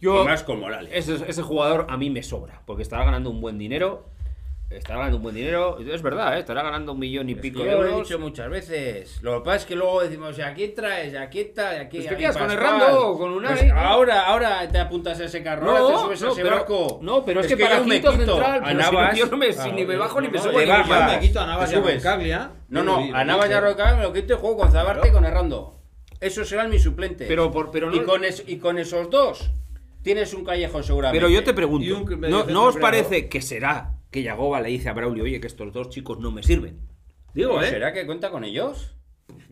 Yo- 0.00 0.22
y 0.22 0.26
más 0.26 0.42
con 0.42 0.60
Morales. 0.60 0.90
Ese, 0.94 1.14
ese 1.28 1.42
jugador 1.42 1.86
a 1.88 1.96
mí 1.96 2.10
me 2.10 2.22
sobra, 2.22 2.62
porque 2.66 2.82
estará 2.82 3.04
ganando 3.04 3.30
un 3.30 3.40
buen 3.40 3.58
dinero. 3.58 4.04
Estará 4.68 4.98
ganando 4.98 5.18
un 5.18 5.22
buen 5.22 5.34
dinero. 5.36 5.78
Es 5.78 6.02
verdad, 6.02 6.36
¿eh? 6.36 6.40
estará 6.40 6.60
ganando 6.64 6.90
un 6.92 6.98
millón 6.98 7.28
y 7.28 7.34
Es 7.34 7.38
pico 7.38 7.60
que 7.60 7.66
de 7.66 7.70
yo 7.70 7.76
lo 7.82 7.86
he 7.86 7.90
euros. 7.92 8.08
dicho 8.08 8.18
muchas 8.18 8.50
veces. 8.50 9.22
Lo 9.22 9.38
que 9.38 9.44
pasa 9.44 9.56
es 9.58 9.64
que 9.64 9.76
luego 9.76 10.02
decimos, 10.02 10.36
¿y 10.36 10.42
aquí 10.42 10.68
traes? 10.70 11.12
¿Y 11.12 11.16
aquí 11.16 11.38
está? 11.40 11.76
¿Y 11.76 11.78
aquí? 11.82 11.98
Pues 11.98 12.08
te 12.08 12.14
aquí 12.14 12.22
quedas 12.24 12.36
con 12.36 12.46
Pascual". 12.48 12.66
Errando 12.80 13.08
o 13.10 13.16
con 13.16 13.30
Unai, 13.30 13.56
Pues 13.56 13.70
ahora, 13.72 14.22
ahora 14.26 14.66
te 14.68 14.78
apuntas 14.80 15.20
a 15.20 15.24
ese 15.26 15.40
carro, 15.44 15.66
No, 15.66 15.70
ahora 15.76 15.94
te 15.94 16.02
subes 16.02 16.22
a 16.22 16.26
no, 16.26 16.32
ese 16.32 16.42
pero- 16.42 16.56
barco. 16.56 16.98
no, 17.00 17.24
pero 17.24 17.40
es 17.42 17.46
que 17.46 17.56
para 17.56 17.76
yo 17.78 17.84
me 17.84 17.94
quinto 17.94 18.10
quito 18.10 18.24
central, 18.34 18.60
a 18.60 18.64
pero 18.66 18.68
si 18.68 18.74
no, 18.74 18.92
Navas. 19.00 19.18
yo 19.18 19.26
no 19.26 19.36
me- 19.36 19.46
si 19.46 19.54
Claro, 19.54 19.72
ni 19.72 19.84
me 19.86 19.96
bajo 19.96 20.20
ni 20.20 20.26
me 20.28 20.36
no, 20.36 20.42
subo. 20.42 20.52
Yo 20.52 20.58
me 20.58 21.18
quito 21.20 21.40
a 21.40 21.46
Navas 21.46 21.70
y 21.70 21.74
a 21.74 21.78
subes. 21.78 21.94
Roncaglia. 21.94 22.50
No, 22.68 22.82
no, 22.82 22.96
a 23.14 23.24
Navas 23.24 23.48
y 23.48 23.52
a 23.52 23.60
dije. 23.60 23.70
Roca 23.70 23.94
me 23.96 24.02
lo 24.02 24.12
quito 24.12 24.34
y 24.34 24.36
juego 24.36 24.56
con 24.56 24.72
Zabarte 24.72 25.08
y 25.08 25.12
con 25.12 25.24
Errando. 25.24 25.75
Esos 26.20 26.48
serán 26.48 26.70
mis 26.70 26.82
suplentes. 26.82 27.28
Pero 27.28 27.50
por- 27.50 27.70
pero 27.70 27.90
no- 27.90 27.96
y, 27.96 28.00
con 28.04 28.24
es- 28.24 28.44
y 28.46 28.58
con 28.58 28.78
esos 28.78 29.10
dos 29.10 29.50
tienes 30.02 30.32
un 30.34 30.44
callejón 30.44 30.82
seguramente. 30.84 31.18
Pero 31.20 31.30
yo 31.32 31.44
te 31.44 31.52
pregunto, 31.54 31.96
un 31.98 32.04
¿no, 32.10 32.16
mediocentro 32.16 32.54
¿no 32.54 32.64
os 32.64 32.76
parece 32.76 33.28
que 33.28 33.42
será 33.42 33.94
que 34.10 34.22
Yagoba 34.22 34.60
le 34.60 34.68
dice 34.70 34.88
a 34.88 34.92
Braulio, 34.94 35.24
oye, 35.24 35.40
que 35.40 35.46
estos 35.46 35.72
dos 35.72 35.90
chicos 35.90 36.18
no 36.18 36.30
me 36.30 36.42
sirven? 36.42 36.78
Digo, 37.34 37.60
¿eh? 37.62 37.68
¿Será 37.68 37.92
que 37.92 38.06
cuenta 38.06 38.30
con 38.30 38.44
ellos? 38.44 38.95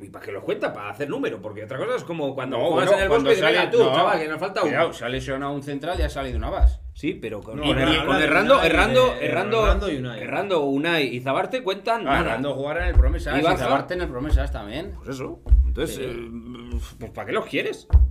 ¿Y 0.04 0.10
para 0.10 0.24
qué 0.26 0.32
los 0.32 0.44
cuenta? 0.44 0.72
Para 0.72 0.90
hacer 0.90 1.08
número, 1.08 1.40
porque 1.40 1.64
otra 1.64 1.78
cosa 1.78 1.96
es 1.96 2.04
como 2.04 2.34
cuando 2.34 2.58
No, 2.58 2.66
juegas 2.70 2.90
bueno, 2.90 2.98
en 2.98 3.02
el 3.04 3.08
cuando 3.08 3.30
bosque 3.30 3.38
y 3.38 3.42
sale- 3.42 3.58
venga 3.58 3.70
tú, 3.70 3.78
no. 3.78 3.94
chaval, 3.94 4.18
que 4.20 4.28
nos 4.28 4.38
falta 4.40 4.60
uno. 4.62 4.70
Cuidado, 4.70 4.92
se 4.92 5.04
ha 5.04 5.08
lesionado 5.08 5.52
un 5.52 5.62
central 5.62 5.98
y 5.98 6.02
ha 6.02 6.10
salido 6.10 6.36
una 6.36 6.50
base. 6.50 6.80
Sí, 6.92 7.14
pero 7.14 7.40
con, 7.40 7.56
No, 7.56 7.62
con, 7.64 7.78
Er- 7.78 8.04
con 8.06 8.18
de 8.18 8.24
Errando, 8.24 8.54
Unai, 8.56 8.66
Errando, 8.68 9.04
de- 9.14 9.26
Errando, 9.26 9.62
Errando 9.64 9.90
y 9.90 9.96
Unai. 9.96 10.20
Errando, 10.22 10.60
Unai 10.64 11.06
y 11.16 11.20
Zabarte 11.20 11.62
cuentan 11.62 12.06
Ah. 12.06 12.20
Errando 12.20 12.54
jugará 12.54 12.82
en 12.84 12.88
el 12.90 12.94
Promesas 12.94 13.36
¿Y 13.36 13.40
y? 13.40 13.56
Zabarte 13.56 13.94
en 13.94 14.02
el 14.02 14.08
Promesas 14.08 14.52
también. 14.52 14.92
Pues 14.96 15.08
eso. 15.08 15.40
Entonces, 15.66 15.96
Sí. 15.96 16.02
eh, 16.04 16.78
pues 17.00 17.10
¿para 17.12 17.26
qué 17.26 17.32
los 17.32 17.46
quieres? 17.46 17.86
Pues 17.90 18.02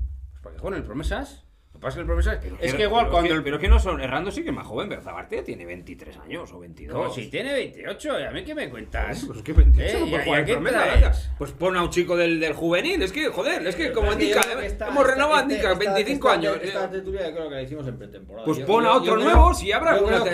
porque 0.41 0.57
juegan 0.59 0.77
en 0.77 0.81
el 0.81 0.87
Promesas. 0.87 1.45
Que 1.83 1.87
pasa 1.87 1.89
es 1.89 1.95
que 1.95 1.99
el 2.01 2.05
Promesas. 2.07 2.39
es 2.61 2.73
que 2.75 2.83
igual 2.83 3.03
pero 3.05 3.11
cuando 3.11 3.29
que- 3.29 3.35
el. 3.35 3.43
Pero 3.43 3.55
es 3.57 3.61
que 3.61 3.67
no 3.67 3.79
son. 3.79 3.99
Errando 4.01 4.31
sí 4.31 4.41
que 4.43 4.49
es 4.49 4.55
más 4.55 4.65
joven, 4.65 4.87
pero 4.89 5.01
Zabarte 5.01 5.35
ya 5.37 5.43
tiene 5.43 5.65
23 5.65 6.17
años 6.17 6.51
o 6.53 6.59
22. 6.59 6.95
No, 6.95 7.13
si 7.13 7.29
tiene 7.29 7.53
28, 7.53 8.19
¿y 8.19 8.23
a 8.23 8.31
mí 8.31 8.43
qué 8.45 8.55
me 8.55 8.69
cuentas? 8.69 9.23
Pues 9.27 9.41
que 9.41 9.51
28 9.53 9.97
Eh, 9.97 9.99
no 9.99 10.05
¿y 10.07 10.09
puede 10.09 10.21
a- 10.21 10.25
jugar 10.25 10.49
en. 10.49 11.11
Pues 11.37 11.51
pon 11.51 11.75
a 11.75 11.83
un 11.83 11.89
chico 11.89 12.15
del, 12.15 12.39
del 12.39 12.53
juvenil. 12.53 13.01
Es 13.01 13.11
que, 13.11 13.27
joder, 13.27 13.67
es 13.67 13.75
que 13.75 13.91
como 13.91 14.11
que 14.11 14.17
que 14.31 14.65
esta- 14.65 14.87
hemos 14.87 15.05
renovado, 15.05 15.41
indica, 15.43 15.73
esta- 15.73 15.79
25 15.93 16.27
esta- 16.29 16.39
años. 16.39 16.57
Esta 16.63 16.89
tertulia 16.89 17.33
creo 17.33 17.49
que 17.49 17.55
la 17.55 17.61
hicimos 17.61 17.87
en 17.87 17.97
pretemporada. 17.97 18.45
Pues 18.45 18.59
Yo- 18.59 18.65
pon 18.65 18.85
a 18.85 18.99
creo- 19.01 19.15
nuevos 19.17 19.61
y 19.63 19.71
habrá 19.73 19.91
un 19.99 20.05
que 20.05 20.11
nuevo. 20.11 20.25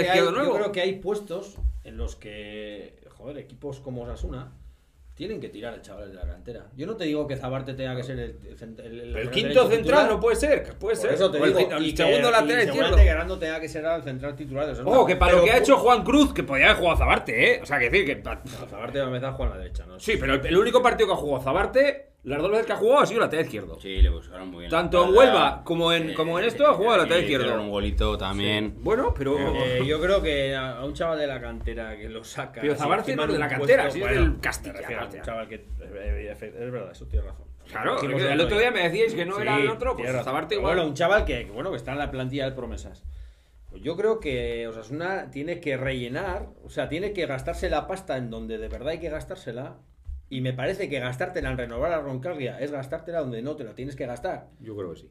Yo 0.45 0.53
creo 0.53 0.71
que 0.71 0.81
hay 0.81 0.99
puestos 0.99 1.57
en 1.83 1.97
los 1.97 2.15
que, 2.15 2.99
joder, 3.09 3.37
equipos 3.39 3.79
como 3.79 4.03
Osasuna 4.03 4.51
tienen 5.19 5.41
que 5.41 5.49
tirar 5.49 5.73
a 5.73 5.81
chavales 5.81 6.11
de 6.11 6.15
la 6.15 6.25
cantera. 6.25 6.67
Yo 6.77 6.87
no 6.87 6.95
te 6.95 7.03
digo 7.03 7.27
que 7.27 7.35
Zabarte 7.35 7.73
tenga 7.73 7.93
que 7.93 8.03
ser 8.03 8.17
el, 8.19 8.37
el, 8.41 8.79
el- 8.85 8.99
el 9.01 9.15
el 9.17 9.29
quinto 9.31 9.63
central 9.67 9.77
titular. 9.81 10.09
no 10.09 10.17
puede 10.21 10.37
ser. 10.37 10.63
Puede 10.79 10.95
Por 10.95 10.95
ser. 10.95 11.13
eso 11.13 11.29
te 11.29 11.37
el, 11.39 11.43
digo, 11.53 11.59
el 11.75 11.85
y 11.85 11.97
segundo 11.97 12.31
lateral 12.31 12.47
seguramente 12.61 12.79
izquierdo. 12.95 12.97
Grando 13.17 13.37
tenga 13.37 13.59
que 13.59 13.67
ser 13.67 13.83
el 13.83 14.01
central 14.03 14.35
titular. 14.37 14.73
Ojo, 14.85 15.05
que 15.05 15.17
para 15.17 15.33
lo 15.33 15.43
que 15.43 15.51
ha 15.51 15.57
hecho 15.57 15.75
Juan 15.77 16.05
Cruz, 16.05 16.33
que 16.33 16.43
podía 16.43 16.67
haber 16.67 16.77
jugado 16.77 16.97
Zabarte, 16.99 17.51
¿eh? 17.55 17.59
O 17.61 17.65
sea, 17.65 17.77
que 17.79 17.89
decir 17.89 18.05
que. 18.05 18.23
Zabarte 18.69 18.99
va 18.99 19.03
a 19.05 19.07
empezar 19.09 19.29
a 19.31 19.33
jugar 19.33 19.51
a 19.51 19.55
la 19.55 19.61
derecha, 19.61 19.85
¿no? 19.85 19.99
Sí, 19.99 20.13
pero 20.17 20.35
el, 20.35 20.45
el 20.45 20.57
único 20.57 20.81
partido 20.81 21.07
que 21.09 21.13
ha 21.15 21.17
jugado 21.17 21.43
Zabarte, 21.43 22.08
las 22.29 22.41
dos 22.41 22.51
veces 22.51 22.65
que 22.65 22.73
ha 22.73 22.75
jugado 22.77 23.01
ha 23.01 23.05
sido 23.05 23.19
lateral 23.19 23.45
izquierdo. 23.45 23.79
Sí, 23.79 24.01
le 24.01 24.09
buscaron 24.09 24.49
muy 24.49 24.59
bien. 24.59 24.71
la 24.71 24.77
Tanto 24.77 25.05
en. 25.05 25.15
Huelva 25.15 25.61
como 25.63 25.91
en, 25.91 26.11
Eh, 26.11 26.13
como 26.13 26.39
en 26.39 26.45
esto 26.45 26.67
ha 26.67 26.73
jugado 26.73 26.97
lateral 26.99 27.23
izquierdo. 27.23 27.61
un 27.61 27.69
golito 27.69 28.17
también. 28.17 28.75
Bueno, 28.81 29.13
pero. 29.17 29.37
Eh, 29.37 29.83
yo 29.85 29.99
creo 29.99 30.21
que 30.21 30.55
a 30.55 30.83
un 30.85 30.93
chaval 30.93 31.19
de 31.19 31.27
la 31.27 31.41
cantera 31.41 31.97
que 31.97 32.07
lo 32.09 32.23
saca. 32.23 32.61
Pero 32.61 32.73
encima 32.73 32.95
no 32.97 33.23
es 33.25 33.33
de 33.33 33.39
la 33.39 33.47
cantera, 33.47 33.91
sí 33.91 33.99
es 34.01 34.05
bueno, 34.07 34.21
del 34.21 34.39
Castilla, 34.39 35.09
un 35.13 35.21
chaval 35.21 35.47
que. 35.47 35.55
eh, 35.55 36.31
Es 36.39 36.71
verdad, 36.71 36.91
eso 36.91 37.05
tienes 37.07 37.29
razón. 37.29 37.45
Claro, 37.69 38.01
el 38.01 38.41
otro 38.41 38.57
día 38.57 38.71
me 38.71 38.81
decíais 38.89 39.13
que 39.13 39.25
no 39.25 39.35
Sí, 39.35 39.41
era 39.43 39.57
el 39.57 39.69
otro, 39.69 39.95
pues. 39.95 40.09
Zabarte 40.23 40.49
Pero 40.49 40.61
igual. 40.61 40.75
Bueno, 40.75 40.89
un 40.89 40.95
chaval 40.95 41.23
que, 41.25 41.45
que, 41.45 41.51
bueno, 41.51 41.69
que 41.69 41.77
está 41.77 41.91
en 41.91 41.99
la 41.99 42.09
plantilla 42.09 42.45
del 42.45 42.55
Promesas. 42.55 43.03
Pues 43.69 43.83
yo 43.83 43.95
creo 43.95 44.19
que 44.19 44.67
Osasuna 44.67 45.29
tiene 45.29 45.59
que 45.59 45.77
rellenar, 45.77 46.47
o 46.65 46.71
sea, 46.71 46.89
tiene 46.89 47.13
que 47.13 47.27
gastarse 47.27 47.69
la 47.69 47.85
pasta 47.85 48.17
en 48.17 48.31
donde 48.31 48.57
de 48.57 48.67
verdad 48.67 48.89
hay 48.89 48.99
que 48.99 49.09
gastársela. 49.09 49.77
Y 50.29 50.41
me 50.41 50.53
parece 50.53 50.89
que 50.89 50.99
gastártela 50.99 51.49
en 51.51 51.57
renovar 51.57 51.91
a 51.91 52.01
Roncaglia 52.01 52.59
es 52.59 52.71
gastártela 52.71 53.19
donde 53.21 53.41
no 53.41 53.55
te 53.55 53.63
la 53.63 53.73
tienes 53.73 53.95
que 53.95 54.05
gastar. 54.05 54.47
Yo 54.59 54.75
creo 54.77 54.93
que 54.93 54.99
sí. 54.99 55.09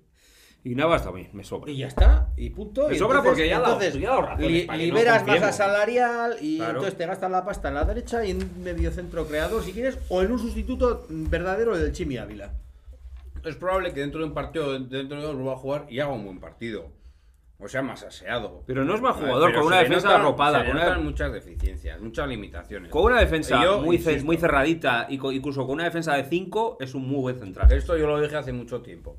Y 0.65 0.75
Navas 0.75 1.05
también, 1.05 1.29
me 1.33 1.45
sobra. 1.45 1.71
Y 1.71 1.79
ya 1.79 1.87
está, 1.87 2.29
y 2.37 2.51
punto. 2.51 2.89
Me 2.89 2.95
y 2.97 2.99
sobra 2.99 3.19
entonces- 3.19 3.31
porque 3.31 3.49
ya 3.49 3.57
entonces, 3.57 3.95
ya 3.95 4.17
razones 4.21 4.51
li- 4.51 4.63
para 4.63 4.79
que 4.79 4.87
no 4.89 4.95
liberas 4.95 5.19
confiemos. 5.19 5.41
masa 5.47 5.53
salarial 5.53 6.37
y 6.41 6.57
Claro. 6.59 6.71
entonces 6.73 6.97
te 6.99 7.07
gastas 7.07 7.31
la 7.31 7.45
pasta 7.45 7.69
en 7.69 7.75
la 7.75 7.85
derecha 7.85 8.25
y 8.25 8.33
en 8.33 8.43
un 8.43 8.63
medio 8.65 8.91
centro 8.91 9.27
creador, 9.27 9.63
si 9.63 9.73
quieres, 9.73 9.99
o 10.09 10.21
en 10.23 10.33
un 10.33 10.39
sustituto 10.39 11.07
verdadero 11.09 11.77
del 11.79 11.93
Chimi 11.93 12.17
Ávila. 12.19 12.53
Es 13.45 13.55
probable 13.57 13.95
que 13.95 14.01
dentro 14.01 14.19
de 14.21 14.27
un 14.27 14.35
partido, 14.35 14.73
dentro 14.79 15.17
de 15.19 15.23
dos, 15.23 15.35
vuelva 15.37 15.53
a 15.53 15.57
jugar 15.57 15.87
y 15.89 16.01
haga 16.01 16.13
un 16.13 16.25
buen 16.25 16.41
partido. 16.41 16.91
O 17.61 17.67
sea, 17.67 17.83
más 17.83 18.05
aseado. 18.05 18.63
Pero 18.67 18.85
no 18.85 18.95
es 18.95 19.01
mal 19.01 19.15
jugador, 19.15 19.53
con 19.53 19.65
una 19.67 19.79
defensa 19.81 20.09
notan- 20.11 20.21
arropada. 20.21 20.59
se 20.61 20.65
le 20.67 20.71
Con 20.71 20.81
una, 20.81 20.99
muchas 21.01 21.33
deficiencias, 21.33 22.01
muchas 22.01 22.29
limitaciones. 22.29 22.91
con 22.93 23.05
una 23.05 23.19
defensa 23.21 23.61
yo 23.65 23.83
muy, 23.83 23.97
insisto, 23.97 24.25
muy 24.25 24.37
cerradita 24.37 25.07
incluso 25.11 25.67
con 25.67 25.75
una 25.75 25.85
defensa 25.85 26.15
de 26.15 26.23
5 26.25 26.77
es 26.81 26.95
un 26.95 27.09
muy 27.09 27.21
buen 27.21 27.39
central. 27.39 27.73
Esto 27.73 27.97
yo 27.97 28.07
lo 28.07 28.21
dije 28.21 28.37
hace 28.37 28.53
mucho 28.53 28.81
tiempo. 28.81 29.19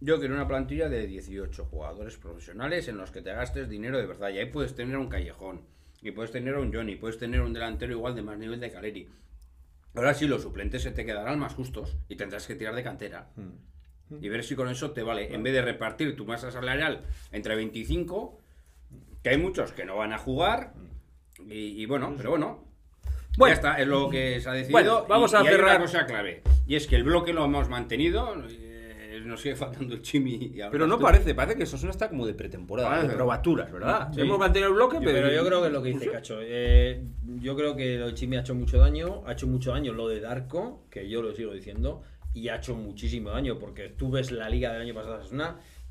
Yo 0.00 0.18
quiero 0.18 0.34
una 0.34 0.46
plantilla 0.46 0.90
de 0.90 1.06
18 1.06 1.64
jugadores 1.64 2.18
profesionales 2.18 2.88
en 2.88 2.98
los 2.98 3.10
que 3.10 3.22
te 3.22 3.32
gastes 3.32 3.70
dinero 3.70 3.96
de 3.98 4.06
verdad. 4.06 4.28
Y 4.30 4.38
ahí 4.38 4.46
puedes 4.46 4.74
tener 4.74 4.98
un 4.98 5.08
Callejón, 5.08 5.62
y 6.02 6.10
puedes 6.10 6.30
tener 6.32 6.56
un 6.58 6.74
Johnny, 6.74 6.96
puedes 6.96 7.18
tener 7.18 7.40
un 7.40 7.54
delantero 7.54 7.92
igual 7.92 8.14
de 8.14 8.22
más 8.22 8.36
nivel 8.36 8.60
de 8.60 8.70
Caleri. 8.70 9.08
Ahora 9.94 10.12
sí, 10.12 10.26
los 10.26 10.42
suplentes 10.42 10.82
se 10.82 10.90
te 10.90 11.06
quedarán 11.06 11.38
más 11.38 11.54
justos 11.54 11.96
y 12.08 12.16
tendrás 12.16 12.46
que 12.46 12.54
tirar 12.54 12.74
de 12.74 12.82
cantera. 12.82 13.28
Y 14.20 14.28
ver 14.28 14.44
si 14.44 14.54
con 14.54 14.68
eso 14.68 14.90
te 14.90 15.02
vale. 15.02 15.34
En 15.34 15.42
vez 15.42 15.52
de 15.52 15.62
repartir 15.62 16.14
tu 16.16 16.24
masa 16.26 16.50
salarial 16.50 17.02
entre 17.32 17.54
25, 17.56 18.38
que 19.22 19.30
hay 19.30 19.38
muchos 19.38 19.72
que 19.72 19.84
no 19.84 19.96
van 19.96 20.12
a 20.12 20.18
jugar. 20.18 20.72
Y, 21.48 21.80
y 21.82 21.86
bueno, 21.86 22.12
pero 22.16 22.30
bueno. 22.30 22.64
Bueno. 23.38 23.50
ya 23.50 23.54
está, 23.54 23.80
es 23.80 23.86
lo 23.88 24.10
que 24.10 24.40
se 24.40 24.48
ha 24.48 24.52
decidido. 24.52 24.72
Bueno, 24.72 25.06
vamos 25.08 25.32
y- 25.32 25.36
a 25.36 25.42
y 25.42 25.46
hay 25.46 25.54
cerrar- 25.54 25.76
una 25.76 25.80
cosa 25.86 26.04
clave. 26.06 26.42
Y 26.66 26.76
es 26.76 26.86
que 26.86 26.96
el 26.96 27.04
bloque 27.04 27.32
lo 27.32 27.44
hemos 27.44 27.68
mantenido. 27.68 28.34
eh, 28.50 29.22
nos 29.24 29.40
sigue 29.40 29.54
faltando 29.56 29.94
el 29.94 30.02
chimi. 30.02 30.34
y 30.34 30.60
Pero 30.70 30.86
no 30.86 30.98
parece, 30.98 31.34
parece 31.34 31.56
que 31.56 31.62
Osasuna 31.62 31.92
está 31.92 32.08
como 32.08 32.26
de 32.26 32.34
pretemporada, 32.34 33.02
de 33.04 33.14
probaturas, 33.14 33.70
¿verdad? 33.72 34.08
Sí. 34.12 34.20
Hemos 34.20 34.38
mantenido 34.38 34.68
el 34.68 34.74
bloque, 34.74 34.98
pero, 34.98 35.12
Pero 35.12 35.32
yo 35.32 35.46
creo 35.46 35.60
que 35.62 35.66
es 35.68 35.72
lo 35.72 35.82
que 35.82 35.88
dice 35.90 36.10
Cacho. 36.10 36.38
Eh, 36.42 37.02
yo 37.40 37.54
creo 37.56 37.76
que 37.76 37.96
lo 37.98 38.06
de 38.08 38.14
Chimi 38.14 38.36
ha 38.36 38.40
hecho 38.40 38.54
mucho 38.54 38.78
daño. 38.78 39.22
Ha 39.26 39.32
hecho 39.32 39.46
mucho 39.46 39.70
daño 39.70 39.92
lo 39.92 40.08
de 40.08 40.20
Darko, 40.20 40.84
que 40.90 41.08
yo 41.08 41.22
lo 41.22 41.32
sigo 41.34 41.52
diciendo. 41.54 42.02
Y 42.34 42.48
ha 42.48 42.56
hecho 42.56 42.74
muchísimo 42.74 43.30
daño 43.30 43.58
porque 43.58 43.88
tú 43.88 44.10
ves 44.10 44.30
la 44.30 44.48
liga 44.48 44.72
del 44.72 44.82
año 44.82 44.94
pasado 44.94 45.18
de 45.18 45.24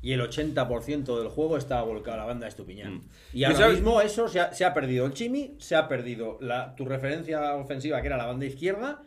y 0.02 0.12
el 0.12 0.20
80% 0.20 1.16
del 1.18 1.28
juego 1.28 1.56
estaba 1.56 1.82
volcado 1.82 2.14
a 2.14 2.16
la 2.18 2.24
banda 2.26 2.46
de 2.46 2.50
Estupiñán. 2.50 2.94
Mm. 2.96 3.00
Y 3.34 3.38
¿Y 3.40 3.44
ahora 3.44 3.56
sabes- 3.58 3.74
mismo 3.76 4.00
eso 4.00 4.26
se 4.28 4.40
ha, 4.40 4.52
se 4.52 4.64
ha 4.64 4.74
perdido 4.74 5.06
el 5.06 5.12
Chimi, 5.12 5.54
se 5.58 5.76
ha 5.76 5.86
perdido 5.86 6.38
la, 6.40 6.74
tu 6.74 6.84
referencia 6.84 7.54
ofensiva 7.54 8.00
que 8.00 8.08
era 8.08 8.16
la 8.16 8.26
banda 8.26 8.44
izquierda 8.44 9.02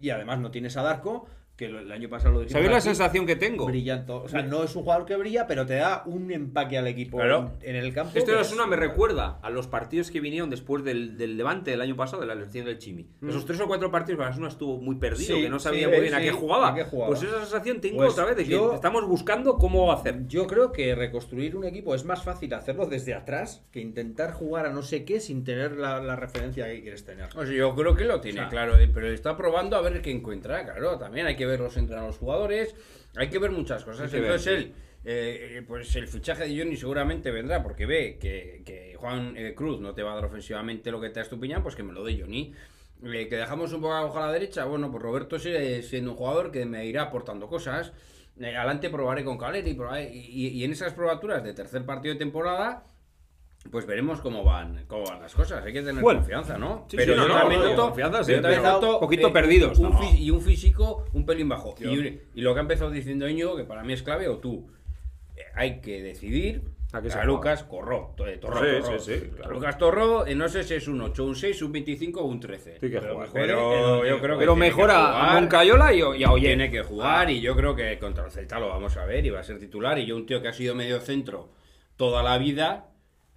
y 0.00 0.10
además 0.10 0.40
no 0.40 0.50
tienes 0.50 0.76
a 0.76 0.82
Darko, 0.82 1.26
que 1.60 1.68
lo- 1.68 1.78
el 1.78 1.92
año 1.92 2.08
pasado 2.08 2.32
lo 2.32 2.40
dijimos 2.40 2.52
¿Sabéis 2.54 2.70
la 2.70 2.76
aquí, 2.78 2.84
sensación 2.84 3.26
que 3.26 3.36
tengo? 3.36 3.66
brillante. 3.66 4.10
O 4.12 4.26
sea, 4.28 4.40
no 4.42 4.64
es 4.64 4.74
un 4.74 4.82
jugador 4.82 5.04
que 5.04 5.14
brilla, 5.16 5.46
pero 5.46 5.66
te 5.66 5.74
da 5.74 6.02
un 6.06 6.30
empaque 6.30 6.78
al 6.78 6.86
equipo 6.86 7.18
Claro. 7.18 7.52
en, 7.60 7.76
en 7.76 7.84
el 7.84 7.92
campo. 7.92 8.12
Esto 8.16 8.30
que 8.30 8.36
de 8.36 8.40
es- 8.40 8.46
Osasuna 8.46 8.66
me 8.66 8.76
recuerda 8.76 9.38
a 9.42 9.50
los 9.50 9.66
partidos 9.66 10.10
que 10.10 10.20
vinieron 10.20 10.48
después 10.48 10.82
del, 10.84 11.18
del 11.18 11.36
Levante 11.36 11.70
del 11.70 11.82
año 11.82 11.96
pasado, 11.96 12.22
de 12.22 12.26
la 12.28 12.32
elección 12.32 12.64
del 12.64 12.78
Chimi. 12.78 13.06
Esos 13.28 13.44
tres 13.44 13.60
o 13.60 13.66
cuatro 13.66 13.90
partidos, 13.90 14.20
Osasuna 14.20 14.48
estuvo 14.48 14.78
muy 14.78 14.96
perdido, 14.96 15.36
Sí, 15.36 15.42
que 15.42 15.50
no 15.50 15.58
sabía 15.58 15.86
sí, 15.88 15.92
muy 15.92 16.00
bien 16.00 16.14
a 16.14 16.20
qué 16.20 16.30
jugaba. 16.32 16.70
a 16.70 16.74
qué 16.74 16.84
jugaba. 16.84 17.08
Pues 17.08 17.22
esa 17.22 17.40
sensación 17.40 17.80
tengo 17.82 17.98
Pues 17.98 18.12
otra 18.12 18.24
vez 18.24 18.36
de 18.36 18.44
que 18.44 18.50
yo- 18.50 18.74
estamos 18.74 19.06
buscando 19.06 19.58
cómo 19.58 19.92
hacer. 19.92 20.26
Yo 20.28 20.46
creo 20.46 20.72
que 20.72 20.94
reconstruir 20.94 21.56
un 21.56 21.64
equipo 21.64 21.94
es 21.94 22.04
más 22.06 22.22
fácil 22.24 22.54
hacerlo 22.54 22.86
desde 22.86 23.12
atrás 23.12 23.66
que 23.70 23.80
intentar 23.80 24.32
jugar 24.32 24.64
a 24.64 24.70
no 24.70 24.80
sé 24.82 25.04
qué 25.04 25.20
sin 25.20 25.44
tener 25.44 25.72
la, 25.76 26.00
la 26.00 26.16
referencia 26.16 26.64
que 26.66 26.80
quieres 26.80 27.04
tener. 27.04 27.28
O 27.36 27.44
sea, 27.44 27.54
yo 27.54 27.74
creo 27.74 27.94
que 27.94 28.04
lo 28.06 28.20
tiene 28.22 28.40
O 28.40 28.42
sea- 28.44 28.48
claro, 28.48 28.74
pero 28.94 29.08
está 29.08 29.36
probando 29.36 29.76
a 29.76 29.82
ver 29.82 30.00
qué 30.00 30.10
encuentra. 30.10 30.64
Claro, 30.64 30.98
también 30.98 31.26
hay 31.26 31.36
que 31.36 31.49
verlos 31.50 31.76
entrenar 31.76 32.04
a 32.04 32.06
los 32.08 32.18
jugadores, 32.18 32.74
hay 33.16 33.28
que 33.28 33.38
ver 33.38 33.50
muchas 33.50 33.84
cosas. 33.84 34.10
Ver, 34.10 34.22
Entonces 34.22 34.42
sí. 34.44 34.50
él, 34.64 34.72
eh, 35.04 35.62
pues 35.66 35.94
el 35.96 36.06
fichaje 36.08 36.46
de 36.48 36.58
Johnny 36.58 36.76
seguramente 36.76 37.30
vendrá 37.30 37.62
porque 37.62 37.86
ve 37.86 38.18
que, 38.20 38.62
que 38.64 38.94
Juan 38.96 39.34
eh, 39.36 39.54
Cruz 39.54 39.80
no 39.80 39.94
te 39.94 40.02
va 40.02 40.12
a 40.12 40.14
dar 40.16 40.24
ofensivamente 40.26 40.90
lo 40.90 41.00
que 41.00 41.08
te 41.08 41.16
da 41.16 41.22
Estupiñán, 41.22 41.62
pues 41.62 41.74
que 41.74 41.82
me 41.82 41.92
lo 41.92 42.04
dé 42.04 42.18
Johnny. 42.20 42.52
Eh, 43.02 43.28
que 43.28 43.36
dejamos 43.36 43.72
un 43.72 43.80
poco 43.80 43.94
a 43.94 44.00
a 44.24 44.26
la 44.26 44.32
derecha, 44.32 44.64
bueno, 44.66 44.90
pues 44.90 45.02
Roberto 45.02 45.38
sigue 45.38 45.82
siendo 45.82 46.10
un 46.10 46.16
jugador 46.18 46.50
que 46.52 46.66
me 46.66 46.84
irá 46.86 47.02
aportando 47.04 47.46
cosas. 47.48 47.92
Adelante 48.38 48.88
probaré 48.90 49.24
con 49.24 49.36
Caleri 49.38 49.74
probaré- 49.74 50.10
y, 50.12 50.48
y 50.48 50.64
en 50.64 50.72
esas 50.72 50.92
probaturas 50.92 51.42
de 51.42 51.52
tercer 51.54 51.84
partido 51.84 52.14
de 52.14 52.18
temporada, 52.18 52.84
pues 53.70 53.84
veremos 53.86 54.20
cómo 54.20 54.42
van, 54.42 54.84
cómo 54.86 55.04
van 55.04 55.20
las 55.20 55.34
cosas. 55.34 55.64
Hay 55.64 55.72
que 55.72 55.82
tener 55.82 56.02
Bueno. 56.02 56.20
confianza, 56.20 56.56
¿no? 56.56 56.86
Sí, 56.88 56.96
pero 56.96 57.12
sí, 57.14 57.18
no, 57.20 57.26
yo 57.26 57.34
no, 57.34 57.40
también 57.40 57.60
no, 57.60 57.68
noto, 57.70 57.82
confianza, 57.82 58.24
sí, 58.24 58.32
yo 58.32 58.40
también 58.40 58.62
noto, 58.62 58.94
un 58.94 59.00
poquito 59.00 59.32
perdidos, 59.32 59.78
un 59.78 59.90
no. 59.90 60.14
y 60.14 60.30
un 60.30 60.40
físico 60.40 61.04
un 61.12 61.26
pelín 61.26 61.48
bajo. 61.48 61.74
Y, 61.78 61.86
un- 61.86 62.20
y 62.34 62.40
lo 62.40 62.54
que 62.54 62.60
ha 62.60 62.62
empezado 62.62 62.90
diciendo 62.90 63.28
Íñigo, 63.28 63.56
que 63.56 63.64
para 63.64 63.82
mí 63.82 63.92
es 63.92 64.02
clave, 64.02 64.28
o 64.28 64.38
tú, 64.38 64.66
eh, 65.36 65.42
hay 65.54 65.80
que 65.80 66.02
decidir 66.02 66.62
¿A? 66.92 67.24
Lucas 67.24 67.62
Corro. 67.62 68.14
to- 68.16 68.26
eh, 68.26 68.40
sí, 68.82 68.92
sí, 68.98 69.28
claro. 69.36 69.52
Lucas 69.52 69.78
Torro, 69.78 70.26
eh, 70.26 70.34
no 70.34 70.48
sé 70.48 70.64
si 70.64 70.74
es 70.74 70.88
un 70.88 71.00
8, 71.02 71.24
un 71.24 71.36
6, 71.36 71.62
un 71.62 71.70
25 71.70 72.20
o 72.20 72.24
un 72.24 72.40
13. 72.40 72.78
Sí 72.80 72.90
que 72.90 72.98
Pero 72.98 73.14
juega. 73.14 73.20
mejor- 73.20 73.32
Pero 73.32 74.06
yo 74.06 74.20
creo 74.20 74.34
que 74.36 74.40
Pero 74.40 74.52
a 74.52 75.12
jugar. 75.12 75.40
Moncayola 75.40 75.92
y, 75.94 75.98
y 75.98 76.24
a. 76.24 76.34
Tiene 76.34 76.68
que 76.68 76.82
jugar 76.82 77.28
Ah. 77.28 77.30
y 77.30 77.40
yo 77.40 77.54
creo 77.54 77.76
que 77.76 77.96
contra 78.00 78.24
el 78.24 78.32
Celta 78.32 78.58
lo 78.58 78.68
vamos 78.70 78.96
a 78.96 79.04
ver 79.04 79.24
y 79.24 79.30
va 79.30 79.38
a 79.38 79.44
ser 79.44 79.60
titular. 79.60 80.00
Y 80.00 80.06
yo, 80.06 80.16
un 80.16 80.26
tío 80.26 80.42
que 80.42 80.48
ha 80.48 80.52
sido 80.52 80.74
medio 80.74 80.98
centro 81.00 81.50
toda 81.96 82.24
la 82.24 82.38
vida, 82.38 82.86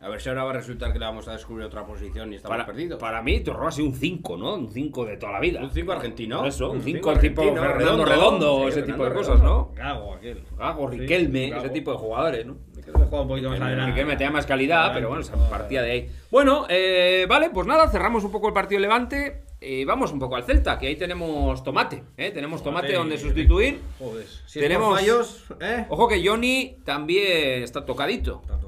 a 0.04 0.10
ver 0.10 0.22
si 0.22 0.30
ahora 0.30 0.44
va 0.44 0.50
a 0.50 0.54
resultar 0.54 0.92
que 0.92 1.00
le 1.00 1.06
vamos 1.06 1.28
a 1.28 1.32
descubrir 1.34 1.66
otra 1.66 1.86
posición 1.86 2.32
y 2.34 2.36
estamos 2.36 2.54
Para, 2.58 2.66
perdidos. 2.66 3.00
para 3.00 3.22
mí, 3.22 3.40
Torro 3.40 3.68
ha 3.68 3.72
sido 3.72 3.88
un 3.88 3.96
5, 3.96 4.38
¿no? 4.38 4.56
Un 4.56 4.70
5 4.72 5.06
de 5.06 5.18
toda 5.18 5.32
la 5.34 5.40
vida. 5.40 5.62
Un 5.62 5.72
5 5.72 5.92
argentino. 5.94 6.46
Eso, 6.46 6.70
un 6.72 6.78
Un 6.78 6.84
5 6.84 6.98
cinco 7.14 7.20
tipo 7.20 7.42
argentino, 7.42 7.62
Fernando 7.62 8.06
redondo. 8.06 8.06
Redondo, 8.06 8.60
Sí, 8.64 8.70
ese 8.80 8.84
tipo 8.84 9.06
de 9.06 9.14
cosas, 9.14 9.42
¿no? 9.42 9.72
Gago, 9.76 10.14
aquel. 10.16 10.44
Gago, 10.58 10.92
Sí, 10.92 10.98
Riquelme, 11.00 11.50
Gago. 11.52 11.62
ese 11.64 11.70
tipo 11.74 11.92
de 11.92 11.98
jugadores, 11.98 12.46
¿no? 12.46 12.58
Juega 12.86 13.22
un 13.22 13.28
poquito 13.30 13.50
más 13.50 13.62
adelante. 13.62 13.92
Riquelme 13.92 14.16
tenía 14.18 14.32
más 14.32 14.46
calidad, 14.46 14.92
pero 14.94 15.08
bueno, 15.08 15.24
se 15.24 15.32
partía 15.50 15.82
de 15.82 15.92
ahí. 15.92 16.10
Bueno, 16.30 16.66
eh, 16.68 17.26
vale, 17.30 17.50
pues 17.52 17.66
nada, 17.66 17.88
cerramos 17.90 18.24
un 18.26 18.32
poco 18.32 18.48
el 18.48 18.54
partido 18.54 18.82
Levante. 18.82 19.44
y 19.62 19.86
vamos 19.86 20.12
un 20.12 20.20
poco 20.20 20.36
al 20.36 20.44
Celta, 20.44 20.78
que 20.78 20.88
ahí 20.88 20.98
tenemos 20.98 21.64
tomate, 21.64 22.04
¿eh? 22.18 22.32
Tenemos 22.32 22.62
tomate, 22.62 22.88
Tomate 22.88 22.98
donde 23.00 23.18
sustituir. 23.18 23.80
Joder. 23.98 24.26
Si 24.46 24.60
Tenemos- 24.60 25.00
fallos, 25.00 25.46
¿eh? 25.62 25.86
Ojo 25.88 26.10
que 26.10 26.22
Johnny 26.28 26.80
también 26.84 27.64
está 27.64 27.86
tocadito. 27.86 28.42
Está 28.44 28.60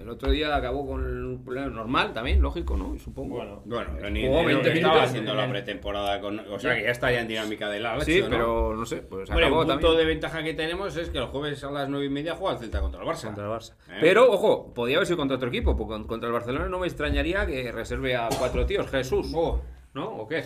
El 0.00 0.08
otro 0.08 0.30
día 0.30 0.54
acabó 0.54 0.86
con 0.86 1.00
un 1.04 1.44
problema 1.44 1.66
normal 1.68 2.12
también, 2.12 2.40
lógico, 2.42 2.76
¿no? 2.76 2.98
Supongo. 2.98 3.36
Bueno. 3.36 3.62
Bueno, 3.64 4.10
ni 4.10 4.26
Jugó 4.26 4.40
entiendo 4.40 4.62
20 4.62 4.62
que 4.70 4.76
estaba 4.76 4.94
minutos. 4.94 5.10
haciendo 5.10 5.34
la 5.34 5.48
pretemporada 5.50 6.20
con. 6.20 6.38
O 6.40 6.58
sea 6.58 6.74
que 6.76 6.82
ya 6.84 6.90
estaría 6.90 7.20
en 7.20 7.28
dinámica 7.28 7.68
de 7.68 7.80
la 7.80 8.00
sí, 8.00 8.20
¿no? 8.22 8.28
pero 8.30 8.76
no 8.76 8.86
sé, 8.86 8.96
pues 8.98 9.30
acabó 9.30 9.46
un 9.46 9.66
punto 9.66 9.72
también 9.74 9.96
de 9.98 10.04
ventaja 10.04 10.42
que 10.42 10.54
tenemos 10.54 10.96
es 10.96 11.10
que 11.10 11.18
el 11.18 11.26
jueves 11.26 11.62
a 11.64 11.70
las 11.70 11.88
9 11.88 12.06
y 12.06 12.10
media 12.10 12.34
juega 12.34 12.54
el 12.54 12.60
Celta 12.60 12.80
contra 12.80 13.00
el 13.02 13.06
Barça. 13.08 13.24
contra 13.26 13.44
el 13.44 13.50
Barça. 13.50 13.72
¿Eh? 13.88 13.98
Pero, 14.00 14.30
ojo, 14.32 14.72
podía 14.74 14.96
haber 14.96 15.06
sido 15.06 15.16
contra 15.18 15.36
otro 15.36 15.48
equipo, 15.48 15.76
porque 15.76 15.92
con- 15.94 16.06
contra 16.06 16.26
el 16.28 16.32
Barcelona 16.32 16.68
no 16.68 16.78
me 16.78 16.86
extrañaría 16.86 17.46
que 17.46 17.72
reserve 17.72 18.16
a 18.16 18.28
cuatro 18.38 18.66
tíos, 18.66 18.86
Jesús. 18.88 19.32
Oh, 19.34 19.60
¿No? 19.94 20.08
¿O 20.10 20.28
qué? 20.28 20.44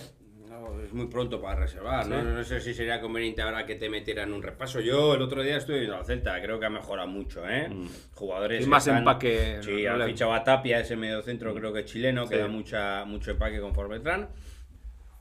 Es 0.85 0.93
muy 0.93 1.07
pronto 1.07 1.41
para 1.41 1.61
reservar. 1.61 2.07
¿no? 2.07 2.19
Sí. 2.21 2.27
No, 2.27 2.45
sé 2.45 2.61
si 2.61 2.75
sería 2.75 3.01
conveniente 3.01 3.43
ahora 3.43 3.67
que 3.67 3.75
te 3.77 3.89
metieran 3.91 4.33
un 4.33 4.43
repaso. 4.43 4.81
Yo 4.81 5.15
el 5.15 5.23
otro 5.23 5.43
día 5.43 5.57
estuve 5.57 5.79
viendo 5.81 5.97
al 5.97 6.05
Celta, 6.05 6.41
creo 6.43 6.59
que 6.61 6.67
ha 6.67 6.71
mejorado 6.71 7.09
mucho. 7.09 7.49
¿eh? 7.49 7.69
Jugadores. 8.15 8.61
Y 8.61 8.65
que 8.65 8.67
Mm. 8.67 8.71
más 8.71 8.87
están- 8.87 8.99
empaque, 8.99 9.59
Sí, 9.63 9.85
no 9.85 9.97
le- 9.97 10.07
fichado 10.07 10.33
a 10.33 10.45
Tapia, 10.45 10.81
ese 10.81 10.97
medio 10.97 11.23
centro, 11.23 11.55
creo 11.55 11.73
que 11.73 11.85
chileno, 11.85 12.27
que 12.29 12.37
Sí. 12.37 12.41
da 12.41 12.49
mucha, 12.49 13.05
mucho 13.05 13.31
empaque 13.33 13.61
con 13.61 13.75
Forbetrán. 13.75 14.29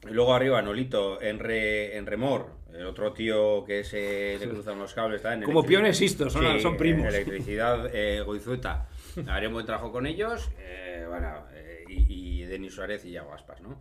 Y 0.10 0.12
luego 0.14 0.34
arriba, 0.34 0.62
Nolito, 0.62 1.22
Enre, 1.22 1.98
Enremor, 1.98 2.52
el 2.74 2.86
otro 2.86 3.12
tío 3.12 3.66
que 3.66 3.84
se 3.84 4.38
le 4.40 4.48
cruzan 4.48 4.80
los 4.80 4.94
cables. 4.94 5.18
está 5.18 5.34
en 5.34 5.44
Como 5.44 5.64
piones 5.66 5.98
Sisto, 5.98 6.30
son- 6.30 6.60
son 6.62 6.78
primos. 6.78 7.02
en 7.02 7.08
Electricidad, 7.16 7.90
eh, 7.94 8.22
Goizueta. 8.22 8.88
Haré 9.28 9.48
un 9.48 9.54
buen 9.54 9.66
trabajo 9.66 9.92
con 9.92 10.06
ellos. 10.08 10.50
eh, 10.58 11.06
bueno, 11.08 11.44
eh, 11.54 11.59
y, 11.90 12.42
y 12.42 12.46
Denis 12.46 12.74
Suárez 12.74 13.04
y 13.06 13.12
Yago 13.12 13.34
Aspas, 13.34 13.62
¿no? 13.62 13.80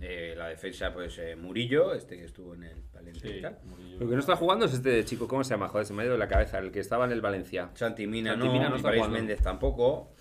Eh, 0.00 0.34
la 0.36 0.48
defensa, 0.48 0.92
pues 0.92 1.18
eh, 1.18 1.36
Murillo, 1.36 1.94
este 1.94 2.16
que 2.16 2.24
estuvo 2.24 2.54
en 2.54 2.64
el 2.64 2.82
Valencia 2.92 3.36
y 3.36 3.40
tal. 3.40 3.58
Lo 3.98 4.08
que 4.08 4.14
no 4.14 4.20
está 4.20 4.36
jugando 4.36 4.66
es 4.66 4.74
este 4.74 5.04
chico, 5.04 5.28
¿cómo 5.28 5.44
se 5.44 5.50
llama? 5.50 5.68
Joder, 5.68 5.86
se 5.86 5.94
me 5.94 6.02
ha 6.02 6.04
ido 6.06 6.14
de 6.14 6.18
la 6.18 6.28
cabeza, 6.28 6.58
el 6.58 6.70
que 6.70 6.80
estaba 6.80 7.04
en 7.04 7.12
el 7.12 7.20
Valencia. 7.20 7.70
Santi 7.74 8.06
Mina 8.06 8.32
Santi 8.32 8.46
no, 8.46 8.52
no 8.52 8.60
y 8.60 8.76
está 8.76 8.82
París 8.82 8.98
jugando. 9.00 9.18
Méndez 9.18 9.40
tampoco, 9.42 10.12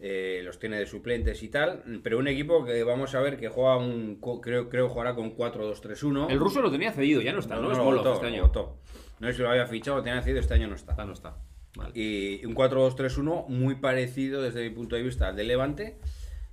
eh, 0.00 0.42
los 0.44 0.58
tiene 0.58 0.78
de 0.78 0.86
suplentes 0.86 1.42
y 1.42 1.48
tal, 1.48 1.82
pero 2.02 2.18
un 2.18 2.28
equipo 2.28 2.64
que 2.64 2.82
vamos 2.84 3.14
a 3.14 3.20
ver 3.20 3.38
que 3.38 3.48
juega 3.48 3.76
un, 3.76 4.20
creo, 4.42 4.68
creo 4.68 4.88
jugará 4.88 5.14
con 5.14 5.36
4-2-3-1. 5.36 6.30
El 6.30 6.38
ruso 6.38 6.60
lo 6.60 6.70
tenía 6.70 6.92
cedido, 6.92 7.20
ya 7.22 7.32
no 7.32 7.40
está, 7.40 7.56
¿no? 7.56 7.72
es 7.72 7.78
lo 7.78 7.84
votó, 7.84 8.14
este 8.14 8.26
lo 8.26 8.32
año. 8.32 8.42
votó. 8.42 8.78
No 9.18 9.28
sé 9.28 9.34
si 9.34 9.42
lo 9.42 9.50
había 9.50 9.66
fichado, 9.66 9.98
lo 9.98 10.02
tenía 10.02 10.16
nacido, 10.16 10.40
este 10.40 10.54
año 10.54 10.68
no 10.68 10.74
está. 10.74 10.92
Está, 10.92 11.04
no 11.04 11.12
está. 11.12 11.36
Vale. 11.74 11.92
Y 11.94 12.44
un 12.44 12.54
4-2-3-1 12.54 13.48
muy 13.48 13.76
parecido 13.76 14.42
desde 14.42 14.62
mi 14.62 14.70
punto 14.74 14.96
de 14.96 15.02
vista 15.02 15.28
al 15.28 15.36
de 15.36 15.44
Levante, 15.44 15.98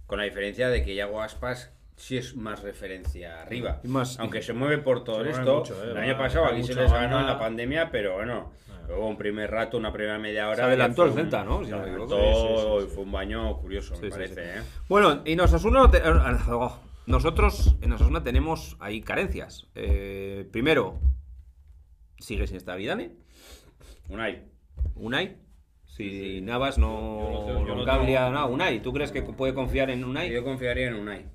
con 0.10 0.18
la 0.18 0.24
diferencia 0.26 0.70
de 0.70 0.84
que 0.84 0.96
Yago 0.96 1.22
Aspas 1.22 1.72
sí 1.96 2.18
es 2.18 2.36
más 2.36 2.64
referencia 2.64 3.44
arriba. 3.44 3.80
Más- 3.84 4.20
Aunque 4.20 4.42
se 4.42 4.54
mueve 4.54 4.80
por 4.80 5.04
todo 5.04 5.18
mueve 5.18 5.32
esto. 5.32 5.60
mucho, 5.60 5.84
eh, 5.86 5.92
el 5.92 5.98
año 5.98 6.18
pasado 6.18 6.46
aquí 6.46 6.64
se 6.64 6.74
les 6.74 6.92
ganó 6.92 7.20
en 7.20 7.28
la 7.28 7.38
pandemia, 7.38 7.92
pero 7.92 8.16
bueno, 8.16 8.52
luego 8.88 9.08
un 9.08 9.18
primer 9.20 9.52
rato, 9.52 9.78
una 9.78 9.94
primera 9.94 10.18
media 10.18 10.48
hora. 10.48 10.56
Se 10.56 10.62
adelantó 10.64 11.06
el 11.06 11.14
Celta, 11.14 11.44
¿no? 11.44 11.64
Se 11.64 11.76
adelantó 11.76 12.82
y 12.84 12.88
fue 12.88 13.04
un 13.04 13.12
baño 13.12 13.56
curioso, 13.60 13.94
me 14.02 14.10
parece. 14.10 14.42
¿eh? 14.58 14.62
Bueno, 14.88 15.22
y 15.26 15.36
Nosasuna, 15.36 15.92
te- 15.92 16.02
oh, 16.08 16.80
nosotros 17.06 17.76
en 17.82 17.92
Osasuna 17.92 18.24
tenemos 18.24 18.78
ahí 18.80 19.02
carencias. 19.02 19.68
Eh, 19.76 20.50
primero, 20.52 21.00
sigue 22.18 22.48
sin 22.48 22.58
estar 22.58 22.80
Vidane, 22.80 23.12
Unai. 24.08 24.44
Unai. 24.96 25.38
Si 26.00 26.40
Navas 26.40 26.78
no, 26.78 27.20
Yo 27.30 27.46
tengo- 27.46 27.68
yo 27.68 27.76
Roncaglia, 27.76 28.26
tengo. 28.28 28.40
no, 28.40 28.48
Unai, 28.48 28.82
¿tú 28.82 28.94
crees 28.94 29.12
que 29.12 29.22
puede 29.22 29.54
confiar 29.54 29.90
en 29.90 30.06
Unai? 30.06 30.32
Yo 30.32 30.46
confiaría 30.46 30.88
en 30.88 30.94
Unai. 30.96 31.26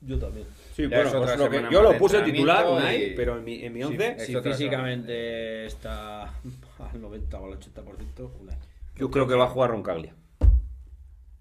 Yo 0.00 0.16
también. 0.16 0.46
Sí, 0.74 0.88
Ya 0.88 1.00
es 1.02 1.12
otra 1.12 1.34
lo 1.36 1.50
que- 1.50 1.64
yo 1.72 1.82
lo 1.82 1.98
puse 1.98 2.22
titular, 2.22 2.64
Unai, 2.68 3.12
y- 3.12 3.14
pero 3.16 3.36
en 3.38 3.44
mi, 3.44 3.64
en 3.64 3.72
mi 3.72 3.82
once, 3.82 4.14
Es 4.18 4.26
Si 4.26 4.36
otra 4.36 4.52
físicamente 4.52 5.66
está 5.66 6.22
al 6.22 7.00
90 7.00 7.40
o 7.40 7.46
al 7.46 7.52
80%, 7.54 8.30
una. 8.40 8.56
yo 8.96 9.10
creo 9.10 9.26
que 9.26 9.34
va 9.34 9.44
a 9.46 9.48
jugar 9.48 9.70
Roncaglia. 9.70 10.14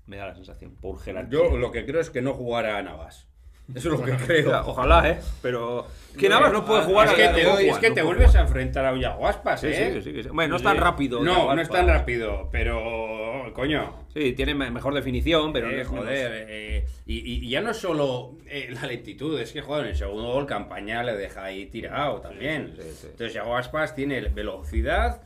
Me 0.07 0.17
da 0.17 0.25
la 0.27 0.33
sensación, 0.35 0.75
por 0.81 0.99
jerarquía. 0.99 1.31
Yo 1.37 1.57
lo 1.57 1.71
que 1.71 1.85
creo 1.85 2.01
es 2.01 2.09
que 2.09 2.23
no 2.23 2.33
jugará 2.33 2.77
a 2.77 2.81
Navas. 2.81 3.27
Eso 3.75 3.93
es 3.93 3.99
lo 3.99 4.05
que 4.05 4.11
creo. 4.25 4.61
Ojalá, 4.65 5.09
¿eh? 5.09 5.19
Pero 5.41 5.87
que 6.17 6.27
Navas 6.27 6.51
no 6.51 6.65
puede 6.65 6.81
jugar 6.83 7.07
es 7.07 7.13
a 7.13 7.15
que 7.15 7.23
la 7.25 7.33
te, 7.33 7.39
de 7.45 7.69
es 7.69 7.77
que 7.77 7.89
no 7.89 7.95
te 7.95 8.01
vuelves 8.01 8.27
jugar. 8.27 8.41
a 8.43 8.45
enfrentar 8.47 8.85
a 8.85 8.93
Ullago 8.93 9.27
Aspas, 9.27 9.61
Sí, 9.61 9.67
¿eh? 9.67 9.91
sí, 9.95 10.11
sí, 10.11 10.23
sí. 10.23 10.29
Bueno, 10.29 10.51
no 10.51 10.55
es 10.57 10.63
tan 10.63 10.77
rápido. 10.77 11.21
No, 11.23 11.53
no 11.55 11.61
es 11.61 11.69
tan 11.69 11.87
rápido, 11.87 12.49
pero 12.51 13.51
coño. 13.53 13.95
Sí, 14.13 14.33
tiene 14.33 14.53
me- 14.55 14.71
mejor 14.71 14.93
definición, 14.93 15.53
pero 15.53 15.69
eh, 15.69 15.75
no 15.75 15.81
es 15.81 15.87
joder, 15.87 16.45
eh, 16.49 16.85
y, 17.05 17.45
y- 17.45 17.49
ya 17.49 17.61
no 17.61 17.71
es 17.71 17.77
solo 17.77 18.37
eh, 18.45 18.69
la 18.71 18.87
lentitud, 18.87 19.39
es 19.39 19.53
que 19.53 19.61
joder, 19.61 19.85
en 19.85 19.91
el 19.91 19.97
segundo 19.97 20.31
gol 20.33 20.45
campaña 20.45 21.01
le 21.03 21.15
deja 21.15 21.45
ahí 21.45 21.67
tirado 21.67 22.19
también. 22.19 22.73
sí, 22.75 22.83
sí. 22.93 23.07
Entonces 23.11 23.33
Yago 23.33 23.55
Aspas 23.55 23.95
tiene 23.95 24.19
velocidad, 24.21 25.21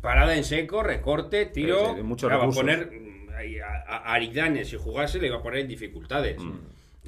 parada 0.00 0.34
en 0.34 0.44
seco, 0.44 0.82
recorte, 0.82 1.44
tiro. 1.46 1.90
Sí, 1.90 1.96
sí, 1.96 2.02
muchos 2.02 2.30
Ya 2.30 2.38
va 2.38 2.44
a 2.46 2.48
poner 2.50 2.90
mm, 2.90 3.28
a, 3.30 3.92
a- 3.94 3.96
a 3.98 4.14
Aridane, 4.14 4.64
si 4.64 4.76
jugase, 4.78 5.18
le 5.18 5.26
iba 5.26 5.36
a 5.36 5.42
poner 5.42 5.60
en 5.60 5.68
dificultades. 5.68 6.38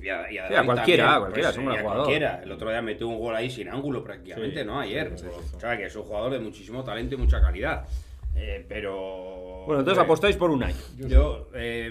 Y 0.02 0.08
a, 0.08 0.30
y 0.32 0.38
a. 0.38 0.48
Sí, 0.48 0.54
a 0.54 0.64
cualquiera, 0.64 1.04
también, 1.04 1.16
a 1.16 1.18
cualquiera, 1.20 1.48
es 1.50 1.56
un 1.58 1.64
gran 1.66 1.76
a 1.76 1.80
jugador. 1.82 2.04
cualquiera. 2.04 2.42
El 2.42 2.52
otro 2.52 2.70
día 2.70 2.82
metió 2.82 3.08
un 3.08 3.18
gol 3.18 3.36
ahí 3.36 3.50
sin 3.50 3.68
ángulo 3.68 4.02
prácticamente, 4.02 4.60
Sí, 4.60 4.66
¿no? 4.66 4.80
Ayer. 4.80 5.12
sí, 5.16 5.24
sí, 5.26 5.40
sí. 5.50 5.56
O 5.56 5.60
sea, 5.60 5.76
que 5.76 5.84
es 5.86 5.96
un 5.96 6.02
jugador 6.02 6.32
de 6.32 6.40
muchísimo 6.40 6.82
talento 6.82 7.14
y 7.14 7.18
mucha 7.18 7.40
calidad. 7.40 7.86
Eh, 8.34 8.64
pero. 8.68 9.64
Bueno, 9.66 9.80
entonces 9.80 9.98
hombre, 9.98 10.04
apostáis 10.04 10.36
por 10.36 10.50
Unai. 10.50 10.74
Yo 10.98 11.48
eh, 11.54 11.86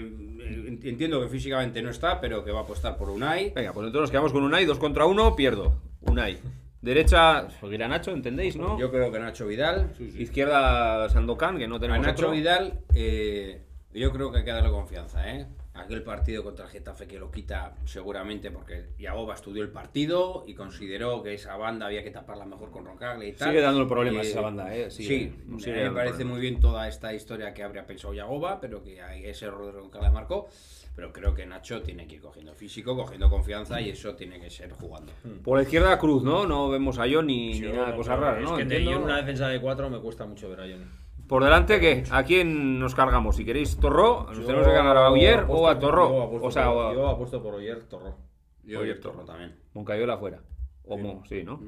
entiendo 0.82 1.20
que 1.22 1.28
físicamente 1.28 1.80
no 1.80 1.90
está, 1.90 2.20
pero 2.20 2.44
que 2.44 2.50
va 2.50 2.60
a 2.60 2.62
apostar 2.64 2.96
por 2.96 3.08
Unai. 3.08 3.52
Venga, 3.54 3.72
pues 3.72 3.86
entonces 3.86 4.02
nos 4.02 4.10
quedamos 4.10 4.32
con 4.32 4.42
Unai, 4.42 4.64
dos 4.66 4.78
contra 4.78 5.06
uno, 5.06 5.34
pierdo. 5.34 5.72
Unai. 6.02 6.38
Derecha, 6.82 7.48
seguirá 7.60 7.86
Nacho, 7.86 8.10
¿entendéis, 8.10 8.56
no? 8.56 8.76
Yo 8.76 8.90
creo 8.90 9.12
que 9.12 9.20
Nacho 9.20 9.46
Vidal. 9.46 9.92
Izquierda, 10.18 11.08
Sandokan, 11.08 11.56
que 11.56 11.68
no 11.68 11.76
A 11.76 11.80
tenemos 11.80 12.04
Nacho 12.04 12.24
otro. 12.26 12.30
Vidal, 12.32 12.80
eh, 12.92 13.62
yo 13.94 14.10
creo 14.12 14.32
que 14.32 14.38
hay 14.38 14.44
que 14.44 14.50
darle 14.50 14.70
confianza, 14.70 15.30
¿eh? 15.32 15.46
Aquel 15.74 16.02
partido 16.02 16.44
contra 16.44 16.66
el 16.66 16.70
Getafe 16.70 17.06
que 17.06 17.18
lo 17.18 17.30
quita 17.30 17.74
seguramente 17.86 18.50
porque 18.50 18.88
Yagoba 18.98 19.34
estudió 19.34 19.62
el 19.62 19.70
partido 19.70 20.44
y 20.46 20.52
consideró 20.54 21.22
que 21.22 21.32
esa 21.32 21.56
banda 21.56 21.86
había 21.86 22.04
que 22.04 22.10
taparla 22.10 22.44
mejor 22.44 22.70
con 22.70 22.84
Roncaglia 22.84 23.26
y 23.28 23.32
tal. 23.32 23.48
Sigue 23.48 23.62
dando 23.62 23.88
problemas 23.88 24.26
esa 24.26 24.42
banda, 24.42 24.74
¿eh? 24.76 24.90
Sigue- 24.90 25.08
sí, 25.56 25.58
sigue 25.64 25.84
me 25.84 25.90
parece 25.92 26.10
problemas. 26.16 26.26
muy 26.32 26.40
bien 26.42 26.60
toda 26.60 26.86
esta 26.88 27.14
historia 27.14 27.54
que 27.54 27.62
habría 27.62 27.86
pensado 27.86 28.12
Yagoba, 28.12 28.60
pero 28.60 28.82
que 28.82 29.00
hay 29.00 29.24
ese 29.24 29.46
error 29.46 29.64
de 29.64 29.72
Roncaglia 29.72 30.10
marcó. 30.10 30.48
Pero 30.94 31.10
creo 31.10 31.32
que 31.34 31.46
Nacho 31.46 31.80
tiene 31.80 32.06
que 32.06 32.16
ir 32.16 32.20
cogiendo 32.20 32.52
físico, 32.54 32.94
cogiendo 32.94 33.30
confianza 33.30 33.80
y 33.80 33.88
eso 33.88 34.14
tiene 34.14 34.38
que 34.38 34.50
ser 34.50 34.72
jugando. 34.72 35.10
Por 35.42 35.56
la 35.56 35.62
izquierda 35.62 35.98
Cruz, 35.98 36.22
¿no? 36.22 36.46
No 36.46 36.68
vemos 36.68 36.98
a 36.98 37.04
Johnny 37.10 37.58
ni 37.58 37.72
nada 37.72 37.92
de 37.92 37.96
cosas 37.96 38.18
raras, 38.18 38.42
Es 38.44 38.50
¿no? 38.50 38.56
que 38.58 38.66
te- 38.66 38.76
Entiendo. 38.76 38.90
yo 38.90 38.96
en 38.98 39.02
una 39.04 39.16
defensa 39.16 39.48
de 39.48 39.58
4 39.58 39.88
me 39.88 39.98
cuesta 40.00 40.26
mucho 40.26 40.50
ver 40.50 40.60
a 40.60 40.64
Johnny. 40.64 40.84
Por 41.28 41.44
delante, 41.44 41.80
¿qué? 41.80 42.04
¿A 42.10 42.24
quién 42.24 42.78
nos 42.78 42.94
cargamos? 42.94 43.36
Si 43.36 43.44
queréis 43.44 43.76
Torró, 43.78 44.26
nos 44.28 44.44
tenemos 44.46 44.66
que 44.66 44.72
ganar 44.72 44.96
a 44.96 45.10
Oyer 45.10 45.44
o 45.48 45.66
a 45.68 45.78
Torró. 45.78 46.10
yo 46.10 46.22
apuesto 46.24 46.46
O 46.46 46.50
sea, 46.50 46.72
por- 46.72 46.86
a 46.86 46.94
yo 46.94 47.08
apuesto 47.08 47.42
por 47.42 47.54
Oyer 47.54 47.82
Torró. 47.84 48.16
Yo 48.64 48.80
Oye, 48.80 48.92
y 48.92 49.00
Torro 49.00 49.24
también. 49.24 49.56
Moncayola 49.74 50.18
fuera. 50.18 50.40
O 50.84 50.96
Mo, 50.98 51.22
sí, 51.28 51.42
¿no? 51.42 51.60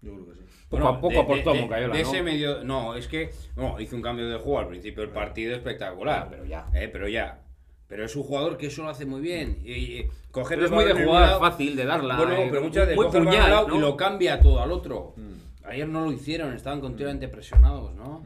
Yo 0.00 0.12
creo 0.14 0.26
que 0.26 0.34
sí. 0.34 0.40
Poco 0.68 0.88
a 0.88 1.00
poco 1.00 1.20
aportó 1.20 1.54
Moncayola, 1.54 1.94
de 1.94 2.02
¿no? 2.02 2.08
ese 2.08 2.22
medio. 2.22 2.64
No, 2.64 2.94
es 2.94 3.06
que. 3.06 3.30
No, 3.56 3.78
hizo 3.78 3.94
un 3.94 4.02
cambio 4.02 4.28
de 4.28 4.38
juego 4.38 4.58
al 4.60 4.68
principio 4.68 5.02
del 5.02 5.12
partido 5.12 5.54
espectacular. 5.54 6.28
Pero 6.30 6.44
ya. 6.46 6.68
Eh, 6.74 6.88
pero 6.90 7.06
ya. 7.08 7.42
Pero 7.86 8.04
es 8.06 8.16
un 8.16 8.22
jugador 8.22 8.56
que 8.56 8.66
eso 8.68 8.82
lo 8.82 8.88
hace 8.88 9.04
muy 9.04 9.20
bien. 9.20 9.58
Y, 9.64 9.72
y 9.72 10.08
coger 10.30 10.56
Pero 10.58 10.66
es 10.66 10.72
muy 10.72 10.84
de 10.86 11.04
jugar 11.04 11.22
lado- 11.28 11.40
fácil, 11.40 11.76
de 11.76 11.84
darla. 11.84 12.16
Bueno, 12.16 12.32
eh, 12.34 12.48
pero 12.50 12.62
muchas 12.62 12.84
veces 12.86 12.96
muy 12.96 13.06
coge 13.06 13.18
puñal, 13.18 13.42
al 13.44 13.50
lado 13.50 13.68
¿no? 13.68 13.76
y 13.76 13.78
lo 13.80 13.96
cambia 13.96 14.40
todo 14.40 14.60
al 14.62 14.72
otro. 14.72 15.12
Mm. 15.16 15.66
Ayer 15.66 15.86
no 15.88 16.04
lo 16.06 16.10
hicieron, 16.12 16.54
estaban 16.54 16.80
continuamente 16.80 17.28
presionados, 17.28 17.94
¿no? 17.94 18.24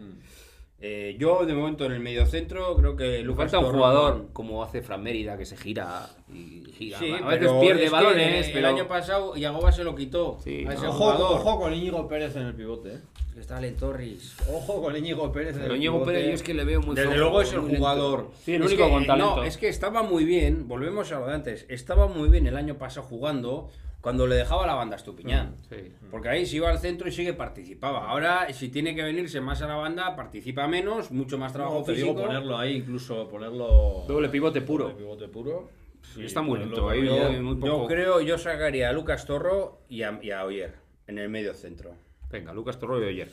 Eh, 0.89 1.16
yo, 1.18 1.45
de 1.45 1.53
momento, 1.53 1.84
en 1.84 1.93
el 1.93 2.01
mediocentro, 2.01 2.76
creo 2.76 2.95
que 2.97 3.05
Le 3.18 3.22
Lucas 3.22 3.51
falta 3.51 3.66
un 3.66 3.72
jugador 3.74 4.26
como 4.32 4.62
hace 4.62 4.82
Fran 4.82 5.03
Mérida 5.03 5.37
que 5.37 5.45
se 5.45 5.57
gira 5.57 6.09
y 6.32 6.62
gira. 6.78 6.99
Sí, 7.01 7.11
a 7.11 7.26
veces 7.26 7.51
pierde 7.61 7.89
balones, 7.89 8.47
el 8.47 8.53
pero 8.53 8.68
año 8.68 8.87
pasado 8.87 9.34
Yagoba 9.37 9.72
se 9.72 9.82
lo 9.82 9.97
quitó 9.97 10.39
Sí, 10.45 10.64
a 10.64 10.74
ese 10.74 10.84
no. 10.84 10.91
Ojo, 10.91 10.99
jugador. 10.99 11.41
ojo 11.41 11.59
con 11.61 11.74
Íñigo 11.74 12.07
Pérez 12.07 12.37
en 12.37 12.43
el 12.43 12.55
pivote, 12.55 12.95
eh. 12.95 12.99
Está 13.37 13.59
en 13.66 13.76
Torres. 13.76 14.34
Ojo 14.51 14.80
con 14.80 14.97
Íñigo 14.97 15.30
Pérez 15.32 15.57
en 15.57 15.64
el 15.64 15.76
Íñigo 15.76 15.95
pivote. 15.95 16.12
Pérez 16.12 16.26
yo 16.28 16.34
es 16.34 16.43
que 16.45 16.55
le 16.55 16.64
veo 16.64 16.80
muy 16.80 16.95
Desde 16.95 17.16
luego 17.16 17.41
es 17.43 17.53
el 17.53 17.62
lento. 17.62 17.76
jugador. 17.78 18.30
Sí, 18.45 18.55
el 18.55 18.62
Es 18.62 18.68
único 18.68 18.84
que, 18.87 18.91
con 18.93 19.07
talento. 19.07 19.37
No, 19.37 19.43
es 19.43 19.57
que 19.57 19.68
estaba 19.68 20.03
muy 20.05 20.24
bien, 20.24 20.68
volvemos 20.68 21.11
a 21.11 21.18
lo 21.18 21.26
de 21.26 21.34
antes, 21.34 21.66
estaba 21.68 22.07
muy 22.07 22.28
bien 22.28 22.47
el 22.47 22.57
año 22.57 22.78
pasado 22.78 23.07
jugando 23.09 23.70
cuando 24.07 24.28
le 24.28 24.36
dejaba 24.36 24.68
la 24.68 24.74
banda 24.76 24.94
a 24.94 24.98
Estupiñán. 24.98 25.57
Sí. 25.68 25.92
Porque 26.12 26.28
ahí 26.28 26.46
se 26.46 26.54
iba 26.59 26.70
al 26.70 26.78
centro 26.78 27.09
y 27.09 27.11
sí 27.11 27.24
que 27.24 27.32
participaba. 27.32 28.09
Ahora, 28.09 28.52
si 28.52 28.68
tiene 28.68 28.94
que 28.94 29.02
venirse 29.02 29.40
más 29.40 29.62
a 29.62 29.66
la 29.66 29.74
banda, 29.74 30.14
participa 30.14 30.68
menos, 30.68 31.11
mucho 31.11 31.36
más 31.38 31.52
trabajo 31.52 31.80
No, 31.80 31.84
te 31.84 31.92
físico. 31.94 32.12
digo 32.12 32.22
ponerlo 32.24 32.57
ahí, 32.57 32.76
incluso 32.76 33.28
ponerlo. 33.28 34.04
Doble 34.07 34.28
pivote 34.28 34.61
puro. 34.61 34.84
Doble 34.84 34.96
pivote 34.98 35.26
puro. 35.26 35.68
Sí, 36.14 36.24
Está 36.24 36.40
muy 36.40 36.57
lento, 36.61 36.88
ahí 36.88 37.04
corrido. 37.04 37.26
hay 37.26 37.40
muy 37.40 37.57
poco. 37.57 37.66
Yo 37.82 37.86
creo, 37.88 38.20
yo 38.20 38.38
sacaría 38.38 38.90
a 38.90 38.92
Lucas 38.92 39.26
Torro 39.26 39.80
y 39.88 40.02
a, 40.04 40.16
y 40.22 40.30
a 40.30 40.44
Oyer 40.44 40.76
en 41.09 41.18
el 41.18 41.28
medio 41.28 41.52
centro. 41.52 41.96
Venga, 42.30 42.52
Lucas 42.54 42.78
Torro 42.78 43.02
y 43.04 43.09
ayer. 43.09 43.28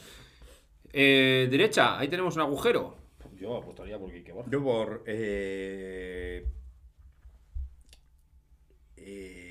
Eh, 0.92 1.48
derecha, 1.52 2.00
ahí 2.00 2.08
tenemos 2.08 2.36
un 2.36 2.42
agujero. 2.42 2.96
Yo 3.40 3.58
apostaría 3.58 4.00
por 4.00 4.12
Quique 4.12 4.34
Barça. 4.34 4.50
Yo 4.50 4.64
por. 4.64 5.04
eh, 5.06 6.48
eh, 8.98 9.43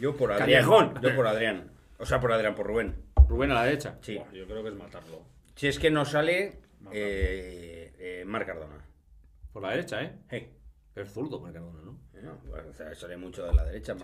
yo 0.00 0.16
por 0.16 0.32
Adrián. 0.32 0.64
Callejón. 0.64 0.94
Yo 1.02 1.14
por 1.14 1.26
Adrián. 1.26 1.70
O 1.98 2.06
sea, 2.06 2.20
por 2.20 2.32
Adrián, 2.32 2.54
por 2.54 2.66
Rubén. 2.66 2.96
Rubén 3.28 3.50
a 3.50 3.54
la 3.54 3.64
derecha. 3.64 3.98
Sí. 4.00 4.16
Buah, 4.16 4.32
yo 4.32 4.46
creo 4.46 4.62
que 4.62 4.70
es 4.70 4.74
matarlo. 4.74 5.22
Si 5.54 5.68
es 5.68 5.78
que 5.78 5.90
no 5.90 6.04
sale. 6.04 6.60
Eh, 6.92 7.92
eh, 7.98 8.24
Marc 8.26 8.46
Cardona. 8.46 8.84
Por 9.52 9.62
la 9.62 9.70
derecha, 9.70 10.02
¿eh? 10.02 10.16
Hey. 10.28 10.56
Es 10.94 11.12
zurdo, 11.12 11.40
Mercadona, 11.40 11.80
¿no? 11.80 11.92
No, 11.92 11.98
bueno, 12.48 12.64
o 12.70 12.74
sea, 12.74 12.94
sale 12.94 13.16
mucho 13.16 13.44
de 13.46 13.54
la 13.54 13.64
derecha, 13.64 13.94
sí. 13.94 14.00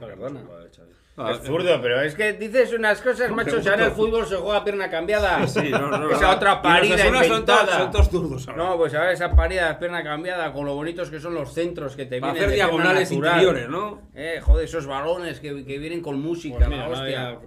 Ah, 1.18 1.32
Es 1.32 1.46
zurdo, 1.46 1.80
pero 1.80 2.02
es 2.02 2.14
que 2.14 2.34
dices 2.34 2.72
unas 2.74 3.00
cosas, 3.00 3.30
macho. 3.34 3.62
Si 3.62 3.68
ahora 3.68 3.86
el 3.86 3.92
fútbol 3.92 4.26
se 4.26 4.36
juega 4.36 4.58
a 4.58 4.64
pierna 4.64 4.90
cambiada. 4.90 5.46
Sí, 5.48 5.70
no, 5.70 5.88
no, 5.90 6.10
Esa 6.10 6.20
no. 6.28 6.36
otra 6.36 6.60
parida 6.60 7.06
inventada. 7.06 7.64
todos- 7.64 7.78
son 7.78 7.90
todos 7.90 8.08
zurdos 8.10 8.48
ahora. 8.48 8.64
No, 8.64 8.76
pues 8.76 8.92
ahora 8.94 9.12
esa 9.12 9.34
parida 9.34 9.68
de 9.68 9.74
pierna 9.76 10.02
cambiada 10.02 10.52
con 10.52 10.66
lo 10.66 10.74
bonitos 10.74 11.08
que 11.10 11.18
son 11.20 11.34
los 11.34 11.52
centros 11.54 11.96
que 11.96 12.04
te 12.04 12.20
Para 12.20 12.32
vienen 12.34 12.36
hacer 12.42 12.50
de 12.50 12.54
diagonales 12.56 13.10
interiores, 13.12 13.68
¿no? 13.70 14.02
Eh, 14.14 14.40
joder, 14.42 14.64
esos 14.66 14.86
balones 14.86 15.40
que, 15.40 15.64
que 15.64 15.78
vienen 15.78 16.02
con 16.02 16.20
música, 16.20 16.56
Pues 16.58 16.68
la 16.68 16.76
mira, 16.76 16.86
no 16.88 16.92
hostia. 16.92 17.38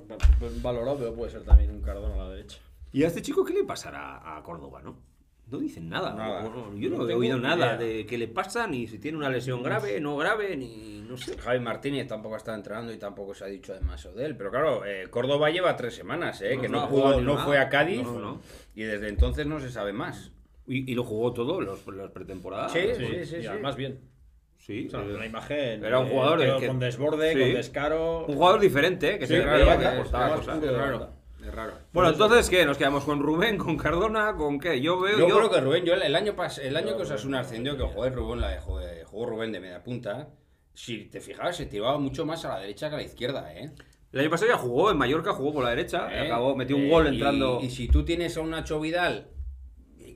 valorado, 0.62 0.98
pero 0.98 1.14
puede 1.14 1.32
ser 1.32 1.44
también 1.44 1.70
un 1.70 1.82
Cardona 1.82 2.16
a 2.16 2.18
la 2.26 2.30
derecha. 2.30 2.58
¿Y 2.92 3.04
a 3.04 3.08
este 3.08 3.22
chico 3.22 3.46
qué 3.46 3.54
le 3.54 3.64
pasará 3.66 4.36
a 4.38 4.42
Córdoba, 4.42 4.82
no? 4.84 4.98
No 5.52 5.58
dicen 5.58 5.90
nada. 5.90 6.14
Nada. 6.14 6.44
No, 6.44 6.76
Yo 6.78 6.90
no, 6.90 6.98
No 6.98 7.10
he 7.10 7.14
oído 7.16 7.38
nada 7.40 7.76
idea. 7.76 7.78
de 7.78 8.06
qué 8.06 8.18
le 8.18 8.28
pasa, 8.28 8.68
ni 8.68 8.88
si 8.88 9.00
tiene 9.00 9.18
una 9.18 9.30
lesión 9.30 9.64
grave, 9.64 10.00
no 10.00 10.16
grave, 10.18 10.56
ni 10.56 11.02
no 11.02 11.18
sé. 11.18 11.38
Javi 11.38 11.60
Martínez 11.60 12.08
tampoco 12.08 12.36
está 12.36 12.54
entrenando 12.54 12.94
y 12.94 12.98
tampoco 12.98 13.34
se 13.34 13.46
ha 13.46 13.48
dicho 13.48 13.74
demasiado 13.74 14.16
de 14.18 14.26
él. 14.26 14.36
Pero 14.38 14.52
claro, 14.52 14.86
eh, 14.86 15.08
Córdoba 15.10 15.50
lleva 15.50 15.76
tres 15.76 15.96
semanas, 15.96 16.42
eh, 16.42 16.56
No, 16.56 16.62
que 16.62 16.70
no 16.70 16.88
ni 17.18 17.24
no 17.26 17.34
nada. 17.34 17.46
fue 17.46 17.58
a 17.58 17.68
Cádiz 17.70 18.04
No, 18.04 18.20
no. 18.20 18.42
y 18.76 18.84
desde 18.84 19.10
entonces 19.10 19.48
no 19.48 19.60
se 19.60 19.72
sabe 19.72 19.92
más. 19.92 20.32
Y, 20.68 20.92
y 20.92 20.94
lo 20.94 21.04
jugó 21.04 21.34
todo 21.34 21.60
los, 21.62 21.86
las 21.88 22.12
pretemporadas. 22.12 22.72
Sí, 22.72 22.82
Sí, 22.96 23.06
sí, 23.06 23.26
sí, 23.26 23.36
y 23.38 23.42
sí. 23.42 23.48
además 23.48 23.76
bien. 23.76 24.02
Sí, 24.60 24.86
O 24.88 24.90
sea, 24.92 25.02
eh, 25.02 25.08
la 25.18 25.26
imagen. 25.26 25.84
Era 25.84 25.98
un 26.00 26.08
eh, 26.08 26.12
jugador 26.12 26.60
que- 26.60 26.68
con 26.68 26.78
desborde, 26.80 27.34
Sí. 27.34 27.40
con 27.40 27.54
descaro. 27.54 28.26
un 28.28 28.36
jugador 28.36 28.60
diferente, 28.60 29.16
¿eh? 29.16 29.18
que 29.20 29.26
Sí, 29.26 29.34
se 29.36 29.42
claro, 29.42 29.58
que 29.80 31.10
es 31.50 31.56
raro. 31.56 31.74
Bueno, 31.94 32.10
entonces, 32.12 32.50
¿qué? 32.50 32.66
¿Nos 32.66 32.78
quedamos 32.78 33.04
con 33.04 33.20
Rubén, 33.22 33.58
con 33.58 33.78
Cardona, 33.78 34.36
con 34.36 34.60
qué? 34.60 34.80
Yo 34.82 35.00
veo. 35.00 35.18
Yo, 35.20 35.28
yo- 35.28 35.38
creo 35.38 35.50
que 35.52 35.62
Rubén, 35.62 35.84
yo 35.86 35.94
el 35.94 36.02
el 36.04 36.16
año 36.16 36.36
pas, 36.36 36.58
el 36.60 36.76
año 36.78 36.96
que 36.96 37.04
Osasuna 37.04 37.42
ascendió, 37.42 37.76
que 37.78 37.84
jugó 37.84 38.10
Rubén, 38.10 38.42
la 38.42 38.50
de, 38.50 38.60
jugó, 38.60 39.26
Rubén 39.26 39.52
de 39.52 39.60
media 39.60 39.84
punta, 39.84 40.30
si 40.74 41.06
te 41.06 41.20
fijabas, 41.22 41.58
se 41.58 41.66
tiraba 41.66 41.98
mucho 41.98 42.26
más 42.26 42.46
a 42.46 42.50
la 42.56 42.60
derecha 42.60 42.90
que 42.90 42.96
a 42.96 42.98
la 43.00 43.04
izquierda, 43.04 43.54
¿eh? 43.54 43.72
El 44.12 44.22
año 44.22 44.30
pasado 44.32 44.50
ya 44.52 44.58
jugó 44.58 44.90
en 44.90 44.98
Mallorca, 44.98 45.34
jugó 45.34 45.54
por 45.54 45.64
la 45.64 45.70
derecha, 45.72 46.08
¿Eh? 46.12 46.26
acabó, 46.28 46.56
metió 46.56 46.76
un 46.76 46.84
Eh, 46.84 46.90
gol 46.90 47.06
y- 47.06 47.10
entrando. 47.10 47.60
Y, 47.62 47.70
si 47.70 47.88
tú 47.88 48.04
tienes 48.06 48.36
a 48.38 48.42
un 48.42 48.50
Nacho 48.52 48.80
Vidal 48.80 49.28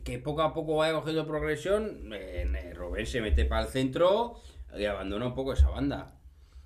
que 0.04 0.18
poco 0.20 0.42
a 0.42 0.54
poco 0.54 0.78
vaya 0.78 0.94
cogiendo 0.94 1.28
progresión, 1.28 2.12
eh, 2.14 2.48
eh, 2.56 2.74
Rubén 2.74 3.06
se 3.06 3.22
mete 3.22 3.46
para 3.46 3.62
el 3.64 3.68
centro 3.68 4.36
y 4.76 4.86
abandona 4.86 5.28
un 5.28 5.36
poco 5.36 5.54
esa 5.54 5.70
banda. 5.70 6.16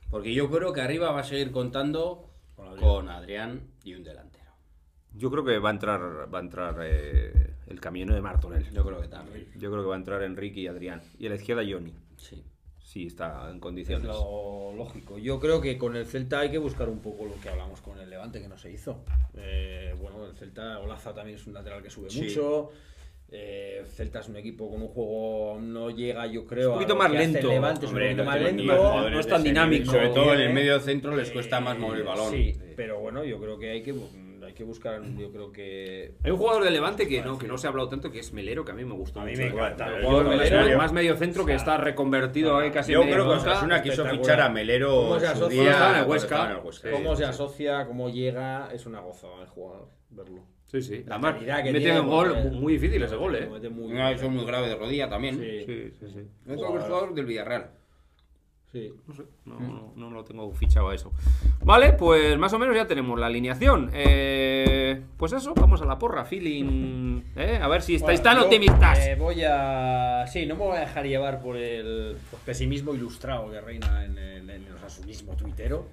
Porque 0.10 0.34
yo 0.34 0.50
creo 0.50 0.72
que 0.72 0.80
arriba 0.82 1.12
va 1.12 1.20
a 1.20 1.24
seguir 1.24 1.52
contando 1.52 2.30
con 2.80 3.10
Adrián, 3.10 3.72
y 3.84 3.94
un 3.94 4.04
delantero. 4.04 4.47
Yo 5.18 5.32
creo 5.32 5.44
que 5.44 5.58
va 5.60 5.70
a 5.70 5.74
entrar, 5.74 6.02
va 6.34 6.38
a 6.40 6.42
entrar 6.42 6.76
eh, 6.84 7.32
el 7.68 7.80
camino 7.80 8.14
de 8.14 8.22
Martorell. 8.22 8.70
Yo 8.72 8.86
creo 8.86 9.02
que 9.02 9.08
también. 9.08 9.48
Yo 9.58 9.70
creo 9.72 9.82
que 9.84 9.90
va 9.90 9.96
a 9.96 9.98
entrar 9.98 10.22
Enrique 10.24 10.60
y 10.62 10.68
Adrián. 10.68 11.02
Y 11.20 11.26
a 11.28 11.30
la 11.30 11.36
izquierda 11.36 11.64
Johnny. 11.68 11.94
Sí. 12.18 12.44
Sí, 12.80 13.08
está 13.08 13.50
en 13.50 13.56
Es 13.56 13.62
condiciones. 13.62 14.08
lo 14.08 14.74
lógico. 14.76 15.18
Yo 15.18 15.40
creo 15.42 15.60
que 15.60 15.78
con 15.78 15.96
el 15.98 16.06
Celta 16.06 16.40
hay 16.40 16.50
que 16.52 16.58
buscar 16.58 16.88
un 16.88 17.00
poco 17.00 17.26
lo 17.26 17.36
que 17.42 17.50
hablamos 17.50 17.82
con 17.82 18.00
el 18.00 18.10
Levante, 18.10 18.42
que 18.42 18.48
no 18.48 18.58
se 18.58 18.72
hizo. 18.72 19.04
Eh, 19.36 19.94
bueno, 20.00 20.26
el 20.26 20.36
Celta, 20.36 20.80
Olaza 20.80 21.14
también 21.14 21.38
es 21.38 21.46
un 21.48 21.54
lateral 21.54 21.84
que 21.84 21.90
sube 21.90 22.10
Sí. 22.10 22.22
mucho. 22.24 22.70
Eh, 23.30 23.84
Celta 23.94 24.22
es 24.22 24.30
un 24.30 24.38
equipo 24.38 24.72
con 24.72 24.82
un 24.82 24.88
juego, 24.88 25.58
no 25.60 25.90
llega, 25.90 26.26
yo 26.28 26.46
creo. 26.46 26.70
un 26.70 26.76
poquito 26.76 26.96
más 26.96 27.12
lento. 27.12 27.50
Levante, 27.50 27.86
es 27.86 27.92
un 27.92 27.98
Hombre, 27.98 28.06
poquito 28.06 28.24
no 28.24 28.30
más 28.32 28.42
lento. 28.42 28.64
jugadores 28.64 29.12
no 29.14 29.20
es 29.20 29.28
tan 29.28 29.44
dinámico. 29.44 29.92
Sobre 29.92 30.08
todo 30.10 30.24
en 30.26 30.30
el 30.32 30.38
tiene- 30.38 30.54
medio 30.54 30.80
centro 30.80 31.14
les 31.16 31.30
cuesta 31.32 31.60
más 31.60 31.78
mover 31.78 32.00
el 32.00 32.06
balón. 32.06 32.32
Sí, 32.32 32.56
pero 32.78 33.02
bueno, 33.02 33.26
yo 33.26 33.38
creo 33.42 33.60
que 33.60 33.70
hay 33.72 33.84
que, 33.84 33.94
hay 34.48 34.54
que 34.54 34.64
buscar, 34.64 35.02
yo 35.18 35.30
creo 35.30 35.52
que... 35.52 36.16
Hay 36.24 36.32
un 36.32 36.38
jugador 36.38 36.64
de 36.64 36.72
Levante 36.72 37.06
que 37.06 37.22
no, 37.22 37.38
que 37.38 37.48
no 37.48 37.58
se 37.58 37.68
ha 37.68 37.70
hablado 37.70 37.90
tanto, 37.90 38.10
que 38.10 38.20
es 38.20 38.32
Melero, 38.32 38.64
que 38.64 38.72
a 38.72 38.76
mí 38.76 38.86
me 38.86 38.94
gustó 38.94 39.20
A 39.20 39.26
mí 39.26 39.32
mucho. 39.32 39.44
me 39.44 39.48
encanta. 39.50 39.98
El 39.98 40.06
jugador 40.06 40.30
Melero. 40.30 40.78
más 40.78 40.94
medio 40.94 41.18
centro 41.18 41.46
que 41.46 41.54
está 41.54 41.78
reconvertido 41.78 42.58
ahí 42.58 42.72
casi 42.72 42.94
Yo 42.94 43.02
medio 43.02 43.14
creo 43.14 43.26
que. 43.28 43.34
Osasuna 43.36 43.82
quiso 43.82 44.06
fichar 44.06 44.40
a 44.40 44.50
Melero 44.50 44.90
¿Cómo 44.90 45.20
se 45.20 45.28
asocia? 45.28 46.00
el 46.00 46.08
Huesca. 46.08 46.26
estaba 46.26 46.52
en 46.52 46.58
el 46.58 46.66
Huesca. 46.66 46.92
Cómo 46.92 47.16
se 47.18 47.26
asocia, 47.26 47.86
cómo 47.86 48.10
llega, 48.10 48.70
es 48.74 48.86
una 48.86 49.02
gozada 49.02 49.42
el 49.42 49.50
jugador, 49.50 49.90
verlo. 50.10 50.46
Sí, 50.64 50.82
sí. 50.82 51.04
La 51.06 51.16
Además, 51.16 51.36
que 51.36 51.72
mete 51.72 51.80
tiene, 51.80 52.00
un 52.00 52.08
gol 52.08 52.52
muy 52.52 52.74
difícil 52.74 53.04
ese 53.04 53.16
gol, 53.16 53.36
¿eh? 53.36 53.50
mete 53.52 53.70
muy 53.70 53.92
Una 53.92 54.12
lesión 54.12 54.34
muy 54.34 54.46
grave 54.46 54.70
de 54.70 54.76
rodilla 54.76 55.10
también. 55.10 55.40
Sí. 55.40 55.64
Sí, 55.66 55.92
sí, 56.00 56.08
sí. 56.14 56.28
Es 56.46 56.56
jugador 56.56 57.14
del 57.14 57.26
Villarreal. 57.26 57.72
Sí. 58.72 58.94
No 59.08 59.14
sé, 59.14 59.24
no, 59.46 59.60
no, 59.60 59.94
no 59.96 60.10
lo 60.12 60.26
tengo 60.26 60.52
fichado 60.52 60.90
a 60.90 60.96
eso. 60.96 61.14
Vale, 61.64 61.94
pues 61.94 62.38
más 62.38 62.52
o 62.52 62.60
menos 62.60 62.76
ya 62.76 62.86
tenemos 62.86 63.18
la 63.18 63.28
alineación. 63.28 63.90
Eh, 63.94 65.02
pues 65.16 65.32
eso, 65.32 65.54
vamos 65.54 65.82
a 65.82 65.86
la 65.86 65.98
porra, 65.98 66.26
feeling. 66.26 67.22
¿eh? 67.38 67.60
A 67.62 67.68
ver 67.70 67.82
si 67.82 67.96
estáis 67.96 68.22
tan 68.22 68.36
Bueno, 68.36 68.52
yo, 68.52 68.58
optimistas. 68.58 69.00
eh, 69.08 69.16
voy 69.16 69.42
a. 69.48 70.26
Sí, 70.28 70.46
no 70.46 70.56
me 70.56 70.64
voy 70.66 70.78
a 70.78 70.82
dejar 70.82 71.06
llevar 71.06 71.42
por 71.42 71.56
el 71.56 72.18
pues, 72.30 72.44
pesimismo 72.44 72.94
ilustrado 72.94 73.50
que 73.50 73.62
reina 73.62 74.04
en 74.04 74.18
el, 74.18 74.50
en 74.50 74.64
el 74.66 74.74
osasunismo 74.74 75.36
tuitero. 75.38 75.88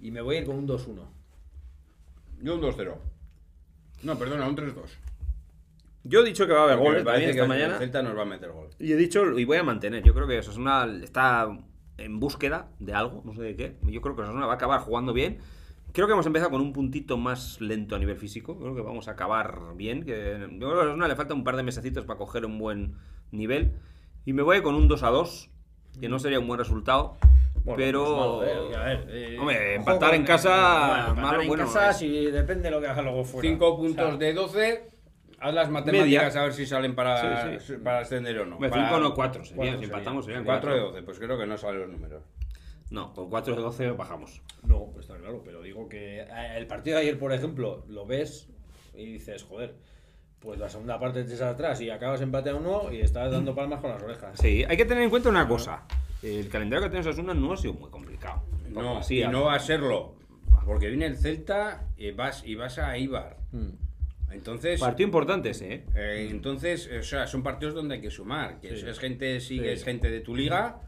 Y 0.00 0.10
me 0.10 0.20
voy 0.20 0.36
a 0.36 0.40
ir 0.40 0.46
con 0.46 0.56
un 0.56 0.66
2-1. 0.66 1.04
Yo 2.42 2.54
un 2.56 2.60
2-0. 2.60 2.94
No, 4.02 4.18
perdona, 4.18 4.48
un 4.48 4.56
3-2. 4.56 4.74
Yo 6.02 6.20
he 6.22 6.24
dicho 6.24 6.48
que 6.48 6.52
va 6.52 6.62
a 6.62 6.64
haber 6.64 6.78
Porque 6.78 6.88
goles 6.88 7.04
me 7.04 7.10
parece 7.12 7.26
también 7.26 7.30
esta 7.30 7.42
que 7.42 7.48
mañana. 7.48 7.72
El 7.74 7.78
Celta 7.78 8.02
nos 8.02 8.18
va 8.18 8.22
a 8.22 8.24
meter 8.24 8.50
gol. 8.50 8.68
Y 8.80 8.92
he 8.92 8.96
dicho, 8.96 9.38
y 9.38 9.44
voy 9.44 9.58
a 9.58 9.62
mantener. 9.62 10.02
Yo 10.02 10.12
creo 10.12 10.26
que 10.26 10.40
Osasuna 10.40 10.88
está 11.00 11.56
en 12.04 12.20
búsqueda 12.20 12.68
de 12.78 12.94
algo, 12.94 13.22
no 13.24 13.34
sé 13.34 13.42
de 13.42 13.56
qué. 13.56 13.76
Yo 13.82 14.00
creo 14.00 14.14
que 14.16 14.22
Osasuna 14.22 14.46
va 14.46 14.52
a 14.52 14.56
acabar 14.56 14.80
jugando 14.80 15.12
bien. 15.12 15.38
Creo 15.92 16.06
que 16.06 16.14
hemos 16.14 16.24
empezado 16.26 16.50
con 16.50 16.60
un 16.62 16.72
puntito 16.72 17.16
más 17.18 17.60
lento 17.60 17.94
a 17.96 17.98
nivel 17.98 18.16
físico. 18.16 18.58
Creo 18.58 18.74
que 18.74 18.80
vamos 18.80 19.08
a 19.08 19.12
acabar 19.12 19.58
bien. 19.76 20.04
Que 20.04 20.38
yo 20.52 20.58
creo 20.68 20.70
que 20.72 20.78
a 20.80 20.82
Osasuna 20.84 21.08
le 21.08 21.16
falta 21.16 21.34
un 21.34 21.44
par 21.44 21.56
de 21.56 21.62
mesecitos 21.62 22.04
para 22.06 22.18
coger 22.18 22.46
un 22.46 22.58
buen 22.58 22.94
nivel. 23.30 23.72
Y 24.24 24.32
me 24.32 24.42
voy 24.42 24.62
con 24.62 24.74
un 24.74 24.88
2 24.88 25.02
a 25.02 25.08
2, 25.10 25.50
que 26.00 26.08
no 26.08 26.18
sería 26.18 26.38
un 26.40 26.46
buen 26.46 26.58
resultado. 26.58 27.16
Bueno, 27.64 27.76
pero. 27.76 28.04
pues 28.04 28.50
malo, 28.56 28.70
eh, 28.72 28.76
a 28.76 28.84
ver, 28.84 29.06
eh, 29.10 29.36
Hombre, 29.38 29.56
ojo 29.56 29.90
empatar 29.90 30.10
con- 30.10 30.18
en 30.18 30.24
casa, 30.24 30.50
bueno, 30.88 31.08
empatar 31.10 31.22
malo, 31.24 31.42
en 31.42 31.48
bueno, 31.48 31.64
casa, 31.64 31.92
si 31.92 32.26
depende 32.26 32.64
de 32.64 32.70
lo 32.72 32.80
que 32.80 32.86
haga 32.88 33.02
luego 33.02 33.24
fuera. 33.24 33.48
5 33.48 33.76
puntos 33.76 34.04
O 34.04 34.08
sea, 34.08 34.16
de 34.16 34.32
12. 34.34 34.90
Haz 35.42 35.54
las 35.54 35.70
matemáticas 35.70 36.24
Media. 36.24 36.40
a 36.40 36.44
ver 36.44 36.52
si 36.52 36.66
salen 36.66 36.94
para, 36.94 37.58
Sí, 37.58 37.66
sí. 37.66 37.72
para 37.82 37.98
ascender 38.00 38.38
o 38.38 38.46
no. 38.46 38.54
Hombre, 38.56 38.70
Para- 38.70 38.88
cinco 38.88 39.00
no 39.00 39.14
4 39.14 39.44
serían. 39.44 39.56
cuatro 39.66 39.78
Si 39.80 39.84
empatamos 39.84 40.24
serían 40.24 40.44
4 40.44 40.70
4 40.70 40.74
de 40.74 40.80
12, 40.92 41.02
pues 41.02 41.18
creo 41.18 41.38
que 41.38 41.46
no 41.46 41.56
salen 41.58 41.80
los 41.80 41.90
números. 41.90 42.22
No, 42.90 43.12
con 43.12 43.28
4 43.28 43.56
de 43.56 43.62
12 43.62 43.90
bajamos. 43.90 44.40
No, 44.64 44.86
pues 44.92 45.06
está 45.06 45.18
claro, 45.18 45.42
pero 45.44 45.60
digo 45.62 45.88
que 45.88 46.20
eh, 46.20 46.26
el 46.56 46.66
partido 46.66 46.96
de 46.96 47.02
ayer, 47.02 47.18
por 47.18 47.32
ejemplo, 47.32 47.84
lo 47.88 48.06
ves 48.06 48.48
y 48.94 49.06
dices, 49.14 49.42
joder, 49.44 49.74
pues 50.38 50.58
la 50.60 50.68
segunda 50.68 51.00
parte 51.00 51.24
te 51.24 51.30
echas 51.34 51.42
atrás 51.54 51.80
y 51.80 51.90
acabas 51.90 52.20
empate 52.20 52.50
a 52.50 52.54
uno 52.54 52.92
y 52.92 53.00
estás 53.00 53.32
dando 53.32 53.54
palmas 53.54 53.80
con 53.80 53.90
las 53.90 54.02
orejas. 54.02 54.38
Sí, 54.38 54.64
hay 54.68 54.76
que 54.76 54.84
tener 54.84 55.02
en 55.02 55.10
cuenta 55.10 55.28
una 55.28 55.48
cosa. 55.48 55.82
El 56.22 56.48
calendario 56.48 56.84
que 56.84 56.90
tiene 56.90 57.08
Osasuna 57.08 57.34
no 57.34 57.52
ha 57.52 57.56
sido 57.56 57.72
muy 57.74 57.90
complicado. 57.90 58.42
No, 58.70 58.98
Así, 58.98 59.20
y 59.22 59.26
no 59.26 59.44
va 59.44 59.54
a 59.54 59.58
serlo. 59.58 60.14
Porque 60.64 60.86
viene 60.88 61.06
el 61.06 61.16
Celta 61.16 61.88
y 61.96 62.12
vas, 62.12 62.44
y 62.46 62.54
vas 62.54 62.78
a 62.78 62.96
Ibar. 62.96 63.36
Entonces, 64.32 64.80
Partido 64.80 65.06
importante 65.06 65.50
ese, 65.50 65.74
¿eh? 65.74 65.84
eh, 65.94 66.28
entonces, 66.30 66.88
o 66.98 67.02
sea, 67.02 67.26
son 67.26 67.42
partidos 67.42 67.74
donde 67.74 67.96
hay 67.96 68.00
que 68.00 68.10
sumar. 68.10 68.60
Que 68.60 68.76
Sí. 68.76 68.86
es 68.88 68.98
gente, 68.98 69.40
sigues 69.40 69.80
Sí. 69.80 69.84
gente 69.84 70.10
de 70.10 70.20
tu 70.20 70.34
liga. 70.34 70.78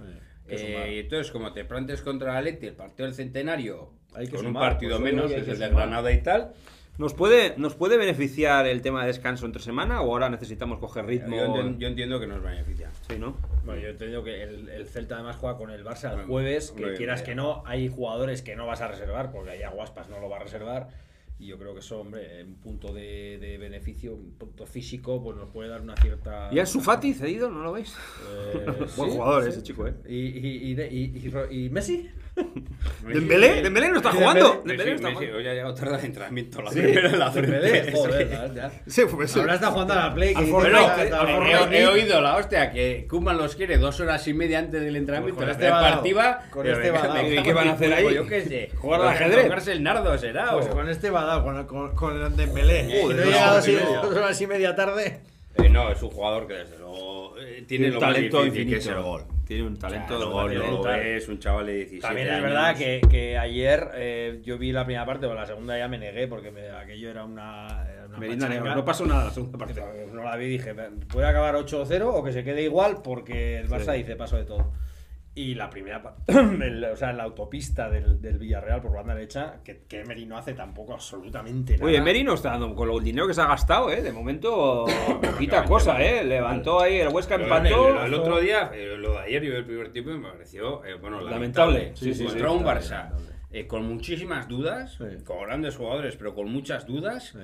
que 0.47 0.57
eh, 0.57 1.01
entonces, 1.01 1.33
como 1.33 1.53
te 1.55 1.65
plantes 1.65 2.03
contra 2.03 2.39
el 2.39 2.45
Leti, 2.45 2.67
el 2.67 2.75
partido 2.75 3.07
del 3.07 3.15
centenario, 3.15 3.91
Hay 4.15 4.27
que 4.27 4.33
con 4.37 4.41
un 4.47 4.53
sumar, 4.53 4.73
partido 4.73 4.99
pues, 5.01 5.13
menos, 5.13 5.31
hay 5.33 5.39
es 5.39 5.45
que 5.45 5.51
el 5.53 5.59
de. 5.59 5.69
Granada 5.71 6.13
y 6.13 6.23
tal, 6.23 6.53
¿Nos 6.97 7.13
puede, 7.13 7.55
¿Nos 7.57 7.75
puede 7.75 7.97
beneficiar 7.97 8.69
el 8.69 8.81
tema 8.81 9.01
de 9.01 9.09
descanso 9.09 9.47
entre 9.47 9.61
semana 9.61 10.01
o 10.01 10.13
ahora 10.13 10.29
necesitamos 10.31 10.79
coger 10.79 11.05
ritmo? 11.07 11.35
yo, 11.35 11.47
enten- 11.47 11.79
yo 11.79 11.89
entiendo 11.89 12.21
que 12.21 12.29
nos 12.29 12.41
beneficia. 12.41 12.89
Sí, 13.09 13.19
¿no? 13.19 13.37
Bueno, 13.65 13.81
yo 13.81 13.89
he 13.89 13.91
entendido 13.91 14.23
que 14.23 14.45
el, 14.45 14.69
el 14.69 14.87
Celta 14.87 15.17
además 15.17 15.35
juega 15.35 15.57
con 15.59 15.71
el 15.73 15.85
Barça 15.85 16.13
el 16.21 16.27
jueves, 16.27 16.71
que 16.71 16.95
quieras 16.95 17.23
mira. 17.23 17.25
que 17.25 17.35
no, 17.35 17.65
hay 17.67 17.89
jugadores 17.89 18.43
que 18.43 18.55
no 18.55 18.67
vas 18.67 18.81
a 18.81 18.87
reservar, 18.87 19.33
porque 19.33 19.51
ahí 19.51 19.63
Aguaspas 19.65 20.09
no 20.09 20.21
lo 20.21 20.29
va 20.29 20.37
a 20.37 20.41
reservar. 20.45 20.87
Y 21.39 21.47
yo 21.49 21.59
creo 21.59 21.75
que 21.75 21.81
eso, 21.81 22.01
hombre, 22.01 22.45
un 22.45 22.55
punto 22.55 22.93
de, 22.93 23.39
de 23.41 23.59
beneficio, 23.59 24.15
un 24.15 24.33
punto 24.33 24.67
físico, 24.67 25.23
pues 25.23 25.37
nos 25.37 25.51
puede 25.51 25.69
dar 25.69 25.81
una 25.81 25.97
cierta. 25.97 26.49
¿Y 26.53 26.61
a 26.61 26.67
Sufati 26.67 27.13
cedido? 27.13 27.51
¿No 27.51 27.61
lo 27.63 27.73
veis? 27.73 27.95
Eh, 28.31 28.65
Buen 28.97 29.11
sí, 29.11 29.17
jugador 29.17 29.43
sí. 29.43 29.49
ese 29.49 29.63
chico, 29.63 29.87
¿eh? 29.87 29.95
¿Y, 30.09 30.17
y, 30.17 30.81
y, 30.81 31.65
y 31.67 31.71
Messi? 31.71 32.09
¿Dembélé? 33.07 33.63
¿Dembélé 33.63 33.89
no 33.91 33.97
está 33.99 34.11
¿Y 34.11 34.17
jugando? 34.17 34.63
Dembélé? 34.65 34.85
Dembélé 34.85 34.91
no 34.91 34.97
está 34.97 35.09
Messi, 35.09 35.17
jugando. 35.19 35.37
hoy 35.39 35.47
ha 35.49 35.53
llegado 35.55 35.75
tarde 35.75 35.95
al 35.95 36.05
entrenamiento, 36.05 36.63
la 36.63 36.71
Sí, 36.71 36.81
primera 36.81 37.09
en 37.11 37.19
la 37.19 37.31
Dembélé, 37.31 37.69
frente. 37.71 37.93
joder, 37.93 38.31
ya, 38.31 38.55
ya. 38.55 38.73
Sí, 38.87 39.03
pues 39.11 39.31
sí. 39.31 39.41
Ahora 39.41 39.55
está 39.55 39.67
jugando 39.71 39.93
a 39.93 39.97
la 39.97 40.15
Play. 40.15 40.33
que 40.33 40.39
Al 40.39 40.45
dice, 40.47 40.53
Fortnite, 40.57 40.81
"No, 40.81 40.87
eh, 40.99 41.05
está- 41.05 41.21
al 41.21 41.29
He, 41.29 41.33
Fortnite". 41.35 41.79
he 41.81 41.87
oído 41.87 42.21
la 42.21 42.37
hostia 42.37 42.71
que 42.73 43.07
Kuman 43.09 43.37
los 43.39 43.55
quiere 43.57 43.79
dos 43.79 44.01
horas 44.01 44.27
y 44.27 44.35
media 44.35 44.59
antes 44.59 44.81
del 44.83 44.97
entrenamiento. 44.97 45.37
Pues 45.37 45.47
con 45.47 45.51
este 45.63 45.71
partida. 45.71 46.47
Con 46.51 46.67
este 46.67 46.83
me- 46.83 46.91
va 46.91 47.03
me- 47.03 47.09
dado. 47.09 47.23
me- 47.23 47.35
¿Y 47.35 47.43
qué 47.43 47.53
van 47.53 47.69
a 47.69 47.73
hacer 47.73 47.93
ahí? 47.93 48.15
Yo 48.15 48.27
qué 48.27 48.41
sé. 48.43 48.71
¿Jugar 48.77 49.01
al 49.03 49.09
ajedrez? 49.09 49.45
Tocarse 49.45 49.73
el 49.73 49.83
nardo 49.83 50.19
será. 50.19 50.53
Pues 50.53 50.67
con 50.69 50.89
este 50.89 51.11
va 51.11 51.25
dado, 51.25 51.45
con, 51.45 51.65
con, 51.67 51.95
con 51.95 52.21
el 52.21 52.37
Dembélé. 52.37 52.81
He 53.01 53.07
llegado 53.15 53.61
no. 53.67 54.03
dos 54.03 54.17
horas 54.17 54.41
y 54.41 54.47
media 54.47 54.75
tarde. 54.75 55.21
Eh, 55.57 55.69
no, 55.69 55.89
es 55.93 56.03
un 56.03 56.11
jugador 56.11 56.49
que 56.49 56.55
desde 56.55 56.79
luego 56.79 57.24
eh, 57.45 57.65
tiene 57.67 57.89
lo 57.89 57.99
un 57.99 58.01
más 58.05 58.13
talento 58.15 58.39
difícil, 58.43 58.63
infinito. 58.63 58.71
que 58.71 58.91
es 58.91 58.97
el 58.97 59.03
gol. 59.03 59.23
Tiene 59.47 59.63
un 59.65 59.77
talento 59.79 60.19
de 60.19 60.25
gol, 60.25 60.55
lo 60.55 60.83
ves, 60.83 61.29
un 61.29 61.39
chaval 61.39 61.67
de 61.67 61.75
17 61.75 62.01
También 62.01 62.29
es 62.29 62.33
años. 62.33 62.45
verdad 62.45 62.77
que, 62.77 63.01
que 63.11 63.37
ayer 63.39 63.89
eh, 63.95 64.41
yo 64.43 64.57
vi 64.57 64.73
la 64.73 64.85
primera 64.87 65.05
parte, 65.05 65.27
pero 65.27 65.35
la 65.39 65.45
segunda 65.47 65.77
ya 65.79 65.87
me 65.87 65.99
negué 65.99 66.27
porque 66.29 66.51
me- 66.51 66.71
aquello 66.71 67.11
era 67.11 67.25
una. 67.25 67.87
una 68.09 68.19
Merienda 68.19 68.47
pachanga. 68.47 68.63
negra. 68.65 68.75
No 68.77 68.85
pasó 68.85 69.05
nada 69.07 69.25
la 69.25 69.31
segunda 69.31 69.59
parte. 69.59 69.83
No 70.13 70.23
la 70.23 70.37
vi, 70.37 70.47
dije, 70.47 70.75
puede 71.13 71.27
acabar 71.27 71.57
8-0 71.57 72.03
o 72.15 72.25
que 72.25 72.33
se 72.33 72.43
quede 72.43 72.63
igual 72.63 73.03
porque 73.03 73.59
el 73.59 73.69
Barça 73.69 73.93
Sí. 73.93 73.99
dice 73.99 74.17
paso 74.17 74.37
de 74.37 74.45
todo. 74.45 74.73
Y 75.37 75.57
la 75.57 75.69
primera, 75.69 76.01
el- 76.29 76.85
o 76.85 76.97
sea, 76.97 77.13
la 77.13 77.25
autopista 77.25 77.91
del, 77.91 78.21
del 78.23 78.39
Villarreal 78.39 78.81
por 78.81 78.93
banda 78.93 79.17
derecha, 79.17 79.57
que, 79.65 79.83
que 79.89 80.01
Emery 80.03 80.27
no 80.27 80.39
hace 80.39 80.55
tampoco 80.55 80.93
absolutamente 80.95 81.73
nada. 81.75 81.85
Oye, 81.87 82.01
Meri 82.01 82.23
no 82.23 82.35
está 82.35 82.51
dando 82.51 82.73
con 82.77 82.87
lo- 82.87 82.99
el 82.99 83.05
dinero 83.05 83.27
que 83.27 83.35
se 83.35 83.41
ha 83.41 83.47
gastado, 83.49 83.91
¿eh? 83.91 84.01
De 84.01 84.13
momento, 84.13 84.85
poquita 85.23 85.65
cosa. 85.65 86.01
¿eh? 86.01 86.23
Levantó 86.25 86.81
ahí, 86.81 86.99
el 87.01 87.09
Huesca 87.09 87.35
empató. 87.35 87.89
El, 88.05 88.07
el 88.07 88.15
otro 88.15 88.39
día, 88.39 88.71
eh, 88.73 88.95
lo 88.97 89.13
de 89.15 89.19
ayer 89.19 89.43
y 89.43 89.49
el 89.49 89.65
primer 89.65 89.93
tiempo 89.93 90.13
me 90.13 90.29
pareció 90.31 90.85
eh, 90.85 90.95
bueno, 90.95 91.21
Lamentable. 91.21 91.79
lamentable. 91.79 91.97
Sí, 91.97 92.15
sí, 92.15 92.25
Contra 92.27 92.49
sí. 92.49 92.55
un 92.57 92.65
Barça 92.65 93.11
eh, 93.51 93.67
con 93.67 93.85
muchísimas 93.87 94.47
dudas, 94.49 94.95
Sí. 94.99 95.25
con 95.25 95.41
grandes 95.43 95.77
jugadores, 95.77 96.15
pero 96.17 96.35
con 96.35 96.49
muchas 96.49 96.87
dudas, 96.87 97.31
Sí. 97.33 97.39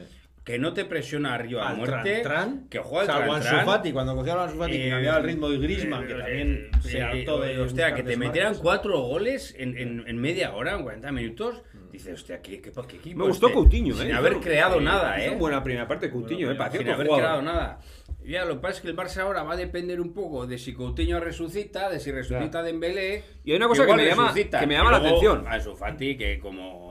Que 0.50 0.58
no 0.58 0.72
te 0.72 0.84
presiona 0.84 1.34
arriba 1.34 1.64
a 1.66 1.70
Al 1.70 1.76
muerte, 1.76 2.20
Tran, 2.22 2.66
que 2.68 2.78
juega 2.80 3.02
el 3.02 3.06
salvo 3.06 3.38
Tran, 3.40 3.54
Ansu 3.54 3.70
Fati, 3.70 3.92
cuando 3.92 4.14
cogió 4.16 4.32
a 4.38 4.44
Ansu 4.44 4.56
Fati, 4.58 4.72
que 4.72 4.86
Eh, 4.86 4.90
cambiaba 4.90 5.18
el 5.18 5.24
ritmo 5.24 5.48
de 5.48 5.58
Griezmann, 5.58 6.06
que 6.06 6.12
eh, 6.12 6.16
también 6.18 6.70
eh, 6.74 6.78
se 6.82 6.98
eh, 6.98 7.02
hartó 7.02 7.40
de 7.40 7.60
hostia, 7.60 7.94
que 7.94 8.02
te 8.02 8.16
metieran 8.16 8.54
cuatro 8.56 9.00
goles 9.00 9.54
en, 9.58 9.76
en, 9.78 10.04
en 10.06 10.18
media 10.18 10.52
hora, 10.54 10.74
en 10.76 10.82
40 10.82 11.12
minutos, 11.12 11.62
dices, 11.92 12.14
hostia, 12.14 12.40
¿qué, 12.42 12.60
qué, 12.60 12.70
qué 12.72 12.96
equipo 12.96 13.18
Me 13.18 13.26
gustó 13.26 13.46
este? 13.46 13.54
Coutinho, 13.58 13.94
¿eh? 13.94 13.98
Sin 14.06 14.12
haber 14.12 14.32
Hizo- 14.34 14.40
creado 14.42 14.80
nada, 14.80 15.22
¿eh? 15.24 15.30
buena 15.36 15.62
primera 15.62 15.86
parte 15.88 16.10
Coutinho, 16.10 16.50
¿eh? 16.50 16.54
Pareció 16.54 16.80
sin 16.80 16.90
haber 16.90 17.06
jugador. 17.06 17.24
creado 17.26 17.42
nada. 17.42 17.80
Ya, 18.24 18.44
lo 18.44 18.56
que 18.56 18.60
pasa 18.60 18.74
es 18.76 18.80
que 18.82 18.88
el 18.88 18.96
Barça 18.96 19.18
ahora 19.22 19.42
va 19.42 19.54
a 19.54 19.56
depender 19.56 20.00
un 20.00 20.12
poco 20.12 20.46
de 20.46 20.58
si 20.58 20.74
Coutinho 20.74 21.18
resucita, 21.20 21.88
de 21.88 21.98
si 22.00 22.12
resucita 22.12 22.62
Dembélé. 22.62 23.24
Y 23.44 23.50
hay 23.52 23.56
una 23.56 23.66
cosa 23.66 23.86
que 23.86 23.94
me 23.94 24.04
llama- 24.06 24.34
que 24.34 24.66
me 24.66 24.74
Y 24.74 24.76
llama 24.76 24.90
la 24.92 24.98
luego 24.98 25.16
atención. 25.16 25.46
Ansu 25.48 25.74
Fati, 25.74 26.16
que 26.16 26.38
como... 26.38 26.89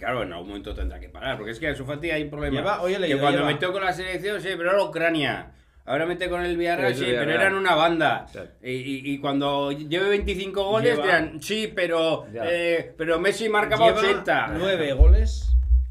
Claro, 0.00 0.22
en 0.24 0.32
algún 0.32 0.48
momento 0.48 0.74
tendrá 0.74 0.98
que 0.98 1.08
parar. 1.08 1.36
Porque 1.36 1.52
es 1.52 1.60
que 1.60 1.68
Ansu 1.68 1.84
Fati 1.84 2.10
hay 2.10 2.22
un 2.24 2.30
problema. 2.30 2.56
Lleva- 2.58 2.80
oye, 2.82 2.96
que 3.06 3.16
cuando 3.18 3.38
lleva- 3.40 3.52
metió 3.52 3.72
con 3.72 3.84
la 3.84 3.92
selección, 3.92 4.40
sí, 4.40 4.48
pero 4.56 4.70
era 4.72 4.82
Ucrania. 4.82 5.52
Ahora 5.86 6.06
mete 6.06 6.28
con 6.28 6.42
el 6.44 6.56
Villarreal, 6.56 6.94
Sí, 6.94 7.04
pero 7.06 7.30
eran 7.32 7.54
una 7.54 7.74
banda. 7.74 8.26
Sí. 8.32 8.38
Y, 8.62 8.70
y- 8.70 9.12
y 9.14 9.18
cuando 9.18 9.72
lleve 9.72 10.08
25 10.08 10.64
goles, 10.64 10.92
Lleva- 10.94 11.04
dirán, 11.04 11.42
sí, 11.42 11.72
pero, 11.74 12.26
eh, 12.34 12.92
pero 12.96 13.18
Messi 13.18 13.48
marcaba 13.48 13.86
Lleva 13.86 13.98
80. 14.00 14.54
9 14.56 14.92
goles 14.92 15.49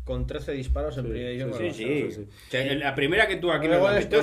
con 0.10 0.26
13 0.26 0.54
disparos 0.54 0.98
en 0.98 1.06
primera 1.06 1.30
división. 1.30 1.54
Sí, 1.74 2.10
sí. 2.12 2.26
La 2.76 2.96
primera 2.96 3.28
que 3.28 3.36
tú 3.36 3.52
aquí 3.52 3.68
me 3.68 3.76
se 3.76 3.82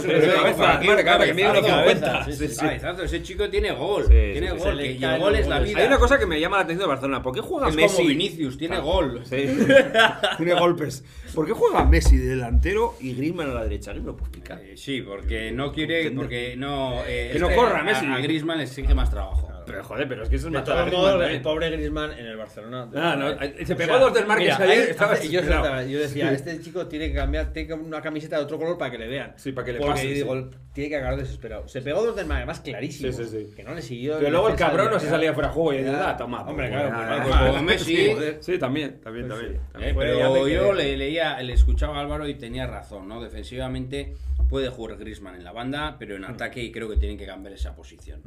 de 0.08 0.18
me 0.18 0.26
cabeza, 0.34 0.78
cabeza, 1.04 1.24
que 1.26 1.34
mide 1.34 1.46
Cabeza, 1.46 1.76
1,50. 1.76 2.00
cabeza, 2.00 2.24
Sí, 2.24 2.32
sí, 2.32 2.48
sí. 2.48 2.56
Cabezazo, 2.60 3.02
ese 3.04 3.22
chico 3.22 3.48
tiene 3.48 3.70
gol. 3.70 4.08
Tiene 4.08 4.50
gol. 4.50 4.80
y 4.84 5.04
el 5.04 5.18
gol 5.20 5.36
es 5.36 5.46
la 5.46 5.60
vida. 5.60 5.78
Hay 5.78 5.86
una 5.86 5.98
cosa 5.98 6.18
que 6.18 6.26
me 6.26 6.40
llama 6.40 6.56
la 6.56 6.62
atención 6.64 6.86
de 6.88 6.88
Barcelona. 6.88 7.22
¿Por 7.22 7.32
qué 7.34 7.40
juega 7.40 7.68
es 7.68 7.76
Messi? 7.76 7.96
como 7.96 8.08
Vinicius, 8.08 8.58
tiene 8.58 8.78
gol. 8.80 9.22
Sí. 9.24 9.46
Tiene 10.36 10.54
golpes. 10.54 11.04
¿Por 11.34 11.46
qué 11.46 11.52
juega 11.52 11.84
Messi 11.84 12.16
de 12.16 12.30
delantero 12.30 12.94
y 13.00 13.14
Griezmann 13.14 13.50
a 13.50 13.54
la 13.54 13.62
derecha? 13.62 13.92
No 13.94 14.00
me 14.00 14.06
lo 14.06 14.16
explicar. 14.18 14.60
Eh, 14.62 14.76
sí, 14.76 15.02
porque 15.02 15.52
no 15.52 15.70
quiere, 15.72 16.10
porque 16.10 16.54
no... 16.56 17.02
eh, 17.06 17.30
Que 17.32 17.38
no 17.38 17.48
es 17.48 17.56
corra, 17.56 17.80
a- 17.80 17.82
Messi. 17.84 18.06
A, 18.06 18.18
Griezmann 18.18 18.58
le 18.58 18.64
exige 18.64 18.92
más 18.94 19.10
trabajo. 19.10 19.48
Pero 19.66 19.84
joder, 19.84 20.08
pero 20.08 20.22
es 20.22 20.28
que 20.28 20.36
eso 20.36 20.46
es 20.46 20.52
De 20.52 20.58
matar 20.58 20.78
a 20.78 20.84
Griezmann 20.84 21.22
el 21.22 21.42
pobre 21.42 21.70
Griezmann 21.70 22.12
en 22.12 22.26
el 22.26 22.36
Barcelona. 22.36 22.88
Ah, 22.94 23.16
no, 23.18 23.26
O 23.30 23.66
se 23.66 23.74
pegó 23.76 23.92
sea, 23.94 23.98
dos 23.98 24.14
desmarques 24.14 24.58
mira, 24.58 24.72
ayer, 24.72 24.90
estaba 24.90 25.18
yo, 25.20 25.40
yo 25.88 25.98
decía, 25.98 26.32
este 26.32 26.60
chico 26.60 26.86
tiene 26.86 27.08
que 27.08 27.14
cambiar, 27.14 27.52
tiene 27.52 27.68
que 27.68 27.74
una 27.74 28.00
camiseta 28.00 28.38
de 28.38 28.44
otro 28.44 28.58
color 28.58 28.78
para 28.78 28.90
que 28.90 28.98
le 28.98 29.08
vean. 29.08 29.34
Sí, 29.36 29.52
para 29.52 29.64
que 29.64 29.72
le 29.72 29.78
Porque 29.78 29.92
pase, 29.94 30.06
digo, 30.06 30.34
sí. 30.36 30.46
tiene 30.72 30.90
que 30.90 30.96
acabar 30.96 31.16
desesperado. 31.16 31.68
Se 31.68 31.82
pegó 31.82 32.04
dos 32.04 32.16
desmarques, 32.16 32.46
más 32.46 32.60
clarísimos. 32.60 33.16
Sí, 33.16 33.24
sí, 33.24 33.46
sí. 33.48 33.54
Que 33.56 33.64
no 33.64 33.74
le 33.74 33.82
siguió. 33.82 34.18
Pero 34.18 34.30
luego 34.30 34.48
el 34.48 34.56
cabrón 34.56 34.86
no 34.86 34.92
del 34.92 35.00
se 35.00 35.08
salía 35.08 35.34
fuera 35.34 35.48
de 35.48 35.54
juego 35.54 35.72
y 35.72 35.76
decía, 35.78 36.10
ah, 36.10 36.16
toma. 36.16 36.42
Hombre, 36.42 36.68
pues, 36.68 36.82
claro, 36.82 37.46
como 37.52 37.62
Messi. 37.62 38.16
Sí, 38.40 38.58
también, 38.58 39.00
también, 39.00 39.26
Pues 39.28 39.40
también. 39.40 39.60
sí. 39.76 39.80
Eh, 39.82 39.94
pero 39.96 40.48
yo 40.48 40.72
le 40.72 40.96
leía, 40.96 41.40
le 41.42 41.52
escuchaba 41.52 41.98
a 41.98 42.00
Álvaro 42.00 42.28
y 42.28 42.34
tenía 42.34 42.66
razón, 42.66 43.08
¿no? 43.08 43.20
Defensivamente 43.22 44.14
puede 44.48 44.68
jugar 44.68 44.96
Griezmann 44.98 45.34
en 45.34 45.44
la 45.44 45.52
banda, 45.52 45.96
pero 45.98 46.14
en 46.16 46.22
Mm. 46.22 46.26
ataque 46.30 46.62
y 46.62 46.70
creo 46.72 46.88
que 46.88 46.96
tienen 46.96 47.18
que 47.18 47.26
cambiar 47.26 47.52
esa 47.54 47.74
posición. 47.74 48.22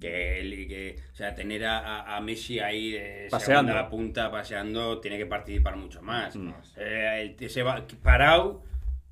Que, 0.00 0.40
él- 0.40 0.66
que, 0.68 0.96
o 1.12 1.14
sea, 1.16 1.34
tener 1.34 1.64
a, 1.64 2.16
a- 2.16 2.20
Messi 2.20 2.58
ahí 2.60 2.92
de 2.92 3.28
Paseando. 3.30 3.72
segunda 3.72 3.88
punta 3.90 4.30
paseando 4.30 5.00
tiene 5.00 5.18
que 5.18 5.26
participar 5.26 5.76
mucho 5.76 6.02
más. 6.02 6.36
Mm. 6.36 6.52
Eh, 6.76 7.34
el- 7.38 7.44
ese 7.44 7.62
va- 7.62 7.86
parado, 8.02 8.62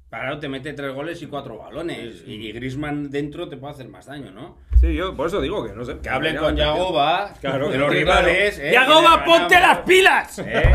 parado 0.09 0.39
te 0.41 0.49
mete 0.49 0.73
tres 0.73 0.93
goles 0.93 1.23
y 1.23 1.27
cuatro 1.27 1.59
balones 1.59 2.25
y, 2.27 2.35
y 2.35 2.53
Griezmann 2.53 3.11
dentro 3.11 3.49
te 3.49 3.57
puede 3.57 3.75
hacer 3.75 3.89
más 3.89 4.07
daño, 4.07 4.31
¿no? 4.33 4.59
Sí, 4.81 4.95
yo 4.95 5.15
por 5.15 5.27
eso 5.27 5.41
digo 5.41 5.65
que 5.67 5.73
no 5.75 5.85
sé. 5.85 5.99
Que 5.99 6.09
hablen 6.09 6.37
con. 6.37 6.57
Yagoba 6.57 7.35
Claro, 7.41 7.67
de 7.67 7.73
que 7.73 7.79
los 7.79 7.91
rivales. 7.91 8.55
claro. 8.55 8.69
eh, 8.69 8.73
¡Yagoba, 8.73 9.25
ponte 9.25 9.55
ganamos, 9.57 9.61
las 9.61 9.79
pilas! 9.79 10.39
eh, 10.47 10.73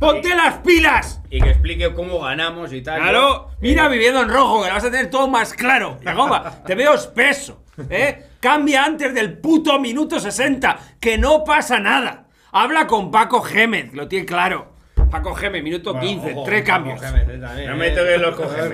¡Ponte 0.00 0.34
las 0.34 0.54
pilas! 0.58 1.20
y 1.28 1.40
que 1.40 1.50
explique 1.50 1.92
cómo 1.94 2.20
ganamos 2.20 2.72
y 2.72 2.82
tal. 2.82 3.00
Claro, 3.00 3.50
mira 3.60 3.88
viviendo 3.88 4.22
en 4.22 4.28
rojo, 4.30 4.62
que 4.62 4.68
lo 4.68 4.74
vas 4.74 4.84
a 4.84 4.90
tener 4.90 5.10
todo 5.10 5.28
más 5.28 5.52
claro. 5.54 5.98
Yagoba, 6.02 6.62
te 6.66 6.74
veo 6.74 6.94
espeso, 6.94 7.62
¿eh? 7.90 8.26
Cambia 8.40 8.84
antes 8.84 9.14
del 9.14 9.38
puto 9.38 9.78
minuto 9.78 10.18
60, 10.18 10.78
que 11.00 11.16
no 11.18 11.44
pasa 11.44 11.78
nada. 11.78 12.24
Habla 12.52 12.86
con 12.86 13.10
Paco 13.10 13.40
Gémez, 13.40 13.92
lo 13.94 14.08
tiene 14.08 14.26
claro. 14.26 14.71
Paco 15.12 15.34
Gémez, 15.34 15.62
minuto 15.62 15.98
15, 16.00 16.32
Ojo, 16.32 16.44
tres 16.44 16.62
cambios. 16.64 16.98
Eh, 17.02 17.04
también, 17.04 17.40
No 17.68 17.74
eh. 17.74 17.76
me 17.76 17.90
toques 17.90 18.18
los 18.18 18.34
cojones. 18.34 18.72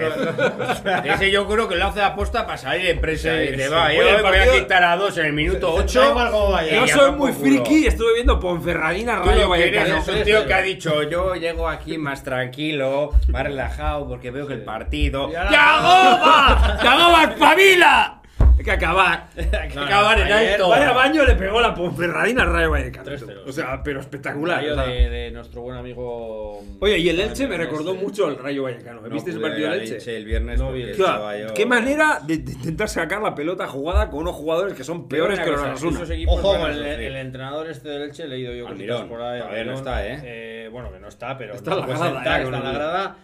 Ese 1.05 1.31
yo 1.33 1.49
creo 1.49 1.69
que 1.69 1.75
lo 1.75 1.87
hace 1.89 2.01
aposta 2.01 2.47
para 2.47 2.57
salir 2.57 2.87
de 2.87 2.95
presa. 2.95 3.31
Sí, 3.37 3.51
y 3.53 3.57
te 3.57 3.69
va, 3.69 3.93
yo 3.93 4.05
voy 4.05 4.23
partido- 4.23 4.53
a 4.53 4.59
quitar 4.61 4.85
a 4.85 4.97
dos 4.97 5.19
en 5.19 5.27
el 5.27 5.33
minuto 5.33 5.75
8. 5.75 6.01
Da 6.01 6.09
igual 6.11 6.31
cómo 6.31 6.51
vaya. 6.53 6.87
Yo 6.87 6.87
soy 6.87 7.11
muy 7.11 7.33
friki, 7.33 7.89
estuve 7.89 8.15
viendo 8.15 8.39
Ponferradina 8.39 9.17
Rayo 9.17 9.49
Vallecano. 9.49 9.97
es 9.99 10.07
un 10.09 10.23
tío 10.23 10.47
que 10.47 10.55
ha 10.55 10.63
dicho, 10.63 11.03
yo 11.03 11.35
llego 11.35 11.69
aquí 11.69 11.99
más 11.99 12.23
tranquilo, 12.23 13.11
más 13.27 13.43
relajado, 13.43 14.07
porque 14.07 14.31
veo 14.31 14.47
que 14.47 14.55
el 14.55 14.63
partido... 14.63 15.33
¡Yagoba! 15.33 16.79
¡Yagoba, 16.83 17.25
espabila! 17.25 18.18
Hay 18.59 18.65
que 18.65 18.71
acabar. 18.73 19.29
Hay 19.37 19.69
que 19.69 19.75
No, 19.77 19.81
no, 19.83 19.87
acabar 19.87 20.19
en 20.19 20.27
ayer- 20.33 20.53
alto. 20.55 20.69
Vaya 20.69 20.93
baño 20.93 21.25
le 21.25 21.35
pegó 21.37 21.61
la 21.61 21.75
Ponferradina 21.75 22.43
al 22.43 22.53
Rayo 22.53 22.71
Vallecano. 22.73 23.09
3-0. 23.11 23.43
O 23.47 23.53
sea, 23.53 23.83
pero 23.85 24.01
espectacular. 24.01 24.59
Rayo 24.59 24.73
o 24.73 24.75
sea. 24.75 24.85
de, 24.87 25.11
de 25.11 25.31
nuestro 25.31 25.63
buen 25.63 25.77
amigo. 25.77 26.61
Oye, 26.81 26.99
y 26.99 27.09
el 27.09 27.21
Elche 27.21 27.47
me 27.47 27.55
Este- 27.55 27.67
recordó 27.67 27.95
mucho 27.95 28.27
al 28.27 28.37
Rayo 28.37 28.65
Vallecano. 28.65 29.01
No 29.01 29.09
¿Viste 29.11 29.31
ese 29.31 29.39
partido 29.39 29.71
ver 29.71 29.81
del 29.81 29.93
Elche? 29.93 30.17
el 30.17 30.25
viernes 30.25 30.59
No 30.59 30.73
vi 30.73 30.83
el- 30.83 30.89
estaba 30.91 31.31
Claro, 31.33 31.49
yo- 31.49 31.55
qué 31.55 31.67
manera 31.67 32.21
de, 32.27 32.39
de 32.39 32.53
intentar 32.53 32.89
sacar 32.89 33.23
la 33.23 33.35
pelota 33.35 33.67
jugada 33.69 34.11
con 34.11 34.21
unos 34.21 34.35
jugadores 34.35 34.75
que 34.75 34.83
son 34.85 35.09
peores 35.09 35.39
que 35.39 35.51
los 35.51 36.11
equipos 36.11 36.39
Ojo, 36.41 36.57
a 36.67 36.71
el, 36.73 37.17
entrenador 37.17 37.69
este 37.71 37.89
del 37.91 38.03
Elche, 38.03 38.25
he 38.25 38.29
leído 38.29 38.53
yo 38.53 38.67
cositas 38.67 39.03
por 39.03 39.23
ahí. 39.23 39.41
todavía 39.41 39.65
no 39.65 39.75
está, 39.75 40.07
¿eh? 40.07 40.21
eh, 40.25 40.69
Bueno, 40.73 40.91
que 40.93 40.99
no 40.99 41.09
está, 41.09 41.39
pero 41.39 41.55
Está 41.55 41.75
en 41.75 42.51
la 42.51 42.73
grada. 42.73 43.17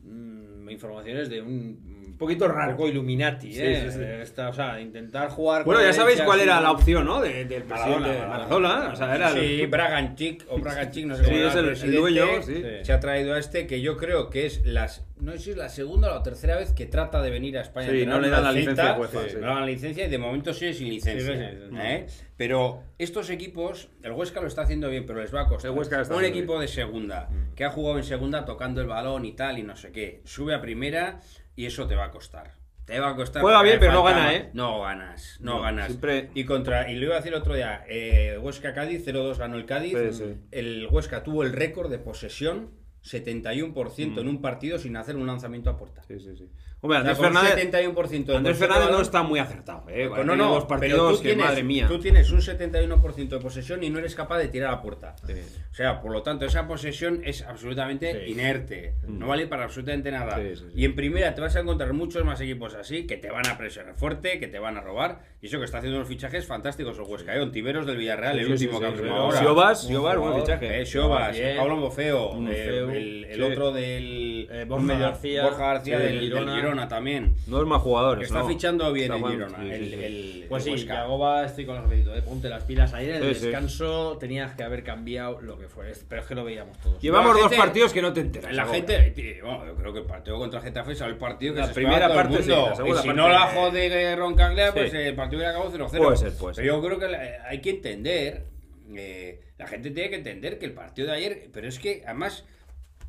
Mm, 0.00 0.68
informaciones 0.70 1.28
de 1.28 1.42
un 1.42 1.89
poquito 2.20 2.46
poco 2.70 2.86
Illuminati, 2.86 3.52
Sí, 3.52 3.60
¿eh? 3.60 3.88
sí, 3.90 3.98
sí. 3.98 4.04
Esta- 4.04 4.50
o 4.50 4.52
sea, 4.52 4.80
intentar 4.80 5.30
jugar. 5.30 5.64
Bueno, 5.64 5.82
ya 5.82 5.92
sabéis 5.92 6.20
cuál 6.20 6.38
era 6.40 6.60
la 6.60 6.70
opción, 6.70 7.04
¿no? 7.06 7.20
De- 7.20 7.46
del 7.46 7.64
Maradona, 7.64 7.96
presidente 7.96 8.28
Maradona. 8.28 8.68
Maradona. 8.68 8.92
O 8.92 8.96
sea, 8.96 9.14
era 9.16 9.30
el- 9.30 9.40
Sí, 9.40 9.66
Braganchik 9.66 10.44
o 10.48 10.58
Braganchik, 10.58 11.06
no 11.06 11.16
sé 11.16 11.24
cómo 11.24 11.36
es 11.36 11.54
el- 11.56 11.68
el 11.90 11.96
dueño, 11.96 12.26
sí. 12.42 12.62
Se 12.82 12.92
ha 12.92 13.00
traído 13.00 13.34
a 13.34 13.38
este 13.40 13.66
que 13.66 13.80
yo 13.80 13.96
creo 13.96 14.30
que 14.30 14.46
es 14.46 14.64
las 14.64 15.04
no 15.20 15.32
sé 15.32 15.38
si 15.38 15.50
es 15.50 15.56
la 15.58 15.68
segunda 15.68 16.10
o 16.10 16.14
la 16.14 16.22
tercera 16.22 16.56
vez 16.56 16.72
que 16.72 16.86
trata 16.86 17.20
de 17.20 17.28
venir 17.28 17.58
a 17.58 17.60
España. 17.60 17.90
Sí, 17.90 18.06
no 18.06 18.20
le 18.20 18.30
dan 18.30 18.42
la 18.42 18.52
licencia 18.52 18.96
UEFA, 18.98 19.28
sí. 19.28 19.34
No 19.34 19.40
le 19.40 19.46
dan 19.48 19.60
la 19.60 19.66
licencia 19.66 20.06
y 20.06 20.08
de 20.08 20.16
momento 20.16 20.54
sigue 20.54 20.72
sin 20.72 20.88
licencia. 20.88 21.34
Sí, 21.36 21.56
sí, 21.58 21.68
sí. 21.70 21.76
¿eh? 21.78 22.06
Pero 22.38 22.82
estos 22.96 23.28
equipos, 23.28 23.90
el 24.02 24.12
Huesca 24.12 24.40
lo 24.40 24.46
está 24.46 24.62
haciendo 24.62 24.88
bien, 24.88 25.04
pero 25.04 25.20
les 25.20 25.34
va 25.34 25.42
a 25.42 25.46
costar. 25.46 25.72
El 25.72 25.76
Huesca 25.76 26.00
está 26.00 26.14
Un 26.16 26.24
equipo 26.24 26.58
de 26.58 26.68
segunda 26.68 27.28
que 27.54 27.64
ha 27.66 27.70
jugado 27.70 27.98
en 27.98 28.04
segunda 28.04 28.46
tocando 28.46 28.80
el 28.80 28.86
balón 28.86 29.26
y 29.26 29.32
tal 29.32 29.58
y 29.58 29.62
no 29.62 29.76
sé 29.76 29.92
qué, 29.92 30.22
sube 30.24 30.54
a 30.54 30.62
primera 30.62 31.20
y 31.60 31.66
eso 31.66 31.86
te 31.86 31.94
va 31.94 32.04
a 32.06 32.10
costar. 32.10 32.54
Te 32.86 32.98
va 32.98 33.10
a 33.10 33.16
costar. 33.16 33.42
Juega 33.42 33.62
bien, 33.62 33.76
pero 33.78 33.92
no 33.92 34.02
gana. 34.02 34.34
¿eh? 34.34 34.50
No 34.54 34.80
ganas, 34.80 35.38
no, 35.40 35.56
No, 35.56 35.60
ganas. 35.60 35.88
siempre- 35.88 36.30
Y 36.34 36.44
contra 36.44 36.90
y 36.90 36.96
lo 36.96 37.04
iba 37.04 37.14
a 37.14 37.18
decir 37.18 37.32
el 37.34 37.38
otro 37.40 37.54
día, 37.54 37.84
eh, 37.88 38.38
Huesca 38.40 38.72
Cádiz 38.74 39.04
0-2 39.04 39.38
ganó 39.38 39.56
el 39.56 39.66
Cádiz. 39.66 39.96
Sí, 39.96 40.12
sí. 40.12 40.34
El 40.50 40.88
Huesca 40.90 41.22
tuvo 41.22 41.42
el 41.44 41.52
récord 41.52 41.90
de 41.90 41.98
posesión 41.98 42.70
71% 43.02 44.16
Mm. 44.16 44.18
en 44.24 44.28
un 44.28 44.40
partido 44.42 44.78
sin 44.78 44.96
hacer 44.96 45.16
un 45.16 45.26
lanzamiento 45.26 45.70
a 45.70 45.76
puerta. 45.76 46.02
Sí, 46.08 46.18
sí, 46.18 46.34
sí. 46.36 46.48
Hombre, 46.82 46.98
O 46.98 47.02
sea, 47.02 47.10
Andrés 47.10 47.16
con 47.18 47.26
un 47.26 47.32
Fernández, 47.34 47.70
71% 47.70 48.24
de 48.24 48.36
Andrés 48.36 48.56
Fernández 48.58 48.90
no 48.90 49.00
está 49.02 49.22
muy 49.22 49.38
acertado, 49.38 49.84
¿eh? 49.90 50.08
No, 50.24 50.34
no, 50.34 50.66
pero 50.80 51.10
tú 51.10 51.16
que, 51.18 51.28
tienes, 51.28 51.44
madre 51.46 51.62
mía. 51.62 51.86
tú 51.86 51.98
tienes 52.00 52.30
un 52.30 52.40
71% 52.40 53.28
de 53.28 53.38
posesión 53.38 53.82
y 53.84 53.90
no 53.90 53.98
eres 53.98 54.14
capaz 54.14 54.38
de 54.38 54.48
tirar 54.48 54.72
a 54.72 54.80
puerta. 54.80 55.14
Sí. 55.26 55.34
O 55.70 55.74
sea, 55.74 56.00
por 56.00 56.10
lo 56.10 56.22
tanto, 56.22 56.46
esa 56.46 56.66
posesión 56.66 57.20
es 57.24 57.42
absolutamente 57.42 58.24
Sí. 58.24 58.32
inerte. 58.32 58.94
No 59.06 59.28
vale 59.28 59.46
para 59.46 59.64
absolutamente 59.64 60.10
nada. 60.10 60.36
Sí. 60.36 60.64
Y 60.74 60.84
en 60.86 60.94
primera 60.94 61.34
te 61.34 61.40
vas 61.42 61.54
a 61.56 61.60
encontrar 61.60 61.92
muchos 61.92 62.24
más 62.24 62.40
equipos 62.40 62.74
así 62.74 63.06
que 63.06 63.16
te 63.18 63.30
van 63.30 63.46
a 63.46 63.58
presionar 63.58 63.94
fuerte, 63.96 64.38
que 64.38 64.48
te 64.48 64.58
van 64.58 64.76
a 64.78 64.80
robar. 64.80 65.20
Y 65.42 65.46
eso 65.46 65.58
que 65.58 65.64
está 65.66 65.78
haciendo 65.78 65.98
unos 65.98 66.08
fichajes 66.08 66.46
fantásticos 66.46 66.96
el 66.98 67.04
Huesca. 67.04 67.34
¿eh? 67.34 67.40
Ontiveros 67.40 67.86
del 67.86 67.96
Villarreal, 67.96 68.38
el 68.38 68.50
último 68.52 68.80
que 68.80 68.86
ha 68.86 69.10
ahora. 69.10 69.38
Siobas, 69.38 69.86
Siobas, 69.86 70.16
buen 70.18 70.40
fichaje. 70.40 70.80
Eh, 70.80 70.86
Siobas, 70.86 71.36
Bien. 71.36 71.56
Pablo 71.56 71.76
Mofeo, 71.76 72.32
Mofeo, 72.34 72.90
eh, 72.90 73.26
el, 73.30 73.42
otro 73.42 73.72
del 73.72 74.48
Eh, 74.50 74.64
Borja 74.66 74.98
García, 74.98 75.42
Borja 75.44 75.66
García 75.66 75.98
del 75.98 76.20
Girona. 76.20 76.69
Girona. 76.70 76.88
también. 76.88 77.34
No 77.46 77.60
es 77.60 77.66
más 77.66 77.78
Que 77.78 77.84
jugadores, 77.84 78.26
está 78.28 78.40
¿no? 78.40 78.48
fichando 78.48 78.92
bien 78.92 79.12
Está 79.12 79.26
el 79.26 79.32
Girona. 79.32 79.58
sí, 79.58 79.64
sí, 79.64 79.70
el, 79.72 79.84
sí. 79.88 79.94
el- 80.04 80.46
Pues 80.48 80.66
el 80.66 80.78
sí. 80.78 80.86
Yagoba 80.86 81.44
estoy 81.44 81.66
con 81.66 81.76
los 81.76 81.90
¿eh? 81.92 82.22
ponte 82.22 82.48
las 82.48 82.64
pilas. 82.64 82.92
Ayer 82.94 83.16
en 83.16 83.22
el 83.22 83.34
Sí, 83.34 83.40
sí. 83.40 83.46
descanso 83.46 84.16
tenías 84.18 84.54
que 84.54 84.62
haber 84.62 84.82
cambiado 84.84 85.40
lo 85.40 85.58
que 85.58 85.68
fuera, 85.68 85.92
pero 86.08 86.22
es 86.22 86.26
que 86.26 86.34
lo 86.34 86.44
veíamos 86.44 86.78
todos. 86.78 87.00
Llevamos 87.00 87.32
dos 87.34 87.42
gente- 87.42 87.56
partidos 87.56 87.92
que 87.92 88.02
no 88.02 88.12
te 88.12 88.20
enteras. 88.20 88.52
La 88.54 88.66
gente, 88.66 89.10
tío, 89.10 89.44
bueno, 89.44 89.66
yo 89.66 89.74
creo 89.76 89.92
que 89.92 89.98
el 90.00 90.06
partido 90.06 90.38
contra 90.38 90.60
Getafe 90.60 90.92
es 90.92 91.00
el 91.00 91.16
partido 91.16 91.54
que 91.54 91.60
La 91.60 91.66
se 91.68 91.74
primera 91.74 92.08
todo 92.08 92.20
el 92.20 92.26
parte 92.28 92.42
sí, 92.42 92.50
mundo. 92.50 92.68
la 92.70 92.76
segunda 92.76 92.98
y 92.98 93.02
si 93.02 93.08
parte- 93.08 93.20
no 93.22 93.28
la 93.28 93.40
jode 93.46 94.16
Roncaglia, 94.16 94.72
pues 94.72 94.90
Sí. 94.90 94.96
el 94.96 95.14
partido 95.14 95.38
hubiera 95.38 95.50
acabado 95.50 95.70
0-0. 95.70 96.02
Puede 96.04 96.16
ser, 96.16 96.32
puede 96.38 96.54
ser. 96.54 96.64
Pero 96.64 96.76
yo 96.76 96.82
creo 96.86 96.98
que 96.98 97.16
hay 97.48 97.60
que 97.60 97.70
entender, 97.70 98.46
eh, 98.94 99.40
la 99.58 99.66
gente 99.66 99.90
tiene 99.90 100.10
que 100.10 100.16
entender 100.16 100.58
que 100.58 100.66
el 100.66 100.72
partido 100.72 101.08
de 101.08 101.14
ayer, 101.14 101.48
pero 101.52 101.68
es 101.68 101.78
que 101.78 102.02
además 102.06 102.44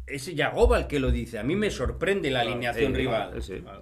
es 0.07 0.25
Yagoba 0.33 0.79
el 0.79 0.87
que 0.87 0.99
lo 0.99 1.11
dice. 1.11 1.39
A 1.39 1.43
mí 1.43 1.55
me 1.55 1.69
sorprende 1.69 2.29
la 2.31 2.41
alineación 2.41 2.93
rival. 2.93 3.33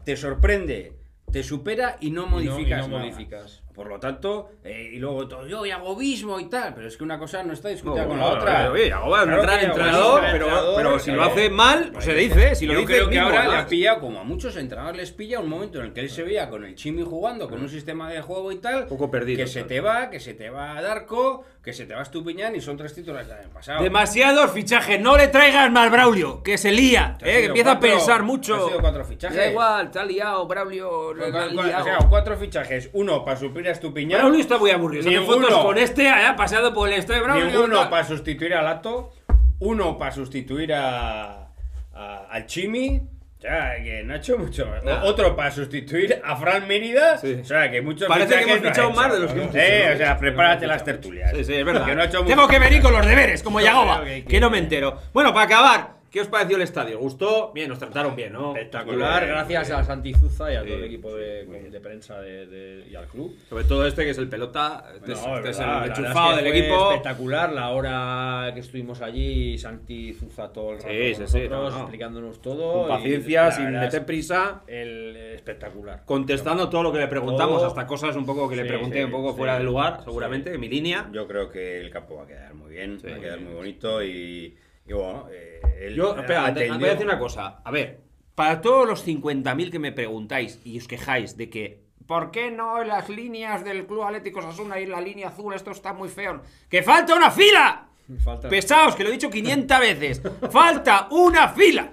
Te 0.04 0.16
sorprende, 0.16 0.94
te 1.32 1.44
supera 1.44 1.98
y 2.00 2.12
no 2.12 2.28
modificas. 2.28 2.88
y 2.88 2.90
no 2.90 3.00
modificas. 3.00 3.64
Por 3.80 3.88
lo 3.88 3.98
tanto, 3.98 4.50
eh, 4.62 4.90
y 4.92 4.98
luego 4.98 5.26
todo, 5.26 5.48
yo 5.48 5.66
y 5.66 5.72
agobismo 5.72 6.38
y 6.38 6.50
tal, 6.50 6.74
pero 6.76 6.86
es 6.86 6.98
que 6.98 7.04
una 7.06 7.18
cosa 7.18 7.42
no 7.44 7.54
está 7.54 7.70
discutida 7.70 8.02
No, 8.04 8.10
con 8.10 8.20
no, 8.20 8.28
la 8.28 8.34
otra. 8.34 8.72
Oye, 8.72 8.88
es 8.88 8.94
un 8.94 9.00
Claro 9.10 9.24
un 9.24 9.70
entrenador, 9.70 10.20
pero, 10.20 10.34
entrenador, 10.34 10.76
pero 10.76 11.00
si 11.00 11.12
lo 11.12 11.16
claro. 11.18 11.32
hace 11.32 11.50
mal, 11.50 11.90
pues 11.94 12.04
se 12.04 12.14
dice. 12.14 12.56
Si 12.56 12.66
lo 12.66 12.74
Yo 12.74 12.80
dice 12.82 12.92
creo 12.94 13.06
que 13.10 13.16
mismo, 13.16 13.28
ahora 13.30 13.58
le 13.62 13.64
pillado, 13.70 14.00
como 14.02 14.20
a 14.20 14.24
muchos 14.26 14.58
entrenadores 14.58 14.98
les 15.00 15.12
pilla, 15.14 15.40
un 15.40 15.48
momento 15.48 15.80
en 15.80 15.86
el 15.86 15.94
que 15.94 16.02
él 16.02 16.10
se 16.10 16.24
veía 16.24 16.50
con 16.50 16.66
el 16.66 16.76
Chimi 16.76 17.04
jugando, 17.04 17.48
con 17.50 17.62
un 17.62 17.70
sistema 17.70 18.10
de 18.12 18.22
juego 18.22 18.52
y 18.52 18.58
tal, 18.58 18.86
Poco 18.88 19.10
perdido, 19.10 19.38
que 19.38 19.48
se 19.48 19.64
te 19.64 19.80
va, 19.80 20.10
que 20.10 20.20
se 20.20 20.34
te 20.34 20.50
va 20.50 20.78
a 20.78 20.82
Darko, 20.82 21.46
que 21.64 21.72
se 21.72 21.86
te 21.86 21.94
va 21.94 22.02
a 22.02 22.04
Estupiñán 22.04 22.54
y 22.58 22.60
son 22.62 22.76
tres 22.76 22.94
títulos 22.94 23.26
del 23.26 23.38
año 23.38 23.50
pasado. 23.50 23.82
Demasiados 23.82 24.52
fichajes, 24.52 25.00
no 25.00 25.16
le 25.16 25.30
traigas 25.30 25.72
más 25.72 25.90
Braulio, 25.90 26.44
que 26.44 26.58
se 26.58 26.74
lía, 26.74 27.18
eh, 27.22 27.24
que 27.24 27.46
empieza 27.46 27.72
cuatro- 27.72 27.90
a 27.90 27.92
pensar 27.94 28.18
te 28.18 28.22
ha 28.22 28.26
mucho. 28.26 28.68
sido 28.68 28.82
cuatro 28.82 29.06
fichajes. 29.06 29.38
Da 29.38 29.48
igual, 29.48 29.86
está 29.86 30.04
liado, 30.04 30.46
Braulio, 30.48 31.14
lo 31.14 31.32
Cu- 31.32 31.38
ha 31.38 31.48
cu- 31.50 31.60
o 31.60 31.64
liado. 31.64 31.84
sea, 31.86 31.98
cuatro 32.10 32.36
fichajes, 32.36 32.90
uno 32.94 33.24
para 33.24 33.38
suplir 33.38 33.68
a 33.70 33.74
Estupiñán, 33.74 34.20
Braulio 34.22 34.42
está 34.42 34.58
muy 34.58 34.72
aburrido. 34.72 35.10
Ninguno. 35.10 35.48
fotos 35.48 35.66
con 35.66 35.78
este, 35.78 36.10
ha 36.10 36.36
pasado 36.36 36.74
por 36.74 36.88
el 36.90 36.96
estadio 37.00 37.22
de 37.22 37.26
Braulio. 37.28 37.46
ninguno 37.46 37.90
para 37.90 38.04
sustituir 38.04 38.54
a 38.54 38.62
Lato, 38.62 39.14
uno 39.60 39.98
para 39.98 40.12
sustituir 40.12 40.74
a, 40.74 41.48
a- 41.94 42.26
al 42.30 42.46
Chimi. 42.46 43.02
O 43.38 43.42
sea, 43.42 43.76
que 43.82 44.04
no 44.04 44.14
ha 44.14 44.18
hecho 44.18 44.38
mucho. 44.38 44.68
Otro 45.04 45.34
para 45.34 45.50
sustituir 45.50 46.22
a 46.26 46.36
Fran 46.36 46.68
Mérida. 46.68 47.18
Sí. 47.20 47.38
O 47.42 47.46
sea, 47.46 47.72
que 47.72 47.82
muchos 47.82 48.06
Parece 48.10 48.36
que 48.36 48.42
hemos 48.42 48.62
no 48.62 48.68
ha 48.68 48.72
fichado 48.74 48.90
hecho, 48.90 48.98
más 49.02 49.14
de 49.14 49.20
los 49.22 49.30
¿no? 49.30 49.36
que 49.36 49.42
hemos 49.42 49.54
fichado. 49.54 49.94
o 49.94 49.98
sea, 49.98 50.18
prepárate 50.18 50.68
las 50.68 50.84
tertulias. 50.84 51.32
Sí, 51.34 51.46
sí, 51.46 51.54
es 51.56 51.64
verdad. 51.66 51.86
Que 51.86 51.96
no 51.96 52.02
ha 52.02 52.06
hecho 52.06 52.26
Tengo 52.26 52.42
mucho. 52.42 52.48
que 52.50 52.60
venir 52.60 52.82
con 52.82 52.92
los 52.92 53.06
deberes, 53.06 53.42
como 53.42 53.62
Yagoba, 53.62 54.04
que- 54.04 54.26
que 54.26 54.40
no 54.42 54.50
me 54.50 54.58
entero. 54.58 54.98
Bueno, 55.14 55.34
para 55.34 55.46
acabar, 55.46 55.99
¿qué 56.12 56.22
os 56.22 56.28
pareció 56.28 56.56
el 56.58 56.62
estadio? 56.64 56.98
¿Os 56.98 57.04
¿Gustó? 57.10 57.52
Bien, 57.54 57.70
nos 57.70 57.80
trataron 57.80 58.16
bien, 58.16 58.34
¿no? 58.34 58.56
Espectacular, 58.56 59.26
gracias 59.28 59.68
muy 59.68 59.74
a 59.74 59.78
bien. 59.78 59.88
Santizuza 59.88 60.54
y 60.54 60.56
a 60.56 60.64
todo 60.64 60.76
el 60.76 60.84
equipo 60.84 61.16
de, 61.16 61.80
prensa 61.82 62.20
de, 62.22 62.46
de- 62.46 62.88
y 62.90 62.96
al 62.96 63.08
club. 63.08 63.36
Sobre 63.50 63.64
todo 63.64 63.86
este 63.88 64.04
que 64.04 64.12
es 64.12 64.18
el 64.18 64.28
pelota, 64.30 64.86
este, 64.96 65.14
es- 65.14 65.26
No, 65.26 65.38
este 65.38 65.50
es 65.52 65.60
el 65.60 65.66
enchufado 65.70 66.32
es 66.32 66.38
que 66.38 66.44
del 66.44 66.52
fue 66.52 66.60
equipo. 66.60 66.92
Espectacular 66.92 67.52
la 67.54 67.70
hora 67.70 68.52
que 68.54 68.60
estuvimos 68.60 69.02
allí, 69.02 69.58
Santi 69.58 70.14
Zuza 70.14 70.52
todo 70.54 70.72
el 70.74 70.78
rato 70.78 70.90
Sí, 70.90 71.14
con 71.14 71.28
sí, 71.28 71.32
sí, 71.32 71.38
nosotros, 71.50 71.50
no, 71.50 71.70
no. 71.78 71.84
explicándonos 71.84 72.42
todo. 72.42 72.74
Con 72.74 72.86
y 72.86 72.90
paciencia, 72.96 73.44
la 73.46 73.52
sin 73.52 73.72
meter 73.72 74.06
prisa, 74.06 74.62
el 74.68 75.16
espectacular. 75.36 76.04
contestando 76.06 76.70
todo 76.70 76.84
lo 76.84 76.92
que 76.92 77.00
le 77.00 77.08
preguntamos, 77.08 77.58
Todo. 77.58 77.68
hasta 77.68 77.88
cosas 77.88 78.16
un 78.16 78.26
poco 78.26 78.50
que 78.50 78.56
le 78.56 78.66
pregunté 78.66 78.98
sí, 79.00 79.04
un 79.04 79.12
poco 79.12 79.32
sí. 79.32 79.38
fuera 79.38 79.58
de 79.58 79.64
lugar, 79.64 80.02
seguramente, 80.04 80.54
en 80.54 80.60
mi 80.60 80.68
línea. 80.70 81.10
Yo 81.12 81.28
creo 81.28 81.50
que 81.50 81.80
el 81.80 81.90
campo 81.90 82.16
va 82.18 82.24
a 82.24 82.28
quedar 82.28 82.54
muy 82.54 82.70
bien, 82.72 83.00
Sí. 83.00 83.08
va 83.08 83.16
a 83.16 83.20
quedar 83.20 83.40
muy 83.40 83.54
bonito 83.54 84.04
y, 84.04 84.56
y 84.90 84.94
bueno, 84.94 85.28
eh, 85.32 85.62
él 85.82 85.96
Yo, 85.96 86.16
espera, 86.18 86.54
te- 86.54 86.70
voy 86.72 86.86
a 86.86 86.92
decir 86.92 87.06
una 87.06 87.20
cosa. 87.20 87.62
A 87.64 87.72
ver, 87.72 88.02
para 88.36 88.60
todos 88.62 88.88
los 88.88 89.06
50.000 89.08 89.72
que 89.72 89.80
me 89.80 89.92
preguntáis 89.92 90.60
y 90.64 90.78
os 90.80 90.88
quejáis 90.88 91.38
de 91.38 91.50
que 91.50 91.84
¿por 92.08 92.32
qué 92.32 92.50
no 92.52 92.82
en 92.82 92.88
las 92.88 93.08
líneas 93.10 93.64
del 93.64 93.86
Club 93.86 94.04
Atlético 94.04 94.40
Osasuna 94.40 94.80
y 94.80 94.84
en 94.84 94.92
la 94.92 95.00
línea 95.02 95.28
azul 95.30 95.54
esto 95.54 95.72
está 95.72 95.94
muy 95.94 96.10
feo? 96.10 96.42
¡Que 96.70 96.82
falta 96.84 97.16
una 97.16 97.30
fila! 97.32 97.86
Falta- 98.24 98.50
Pesaos, 98.50 98.96
que 98.96 99.04
lo 99.04 99.10
he 99.10 99.14
dicho 99.14 99.30
500 99.30 99.80
veces. 99.80 100.22
¡Falta 100.52 101.08
una 101.12 101.50
fila! 101.50 101.92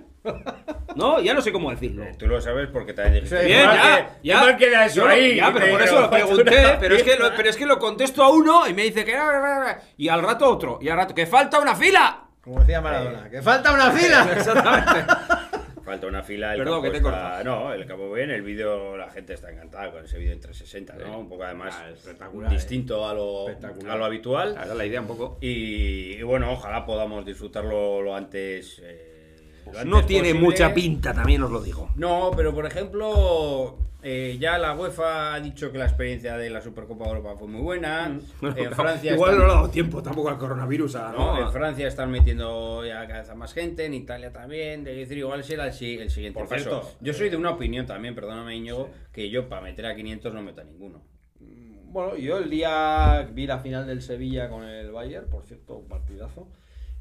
No, 0.96 1.20
ya 1.20 1.34
no 1.34 1.40
sé 1.40 1.52
cómo 1.52 1.70
decirlo. 1.70 2.04
Tú 2.18 2.26
lo 2.26 2.40
sabes 2.40 2.68
porque. 2.72 2.92
Sí, 3.26 3.34
Bien, 3.44 3.60
"Qué 3.60 3.66
mal 3.66 3.76
ya, 3.76 4.06
que- 4.06 4.28
ya. 4.28 4.56
queda 4.56 4.86
eso 4.86 4.96
Yo 5.02 5.06
ahí. 5.08 5.36
Ya, 5.36 5.52
pero 5.52 5.70
por 5.70 5.82
eso 5.82 6.00
lo 6.00 6.10
pregunté, 6.10 6.76
pero 6.80 6.96
es, 6.96 7.02
que 7.04 7.16
lo, 7.16 7.34
pero 7.36 7.48
es 7.50 7.56
que 7.56 7.66
lo 7.66 7.78
contesto 7.78 8.24
a 8.24 8.30
uno 8.30 8.66
y 8.66 8.74
me 8.74 8.82
dice 8.82 9.04
que... 9.04 9.16
Y 9.98 10.08
al 10.08 10.22
rato 10.22 10.48
otro, 10.50 10.78
y 10.82 10.88
al 10.88 10.96
rato, 10.96 11.14
¡que 11.14 11.26
falta 11.26 11.60
una 11.60 11.76
fila! 11.76 12.25
Como 12.46 12.60
decía 12.60 12.80
Maradona, 12.80 13.28
¡que 13.28 13.42
falta 13.42 13.74
una 13.74 13.90
fila! 13.90 14.26
Exactamente. 14.36 15.12
Falta 15.84 16.06
una 16.06 16.22
fila. 16.22 16.52
El 16.54 16.58
Perdón, 16.62 16.82
que 16.82 16.90
te 16.90 17.02
cortado. 17.02 17.44
No, 17.44 17.72
el 17.72 17.84
campo 17.86 18.10
bien, 18.12 18.30
el 18.30 18.42
vídeo, 18.42 18.96
la 18.96 19.10
gente 19.10 19.34
está 19.34 19.50
encantada 19.50 19.90
con 19.92 20.04
ese 20.04 20.16
vídeo 20.18 20.32
en 20.32 20.40
360, 20.40 20.94
¿no? 21.04 21.18
Un 21.20 21.28
poco 21.28 21.44
además 21.44 21.76
Ah, 21.80 21.90
espectacular, 21.90 22.50
distinto 22.50 23.06
a, 23.08 23.14
lo, 23.14 23.48
Espectacular. 23.50 23.92
a 23.92 23.96
lo 23.98 24.04
habitual. 24.04 24.54
Claro, 24.54 24.74
la 24.74 24.86
idea 24.86 25.00
un 25.00 25.06
poco. 25.08 25.38
Y, 25.40 26.14
y 26.14 26.22
bueno, 26.22 26.50
ojalá 26.52 26.86
podamos 26.86 27.24
disfrutarlo 27.26 28.00
lo 28.02 28.14
antes. 28.16 28.80
eh, 28.82 29.12
Pues 29.72 29.84
No 29.84 30.04
tiene 30.06 30.28
posible. 30.30 30.40
mucha 30.46 30.72
pinta, 30.74 31.12
también 31.12 31.42
os 31.42 31.50
lo 31.50 31.60
digo. 31.60 31.90
No, 31.96 32.30
pero 32.36 32.54
por 32.54 32.64
ejemplo, 32.66 33.76
eh, 34.02 34.36
ya 34.40 34.58
la 34.58 34.74
UEFA 34.74 35.34
ha 35.34 35.40
dicho 35.40 35.72
que 35.72 35.78
la 35.78 35.86
experiencia 35.86 36.36
de 36.36 36.48
la 36.50 36.60
Supercopa 36.60 37.04
de 37.04 37.10
Europa 37.10 37.34
fue 37.36 37.48
muy 37.48 37.60
buena. 37.60 38.06
En 38.06 38.20
Francia 38.74 39.12
Igual 39.14 39.32
están- 39.32 39.38
no 39.38 39.46
le 39.46 39.52
ha 39.52 39.56
dado 39.56 39.70
tiempo 39.70 40.02
tampoco 40.02 40.28
al 40.28 40.38
coronavirus 40.38 40.94
a, 40.96 41.12
¿no? 41.12 41.34
¿no? 41.34 41.46
En 41.46 41.52
Francia 41.52 41.88
están 41.88 42.10
metiendo 42.10 42.86
ya 42.86 43.06
cada 43.08 43.22
vez 43.22 43.34
más 43.34 43.52
gente, 43.52 43.84
en 43.84 43.94
Italia 43.94 44.32
también. 44.32 44.84
De 44.84 44.94
decir, 44.94 45.18
igual 45.18 45.42
será 45.42 45.66
el, 45.66 45.72
si- 45.72 45.98
el 45.98 46.10
siguiente 46.10 46.38
Por 46.38 46.48
paso. 46.48 46.62
cierto, 46.62 46.90
yo 47.00 47.12
soy 47.12 47.28
de 47.28 47.36
una 47.36 47.50
opinión 47.50 47.86
también, 47.86 48.14
perdóname, 48.14 48.54
Íñigo, 48.56 48.90
que 49.12 49.28
yo 49.30 49.48
para 49.48 49.62
meter 49.62 49.86
a 49.86 49.96
500 49.96 50.32
no 50.32 50.42
meto 50.42 50.60
a 50.60 50.64
ninguno. 50.64 51.02
Bueno, 51.88 52.16
yo 52.16 52.38
el 52.38 52.50
día 52.50 53.26
vi 53.32 53.46
la 53.46 53.58
final 53.58 53.86
del 53.86 54.02
Sevilla 54.02 54.48
con 54.50 54.64
el 54.64 54.90
Bayern, 54.92 55.28
por 55.30 55.44
cierto, 55.44 55.76
un 55.76 55.88
partidazo. 55.88 56.46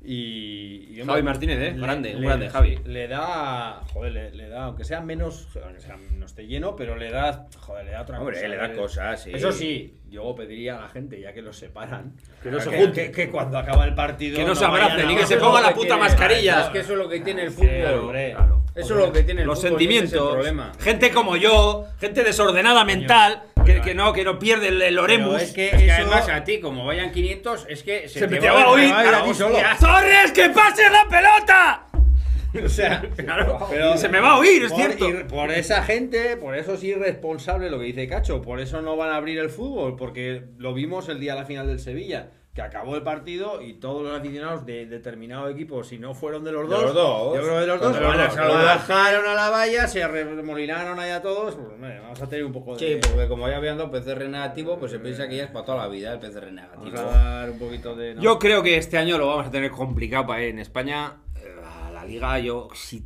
Y, 0.07 0.99
y, 0.99 1.03
Javi 1.03 1.23
Martínez, 1.23 1.57
¿eh? 1.60 1.72
le- 1.73 1.82
Grande, 1.82 2.15
un 2.15 2.22
le- 2.22 2.27
grande, 2.27 2.49
Javi. 2.49 2.77
Le 2.86 3.07
da, 3.07 3.82
joder, 3.91 4.11
le, 4.11 4.32
le 4.32 4.48
da, 4.49 4.65
aunque 4.65 4.84
sea 4.84 5.02
menos, 5.02 5.48
aunque 5.64 5.80
sea, 5.82 5.98
no 5.98 6.26
esté 6.26 6.45
lleno, 6.45 6.76
pero 6.76 6.95
le 6.95 7.10
da, 7.10 7.48
joder, 7.57 7.86
le 7.86 7.91
da 7.91 8.02
otra 8.03 8.19
Hombre, 8.19 8.36
cosa. 8.36 8.48
le 8.48 8.56
da 8.57 8.68
Le- 8.68 8.76
cosas, 8.76 9.23
sí. 9.23 9.32
Eso 9.34 9.52
sí, 9.52 9.98
yo 10.10 10.36
pediría 10.36 10.77
a 10.77 10.82
la 10.82 10.90
gente, 10.90 11.19
ya 11.19 11.34
que 11.34 11.41
los 11.41 11.57
separan, 11.57 12.14
Que 12.46 12.52
no 12.52 12.60
se 12.60 12.70
que, 12.70 12.78
junten. 12.78 13.06
que- 13.08 13.12
que 13.12 13.30
cuando 13.32 13.58
acaba 13.58 13.86
el 13.86 13.96
partido 13.96 14.38
Que 14.38 14.46
no 14.46 14.54
se 14.54 14.66
vayan 14.68 14.92
abracen 14.92 15.10
y 15.10 15.16
que 15.16 15.26
se 15.26 15.38
ponga 15.38 15.62
la 15.62 15.74
puta 15.74 15.88
tiene- 15.88 16.00
mascarilla. 16.00 16.62
Es 16.62 16.68
que 16.68 16.80
eso 16.80 16.92
es 16.94 16.98
lo 17.00 17.10
que 17.10 17.20
tiene 17.22 17.42
el 17.46 17.50
Sí, 17.50 17.56
fútbol. 17.58 18.00
hombre. 18.02 18.34
Claro. 18.36 18.62
Eso 18.76 18.94
es 18.94 19.00
lo 19.08 19.12
que 19.12 19.24
tiene 19.24 19.42
el 19.42 19.48
Los 19.48 19.58
fútbol, 19.58 19.72
es 19.72 19.80
sentimientos, 19.80 20.76
gente 20.80 21.10
como 21.12 21.38
yo, 21.38 21.86
gente 22.00 22.24
desordenada 22.24 22.86
mental, 22.86 23.42
que, 23.66 23.82
que 23.82 23.96
no, 23.96 24.14
que 24.14 24.24
no 24.24 24.38
pierde 24.38 24.68
el, 24.68 24.80
el 24.80 24.90
Pero 24.94 25.04
oremus. 25.06 25.42
es 25.42 25.54
que 25.54 25.70
Es 25.70 25.76
que 25.76 25.86
eso- 25.88 25.96
además 25.96 26.30
a 26.30 26.44
ti, 26.44 26.60
como 26.60 26.86
vayan 26.86 27.12
500, 27.12 27.66
es 27.68 27.82
que 27.82 28.08
se, 28.08 28.20
Se 28.20 28.28
te 28.28 28.40
va 28.48 28.62
a 28.62 28.70
oír. 28.70 28.92
a 28.94 29.00
a 29.00 29.18
a 29.22 29.24
ti 29.24 29.34
solo. 29.34 29.58
¡Torres, 29.80 30.32
que 30.32 30.50
pases 30.52 30.92
la 30.92 31.08
pelota! 31.10 31.82
O 32.65 32.69
sea, 32.69 33.03
Y 33.95 33.98
se 33.98 34.10
me 34.10 34.19
va 34.19 34.32
a 34.32 34.38
oír, 34.40 34.64
es 34.64 34.72
por, 34.72 34.80
cierto. 34.82 35.10
ir- 35.10 35.27
por 35.27 35.52
esa 35.52 35.84
gente, 35.84 36.38
por 36.38 36.56
eso 36.56 36.73
es 36.76 36.84
irresponsable 36.84 37.69
lo 37.69 37.80
que 37.80 37.86
dice 37.86 38.07
Cacho, 38.07 38.41
por 38.41 38.60
eso 38.60 38.82
no 38.82 38.95
van 38.98 39.10
a 39.11 39.18
abrir 39.18 39.40
el 39.40 39.49
fútbol, 39.49 39.95
porque 39.95 40.44
lo 40.57 40.73
vimos 40.73 41.10
el 41.10 41.19
día 41.19 41.34
de 41.34 41.40
la 41.41 41.45
final 41.45 41.68
del 41.68 41.80
Sevilla, 41.80 42.30
que 42.53 42.61
acabó 42.61 42.95
el 42.95 43.03
partido 43.03 43.61
y 43.61 43.73
todos 43.73 44.02
los 44.02 44.18
aficionados 44.18 44.65
de 44.65 44.86
determinado 44.86 45.49
equipo, 45.49 45.84
si 45.84 45.98
no 45.99 46.14
fueron 46.14 46.45
de 46.45 46.53
los 46.53 46.69
De 46.69 46.73
dos, 46.76 46.84
los 46.86 46.94
dos. 46.94 47.36
yo 47.36 47.41
creo 47.41 47.60
de 47.60 47.68
los 47.68 47.82
dos, 47.82 47.99
bajaron 47.99 49.27
a 49.27 49.34
la 49.34 49.49
valla, 49.49 49.88
se 49.90 50.07
remolinaron 50.07 50.98
allá 50.98 51.22
todos, 51.22 51.53
pues, 51.56 51.68
hombre, 51.68 51.99
vamos 51.99 52.22
a 52.22 52.27
tener 52.30 52.45
un 52.45 52.53
poco 52.53 52.77
de... 52.77 52.80
Sí, 52.80 52.99
porque 53.11 53.27
como 53.27 53.49
ya 53.49 53.57
habían 53.57 53.77
dado 53.77 53.91
PCR 53.91 54.30
negativo, 54.30 54.77
pues 54.80 54.91
se 54.94 54.99
piensa 54.99 55.27
que 55.27 55.36
ya 55.36 55.44
es 55.44 55.49
para 55.52 55.65
toda 55.65 55.77
la 55.80 55.88
vida 55.90 56.14
el 56.14 56.19
PCR 56.19 56.49
negativo. 56.52 56.91
Vamos 56.95 57.14
a 57.15 57.23
dar 57.23 57.49
un 57.49 57.60
poquito 57.60 57.94
de... 57.94 58.15
¿no? 58.15 58.22
Yo 58.22 58.40
creo 58.40 58.64
que 58.64 58.77
este 58.77 58.98
año 58.98 59.18
lo 59.18 59.27
vamos 59.27 59.48
a 59.48 59.52
tener 59.52 59.72
complicado 59.72 60.26
para 60.27 60.41
ir 60.44 60.49
en 60.52 60.60
España. 60.60 61.18
Eh, 62.06 62.19
la 62.19 62.38
liga, 62.38 62.40
yo, 62.40 62.68
si 62.73 63.03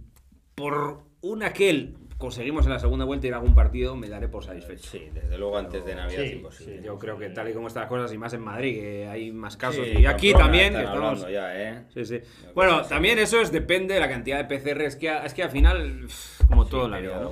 por 0.55 1.03
un 1.21 1.43
aquel 1.43 1.97
conseguimos 2.17 2.65
en 2.65 2.73
la 2.73 2.79
segunda 2.79 3.05
vuelta 3.05 3.27
ir 3.27 3.33
a 3.33 3.37
algún 3.37 3.55
partido, 3.55 3.95
me 3.95 4.09
daré 4.09 4.27
por 4.27 4.43
satisfecho. 4.43 4.89
Sí, 4.89 5.07
desde 5.13 5.37
luego 5.37 5.57
antes 5.57 5.85
de 5.85 5.95
Navidad 5.95 6.19
Sí, 6.21 6.27
es 6.27 6.33
imposible. 6.33 6.81
Yo 6.83 6.99
creo 6.99 7.17
que 7.17 7.29
tal 7.29 7.49
y 7.49 7.53
como 7.53 7.67
están 7.67 7.83
las 7.83 7.89
cosas, 7.89 8.11
y 8.13 8.17
más 8.17 8.33
en 8.33 8.41
Madrid, 8.41 8.75
que 8.77 9.07
hay 9.07 9.31
más 9.31 9.55
casos. 9.55 9.85
Sí, 9.85 9.99
y 9.99 10.05
aquí 10.05 10.33
también, 10.33 10.73
que 10.73 10.79
estamos. 10.79 10.97
hablando 11.23 11.29
ya, 11.29 11.61
¿eh? 11.61 11.85
Sí, 11.93 12.03
sí. 12.05 12.15
Una 12.43 12.51
Bueno, 12.53 12.75
así. 12.79 12.89
también 12.89 13.19
eso 13.19 13.39
es, 13.39 13.53
depende 13.53 13.93
de 13.93 14.01
la 14.01 14.09
cantidad 14.09 14.37
de 14.45 14.53
PCR. 14.57 14.81
Es 14.81 14.97
que, 14.97 15.09
es 15.25 15.33
que 15.33 15.43
al 15.43 15.49
final, 15.51 16.07
como 16.49 16.65
todo 16.65 16.85
en 16.85 16.91
la 16.91 16.99
vida, 16.99 17.21
¿no? 17.21 17.31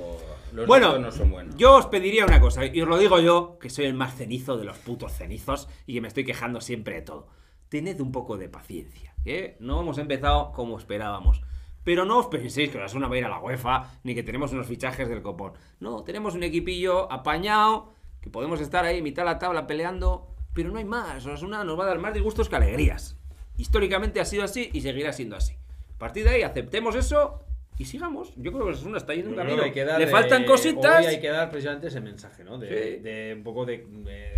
Los 0.54 0.66
Bueno, 0.66 0.86
datos 0.86 1.00
no 1.02 1.12
son 1.12 1.30
buenos. 1.32 1.54
yo 1.56 1.76
os 1.76 1.84
pediría 1.86 2.24
una 2.24 2.40
cosa, 2.40 2.64
y 2.64 2.80
os 2.80 2.88
lo 2.88 2.96
digo 2.96 3.20
yo, 3.20 3.58
que 3.60 3.68
soy 3.68 3.84
el 3.84 3.92
más 3.92 4.14
cenizo 4.16 4.56
de 4.56 4.64
los 4.64 4.78
putos 4.78 5.12
cenizos 5.12 5.68
y 5.86 5.92
que 5.92 6.00
me 6.00 6.08
estoy 6.08 6.24
quejando 6.24 6.62
siempre 6.62 6.94
de 6.94 7.02
todo. 7.02 7.28
Tened 7.68 8.00
un 8.00 8.10
poco 8.10 8.38
de 8.38 8.48
paciencia, 8.48 9.12
que 9.22 9.58
no 9.60 9.82
hemos 9.82 9.98
empezado 9.98 10.52
como 10.52 10.78
esperábamos. 10.78 11.42
Pero 11.88 12.04
no 12.04 12.18
os 12.18 12.26
penséis 12.26 12.68
que 12.68 12.76
Osasuna 12.76 13.08
va 13.08 13.14
a 13.14 13.18
ir 13.18 13.24
a 13.24 13.30
la 13.30 13.38
UEFA, 13.38 13.98
ni 14.04 14.14
que 14.14 14.22
tenemos 14.22 14.52
unos 14.52 14.66
fichajes 14.66 15.08
del 15.08 15.22
copón. 15.22 15.54
No, 15.80 16.04
tenemos 16.04 16.34
un 16.34 16.42
equipillo 16.42 17.10
apañado, 17.10 17.94
que 18.20 18.28
podemos 18.28 18.60
estar 18.60 18.84
ahí 18.84 19.00
mitad 19.00 19.22
de 19.22 19.30
la 19.30 19.38
tabla 19.38 19.66
peleando, 19.66 20.28
pero 20.52 20.68
no 20.70 20.76
hay 20.76 20.84
más. 20.84 21.24
Osasuna 21.24 21.64
nos 21.64 21.78
va 21.78 21.84
a 21.84 21.86
dar 21.86 21.98
más 21.98 22.12
disgustos 22.12 22.50
que 22.50 22.56
alegrías. 22.56 23.16
Históricamente 23.56 24.20
ha 24.20 24.26
sido 24.26 24.44
así 24.44 24.68
y 24.74 24.82
seguirá 24.82 25.14
siendo 25.14 25.34
así. 25.36 25.54
A 25.94 25.98
partir 25.98 26.24
de 26.24 26.30
ahí, 26.30 26.42
aceptemos 26.42 26.94
eso 26.94 27.40
y 27.78 27.86
sigamos. 27.86 28.34
Yo 28.36 28.52
creo 28.52 28.66
que 28.66 28.72
Osasuna 28.72 28.98
está 28.98 29.14
yendo 29.14 29.30
un 29.30 29.36
camino. 29.36 29.62
que 29.72 29.84
dar 29.86 29.98
Le 29.98 30.08
faltan 30.08 30.44
cositas. 30.44 31.00
Hoy 31.00 31.06
hay 31.06 31.20
que 31.22 31.28
dar 31.30 31.48
precisamente 31.50 31.86
ese 31.86 32.02
mensaje, 32.02 32.44
¿no? 32.44 32.58
De, 32.58 32.68
Sí. 32.68 33.02
de 33.02 33.32
un 33.34 33.42
poco 33.44 33.64
de, 33.64 33.78
de- 33.78 34.37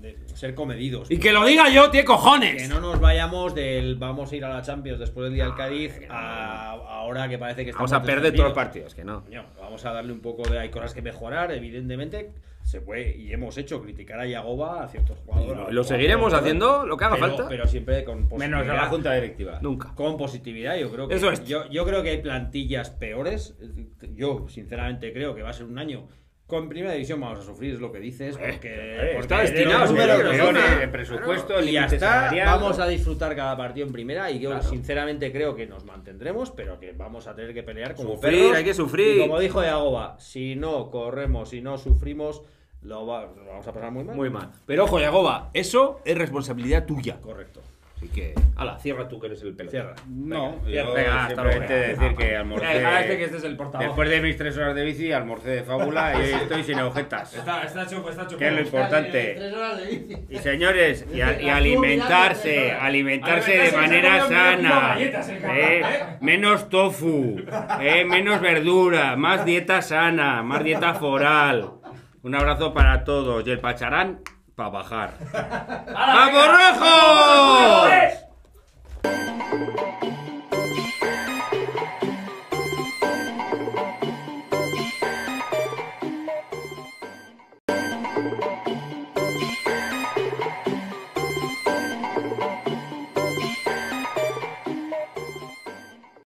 de 0.00 0.16
ser 0.34 0.54
comedidos. 0.54 1.10
Y 1.10 1.18
que 1.18 1.32
lo 1.32 1.44
diga 1.44 1.68
yo, 1.68 1.90
tiene 1.90 2.04
cojones. 2.04 2.62
Que 2.62 2.68
no 2.68 2.80
nos 2.80 3.00
vayamos 3.00 3.54
del 3.54 3.96
vamos 3.96 4.30
a 4.30 4.36
ir 4.36 4.44
a 4.44 4.48
la 4.48 4.62
Champions 4.62 4.98
después 4.98 5.24
del 5.24 5.34
día 5.34 5.44
del 5.44 5.54
Cádiz 5.54 6.00
a 6.08 6.70
ahora 7.00 7.28
que 7.28 7.38
parece 7.38 7.64
que 7.64 7.72
Vamos 7.72 7.90
estamos 7.90 8.08
a 8.08 8.14
perder 8.14 8.32
todos 8.32 8.46
los 8.46 8.54
partidos, 8.54 8.94
que 8.94 9.04
no. 9.04 9.24
Vamos 9.58 9.84
a 9.84 9.92
darle 9.92 10.12
un 10.12 10.20
poco 10.20 10.48
de. 10.48 10.58
Hay 10.58 10.70
cosas 10.70 10.94
que 10.94 11.02
mejorar, 11.02 11.52
evidentemente. 11.52 12.30
Se 12.62 12.82
puede 12.82 13.16
y 13.16 13.32
hemos 13.32 13.56
hecho 13.56 13.82
criticar 13.82 14.20
a 14.20 14.26
Yagoba 14.26 14.84
a 14.84 14.88
ciertos 14.88 15.18
jugadores. 15.24 15.70
Y 15.70 15.72
lo 15.72 15.82
seguiremos 15.82 16.34
haciendo 16.34 16.86
lo 16.86 16.96
que 16.96 17.04
haga 17.06 17.16
pero, 17.16 17.26
falta. 17.26 17.48
Pero 17.48 17.66
siempre 17.66 18.04
con 18.04 18.28
Menos 18.36 18.60
a 18.60 18.64
la 18.64 18.88
positividad. 18.88 18.88
junta 18.90 19.14
directiva. 19.14 19.58
Nunca. 19.62 19.94
Con 19.94 20.16
positividad, 20.18 20.76
yo 20.76 20.90
creo 20.92 21.08
que. 21.08 21.14
Eso 21.14 21.30
es. 21.30 21.44
Yo, 21.46 21.68
yo 21.70 21.84
creo 21.86 22.02
que 22.02 22.10
hay 22.10 22.18
plantillas 22.18 22.90
peores. 22.90 23.56
Yo, 24.14 24.46
sinceramente, 24.48 25.12
creo 25.12 25.34
que 25.34 25.42
va 25.42 25.50
a 25.50 25.54
ser 25.54 25.66
un 25.66 25.78
año. 25.78 26.06
Con 26.50 26.68
primera 26.68 26.92
división 26.92 27.18
vamos 27.20 27.38
a 27.38 27.42
sufrir, 27.42 27.74
es 27.74 27.80
lo 27.80 27.90
que 27.90 28.00
dices. 28.00 28.36
Porque, 28.36 28.68
eh, 28.68 28.96
porque 29.14 29.20
está 29.20 29.36
de 29.38 29.42
destinado, 29.50 29.86
números 29.86 30.52
nada. 30.52 30.78
de 30.80 30.88
presupuesto, 30.88 31.60
y 31.62 31.72
ya 31.72 31.86
está. 31.86 32.30
Vamos 32.44 32.78
a 32.78 32.86
disfrutar 32.88 33.34
cada 33.34 33.56
partido 33.56 33.86
en 33.86 33.92
primera. 33.92 34.30
Y 34.30 34.40
yo, 34.40 34.60
sinceramente, 34.60 35.32
creo 35.32 35.54
que 35.56 35.66
nos 35.66 35.84
mantendremos, 35.84 36.50
pero 36.50 36.78
que 36.78 36.92
vamos 36.92 37.26
a 37.26 37.34
tener 37.34 37.54
que 37.54 37.62
pelear 37.62 37.94
como 37.94 38.16
Sufrir, 38.16 38.32
perros. 38.40 38.56
hay 38.56 38.64
que 38.64 38.74
sufrir. 38.74 39.16
Y 39.16 39.20
como 39.20 39.38
dijo 39.40 39.62
Yagoba, 39.62 40.18
si 40.18 40.56
no 40.56 40.90
corremos, 40.90 41.48
si 41.50 41.60
no 41.62 41.78
sufrimos, 41.78 42.42
lo, 42.82 43.06
va- 43.06 43.26
lo 43.26 43.44
vamos 43.46 43.66
a 43.66 43.72
pasar 43.72 43.90
muy 43.92 44.04
mal. 44.04 44.16
Muy 44.16 44.30
mal. 44.30 44.50
Pero 44.66 44.84
ojo, 44.84 44.98
Yagoba, 45.00 45.50
eso 45.54 46.00
es 46.04 46.18
responsabilidad 46.18 46.84
tuya. 46.86 47.20
Correcto. 47.20 47.60
Así 48.00 48.08
que, 48.08 48.32
ala, 48.56 48.78
cierra 48.78 49.06
tú 49.08 49.20
que 49.20 49.26
eres 49.26 49.42
el 49.42 49.54
pelotero. 49.54 49.94
Cierra. 49.94 50.08
No, 50.08 50.56
Venga, 50.64 50.70
yo 50.84 50.94
venga, 50.94 51.24
hasta 51.26 51.34
simplemente 51.42 51.86
luego. 51.86 52.00
decir 52.02 52.16
que 52.16 52.36
almorcé. 52.36 52.66
venga, 52.66 53.00
este 53.02 53.16
que 53.18 53.24
este 53.24 53.36
es 53.36 53.44
el 53.44 53.56
portavoz. 53.58 53.86
Después 53.86 54.08
de 54.08 54.20
mis 54.22 54.36
tres 54.38 54.56
horas 54.56 54.74
de 54.74 54.84
bici, 54.86 55.12
almorcé 55.12 55.50
de 55.50 55.62
fábula 55.64 56.14
y 56.18 56.30
estoy 56.42 56.64
sin 56.64 56.78
agujetas. 56.78 57.34
Está, 57.34 57.62
está 57.64 57.82
está 57.82 57.94
chupo. 58.26 58.38
Que 58.38 58.46
es 58.48 58.52
lo 58.54 58.60
importante. 58.62 59.34
Tres 59.36 59.52
horas 59.54 59.76
de 59.78 59.84
bici. 59.86 60.16
Y 60.30 60.38
señores, 60.38 61.06
y, 61.12 61.20
a- 61.20 61.42
y 61.42 61.50
alimentarse, 61.50 62.72
alimentarse 62.72 63.58
de 63.58 63.72
manera 63.72 64.26
sana. 64.26 64.96
¿eh? 64.98 65.12
¿eh? 65.44 65.82
Menos 66.22 66.70
tofu, 66.70 67.36
¿eh? 67.82 68.04
menos 68.06 68.40
verdura, 68.40 69.14
más 69.16 69.44
dieta 69.44 69.82
sana, 69.82 70.42
más 70.42 70.64
dieta 70.64 70.94
foral. 70.94 71.72
Un 72.22 72.34
abrazo 72.34 72.72
para 72.72 73.04
todos 73.04 73.46
y 73.46 73.50
el 73.50 73.60
pacharán 73.60 74.20
para 74.60 74.68
bajar. 74.68 75.14
¡Vamos, 75.94 76.46
rojos! 76.46 76.80
¡Vamos, 79.02 80.19